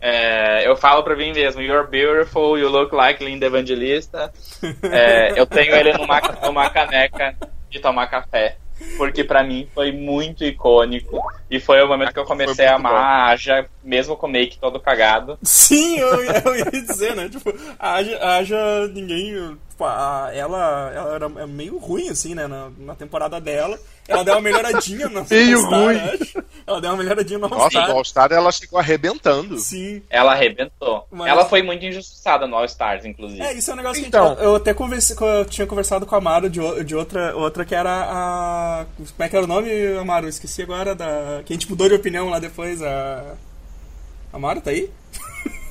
É, 0.00 0.66
eu 0.66 0.76
falo 0.76 1.02
pra 1.02 1.14
mim 1.14 1.32
mesmo, 1.32 1.60
You're 1.60 1.86
beautiful, 1.86 2.58
you 2.58 2.68
look 2.68 2.94
like 2.94 3.22
Linda 3.22 3.46
Evangelista. 3.46 4.32
É, 4.82 5.38
eu 5.38 5.46
tenho 5.46 5.74
ele 5.74 5.92
numa, 5.92 6.20
numa 6.42 6.70
caneca 6.70 7.36
de 7.68 7.80
tomar 7.80 8.06
café. 8.06 8.56
Porque 8.96 9.22
pra 9.22 9.42
mim 9.42 9.68
foi 9.74 9.92
muito 9.92 10.42
icônico. 10.42 11.20
E 11.50 11.60
foi 11.60 11.82
o 11.82 11.88
momento 11.88 12.14
que 12.14 12.18
eu 12.18 12.24
comecei 12.24 12.66
a 12.66 12.76
amar 12.76 12.94
a 12.94 13.26
Aja, 13.26 13.66
mesmo 13.84 14.16
com 14.16 14.26
o 14.26 14.30
make 14.30 14.58
todo 14.58 14.80
cagado. 14.80 15.38
Sim, 15.42 15.98
eu, 15.98 16.22
eu 16.22 16.56
ia 16.56 16.70
dizer, 16.70 17.14
né? 17.14 17.28
Tipo, 17.28 17.52
a 17.78 17.94
Aja, 17.94 18.18
a 18.18 18.36
Aja, 18.36 18.88
ninguém. 18.94 19.58
Tipo, 19.80 19.84
a- 19.86 20.30
ela, 20.34 20.92
ela 20.94 21.14
era 21.14 21.26
é 21.42 21.46
meio 21.46 21.78
ruim, 21.78 22.10
assim, 22.10 22.34
né? 22.34 22.46
Na, 22.46 22.70
na 22.78 22.94
temporada 22.94 23.40
dela. 23.40 23.78
Ela 24.06 24.22
deu 24.22 24.34
uma 24.34 24.40
melhoradinha 24.42 25.08
no 25.08 25.24
Meio 25.30 25.64
ruim. 25.64 25.96
acho. 25.96 26.44
Ela 26.66 26.80
deu 26.82 26.90
uma 26.90 26.96
melhoradinha 26.98 27.38
no 27.38 27.48
Nossa, 27.48 27.62
All-Star. 27.62 27.88
no 27.88 27.94
All-Star 27.96 28.32
ela 28.32 28.52
chegou 28.52 28.78
arrebentando. 28.78 29.56
Sim. 29.58 30.02
Ela 30.10 30.32
arrebentou. 30.32 31.06
Mas- 31.10 31.28
Ela 31.30 31.46
foi 31.46 31.62
muito 31.62 31.82
injustiçada 31.84 32.46
no 32.46 32.56
All 32.56 32.64
Stars, 32.66 33.06
inclusive. 33.06 33.40
É, 33.40 33.54
isso 33.54 33.70
é 33.70 33.74
um 33.74 33.76
negócio 33.78 34.04
Então. 34.04 34.26
que 34.26 34.32
a 34.32 34.34
gente, 34.34 34.44
eu 34.44 34.56
até 34.56 34.74
conversei, 34.74 35.16
eu 35.18 35.44
tinha 35.46 35.66
conversado 35.66 36.04
com 36.04 36.14
a 36.14 36.18
Amaro 36.18 36.50
de, 36.50 36.60
de 36.84 36.94
outra, 36.94 37.34
outra 37.34 37.64
que 37.64 37.74
era 37.74 37.90
a. 37.90 38.86
Como 38.96 39.08
é 39.20 39.28
que 39.30 39.36
era 39.36 39.44
o 39.44 39.48
nome, 39.48 39.70
Amaro? 39.98 40.26
Eu 40.26 40.30
esqueci 40.30 40.60
agora 40.62 40.94
da. 40.94 41.40
Que 41.46 41.54
a 41.54 41.56
gente 41.56 41.70
mudou 41.70 41.88
de 41.88 41.94
opinião 41.94 42.28
lá 42.28 42.38
depois. 42.38 42.82
A. 42.82 43.34
Amaro, 44.32 44.60
tá 44.60 44.70
aí? 44.70 44.90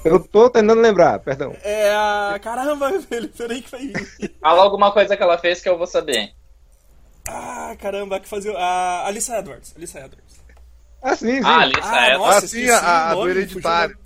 Eu 0.03 0.19
tô 0.19 0.49
tentando 0.49 0.79
lembrar, 0.81 1.19
perdão. 1.19 1.55
É 1.63 1.91
a. 1.93 2.39
Caramba, 2.41 2.91
velho, 3.09 3.29
peraí 3.29 3.61
que 3.61 3.69
vai. 3.71 3.91
Fala 4.39 4.63
alguma 4.63 4.91
coisa 4.91 5.15
que 5.17 5.23
ela 5.23 5.37
fez 5.37 5.61
que 5.61 5.67
eu 5.69 5.77
vou 5.77 5.87
saber. 5.87 6.31
Ah, 7.27 7.75
caramba, 7.79 8.15
a 8.15 8.19
que 8.19 8.27
fazia. 8.27 8.57
A 8.57 9.07
Alissa 9.07 9.37
Edwards. 9.37 9.73
Alissa 9.75 9.99
Edwards. 9.99 10.39
Ah, 11.01 11.15
sim, 11.15 11.37
sim. 11.37 11.41
Ah, 11.43 11.61
Alissa 11.61 11.79
Ah, 11.89 12.07
Edwards. 12.09 12.19
nossa, 12.33 12.45
Ah, 12.45 12.49
sim, 12.49 12.69
a- 12.69 13.09
a 13.09 13.13
do 13.15 13.29
Hereditário. 13.29 13.97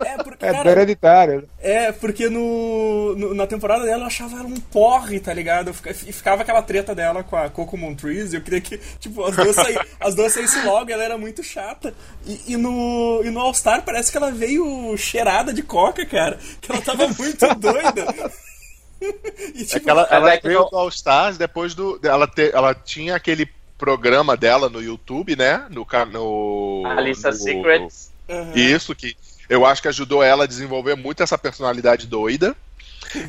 É, 0.00 0.16
porque, 0.22 0.44
é 0.46 0.52
cara, 0.52 0.70
hereditário. 0.70 1.48
É, 1.60 1.92
porque 1.92 2.28
no, 2.28 3.14
no- 3.16 3.34
na 3.34 3.46
temporada 3.46 3.84
dela 3.84 4.02
eu 4.02 4.06
achava 4.06 4.36
ela 4.38 4.46
um 4.48 4.60
porre, 4.60 5.18
tá 5.20 5.32
ligado? 5.32 5.70
E 6.06 6.12
ficava 6.12 6.42
aquela 6.42 6.62
treta 6.62 6.94
dela 6.94 7.22
com 7.22 7.36
a 7.36 7.48
Coco 7.50 7.76
Montrese, 7.76 8.34
e 8.34 8.38
eu 8.38 8.42
queria 8.42 8.60
que, 8.60 8.78
tipo, 9.00 9.24
as 9.24 9.34
duas, 9.36 9.54
saí, 9.56 9.78
as 10.00 10.14
duas 10.14 10.32
saíssem 10.32 10.64
logo, 10.64 10.90
ela 10.90 11.02
era 11.04 11.18
muito 11.18 11.42
chata. 11.42 11.94
E, 12.26 12.52
e 12.52 12.56
no, 12.56 13.20
e 13.24 13.30
no 13.30 13.40
All-Star 13.40 13.82
parece 13.84 14.10
que 14.10 14.16
ela 14.16 14.30
veio 14.30 14.96
cheirada 14.96 15.52
de 15.52 15.62
coca, 15.62 16.04
cara. 16.06 16.38
Que 16.60 16.70
ela 16.72 16.80
tava 16.82 17.08
muito 17.08 17.46
doida. 17.56 18.32
E, 19.00 19.62
É 19.62 19.64
tipo, 19.64 19.80
que 19.84 19.90
ela, 19.90 20.06
ela 20.10 20.32
é 20.32 20.38
que 20.38 20.46
veio 20.46 20.64
do 20.64 20.76
All 20.76 20.88
Stars 20.88 21.36
depois 21.36 21.74
do. 21.74 21.98
Ela, 22.04 22.26
te- 22.28 22.50
ela 22.54 22.72
tinha 22.74 23.16
aquele 23.16 23.48
programa 23.76 24.36
dela 24.36 24.68
no 24.68 24.80
YouTube, 24.80 25.34
né? 25.34 25.66
No. 25.70 25.84
no 26.12 26.82
Alissa 26.86 27.30
no- 27.30 27.34
Secrets. 27.36 28.12
aham. 28.28 28.52
Isso, 28.54 28.94
que 28.94 29.16
eu 29.52 29.66
acho 29.66 29.82
que 29.82 29.88
ajudou 29.88 30.22
ela 30.22 30.44
a 30.44 30.46
desenvolver 30.46 30.94
muito 30.96 31.22
essa 31.22 31.36
personalidade 31.36 32.06
doida. 32.06 32.56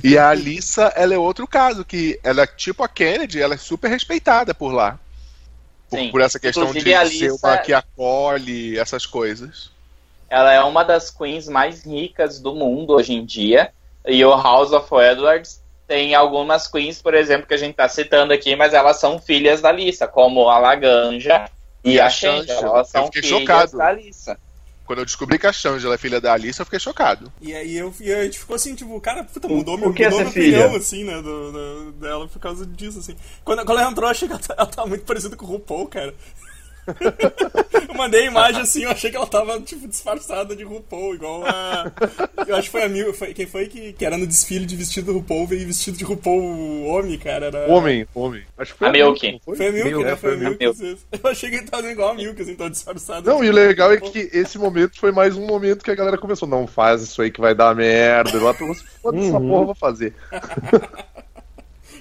E 0.03 0.17
a 0.17 0.29
Alissa, 0.29 0.93
ela 0.95 1.13
é 1.13 1.17
outro 1.17 1.45
caso, 1.47 1.83
que 1.83 2.19
ela 2.23 2.43
é 2.43 2.47
tipo 2.47 2.83
a 2.83 2.87
Kennedy, 2.87 3.41
ela 3.41 3.55
é 3.55 3.57
super 3.57 3.89
respeitada 3.89 4.53
por 4.53 4.71
lá. 4.71 4.97
Por, 5.89 6.11
por 6.11 6.21
essa 6.21 6.39
questão 6.39 6.63
Inclusive, 6.63 6.85
de 6.85 6.93
a 6.95 6.99
ser 7.05 7.25
Alissa- 7.25 7.47
uma 7.47 7.57
que 7.57 7.73
acolhe 7.73 8.79
essas 8.79 9.05
coisas. 9.05 9.71
Ela 10.29 10.53
é 10.53 10.61
uma 10.63 10.83
das 10.83 11.11
queens 11.11 11.47
mais 11.47 11.83
ricas 11.85 12.39
do 12.39 12.55
mundo 12.55 12.93
hoje 12.93 13.13
em 13.13 13.25
dia. 13.25 13.71
E 14.07 14.23
o 14.23 14.29
House 14.35 14.71
of 14.71 14.87
Edwards 14.95 15.61
tem 15.87 16.15
algumas 16.15 16.67
queens, 16.67 17.01
por 17.01 17.13
exemplo, 17.13 17.45
que 17.45 17.53
a 17.53 17.57
gente 17.57 17.75
tá 17.75 17.87
citando 17.89 18.33
aqui, 18.33 18.55
mas 18.55 18.73
elas 18.73 18.99
são 18.99 19.19
filhas 19.19 19.61
da 19.61 19.71
Lissa, 19.71 20.07
como 20.07 20.49
a 20.49 20.57
Laganja 20.57 21.49
e, 21.83 21.95
E 21.95 21.99
a 21.99 22.07
a 22.07 22.09
Shangela. 22.09 22.45
Shangela. 22.47 22.75
Elas 22.77 22.89
são 22.89 23.11
filhas 23.11 23.27
chocado. 23.29 23.77
da 23.77 23.91
Lissa. 23.91 24.37
Quando 24.85 24.99
eu 24.99 25.05
descobri 25.05 25.39
que 25.39 25.47
a 25.47 25.53
Shangela 25.53 25.95
é 25.95 25.97
filha 25.97 26.19
da 26.19 26.33
Alissa, 26.33 26.61
eu 26.61 26.65
fiquei 26.65 26.79
chocado. 26.79 27.31
E 27.41 27.53
aí 27.55 27.77
eu, 27.77 27.93
e 28.01 28.11
a 28.13 28.23
gente 28.25 28.37
ficou 28.39 28.55
assim, 28.55 28.75
tipo, 28.75 28.99
cara, 28.99 29.23
puta, 29.23 29.47
mudou, 29.47 29.75
o 29.75 29.77
meu, 29.77 29.89
é 29.89 29.91
mudou 29.91 30.09
minha 30.19 30.29
opinião, 30.29 30.67
filha? 30.69 30.77
assim, 30.77 31.03
né, 31.05 31.15
do, 31.21 31.51
do- 31.51 31.91
dela 31.93 32.27
por 32.27 32.39
causa 32.39 32.65
disso, 32.65 32.99
assim. 32.99 33.15
Quando, 33.45 33.65
quando 33.65 33.79
ela 33.79 33.89
entrou, 33.89 34.05
eu 34.07 34.11
achei 34.11 34.27
que 34.27 34.33
ela, 34.33 34.43
tá- 34.43 34.55
ela 34.57 34.67
tava 34.67 34.87
muito 34.89 35.05
parecida 35.05 35.35
com 35.37 35.45
o 35.45 35.49
RuPaul, 35.49 35.87
cara. 35.87 36.13
Eu 37.89 37.95
mandei 37.95 38.21
a 38.23 38.25
imagem 38.25 38.61
assim, 38.61 38.83
eu 38.83 38.91
achei 38.91 39.09
que 39.09 39.17
ela 39.17 39.27
tava, 39.27 39.59
tipo, 39.61 39.87
disfarçada 39.87 40.55
de 40.55 40.63
RuPaul, 40.63 41.15
igual 41.15 41.43
a... 41.45 41.91
Eu 42.47 42.55
acho 42.55 42.63
que 42.65 42.71
foi 42.71 42.83
a 42.83 42.89
Mil, 42.89 43.13
foi, 43.13 43.33
quem 43.33 43.45
foi 43.45 43.67
que, 43.67 43.93
que 43.93 44.05
era 44.05 44.17
no 44.17 44.27
desfile 44.27 44.65
de 44.65 44.75
vestido 44.75 45.07
do 45.07 45.19
RuPaul, 45.19 45.47
veio 45.47 45.65
vestido 45.67 45.97
de 45.97 46.03
RuPaul 46.03 46.85
homem, 46.87 47.17
cara, 47.17 47.45
era... 47.47 47.67
Homem, 47.69 48.05
homem. 48.13 48.43
Acho 48.57 48.73
que 48.73 48.79
foi 48.79 48.87
A 48.87 48.91
Milk. 48.91 49.31
não 49.31 49.39
foi? 49.39 49.55
Foi 49.55 49.67
a 49.67 49.71
Milk, 49.71 49.89
Milk, 49.89 50.03
né? 50.03 50.11
é, 50.11 50.15
Foi 50.15 50.29
a 50.31 50.33
a 50.33 50.37
Milk. 50.37 50.57
Milk. 50.65 50.97
Eu 51.23 51.29
achei 51.29 51.49
que 51.49 51.55
ele 51.57 51.65
tava 51.67 51.91
igual 51.91 52.09
a 52.09 52.13
Milk, 52.13 52.41
assim, 52.41 52.55
tão 52.55 52.69
disfarçado. 52.69 53.29
Não, 53.29 53.43
e 53.43 53.49
o 53.49 53.53
legal 53.53 53.91
é 53.91 53.97
que 53.97 54.29
esse 54.33 54.57
momento 54.57 54.99
foi 54.99 55.11
mais 55.11 55.35
um 55.37 55.45
momento 55.45 55.83
que 55.83 55.91
a 55.91 55.95
galera 55.95 56.17
começou. 56.17 56.47
Não 56.47 56.67
faz 56.67 57.01
isso 57.01 57.21
aí 57.21 57.31
que 57.31 57.39
vai 57.41 57.53
dar 57.55 57.73
merda. 57.75 58.41
Lá 58.41 58.53
pra 58.53 58.65
você, 58.67 58.83
foda 59.01 59.17
essa 59.19 59.37
Uhum. 59.37 59.47
porra, 59.49 59.61
eu 59.61 59.65
vou 59.65 59.75
fazer. 59.75 60.13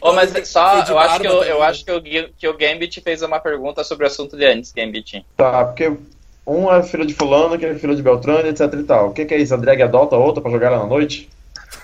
Ô, 0.03 0.13
mas 0.13 0.33
só, 0.49 0.85
eu 0.89 0.99
acho, 0.99 1.21
que, 1.21 1.27
eu, 1.29 1.45
eu 1.45 1.61
né? 1.61 1.67
acho 1.67 1.85
que, 1.85 1.93
o, 1.93 2.03
que 2.03 2.49
o 2.49 2.57
Gambit 2.59 3.01
fez 3.01 3.23
uma 3.23 3.39
pergunta 3.39 3.85
sobre 3.85 4.05
o 4.05 4.09
assunto 4.09 4.37
de 4.37 4.45
antes, 4.45 4.73
Gambit. 4.73 5.25
Tá, 5.37 5.65
porque 5.65 5.93
um 6.45 6.73
é 6.75 6.83
filho 6.83 7.07
de 7.07 7.15
fulano, 7.15 7.57
que 7.57 7.65
é 7.65 7.75
filho 7.77 7.95
de 7.95 8.03
Beltrano, 8.03 8.49
etc 8.49 8.73
e 8.75 8.83
tal. 8.83 9.09
O 9.11 9.13
que, 9.13 9.25
que 9.25 9.33
é 9.33 9.39
isso? 9.39 9.55
A 9.55 9.57
drag 9.57 9.81
adota 9.81 10.17
outra 10.17 10.43
pra 10.43 10.51
jogar 10.51 10.67
ela 10.69 10.79
na 10.81 10.87
noite? 10.87 11.31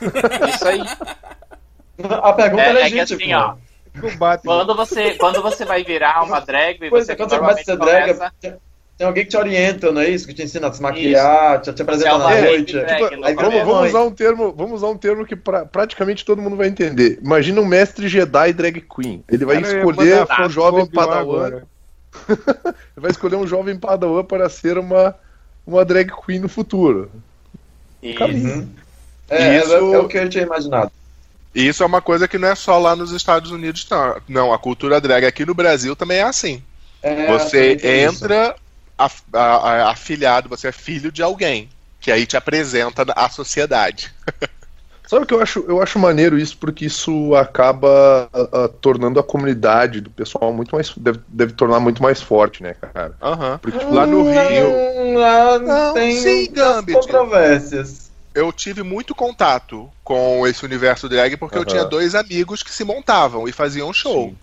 Isso 0.54 0.68
aí. 0.68 0.80
A 2.22 2.32
pergunta 2.32 2.62
é, 2.62 2.66
É, 2.66 2.70
é 2.70 2.88
que 2.90 2.94
legítima. 2.96 3.16
assim, 3.16 3.34
ó. 3.34 4.16
Batman. 4.16 4.56
Quando 4.56 4.76
você, 4.76 5.14
quando 5.14 5.42
você 5.42 5.64
vai 5.64 5.82
virar 5.82 6.22
uma 6.24 6.40
drag, 6.40 6.88
Pois 6.90 7.06
você 7.06 7.12
é, 7.12 7.16
quando 7.16 7.30
você 7.30 7.38
começa 7.38 7.60
a 7.60 7.64
ser 7.64 7.76
drag, 7.76 8.14
começa- 8.14 8.58
tem- 8.98 9.06
alguém 9.06 9.24
que 9.24 9.30
te 9.30 9.36
orienta, 9.36 9.92
não 9.92 10.00
é 10.00 10.08
isso? 10.10 10.26
Que 10.26 10.34
te 10.34 10.42
ensina 10.42 10.68
a 10.68 10.72
se 10.72 10.82
maquiar, 10.82 11.60
te, 11.62 11.72
te 11.72 11.82
apresenta 11.82 12.10
é 12.10 12.18
na 12.18 12.40
noite. 12.42 12.72
drag, 12.72 13.02
Tipo, 13.04 13.16
no 13.16 13.26
aí 13.26 13.34
Vamos, 13.34 13.52
vira 13.52 13.64
vamos 13.64 13.88
usar 13.88 14.02
um 14.02 14.10
termo, 14.10 14.52
vamos 14.52 14.72
usar 14.74 14.86
um 14.88 14.98
termo 14.98 15.24
que 15.24 15.36
pra- 15.36 15.64
praticamente 15.64 16.24
todo 16.24 16.42
mundo 16.42 16.56
vai 16.56 16.66
entender. 16.68 17.18
Imagina 17.22 17.60
um 17.60 17.66
mestre 17.66 18.08
Jedi 18.08 18.52
drag 18.52 18.80
queen. 18.80 19.22
Ele 19.30 19.44
vai 19.44 19.62
Cara, 19.62 19.78
escolher 19.78 20.18
mandar 20.20 20.46
um 20.46 20.50
jovem 20.50 20.86
padawan. 20.86 21.62
Ele 22.28 22.74
vai 22.96 23.10
escolher 23.10 23.36
um 23.36 23.46
jovem 23.46 23.78
padawan 23.78 24.24
para 24.24 24.48
ser 24.48 24.76
uma, 24.78 25.14
uma 25.66 25.84
drag 25.84 26.10
queen 26.26 26.40
no 26.40 26.48
futuro. 26.48 27.10
Isso. 28.02 28.24
Uhum. 28.24 28.68
É, 29.30 29.58
Isso- 29.58 29.72
é, 29.72 29.76
é 29.76 29.98
o 29.98 30.08
que 30.08 30.18
eu 30.18 30.28
tinha 30.28 30.44
imaginado. 30.44 30.90
E 31.54 31.66
isso 31.66 31.82
é 31.82 31.86
uma 31.86 32.00
coisa 32.02 32.28
que 32.28 32.38
não 32.38 32.48
é 32.48 32.54
só 32.54 32.78
lá 32.78 32.94
nos 32.94 33.10
Estados 33.10 33.50
Unidos, 33.50 33.86
não. 33.90 34.16
Não, 34.28 34.52
a 34.52 34.58
cultura 34.58 35.00
drag 35.00 35.24
aqui 35.24 35.44
no 35.46 35.54
Brasil 35.54 35.96
também 35.96 36.18
é 36.18 36.22
assim. 36.22 36.62
É, 37.02 37.26
Você 37.26 37.72
isso. 37.74 37.86
Af- 38.98 39.22
a- 39.32 39.38
a- 39.40 39.90
afiliado, 39.90 40.48
você 40.48 40.68
é 40.68 40.72
filho 40.72 41.12
de 41.12 41.22
alguém, 41.22 41.68
que 42.00 42.10
aí 42.10 42.26
te 42.26 42.36
apresenta 42.36 43.04
à 43.14 43.28
sociedade. 43.28 44.12
Sabe 45.08 45.22
o 45.24 45.26
que 45.26 45.32
eu 45.32 45.40
acho? 45.40 45.64
Eu 45.66 45.80
acho 45.80 45.98
maneiro 45.98 46.38
isso 46.38 46.58
porque 46.58 46.84
isso 46.84 47.34
acaba 47.34 48.28
tornando 48.82 49.18
a 49.18 49.22
comunidade 49.24 50.02
do 50.02 50.10
pessoal 50.10 50.52
muito 50.52 50.74
mais. 50.74 50.92
Deve, 50.94 51.20
deve 51.26 51.54
tornar 51.54 51.80
muito 51.80 52.02
mais 52.02 52.20
forte, 52.20 52.62
né, 52.62 52.74
cara? 52.74 53.14
Aham. 53.22 53.58
Porque 53.62 53.78
tipo, 53.78 53.94
lá 53.94 54.06
no 54.06 54.22
Rio. 54.22 55.18
Lá 55.18 55.58
Não, 55.58 55.94
tem 55.94 56.12
sim, 56.14 56.52
Gambit. 56.52 56.92
controvérsias. 56.92 58.10
Eu 58.34 58.52
tive 58.52 58.82
muito 58.82 59.14
contato 59.14 59.90
com 60.04 60.46
esse 60.46 60.62
universo 60.66 61.08
drag 61.08 61.38
porque 61.38 61.56
eu 61.56 61.62
Aham. 61.62 61.70
tinha 61.70 61.84
dois 61.86 62.14
amigos 62.14 62.62
que 62.62 62.70
se 62.70 62.84
montavam 62.84 63.48
e 63.48 63.52
faziam 63.52 63.90
show. 63.94 64.34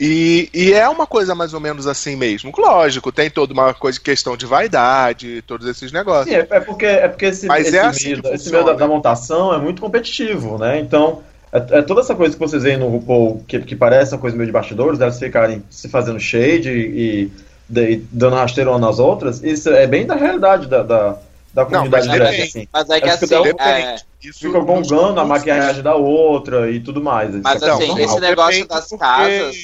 E, 0.00 0.48
e 0.54 0.72
é 0.72 0.88
uma 0.88 1.06
coisa 1.06 1.34
mais 1.34 1.52
ou 1.52 1.60
menos 1.60 1.86
assim 1.86 2.16
mesmo. 2.16 2.50
Lógico, 2.56 3.12
tem 3.12 3.28
toda 3.28 3.52
uma 3.52 3.74
coisa 3.74 4.00
questão 4.00 4.34
de 4.34 4.46
vaidade, 4.46 5.42
todos 5.42 5.66
esses 5.66 5.92
negócios. 5.92 6.34
Sim, 6.34 6.40
é, 6.40 6.46
é 6.48 6.60
porque, 6.60 6.86
é 6.86 7.06
porque 7.06 7.26
esse, 7.26 7.46
Mas 7.46 7.66
esse 7.66 7.76
é 7.76 7.80
assim 7.82 8.08
meio, 8.14 8.34
esse 8.34 8.50
meio 8.50 8.64
da, 8.64 8.72
da 8.72 8.88
montação 8.88 9.52
é 9.52 9.58
muito 9.58 9.82
competitivo, 9.82 10.56
né? 10.56 10.80
Então, 10.80 11.20
é, 11.52 11.78
é 11.78 11.82
toda 11.82 12.00
essa 12.00 12.14
coisa 12.14 12.32
que 12.32 12.40
vocês 12.40 12.62
veem 12.62 12.78
no 12.78 12.88
RuPaul, 12.88 13.44
que, 13.46 13.58
que 13.60 13.76
parece 13.76 14.14
uma 14.14 14.20
coisa 14.20 14.34
meio 14.34 14.46
de 14.46 14.52
bastidores, 14.52 14.98
delas 14.98 15.18
ficarem 15.18 15.62
se 15.68 15.86
fazendo 15.90 16.18
shade 16.18 16.70
e, 16.70 17.30
e, 17.70 17.78
e 17.78 17.96
dando 18.10 18.36
rasteiro 18.36 18.70
umas 18.70 18.80
nas 18.80 18.98
outras, 18.98 19.44
isso 19.44 19.68
é 19.68 19.86
bem 19.86 20.06
da 20.06 20.14
realidade 20.14 20.66
da, 20.66 20.82
da, 20.82 21.18
da 21.52 21.64
comunidade 21.64 22.06
mas 22.08 22.16
drag, 22.16 22.30
depende. 22.30 22.48
assim. 22.48 22.68
Mas 22.72 22.90
é 22.90 23.00
que 23.00 23.08
Acho 23.08 23.18
que 23.18 23.34
assim, 23.34 23.50
um- 23.50 23.62
é, 23.62 23.96
Isso 24.22 24.38
Fica 24.40 24.60
gongando 24.60 25.18
a 25.20 25.24
maquiagem 25.24 25.82
da 25.82 25.94
outra 25.94 26.70
e 26.70 26.78
tudo 26.80 27.02
mais. 27.02 27.34
Mas 27.34 27.62
é 27.62 27.70
assim, 27.70 27.86
normal. 27.88 28.04
esse 28.06 28.20
negócio 28.20 28.68
das 28.68 28.88
casas- 28.90 29.56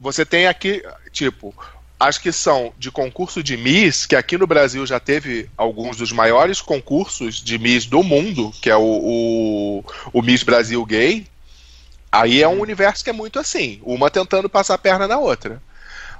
Você 0.00 0.26
tem 0.26 0.46
aqui, 0.46 0.82
tipo, 1.12 1.54
acho 2.00 2.20
que 2.20 2.32
são 2.32 2.72
de 2.76 2.90
concurso 2.90 3.42
de 3.42 3.56
Miss, 3.56 4.04
que 4.06 4.16
aqui 4.16 4.36
no 4.36 4.46
Brasil 4.46 4.84
já 4.84 4.98
teve 4.98 5.48
alguns 5.56 5.96
dos 5.96 6.10
maiores 6.12 6.60
concursos 6.60 7.36
de 7.36 7.58
Miss 7.58 7.86
do 7.86 8.02
mundo, 8.02 8.52
que 8.60 8.68
é 8.68 8.76
o, 8.76 8.80
o, 8.82 9.84
o 10.12 10.20
Miss 10.22 10.42
Brasil 10.42 10.84
Gay. 10.84 11.26
Aí 12.10 12.42
é 12.42 12.48
um 12.48 12.60
universo 12.60 13.02
que 13.02 13.08
é 13.10 13.12
muito 13.12 13.38
assim, 13.38 13.80
uma 13.84 14.10
tentando 14.10 14.48
passar 14.48 14.74
a 14.74 14.78
perna 14.78 15.06
na 15.08 15.18
outra. 15.18 15.62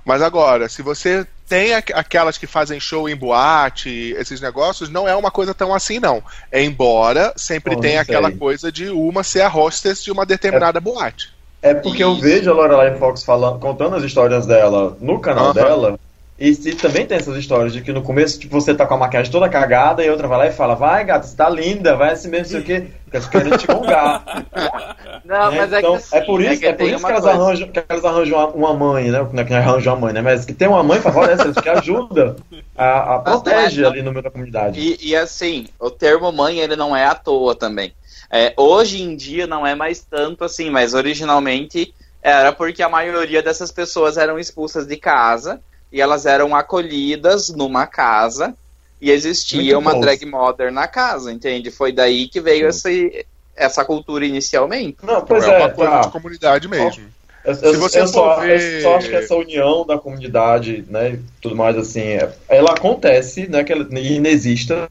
Mas 0.05 0.21
agora, 0.23 0.69
se 0.69 0.83
você 0.83 1.27
tem 1.49 1.75
aqu- 1.75 1.93
aquelas 1.95 2.37
que 2.39 2.47
fazem 2.47 2.81
show 2.81 3.09
em 3.09 3.15
boate, 3.17 4.15
esses 4.19 4.41
negócios, 4.41 4.89
não 4.89 5.07
é 5.07 5.15
uma 5.15 5.31
coisa 5.31 5.55
tão 5.55 5.73
assim, 5.75 6.01
não. 6.01 6.23
Embora 6.53 7.33
sempre 7.37 7.77
tenha 7.77 8.05
sei. 8.05 8.15
aquela 8.17 8.33
coisa 8.33 8.73
de 8.73 8.89
uma 8.89 9.23
ser 9.23 9.43
a 9.43 9.49
hostess 9.49 10.03
de 10.03 10.11
uma 10.11 10.27
determinada 10.27 10.81
boate. 10.81 11.31
É 11.61 11.73
porque 11.75 12.03
eu 12.03 12.17
vejo 12.17 12.51
a 12.51 12.55
Lorelai 12.55 12.97
Fox 12.99 13.23
falando, 13.23 13.61
contando 13.61 13.95
as 13.95 14.03
histórias 14.03 14.47
dela 14.47 14.97
no 15.01 15.21
canal 15.21 15.47
Aham. 15.47 15.53
dela. 15.55 16.01
E 16.43 16.53
se 16.57 16.75
também 16.75 17.07
tem 17.07 17.19
essas 17.19 17.37
histórias 17.37 17.73
de 17.73 17.81
que 17.83 17.93
no 17.93 18.03
começo 18.03 18.37
tipo, 18.37 18.61
você 18.61 18.75
tá 18.75 18.85
com 18.85 18.95
a 18.95 18.97
maquiagem 18.97 19.31
toda 19.31 19.49
cagada 19.49 20.05
e 20.05 20.11
outra 20.11 20.27
vai 20.27 20.39
lá 20.39 20.47
e 20.49 20.53
fala, 20.53 20.75
vai 20.75 21.05
gata, 21.05 21.25
você 21.25 21.37
tá 21.37 21.49
linda, 21.49 21.95
vai 21.95 22.11
assim 22.11 22.29
mesmo, 22.29 22.47
não 22.47 22.51
sei 22.51 22.61
o 22.61 22.65
quê, 22.65 22.89
porque 23.05 23.17
elas 23.17 23.29
querem 23.29 23.57
te 23.57 23.67
gongar. 23.69 24.45
Não, 25.25 25.53
né? 25.53 25.59
mas 25.59 25.73
é 25.73 25.79
então, 25.79 25.93
que 25.93 25.99
assim, 25.99 26.17
é 26.17 26.21
por 26.23 26.43
isso, 26.43 26.61
que 26.61 26.67
é 26.67 26.73
por 26.73 26.89
isso 26.89 27.07
que 27.07 27.13
elas 27.13 27.23
coisa. 27.23 27.41
arranjam, 27.41 27.69
que 27.69 27.85
elas 27.89 28.05
arranjam 28.05 28.51
uma, 28.57 28.75
mãe, 28.75 29.09
né? 29.09 29.29
Não 29.33 29.41
é 29.41 29.45
que 29.45 29.55
arranjam 29.55 29.95
uma 29.95 30.01
mãe, 30.01 30.13
né? 30.13 30.21
Mas 30.21 30.45
que 30.45 30.53
tem 30.53 30.67
uma 30.67 30.83
mãe 30.83 31.01
favorece 31.01 31.53
que 31.53 31.69
ajuda, 31.69 32.35
a, 32.77 33.15
a 33.15 33.19
protege 33.21 33.85
é- 33.85 33.87
ali 33.87 34.03
no 34.03 34.11
meio 34.11 34.25
da 34.25 34.31
comunidade. 34.31 34.81
E, 34.81 35.11
e 35.11 35.15
assim, 35.15 35.69
o 35.79 35.93
termo 35.93 36.33
mãe 36.33 36.59
ele 36.59 36.75
não 36.75 36.97
é 36.97 37.05
à 37.05 37.15
toa 37.15 37.55
também. 37.55 37.93
É, 38.29 38.53
hoje 38.57 39.01
em 39.01 39.15
dia 39.15 39.47
não 39.47 39.65
é 39.65 39.77
mais 39.77 40.01
tanto 40.01 40.43
assim, 40.43 40.71
mas 40.71 40.93
originalmente 40.93 41.95
era 42.21 42.51
porque 42.53 42.83
a 42.83 42.89
maioria 42.89 43.41
dessas 43.45 43.71
pessoas 43.71 44.17
eram 44.17 44.41
expulsas 44.41 44.89
de 44.89 44.97
casa 44.97 45.61
e 45.93 46.01
elas 46.01 46.25
eram 46.27 46.55
acolhidas 46.57 47.51
numa 47.51 47.87
casa 47.87 48.55
e 49.01 49.11
existia 49.11 49.79
uma 49.79 49.99
drag 50.01 50.25
mother 50.25 50.73
na 50.73 50.87
casa, 50.89 51.33
entende? 51.33 51.71
Foi 51.71 51.93
daí 51.93 52.29
que 52.29 52.41
veio 52.41 52.69
esse, 52.69 53.27
essa 53.57 53.85
cultura 53.85 54.25
inicialmente. 54.25 54.97
Não, 55.03 55.15
Então 55.17 55.27
pois 55.27 55.45
é, 55.45 55.51
é, 55.51 55.59
uma 55.59 55.71
coisa 55.71 55.91
tá. 55.93 56.01
de 56.01 56.09
comunidade 56.11 56.69
mesmo. 56.69 57.05
Eu, 57.45 57.81
você 57.81 58.01
eu 58.01 58.07
só, 58.07 58.39
ver- 58.41 58.77
eu 58.77 58.81
só 58.83 58.97
acho 58.97 59.09
que 59.09 59.17
essa 59.17 59.35
união 59.35 59.85
da 59.85 59.99
comunidade, 59.99 60.85
né, 60.89 61.15
e 61.15 61.21
tudo 61.41 61.57
mais 61.57 61.77
assim, 61.77 62.01
é- 62.01 62.33
ela 62.49 62.71
acontece, 62.71 63.49
né, 63.49 63.65
que 63.65 63.73
ela 63.73 63.85
inexista, 63.99 64.89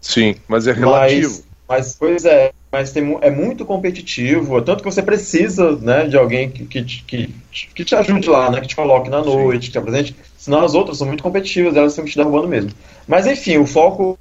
Sim, 0.00 0.34
mas 0.48 0.66
é 0.66 0.72
relativo. 0.72 1.44
mas, 1.68 1.86
mas 1.86 1.96
pois 1.96 2.24
é, 2.24 2.50
mas 2.72 2.90
tem, 2.90 3.16
é 3.20 3.30
muito 3.30 3.64
competitivo, 3.64 4.60
tanto 4.62 4.82
que 4.82 4.90
você 4.90 5.00
precisa, 5.00 5.76
né, 5.76 6.08
de 6.08 6.16
alguém 6.16 6.50
que, 6.50 6.66
que, 6.66 6.82
te- 6.84 7.04
que, 7.06 7.28
te- 7.52 7.68
que 7.72 7.84
te 7.84 7.94
ajude 7.94 8.28
lá, 8.28 8.50
né, 8.50 8.60
que 8.60 8.66
te 8.66 8.74
coloque 8.74 9.08
na 9.08 9.22
noite, 9.22 9.66
que 9.66 9.72
te 9.72 9.78
apresente, 9.78 10.16
senão 10.42 10.64
as 10.64 10.74
outras 10.74 10.98
são 10.98 11.06
muito 11.06 11.22
competitivas, 11.22 11.76
elas 11.76 11.92
estão 11.92 12.04
te 12.04 12.16
derrubando 12.16 12.48
mesmo. 12.48 12.72
Mas 13.06 13.26
enfim, 13.26 13.58
o 13.58 13.66
foco 13.66 14.18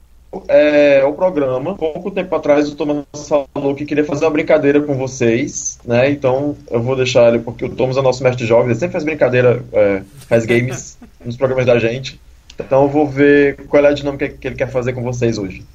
é 0.48 1.04
o 1.04 1.14
programa. 1.14 1.76
Pouco 1.76 2.12
tempo 2.12 2.36
atrás 2.36 2.70
o 2.70 2.76
Thomas 2.76 3.06
falou 3.54 3.74
que 3.76 3.86
queria 3.86 4.06
fazer 4.06 4.26
uma 4.26 4.32
brincadeira 4.32 4.80
com 4.82 4.96
vocês, 4.96 5.80
né? 5.84 6.12
Então 6.12 6.56
eu 6.70 6.82
vou 6.82 6.96
deixar 6.96 7.28
ele, 7.28 7.40
porque 7.40 7.66
o 7.66 7.76
Thomas 7.76 7.98
é 7.98 8.02
nosso 8.04 8.22
mestre 8.24 8.44
de 8.44 8.48
jogos, 8.48 8.66
ele 8.68 8.76
sempre 8.76 8.94
faz 8.94 9.04
brincadeira, 9.04 9.64
é, 9.74 10.04
faz 10.28 10.46
games 10.46 10.98
nos 11.26 11.36
programas 11.36 11.66
da 11.66 11.80
gente. 11.80 12.22
Então 12.60 12.84
eu 12.84 12.88
vou 12.90 13.08
ver 13.08 13.66
qual 13.68 13.84
é 13.84 13.88
a 13.90 13.94
dinâmica 13.94 14.30
que 14.30 14.48
ele 14.48 14.56
quer 14.56 14.70
fazer 14.70 14.94
com 14.94 15.02
vocês 15.02 15.40
hoje. 15.40 15.66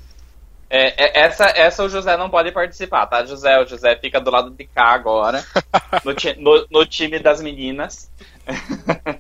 É, 0.71 1.21
é- 1.21 1.27
essa, 1.27 1.45
essa 1.47 1.83
o 1.85 1.89
José 1.89 2.17
não 2.17 2.31
pode 2.31 2.51
participar, 2.53 3.07
tá, 3.07 3.25
José? 3.25 3.61
O 3.61 3.67
José 3.67 3.97
fica 3.97 4.21
do 4.21 4.31
lado 4.31 4.51
de 4.51 4.65
cá 4.65 4.87
agora, 4.95 5.45
no, 6.05 6.15
ti- 6.15 6.37
no- 6.39 6.67
no 6.71 6.87
time 6.87 7.19
das 7.19 7.41
meninas. 7.43 8.09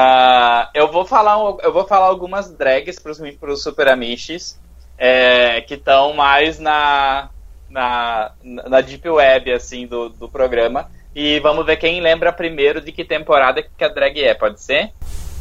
Ah, 0.00 0.70
eu, 0.74 0.92
vou 0.92 1.04
falar, 1.04 1.36
eu 1.60 1.72
vou 1.72 1.84
falar 1.84 2.06
algumas 2.06 2.48
drags 2.52 3.00
pros, 3.00 3.18
pros 3.40 3.64
Super 3.64 3.88
Amish 3.88 4.56
é, 4.96 5.60
que 5.62 5.74
estão 5.74 6.12
mais 6.12 6.60
na, 6.60 7.30
na, 7.68 8.30
na 8.44 8.80
Deep 8.80 9.08
Web, 9.08 9.52
assim, 9.52 9.88
do, 9.88 10.08
do 10.08 10.28
programa. 10.28 10.88
E 11.12 11.40
vamos 11.40 11.66
ver 11.66 11.78
quem 11.78 12.00
lembra 12.00 12.32
primeiro 12.32 12.80
de 12.80 12.92
que 12.92 13.04
temporada 13.04 13.60
que 13.60 13.84
a 13.84 13.88
drag 13.88 14.22
é, 14.22 14.34
pode 14.34 14.62
ser? 14.62 14.92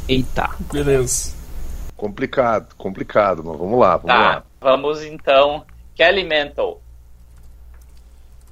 Eita. 0.10 0.50
Beleza. 0.74 1.36
Complicado, 1.96 2.74
complicado, 2.76 3.44
mas 3.46 3.60
vamos 3.60 3.80
lá, 3.80 3.98
vamos 3.98 4.08
Tá, 4.08 4.18
lá. 4.18 4.44
vamos 4.60 5.04
então. 5.04 5.64
Kelly 5.94 6.24
Mental. 6.24 6.82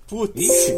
Putz. 0.07 0.39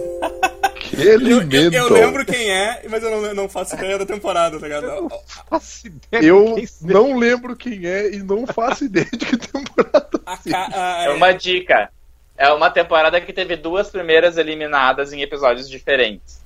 Que 0.97 1.07
Eu, 1.07 1.19
eu, 1.21 1.71
eu 1.73 1.93
lembro 1.93 2.25
quem 2.25 2.51
é, 2.51 2.83
mas 2.89 3.03
eu 3.03 3.09
não, 3.21 3.33
não 3.33 3.49
faço 3.49 3.75
ideia 3.75 3.97
da 3.99 4.05
temporada, 4.05 4.59
tá 4.59 4.65
ligado? 4.67 5.09
Faço 5.49 5.87
ideia 5.87 6.23
Eu 6.23 6.55
não 6.81 7.17
lembro 7.17 7.55
quem 7.55 7.85
é 7.85 8.13
e 8.13 8.23
não 8.23 8.45
faço 8.47 8.85
ideia 8.85 9.05
de 9.11 9.25
que 9.25 9.37
temporada. 9.37 10.19
Ca- 10.49 11.03
É 11.05 11.09
uma 11.09 11.31
dica. 11.33 11.89
É 12.37 12.49
uma 12.51 12.69
temporada 12.69 13.19
que 13.19 13.33
teve 13.33 13.55
duas 13.55 13.89
primeiras 13.89 14.37
eliminadas 14.37 15.11
em 15.13 15.21
episódios 15.21 15.67
diferentes. 15.69 16.39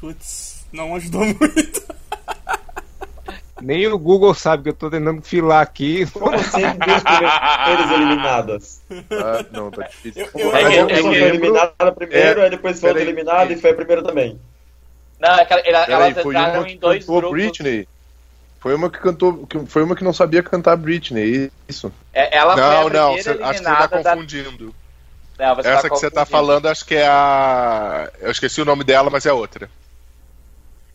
Putz, 0.00 0.64
não 0.72 0.94
ajudou 0.96 1.20
muito. 1.38 1.82
Nem 3.60 3.86
o 3.86 3.98
Google 3.98 4.32
sabe 4.34 4.62
que 4.64 4.68
eu 4.70 4.74
tô 4.74 4.90
tentando 4.90 5.20
filar 5.22 5.62
aqui. 5.62 6.06
Como 6.12 6.34
assim, 6.34 6.62
duas 6.62 7.02
primeiras 7.02 7.90
eliminadas? 7.92 8.80
Ah, 9.10 9.44
não, 9.52 9.70
tá 9.70 9.86
difícil. 9.86 10.28
Eu- 10.34 10.50
eu- 10.50 10.56
É 10.56 10.86
que- 10.86 10.92
é 10.92 11.02
foi 11.02 11.14
eliminada 11.16 11.92
primeiro, 11.92 12.40
É, 12.40 12.44
aí 12.44 12.50
depois 12.50 12.80
foi 12.80 12.90
eliminada 13.00 13.52
e 13.52 13.56
foi 13.56 13.70
a 13.70 13.74
primeira 13.74 14.02
também. 14.02 14.40
Não, 15.20 15.28
é 15.38 15.46
ela- 15.48 15.60
ela- 15.60 15.84
elas 15.84 16.22
foi 16.22 16.34
entraram 16.34 16.58
uma 16.60 16.64
que 16.64 16.72
em 16.72 16.78
dois 16.78 17.04
cantou 17.04 17.20
grupos. 17.20 17.38
Britney. 17.38 17.88
Foi 18.58 18.74
uma 18.74 18.90
que 18.90 18.98
cantou, 18.98 19.46
que- 19.46 19.66
foi 19.66 19.82
uma 19.82 19.96
que 19.96 20.04
não 20.04 20.12
sabia 20.12 20.42
cantar 20.42 20.76
Britney, 20.76 21.50
isso. 21.68 21.92
É, 22.12 22.36
Ela 22.36 22.54
foi 22.54 22.62
a 22.62 22.66
Não, 22.66 22.82
não, 22.88 23.14
primeira 23.14 23.22
cê- 23.22 23.30
acho 23.30 23.38
que 23.38 23.44
você 23.44 23.44
tá 23.44 23.70
eliminada 23.70 24.02
da. 24.02 24.12
confundindo. 24.14 24.74
Não, 25.38 25.54
você 25.56 25.68
Essa 25.68 25.82
tá 25.82 25.88
que 25.88 25.96
você 25.96 26.10
tá 26.10 26.20
confundindo. 26.20 26.26
falando, 26.30 26.66
acho 26.66 26.84
que 26.84 26.94
é 26.94 27.06
a. 27.06 28.10
Eu 28.20 28.30
esqueci 28.30 28.60
o 28.60 28.64
nome 28.66 28.84
dela, 28.84 29.08
mas 29.10 29.24
é 29.24 29.32
outra. 29.32 29.70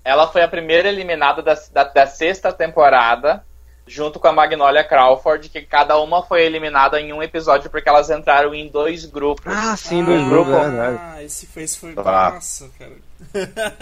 Ela 0.05 0.27
foi 0.27 0.43
a 0.43 0.47
primeira 0.47 0.87
eliminada 0.87 1.41
da, 1.41 1.57
da, 1.73 1.83
da 1.83 2.05
sexta 2.05 2.53
temporada, 2.53 3.43
junto 3.87 4.19
com 4.19 4.27
a 4.27 4.31
Magnolia 4.31 4.83
Crawford, 4.83 5.49
que 5.49 5.63
cada 5.63 5.99
uma 5.99 6.21
foi 6.21 6.45
eliminada 6.45 7.01
em 7.01 7.11
um 7.11 7.23
episódio 7.23 7.71
porque 7.71 7.89
elas 7.89 8.11
entraram 8.11 8.53
em 8.53 8.67
dois 8.67 9.03
grupos. 9.05 9.51
Ah, 9.51 9.75
sim, 9.75 10.03
dois 10.03 10.21
Ah, 10.21 10.29
grupos, 10.29 10.53
é 10.53 10.59
verdade. 10.59 10.99
Ah, 11.01 11.23
esse 11.23 11.47
foi, 11.47 11.63
esse 11.63 11.79
foi. 11.79 11.93
Tá. 11.93 12.31
Nossa, 12.35 12.69
cara. 12.77 12.91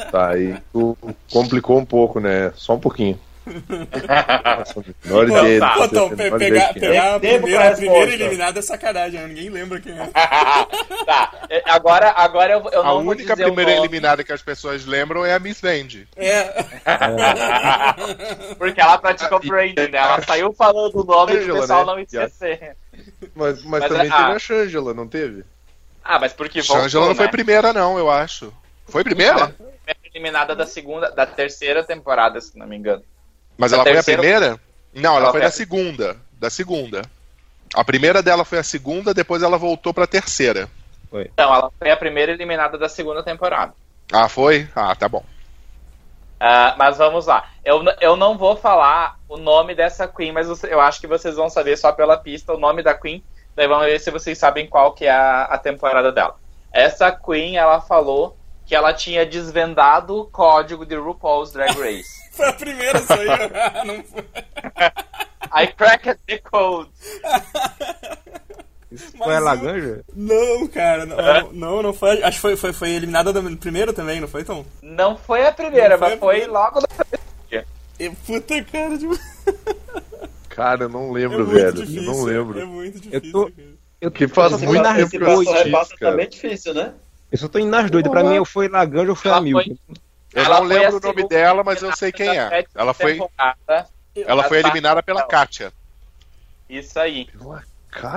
Tá, 0.10 0.30
aí 0.30 0.58
tu 0.72 0.98
complicou 1.30 1.78
um 1.78 1.86
pouco, 1.86 2.22
né? 2.22 2.54
Só 2.56 2.76
um 2.76 2.80
pouquinho. 2.80 3.20
Nossa, 3.46 4.84
menor 5.04 5.60
tá. 5.60 5.74
Pô, 5.74 5.86
então, 5.86 6.10
pegar, 6.38 6.70
é. 6.70 6.74
pegar 6.74 7.16
a 7.16 7.20
primeira, 7.20 7.70
a 7.70 7.76
primeira 7.76 8.14
eliminada 8.14 8.60
é 8.60 8.62
sacanagem, 8.62 9.20
né? 9.20 9.28
ninguém 9.28 9.50
lembra 9.50 9.82
quem 9.82 9.92
é. 9.92 10.06
tá, 11.06 11.32
é, 11.50 11.62
agora, 11.66 12.12
agora 12.12 12.54
eu, 12.54 12.70
eu 12.72 12.82
A 12.82 12.86
não 12.86 13.04
vou 13.04 13.12
única 13.12 13.34
o 13.34 13.36
primeira 13.36 13.72
nome, 13.72 13.84
eliminada 13.84 14.24
que 14.24 14.32
as 14.32 14.42
pessoas 14.42 14.86
lembram 14.86 15.26
é 15.26 15.34
a 15.34 15.40
Miss 15.40 15.60
Vendi. 15.60 16.08
É. 16.16 16.64
Porque 18.58 18.80
ela 18.80 18.98
praticou 18.98 19.40
branding, 19.40 19.90
né? 19.90 19.98
Ela 19.98 20.22
saiu 20.22 20.54
falando 20.54 20.96
o 20.96 21.04
nome 21.04 21.34
pro 21.34 21.42
Angela, 21.42 21.62
pessoal 21.62 21.86
né? 21.86 21.92
não 21.92 22.00
esquecer. 22.00 22.78
Mas, 23.36 23.64
mas, 23.64 23.82
Mas 23.82 23.88
também 23.88 24.08
é- 24.08 24.12
teve 24.12 24.24
ah. 24.24 24.36
a 24.36 24.40
Shangela, 24.40 24.94
não 24.94 25.08
teve? 25.08 25.44
Ah, 26.04 26.20
mas 26.20 26.34
porque 26.34 26.62
voltou, 26.62 26.84
Shangela 26.84 27.08
não 27.08 27.16
foi 27.16 27.26
né? 27.26 27.32
primeira, 27.32 27.74
não, 27.74 27.98
eu 27.98 28.10
acho. 28.10 28.54
Foi 28.86 29.04
primeira? 29.04 29.40
Ela 29.40 29.56
foi 29.58 29.96
eliminada 30.14 30.56
da 30.56 30.66
segunda, 30.66 31.10
da 31.10 31.26
terceira 31.26 31.84
temporada, 31.84 32.40
se 32.40 32.58
não 32.58 32.68
me 32.68 32.76
engano. 32.76 33.04
Mas 33.58 33.72
A 33.72 33.76
ela 33.78 33.84
foi 33.84 33.92
a 33.92 33.96
terceira- 33.96 34.22
primeira? 34.22 34.60
Não, 34.94 35.12
ela 35.12 35.20
Ela 35.26 35.32
foi 35.32 35.40
foi 35.40 35.42
a- 35.42 35.46
da 35.46 35.52
segunda. 35.52 36.18
Da 36.34 36.50
segunda. 36.50 37.02
A 37.74 37.84
primeira 37.84 38.22
dela 38.22 38.46
foi 38.46 38.60
a 38.60 38.64
segunda, 38.64 39.14
depois 39.14 39.42
ela 39.42 39.58
voltou 39.58 39.94
pra 39.94 40.06
terceira. 40.06 40.70
Então, 41.14 41.54
ela 41.54 41.72
foi 41.78 41.92
a 41.92 41.98
primeira 41.98 42.32
eliminada 42.32 42.78
da 42.78 42.90
segunda 42.90 43.22
temporada. 43.24 43.74
Ah, 44.12 44.28
foi? 44.28 44.68
Ah, 44.76 44.96
tá 44.96 45.08
bom. 45.08 45.24
Ah, 46.40 46.76
mas 46.78 46.98
vamos 46.98 47.26
lá. 47.28 47.48
Eu, 47.64 47.84
eu 48.02 48.16
não 48.16 48.38
vou 48.38 48.56
falar 48.58 49.18
o 49.30 49.38
nome 49.38 49.74
dessa 49.76 50.08
Queen, 50.08 50.32
mas 50.32 50.64
eu 50.64 50.80
acho 50.82 51.00
que 51.00 51.08
vocês 51.08 51.36
vão 51.36 51.50
saber 51.50 51.78
só 51.78 51.92
pela 51.92 52.18
pista 52.18 52.54
o 52.54 52.60
nome 52.60 52.82
da 52.84 52.94
Queen. 52.94 53.24
Daí 53.56 53.68
vamos 53.68 53.86
ver 53.86 54.00
se 54.00 54.12
vocês 54.12 54.38
sabem 54.38 54.68
qual 54.68 54.94
que 54.94 55.06
é 55.06 55.12
a, 55.12 55.44
a 55.44 55.58
temporada 55.58 56.12
dela. 56.12 56.36
Essa 56.72 57.12
Queen, 57.12 57.56
ela 57.58 57.80
falou 57.80 58.36
que 58.66 58.76
ela 58.76 58.94
tinha 58.94 59.26
desvendado 59.26 60.18
o 60.18 60.26
código 60.26 60.86
de 60.86 60.96
RuPaul's 60.96 61.52
Drag 61.52 61.74
Race. 61.80 62.24
Foi 62.34 62.48
a 62.50 62.54
primeira 62.54 62.98
isso 63.00 63.14
aí. 63.14 63.28
não 63.86 64.04
foi. 64.04 64.24
I 65.56 65.68
cracked 65.68 66.18
the 66.28 66.38
code. 66.40 66.90
Foi 69.18 69.36
a 69.36 69.40
Laganja? 69.40 70.04
Não, 70.16 70.68
cara. 70.68 71.06
Não, 71.06 71.52
não, 71.54 71.82
não 71.84 71.94
foi. 71.94 72.24
Acho 72.24 72.38
que 72.38 72.42
foi, 72.42 72.56
foi, 72.56 72.74
foi 72.74 72.90
eliminada 72.92 73.32
da 73.34 73.42
primeira 73.58 73.92
também, 73.94 74.20
não 74.22 74.28
foi, 74.28 74.44
Tom? 74.44 74.66
Não 74.82 75.16
foi 75.18 75.46
a 75.48 75.52
primeira, 75.52 75.98
foi 75.98 76.08
mas 76.10 76.18
a 76.18 76.20
foi 76.20 76.40
primeira. 76.42 76.52
logo 76.60 76.80
da 76.82 76.88
E, 78.00 78.10
puta 78.10 78.64
cara 78.64 78.98
de. 78.98 79.08
Cara, 80.50 80.84
eu 80.84 80.90
não 80.90 81.10
É 81.10 81.22
lembro, 81.22 81.40
muito 81.48 81.52
velho. 81.52 81.74
difícil. 81.74 82.04
Eu 82.04 82.12
não 82.14 82.24
lembro. 82.24 82.60
É 82.60 82.66
muito 82.66 82.98
Eu 82.98 83.02
difícil. 83.20 83.32
tô- 83.32 83.52
cara. 83.52 83.68
Eu, 84.02 84.12
Que 84.12 84.28
faz 84.28 84.52
eu 84.52 84.60
tô 84.60 84.66
muito 84.66 84.84
tempo 84.84 85.10
que 85.10 85.18
eu 85.18 85.80
assisti, 85.80 85.98
cara. 85.98 86.16
bem 86.18 86.30
difícil, 86.30 86.74
né? 86.76 86.94
Eu 87.34 87.40
só 87.40 87.48
tô 87.48 87.58
indo 87.58 87.72
nas 87.72 87.90
doidas. 87.90 88.12
Pra 88.12 88.24
mim, 88.24 88.38
ou 88.38 88.46
foi 88.46 88.70
Laganja 88.70 89.10
ou 89.10 89.16
foi 89.16 89.32
a 89.32 89.34
Ela 89.34 89.42
Milton. 89.42 89.76
Eu 90.36 90.44
Ela 90.46 90.60
não 90.60 90.68
lembro 90.68 90.98
o 90.98 91.00
nome 91.00 91.02
segunda 91.02 91.28
dela, 91.28 91.64
mas 91.64 91.82
eu 91.82 91.96
sei 91.96 92.12
quem 92.12 92.30
é. 92.30 92.66
Ela 92.76 92.94
foi, 92.94 93.20
ela 94.16 94.44
foi 94.44 94.60
Ela 94.60 94.70
eliminada 94.70 95.02
pela 95.02 95.24
Kátia. 95.24 95.74
Isso 96.70 97.00
aí. 97.00 97.28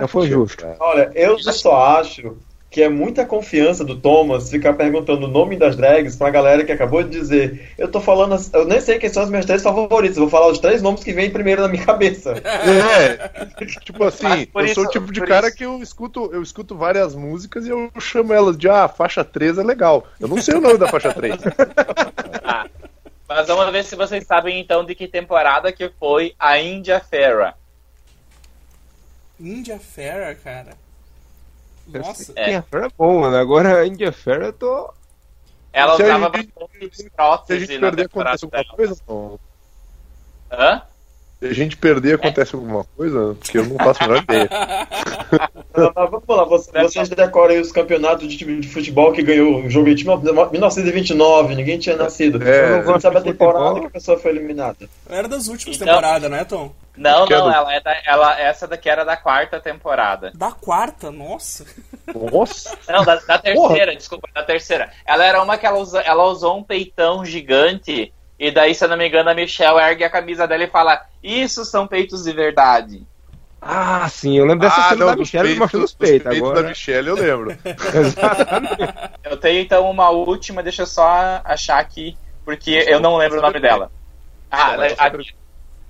Não 0.01 0.07
foi 0.07 0.29
justo. 0.29 0.59
cara. 0.59 0.77
Olha, 0.79 1.11
eu 1.15 1.39
só 1.39 1.99
acho 1.99 2.37
que 2.77 2.83
é 2.83 2.91
muita 2.91 3.25
confiança 3.25 3.83
do 3.83 3.97
Thomas 3.99 4.51
ficar 4.51 4.75
perguntando 4.75 5.25
o 5.25 5.31
nome 5.31 5.57
das 5.57 5.75
drags 5.77 6.15
pra 6.15 6.29
galera 6.29 6.63
que 6.63 6.71
acabou 6.71 7.03
de 7.03 7.09
dizer. 7.09 7.73
Eu 7.79 7.89
tô 7.91 8.03
falando, 8.03 8.37
eu 8.53 8.67
nem 8.67 8.79
sei 8.83 8.99
quem 8.99 9.09
são 9.09 9.23
as 9.23 9.31
minhas 9.31 9.47
três 9.47 9.63
favoritas, 9.63 10.19
vou 10.19 10.29
falar 10.29 10.49
os 10.49 10.59
três 10.59 10.83
nomes 10.83 11.03
que 11.03 11.11
vêm 11.15 11.31
primeiro 11.31 11.63
na 11.63 11.69
minha 11.69 11.87
cabeça. 11.87 12.35
É, 12.45 13.47
tipo 13.83 14.05
assim, 14.05 14.47
eu 14.55 14.69
sou 14.75 14.85
o 14.85 14.87
isso- 14.87 14.89
tipo 14.91 15.11
de 15.11 15.23
cara 15.23 15.47
isso- 15.49 15.57
que 15.57 15.65
eu 15.65 15.81
escuto, 15.83 16.29
eu 16.35 16.43
escuto 16.43 16.77
várias 16.77 17.15
músicas 17.15 17.65
e 17.67 17.71
eu 17.71 17.91
chamo 17.99 18.35
elas 18.35 18.59
de 18.59 18.69
ah, 18.69 18.87
faixa 18.89 19.25
3 19.25 19.57
é 19.57 19.63
legal. 19.63 20.07
Eu 20.21 20.29
não 20.29 20.39
sei 20.43 20.57
o 20.57 20.61
nome 20.61 20.77
da 20.77 20.87
faixa 20.87 21.15
3. 21.15 21.35
Ah, 22.45 22.67
mas 23.27 23.47
vamos 23.47 23.73
ver 23.73 23.85
se 23.85 23.97
vocês 23.97 24.27
sabem 24.27 24.61
então 24.61 24.85
de 24.85 24.95
que 24.95 25.09
temporada 25.09 25.73
que 25.73 25.91
foi 25.99 26.35
a 26.39 26.59
India 26.61 27.01
Ferra. 27.01 27.55
India 29.41 29.79
Ferra, 29.79 30.35
cara. 30.35 30.85
Nossa. 31.87 32.33
É. 32.37 32.45
India 32.45 32.63
Fair 32.71 32.85
é 32.85 32.89
bom, 32.97 33.21
mano. 33.21 33.37
Agora 33.37 33.81
a 33.81 33.87
India 33.87 34.13
Fair 34.13 34.43
eu 34.43 34.53
tô. 34.53 34.93
Ela 35.73 35.97
Se 35.97 36.03
usava 36.05 36.31
gente- 36.39 36.53
bastante 36.55 37.11
prótese 37.11 37.67
gente 37.67 37.79
na 37.79 37.93
temporada 37.93 38.47
dela. 38.47 38.65
coisa? 38.75 38.97
Não. 39.09 39.39
Hã? 40.51 40.83
Se 41.47 41.53
a 41.53 41.55
gente 41.55 41.77
perder, 41.77 42.15
acontece 42.17 42.55
alguma 42.55 42.85
coisa? 42.97 43.37
Porque 43.41 43.59
eu 43.59 43.65
não 43.67 43.77
faço 43.77 44.03
a 44.03 44.07
menor 44.09 44.23
ideia. 44.23 44.49
Vamos 45.95 46.23
lá, 46.27 46.45
vocês, 46.45 46.83
vocês 46.93 47.09
decorem 47.11 47.61
os 47.61 47.71
campeonatos 47.71 48.27
de 48.29 48.37
time 48.39 48.61
de 48.61 48.69
futebol 48.69 49.13
que 49.13 49.23
ganhou 49.23 49.63
o 49.63 49.69
jogo 49.71 49.89
em 49.89 49.95
1929, 49.95 51.55
ninguém 51.55 51.79
tinha 51.79 51.97
nascido. 51.97 52.43
É, 52.43 52.65
eu 52.73 52.77
não 52.79 52.83
vou 52.85 53.01
saber 53.01 53.19
a 53.19 53.21
de 53.21 53.27
temporada 53.33 53.59
futebol. 53.65 53.81
que 53.83 53.87
a 53.87 53.91
pessoa 53.91 54.19
foi 54.19 54.31
eliminada. 54.31 54.89
Era 55.09 55.29
das 55.29 55.49
últimas 55.49 55.77
Então- 55.77 55.87
temporadas, 55.89 56.31
né, 56.31 56.45
Tom? 56.45 56.73
Não, 56.97 57.27
é 57.27 57.29
não, 57.29 57.45
do- 57.45 57.51
ela 57.53 57.75
é 57.75 57.81
da, 57.83 57.95
ela, 58.07 58.41
essa 58.41 58.67
daqui 58.67 58.89
era 58.89 59.05
da 59.05 59.19
quarta 59.19 59.61
temporada. 59.61 60.33
Da 60.35 60.51
quarta, 60.51 61.11
nossa. 61.13 61.67
Nossa! 62.33 62.75
Não, 62.89 63.05
da, 63.05 63.17
da 63.17 63.39
terceira, 63.39 63.95
desculpa, 63.95 64.27
da 64.35 64.43
terceira. 64.43 64.91
Ela 65.07 65.27
era 65.27 65.43
uma 65.43 65.59
que 65.59 65.67
ela, 65.67 65.79
usa, 65.79 66.01
ela 66.01 66.25
usou 66.25 66.57
um 66.57 66.63
peitão 66.63 67.23
gigante, 67.23 68.15
e 68.39 68.51
daí, 68.51 68.75
se 68.75 68.85
eu 68.85 68.89
não 68.89 68.97
me 68.97 69.09
engano, 69.09 69.31
a 69.31 69.35
Michelle 69.35 69.79
ergue 69.81 70.05
a 70.05 70.11
camisa 70.11 70.47
dela 70.47 70.65
e 70.65 70.69
fala: 70.69 71.01
Isso 71.23 71.65
são 71.65 71.87
peitos 71.87 72.25
de 72.25 72.33
verdade. 72.33 73.03
Ah, 73.61 74.09
sim, 74.09 74.39
eu 74.39 74.45
lembro 74.45 74.69
dessa 74.69 74.81
ah, 74.81 74.89
cena 74.91 75.05
não, 75.05 75.07
da 75.07 75.17
Michelle 75.17 75.45
peitos, 75.45 75.59
mostrando 75.61 75.85
os 75.85 75.91
dos 75.93 75.99
peitos. 75.99 76.23
peitos 76.29 76.39
Agora, 76.49 76.63
da 76.63 76.69
Michelle 76.69 77.09
eu 77.09 77.15
lembro. 77.17 77.59
exatamente. 77.95 78.95
Eu 79.25 79.37
tenho 79.39 79.61
então 79.61 79.91
uma 79.91 80.11
última, 80.11 80.63
deixa 80.63 80.83
eu 80.83 80.87
só 80.87 81.41
achar 81.45 81.79
aqui, 81.79 82.17
porque 82.45 82.71
eu 82.87 83.01
não 83.01 83.17
lembro 83.17 83.39
o 83.39 83.43
nome 83.43 83.59
dela. 83.59 83.91
Ah, 84.51 84.73
a, 84.73 84.77
você- 84.77 85.35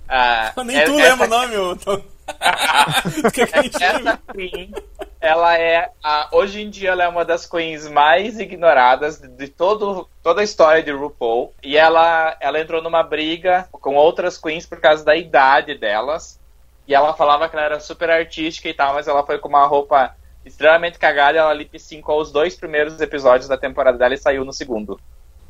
a, 0.09 0.63
Nem 0.63 0.77
é- 0.77 0.85
tu 0.85 0.99
essa- 0.99 1.09
lembra 1.09 1.27
o 1.27 1.29
nome, 1.29 1.79
Tom. 1.79 2.01
Tu 3.21 3.31
quer 3.31 3.47
que 3.47 3.59
a 3.59 3.61
gente 3.61 3.77
lembre? 3.77 4.07
Essa 4.09 4.19
Queen, 4.33 4.73
ela 5.19 5.57
é. 5.57 5.91
A, 6.03 6.29
hoje 6.31 6.61
em 6.61 6.69
dia 6.69 6.91
ela 6.91 7.03
é 7.03 7.07
uma 7.07 7.25
das 7.25 7.45
queens 7.45 7.87
mais 7.87 8.39
ignoradas 8.39 9.19
de, 9.19 9.27
de 9.27 9.47
todo, 9.47 10.07
toda 10.21 10.41
a 10.41 10.43
história 10.43 10.83
de 10.83 10.91
RuPaul. 10.91 11.53
E 11.63 11.77
ela, 11.77 12.37
ela 12.39 12.59
entrou 12.59 12.81
numa 12.81 13.03
briga 13.03 13.67
com 13.71 13.95
outras 13.95 14.37
queens 14.37 14.65
por 14.65 14.79
causa 14.79 15.03
da 15.03 15.15
idade 15.15 15.75
delas. 15.75 16.39
E 16.87 16.95
ela 16.95 17.13
falava 17.13 17.49
que 17.49 17.55
ela 17.55 17.65
era 17.65 17.79
super 17.79 18.09
artística 18.09 18.69
e 18.69 18.73
tal, 18.73 18.93
mas 18.93 19.07
ela 19.07 19.25
foi 19.25 19.37
com 19.39 19.49
uma 19.49 19.65
roupa 19.65 20.15
extremamente 20.45 20.97
cagada. 20.97 21.37
Ela 21.37 21.53
lip 21.53 21.77
syncou 21.79 22.21
os 22.21 22.31
dois 22.31 22.55
primeiros 22.55 22.99
episódios 23.01 23.49
da 23.49 23.57
temporada 23.57 23.97
dela 23.97 24.13
e 24.13 24.17
saiu 24.17 24.45
no 24.45 24.53
segundo. 24.53 24.99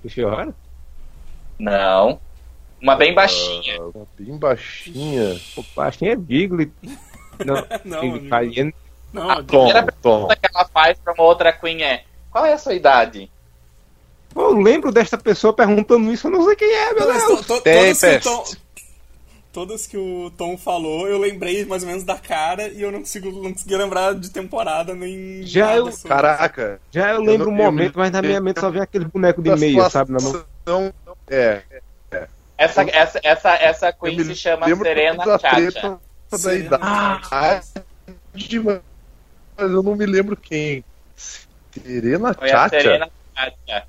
Pior? 0.02 0.54
Não. 1.60 2.20
Uma 2.82 2.96
bem 2.96 3.14
baixinha. 3.14 3.78
Ah, 3.82 4.06
bem 4.18 4.38
baixinha. 4.38 5.40
O 5.56 5.64
baixinho 5.76 6.12
é 6.12 6.16
Bigli. 6.16 6.72
Não, 7.46 7.68
Não. 7.86 8.02
Não. 9.18 9.30
A 9.32 9.36
Tom, 9.44 9.44
primeira 9.66 9.92
Tom. 10.02 10.28
pergunta 10.28 10.36
que 10.36 10.50
ela 10.56 10.66
faz 10.74 10.98
pra 11.00 11.14
uma 11.14 11.24
outra 11.24 11.52
queen 11.54 11.84
é: 11.84 12.04
Qual 12.32 12.46
é 12.46 12.54
a 12.54 12.58
sua 12.58 12.74
idade? 12.74 13.30
Pô, 14.34 14.42
Eu 14.52 14.60
lembro 14.60 14.92
desta 14.92 15.18
pessoa 15.18 15.52
perguntando 15.54 16.12
isso, 16.12 16.28
eu 16.28 16.32
não 16.32 16.46
sei 16.46 16.56
quem 16.56 16.72
é, 16.74 16.94
meu 16.94 17.06
Deus. 17.12 17.24
to- 17.24 17.44
to- 17.44 17.62
todas, 17.62 18.00
que 18.00 18.08
o. 18.08 18.22
Tom, 18.22 18.44
todas 19.52 19.88
que 19.88 19.98
o 19.98 20.32
Tom 20.38 20.58
falou, 20.58 21.08
eu 21.08 21.18
lembrei 21.18 21.66
mais 21.66 21.82
ou 21.82 21.90
menos 21.90 22.04
da 22.04 22.16
cara 22.18 22.68
e 22.68 22.82
eu 22.82 22.92
não 22.92 23.00
consigo 23.00 23.32
não 23.32 23.52
consegui 23.54 23.76
lembrar 23.76 24.14
de 24.14 24.30
temporada 24.30 24.94
nem. 24.94 25.42
Já 25.44 25.66
nada 25.68 25.78
eu- 25.78 25.92
sobre. 25.92 26.10
Caraca. 26.10 26.80
Já 26.92 27.10
eu 27.10 27.16
Eu 27.16 27.22
lembro 27.24 27.48
não- 27.48 27.54
um 27.54 27.56
momento, 27.66 27.96
me- 27.96 28.02
mas 28.04 28.12
na 28.12 28.22
minha 28.22 28.40
mente 28.40 28.60
só 28.60 28.70
vem 28.70 28.82
aquele 28.82 29.06
boneco 29.06 29.42
de 29.42 29.50
meia, 29.56 29.90
sabe? 29.90 30.12
Na 30.12 30.20
mão. 30.22 30.32
situação- 30.32 30.94
É. 31.30 31.62
Essa, 32.60 32.82
essa, 32.90 33.20
essa, 33.24 33.50
essa 33.56 33.94
queen 33.94 34.24
se 34.24 34.36
chama 34.36 34.66
Serena 34.68 35.24
Chacha. 35.40 36.00
Serena 36.34 36.56
idade. 36.78 37.68
Mas 39.58 39.72
eu 39.72 39.82
não 39.84 39.96
me 39.96 40.06
lembro 40.06 40.36
quem. 40.38 40.84
Serena 41.72 42.34
Foi 42.34 42.48
Chacha? 42.50 42.70
Serena 42.70 43.10
Chacha. 43.36 43.88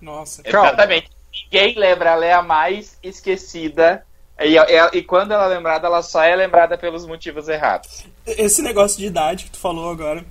Nossa. 0.00 0.42
Exatamente. 0.44 1.10
Ninguém 1.44 1.78
lembra, 1.78 2.10
ela 2.10 2.24
é 2.26 2.32
a 2.32 2.42
mais 2.42 2.98
esquecida. 3.02 4.04
E, 4.40 4.56
e- 4.56 4.98
e 4.98 5.02
quando 5.02 5.32
ela 5.32 5.46
é 5.46 5.56
lembrada, 5.56 5.86
ela 5.86 6.02
só 6.02 6.22
é 6.22 6.34
lembrada 6.34 6.76
pelos 6.76 7.06
motivos 7.06 7.48
errados. 7.48 8.04
Esse 8.26 8.60
negócio 8.62 8.98
de 8.98 9.06
idade 9.06 9.44
que 9.44 9.50
tu 9.50 9.58
falou 9.58 9.90
agora, 9.90 10.24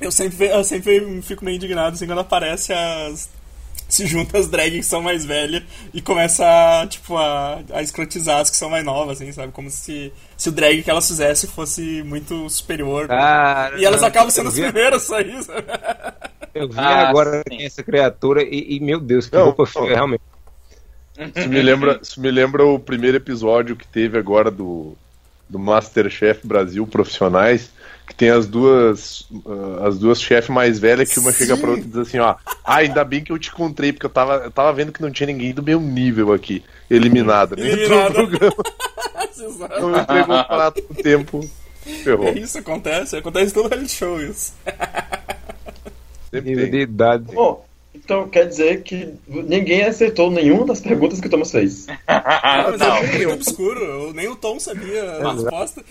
eu 0.00 0.10
sempre, 0.10 0.46
eu 0.48 0.64
sempre 0.64 1.22
fico 1.22 1.44
meio 1.44 1.56
indignado 1.56 1.94
assim, 1.94 2.06
quando 2.06 2.20
aparece 2.20 2.72
as. 2.72 3.28
Se 3.94 4.06
junta 4.06 4.38
as 4.38 4.48
drags 4.48 4.78
que 4.78 4.82
são 4.86 5.02
mais 5.02 5.24
velhas 5.26 5.62
e 5.92 6.00
começa 6.00 6.44
a, 6.82 6.86
tipo, 6.86 7.14
a, 7.14 7.60
a 7.74 7.82
escrotizar 7.82 8.40
as 8.40 8.48
que 8.48 8.56
são 8.56 8.70
mais 8.70 8.82
novas, 8.84 9.20
assim, 9.20 9.30
sabe? 9.32 9.52
Como 9.52 9.68
se, 9.70 10.10
se 10.34 10.48
o 10.48 10.52
drag 10.52 10.82
que 10.82 10.90
elas 10.90 11.06
fizessem 11.06 11.48
fosse 11.50 12.02
muito 12.02 12.48
superior. 12.48 13.06
Cara, 13.06 13.78
e 13.78 13.84
elas 13.84 14.00
não, 14.00 14.08
acabam 14.08 14.30
sendo 14.30 14.48
as 14.48 14.54
primeiras 14.58 15.02
a 15.02 15.06
sair, 15.06 15.42
sabe? 15.42 15.66
Eu 16.54 16.68
vi 16.68 16.78
Ah, 16.78 17.08
agora 17.10 17.42
sim. 17.50 17.62
essa 17.62 17.82
criatura 17.82 18.42
e, 18.42 18.76
e, 18.76 18.80
meu 18.80 18.98
Deus, 18.98 19.28
que 19.28 19.36
Não, 19.36 19.44
roupa 19.44 19.64
não. 19.74 19.86
feia, 19.86 19.94
realmente. 19.94 20.22
Isso 21.36 21.48
me 21.48 21.60
lembra, 21.62 21.98
isso 22.02 22.20
me 22.20 22.30
lembra 22.30 22.64
o 22.64 22.78
primeiro 22.78 23.16
episódio 23.18 23.76
que 23.76 23.86
teve 23.86 24.18
agora 24.18 24.50
do, 24.50 24.96
do 25.48 25.58
Masterchef 25.58 26.46
Brasil 26.46 26.86
Profissionais, 26.86 27.70
que 28.12 28.14
tem 28.14 28.28
as 28.28 28.46
duas 28.46 29.26
ah, 29.46 29.88
as 29.88 29.98
duas 29.98 30.20
chefes 30.20 30.50
mais 30.50 30.78
velhas 30.78 31.10
que 31.10 31.18
uma 31.18 31.32
chega 31.32 31.56
pra 31.56 31.70
outra 31.70 31.84
e 31.84 31.88
diz 31.88 31.96
assim, 31.96 32.18
ó, 32.18 32.36
ah, 32.64 32.76
ainda 32.76 33.02
bem 33.04 33.24
que 33.24 33.32
eu 33.32 33.38
te 33.38 33.48
encontrei, 33.48 33.90
porque 33.92 34.04
eu 34.04 34.10
tava, 34.10 34.34
eu 34.44 34.50
tava 34.50 34.72
vendo 34.72 34.92
que 34.92 35.00
não 35.00 35.10
tinha 35.10 35.26
ninguém 35.26 35.54
do 35.54 35.62
meu 35.62 35.80
nível 35.80 36.32
aqui, 36.32 36.62
eliminado. 36.90 37.56
Dentro 37.56 37.72
do 37.72 37.80
Eliminado. 37.80 38.12
programa, 38.12 38.54
Exato. 39.38 39.74
eu 39.74 39.98
entregou 39.98 40.36
o 40.36 40.44
prato 40.44 40.84
no 40.88 41.02
tempo, 41.02 41.50
ferrou. 42.04 42.28
É 42.28 42.38
isso 42.38 42.58
acontece, 42.58 43.16
acontece 43.16 43.54
todo 43.54 43.68
reality 43.68 43.94
show 43.94 44.20
isso. 44.20 44.52
Sempre 46.30 46.56
tem. 46.56 46.70
de 46.70 46.80
idade. 46.80 47.34
Bom, 47.34 47.64
então 48.12 48.28
quer 48.28 48.46
dizer 48.46 48.82
que 48.82 49.14
ninguém 49.26 49.82
acertou 49.84 50.30
nenhuma 50.30 50.64
das 50.66 50.80
perguntas 50.80 51.20
que 51.20 51.26
o 51.26 51.30
Thomas 51.30 51.50
fez. 51.50 51.86
Ah, 52.06 52.66
mas 52.70 52.80
não. 52.80 52.96
é 52.96 53.06
muito 53.06 53.30
obscuro, 53.34 53.80
eu- 53.82 54.12
nem 54.14 54.28
o 54.28 54.36
Tom 54.36 54.58
sabia 54.60 55.02
a 55.18 55.32
resposta. 55.32 55.82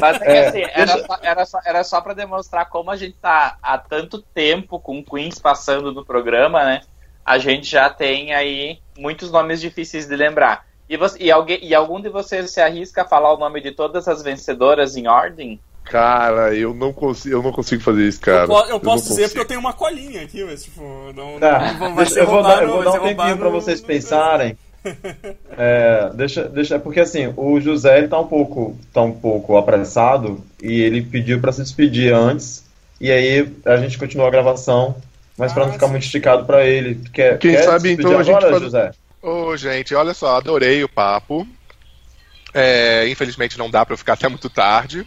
Mas 0.00 0.16
é 0.16 0.24
que 0.24 0.24
É, 0.30 0.48
assim, 0.48 0.62
era, 0.62 0.84
deixa- 0.94 1.06
só, 1.06 1.18
era, 1.22 1.46
só, 1.46 1.58
era 1.64 1.84
só 1.84 2.00
pra 2.00 2.14
demonstrar 2.14 2.68
como 2.68 2.90
a 2.90 2.96
gente 2.96 3.16
tá 3.20 3.56
há 3.62 3.76
tanto 3.78 4.22
tempo 4.22 4.78
com 4.78 5.02
Queens 5.04 5.38
passando 5.38 5.92
no 5.92 6.04
programa, 6.04 6.64
né? 6.64 6.80
A 7.24 7.38
gente 7.38 7.68
já 7.70 7.88
tem 7.90 8.34
aí 8.34 8.78
muitos 8.98 9.30
nomes 9.30 9.60
difíceis 9.60 10.06
de 10.06 10.14
lembrar. 10.14 10.64
E, 10.88 10.96
você, 10.96 11.18
e, 11.22 11.30
alguém, 11.30 11.58
e 11.62 11.74
algum 11.74 12.00
de 12.00 12.08
vocês 12.10 12.50
se 12.50 12.60
arrisca 12.60 13.02
a 13.02 13.08
falar 13.08 13.32
o 13.32 13.38
nome 13.38 13.60
de 13.60 13.72
todas 13.72 14.06
as 14.06 14.22
vencedoras 14.22 14.96
em 14.96 15.06
ordem? 15.08 15.58
Cara, 15.84 16.54
eu 16.54 16.72
não 16.74 16.92
consigo, 16.92 17.36
eu 17.36 17.42
não 17.42 17.52
consigo 17.52 17.82
fazer 17.82 18.08
isso, 18.08 18.20
cara. 18.20 18.44
eu, 18.44 18.48
po- 18.48 18.64
eu 18.70 18.80
posso 18.80 19.04
não 19.10 19.10
dizer 19.10 19.22
consigo. 19.22 19.28
porque 19.28 19.40
eu 19.40 19.44
tenho 19.44 19.60
uma 19.60 19.72
colinha 19.72 20.22
aqui, 20.22 20.42
mas 20.44 20.64
tipo, 20.64 20.80
não, 21.14 21.38
Tá, 21.38 21.74
não 21.78 21.94
vai 21.94 22.06
ser 22.06 22.20
eu 22.20 22.26
vou 22.26 22.34
roubado, 22.36 22.56
dar, 22.56 22.62
eu 22.62 22.68
vou 22.68 22.76
vai 22.82 22.84
dar 22.92 23.00
um 23.00 23.04
tempinho 23.06 23.36
pra 23.38 23.50
no- 23.50 23.52
vocês 23.52 23.80
no- 23.80 23.86
pensarem. 23.86 24.58
É, 25.56 26.10
deixa, 26.14 26.44
deixa, 26.48 26.78
porque 26.78 27.00
assim, 27.00 27.32
o 27.36 27.60
José 27.60 27.98
ele 27.98 28.08
tá 28.08 28.18
um 28.18 28.26
pouco, 28.26 28.76
tá 28.92 29.02
um 29.02 29.12
pouco 29.12 29.56
apressado 29.56 30.44
e 30.62 30.80
ele 30.82 31.02
pediu 31.02 31.40
pra 31.40 31.52
se 31.52 31.62
despedir 31.62 32.12
antes. 32.12 32.64
E 33.00 33.10
aí 33.10 33.48
a 33.64 33.76
gente 33.76 33.98
continuou 33.98 34.26
a 34.28 34.30
gravação, 34.30 34.94
mas 35.38 35.52
pra 35.52 35.62
não 35.64 35.70
Ah, 35.70 35.72
ficar 35.74 35.86
sim. 35.86 35.92
muito 35.92 36.04
esticado 36.04 36.44
pra 36.44 36.64
ele. 36.66 37.00
Quer, 37.12 37.38
Quem 37.38 37.52
quer 37.52 37.62
sabe, 37.64 37.92
então, 37.92 38.18
a 38.18 38.22
gente 38.22 38.36
agora, 38.36 38.50
faz- 38.50 38.62
José? 38.62 38.90
Ô, 39.22 39.56
gente, 39.56 39.94
olha 39.94 40.12
só, 40.14 40.36
adorei 40.36 40.82
o 40.84 40.88
papo. 40.88 41.46
É, 42.52 43.08
infelizmente 43.08 43.58
não 43.58 43.68
dá 43.70 43.84
pra 43.84 43.94
eu 43.94 43.98
ficar 43.98 44.12
até 44.12 44.28
muito 44.28 44.48
tarde, 44.48 45.06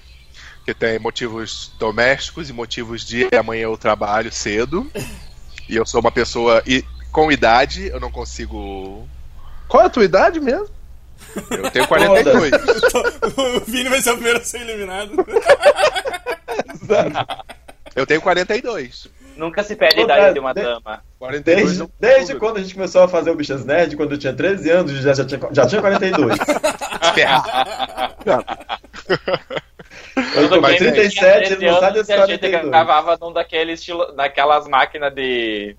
porque 0.67 0.73
tem 0.73 0.99
motivos 0.99 1.71
domésticos 1.79 2.49
e 2.49 2.53
motivos 2.53 3.05
de 3.05 3.29
amanhã 3.33 3.63
eu 3.63 3.77
trabalho 3.77 4.29
cedo. 4.29 4.85
E 5.69 5.77
eu 5.77 5.85
sou 5.85 6.01
uma 6.01 6.11
pessoa 6.11 6.61
e, 6.67 6.83
com 7.09 7.31
idade, 7.31 7.87
eu 7.87 8.01
não 8.01 8.11
consigo. 8.11 9.07
Qual 9.69 9.83
é 9.83 9.85
a 9.85 9.89
tua 9.89 10.03
idade 10.03 10.41
mesmo? 10.41 10.67
Eu 11.49 11.71
tenho 11.71 11.87
42. 11.87 12.51
o 13.37 13.59
Vini 13.61 13.87
vai 13.87 14.01
ser 14.01 14.09
o 14.11 14.15
primeiro 14.15 14.39
a 14.39 14.43
ser 14.43 14.59
eliminado. 14.59 15.13
Eu 17.95 18.05
tenho 18.05 18.21
42. 18.21 19.07
Nunca 19.37 19.63
se 19.63 19.73
perde 19.75 20.01
a 20.01 20.03
idade 20.03 20.33
de 20.33 20.39
uma 20.39 20.53
dama. 20.53 21.01
42 21.17 21.63
Desde, 21.65 21.81
eu- 21.81 21.91
desde 21.97 22.35
quando 22.35 22.57
a 22.57 22.61
gente 22.61 22.73
começou 22.73 23.03
a 23.03 23.07
fazer 23.07 23.29
o 23.29 23.35
Bichas 23.35 23.63
Nerd, 23.63 23.95
quando 23.95 24.11
eu 24.13 24.17
tinha 24.17 24.33
13 24.33 24.69
anos, 24.69 24.91
José 24.91 25.13
já 25.13 25.23
tinha, 25.23 25.39
já 25.53 25.65
tinha 25.65 25.79
42. 25.79 26.37
Mas, 30.61 30.77
37, 30.77 31.53
ele 31.53 31.67
não 31.71 31.79
sai 31.79 31.93
desse 31.93 32.11
e 32.11 32.15
a 32.15 32.25
gente 32.25 32.39
42. 32.39 32.69
gravava 32.69 33.17
num 33.21 33.33
daqueles 33.33 33.79
estilo, 33.79 34.13
naquelas 34.15 34.67
máquinas 34.67 35.13
de, 35.13 35.75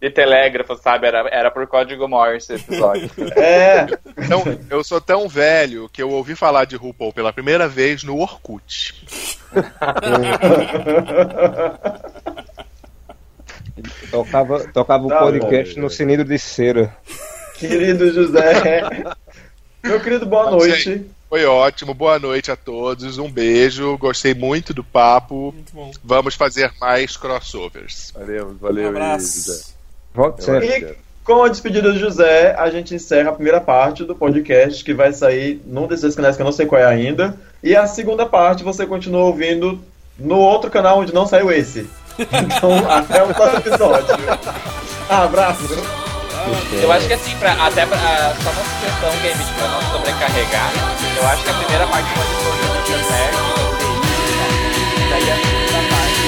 de 0.00 0.10
telégrafo, 0.10 0.76
sabe? 0.76 1.06
Era, 1.06 1.28
era 1.30 1.50
por 1.50 1.66
código 1.66 2.08
Morse 2.08 2.54
esse 2.54 2.64
episódio. 2.64 3.10
É, 3.36 3.86
Então, 4.18 4.42
eu 4.70 4.82
sou 4.82 5.00
tão 5.00 5.28
velho 5.28 5.88
que 5.92 6.02
eu 6.02 6.10
ouvi 6.10 6.34
falar 6.34 6.64
de 6.64 6.76
RuPaul 6.76 7.12
pela 7.12 7.32
primeira 7.32 7.68
vez 7.68 8.02
no 8.02 8.18
Orkut. 8.18 8.94
Tocava, 14.10 14.64
tocava 14.72 15.06
o 15.06 15.08
Tá 15.08 15.20
podcast 15.20 15.74
bom. 15.76 15.82
no 15.82 15.90
cilindro 15.90 16.24
de 16.24 16.38
cera. 16.38 16.96
querido 17.54 18.12
José. 18.12 18.82
Meu 19.84 20.00
querido, 20.00 20.26
boa 20.26 20.50
noite. 20.50 21.06
Foi 21.28 21.44
ótimo, 21.44 21.92
boa 21.92 22.18
noite 22.18 22.50
a 22.50 22.56
todos, 22.56 23.18
um 23.18 23.30
beijo, 23.30 23.98
gostei 23.98 24.32
muito 24.32 24.72
do 24.72 24.82
papo. 24.82 25.52
Muito 25.54 25.72
bom. 25.74 25.90
Vamos 26.02 26.34
fazer 26.34 26.72
mais 26.80 27.16
crossovers. 27.18 28.12
Valeu, 28.16 28.48
Um 28.48 28.54
valeu, 28.56 28.84
José. 28.86 28.88
abraço. 29.02 29.74
Volte 30.14 30.44
sempre. 30.44 30.66
é. 30.68 30.78
E 30.92 30.96
com 31.22 31.42
a 31.42 31.48
despedida 31.50 31.92
do 31.92 31.98
José, 31.98 32.54
a 32.58 32.70
gente 32.70 32.94
encerra 32.94 33.28
a 33.28 33.34
primeira 33.34 33.60
parte 33.60 34.02
do 34.04 34.14
podcast, 34.14 34.82
que 34.82 34.94
vai 34.94 35.12
sair 35.12 35.60
num 35.66 35.86
desses 35.86 36.14
canais 36.16 36.34
que 36.36 36.40
eu 36.40 36.46
não 36.46 36.52
sei 36.52 36.64
qual 36.64 36.80
é 36.80 36.86
ainda. 36.86 37.36
E 37.62 37.76
a 37.76 37.86
segunda 37.86 38.24
parte 38.24 38.64
você 38.64 38.86
continua 38.86 39.24
ouvindo 39.24 39.78
no 40.18 40.38
outro 40.38 40.70
canal 40.70 41.00
onde 41.00 41.12
não 41.12 41.26
saiu 41.26 41.52
esse. 41.52 41.86
Então, 42.18 42.78
até 42.90 43.22
o 43.22 43.34
próximo 43.34 43.58
episódio. 43.58 44.16
Abraço. 45.10 45.64
Eu 46.82 46.90
acho 46.90 47.06
que 47.06 47.12
assim, 47.12 47.36
pra, 47.36 47.52
até 47.66 47.84
pra, 47.84 47.98
ah, 47.98 48.34
só 48.42 48.48
uma 48.50 48.64
sugestão 48.64 49.22
game 49.22 49.44
pra 49.58 49.68
não 49.68 49.82
sobrecarregar, 49.92 50.72
eu 51.18 51.26
acho 51.26 51.42
que 51.42 51.50
a 51.50 51.54
primeira 51.54 51.86
parte 51.88 52.14
pode 52.14 52.28
ser 52.28 52.46
o 52.46 52.52
Bichas 52.78 53.10
Nerd, 53.10 53.36
daí 55.10 55.30
a 55.30 55.36
segunda 55.36 55.80
parte. 55.90 56.18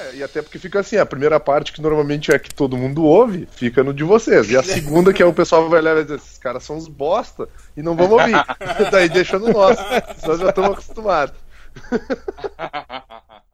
É, 0.00 0.16
e 0.16 0.22
até 0.22 0.40
porque 0.42 0.58
fica 0.58 0.80
assim, 0.80 0.96
a 0.96 1.04
primeira 1.04 1.38
parte 1.38 1.72
que 1.72 1.82
normalmente 1.82 2.32
é 2.32 2.38
que 2.38 2.54
todo 2.54 2.78
mundo 2.78 3.04
ouve, 3.04 3.46
fica 3.52 3.84
no 3.84 3.92
de 3.92 4.04
vocês. 4.04 4.50
E 4.50 4.56
a 4.56 4.62
segunda 4.62 5.12
que 5.12 5.22
é 5.22 5.26
o 5.26 5.34
pessoal 5.34 5.68
vai 5.68 5.80
olhar 5.80 5.92
e 5.92 5.94
vai 5.96 6.04
dizer, 6.04 6.16
esses 6.16 6.38
caras 6.38 6.64
são 6.64 6.76
uns 6.76 6.88
bosta 6.88 7.46
e 7.76 7.82
não 7.82 7.94
vamos 7.94 8.12
ouvir. 8.12 8.34
Daí 8.90 9.08
deixa 9.10 9.38
no 9.38 9.52
nosso. 9.52 9.82
Nós 10.26 10.40
já 10.40 10.48
estamos 10.48 10.70
acostumados. 10.70 11.34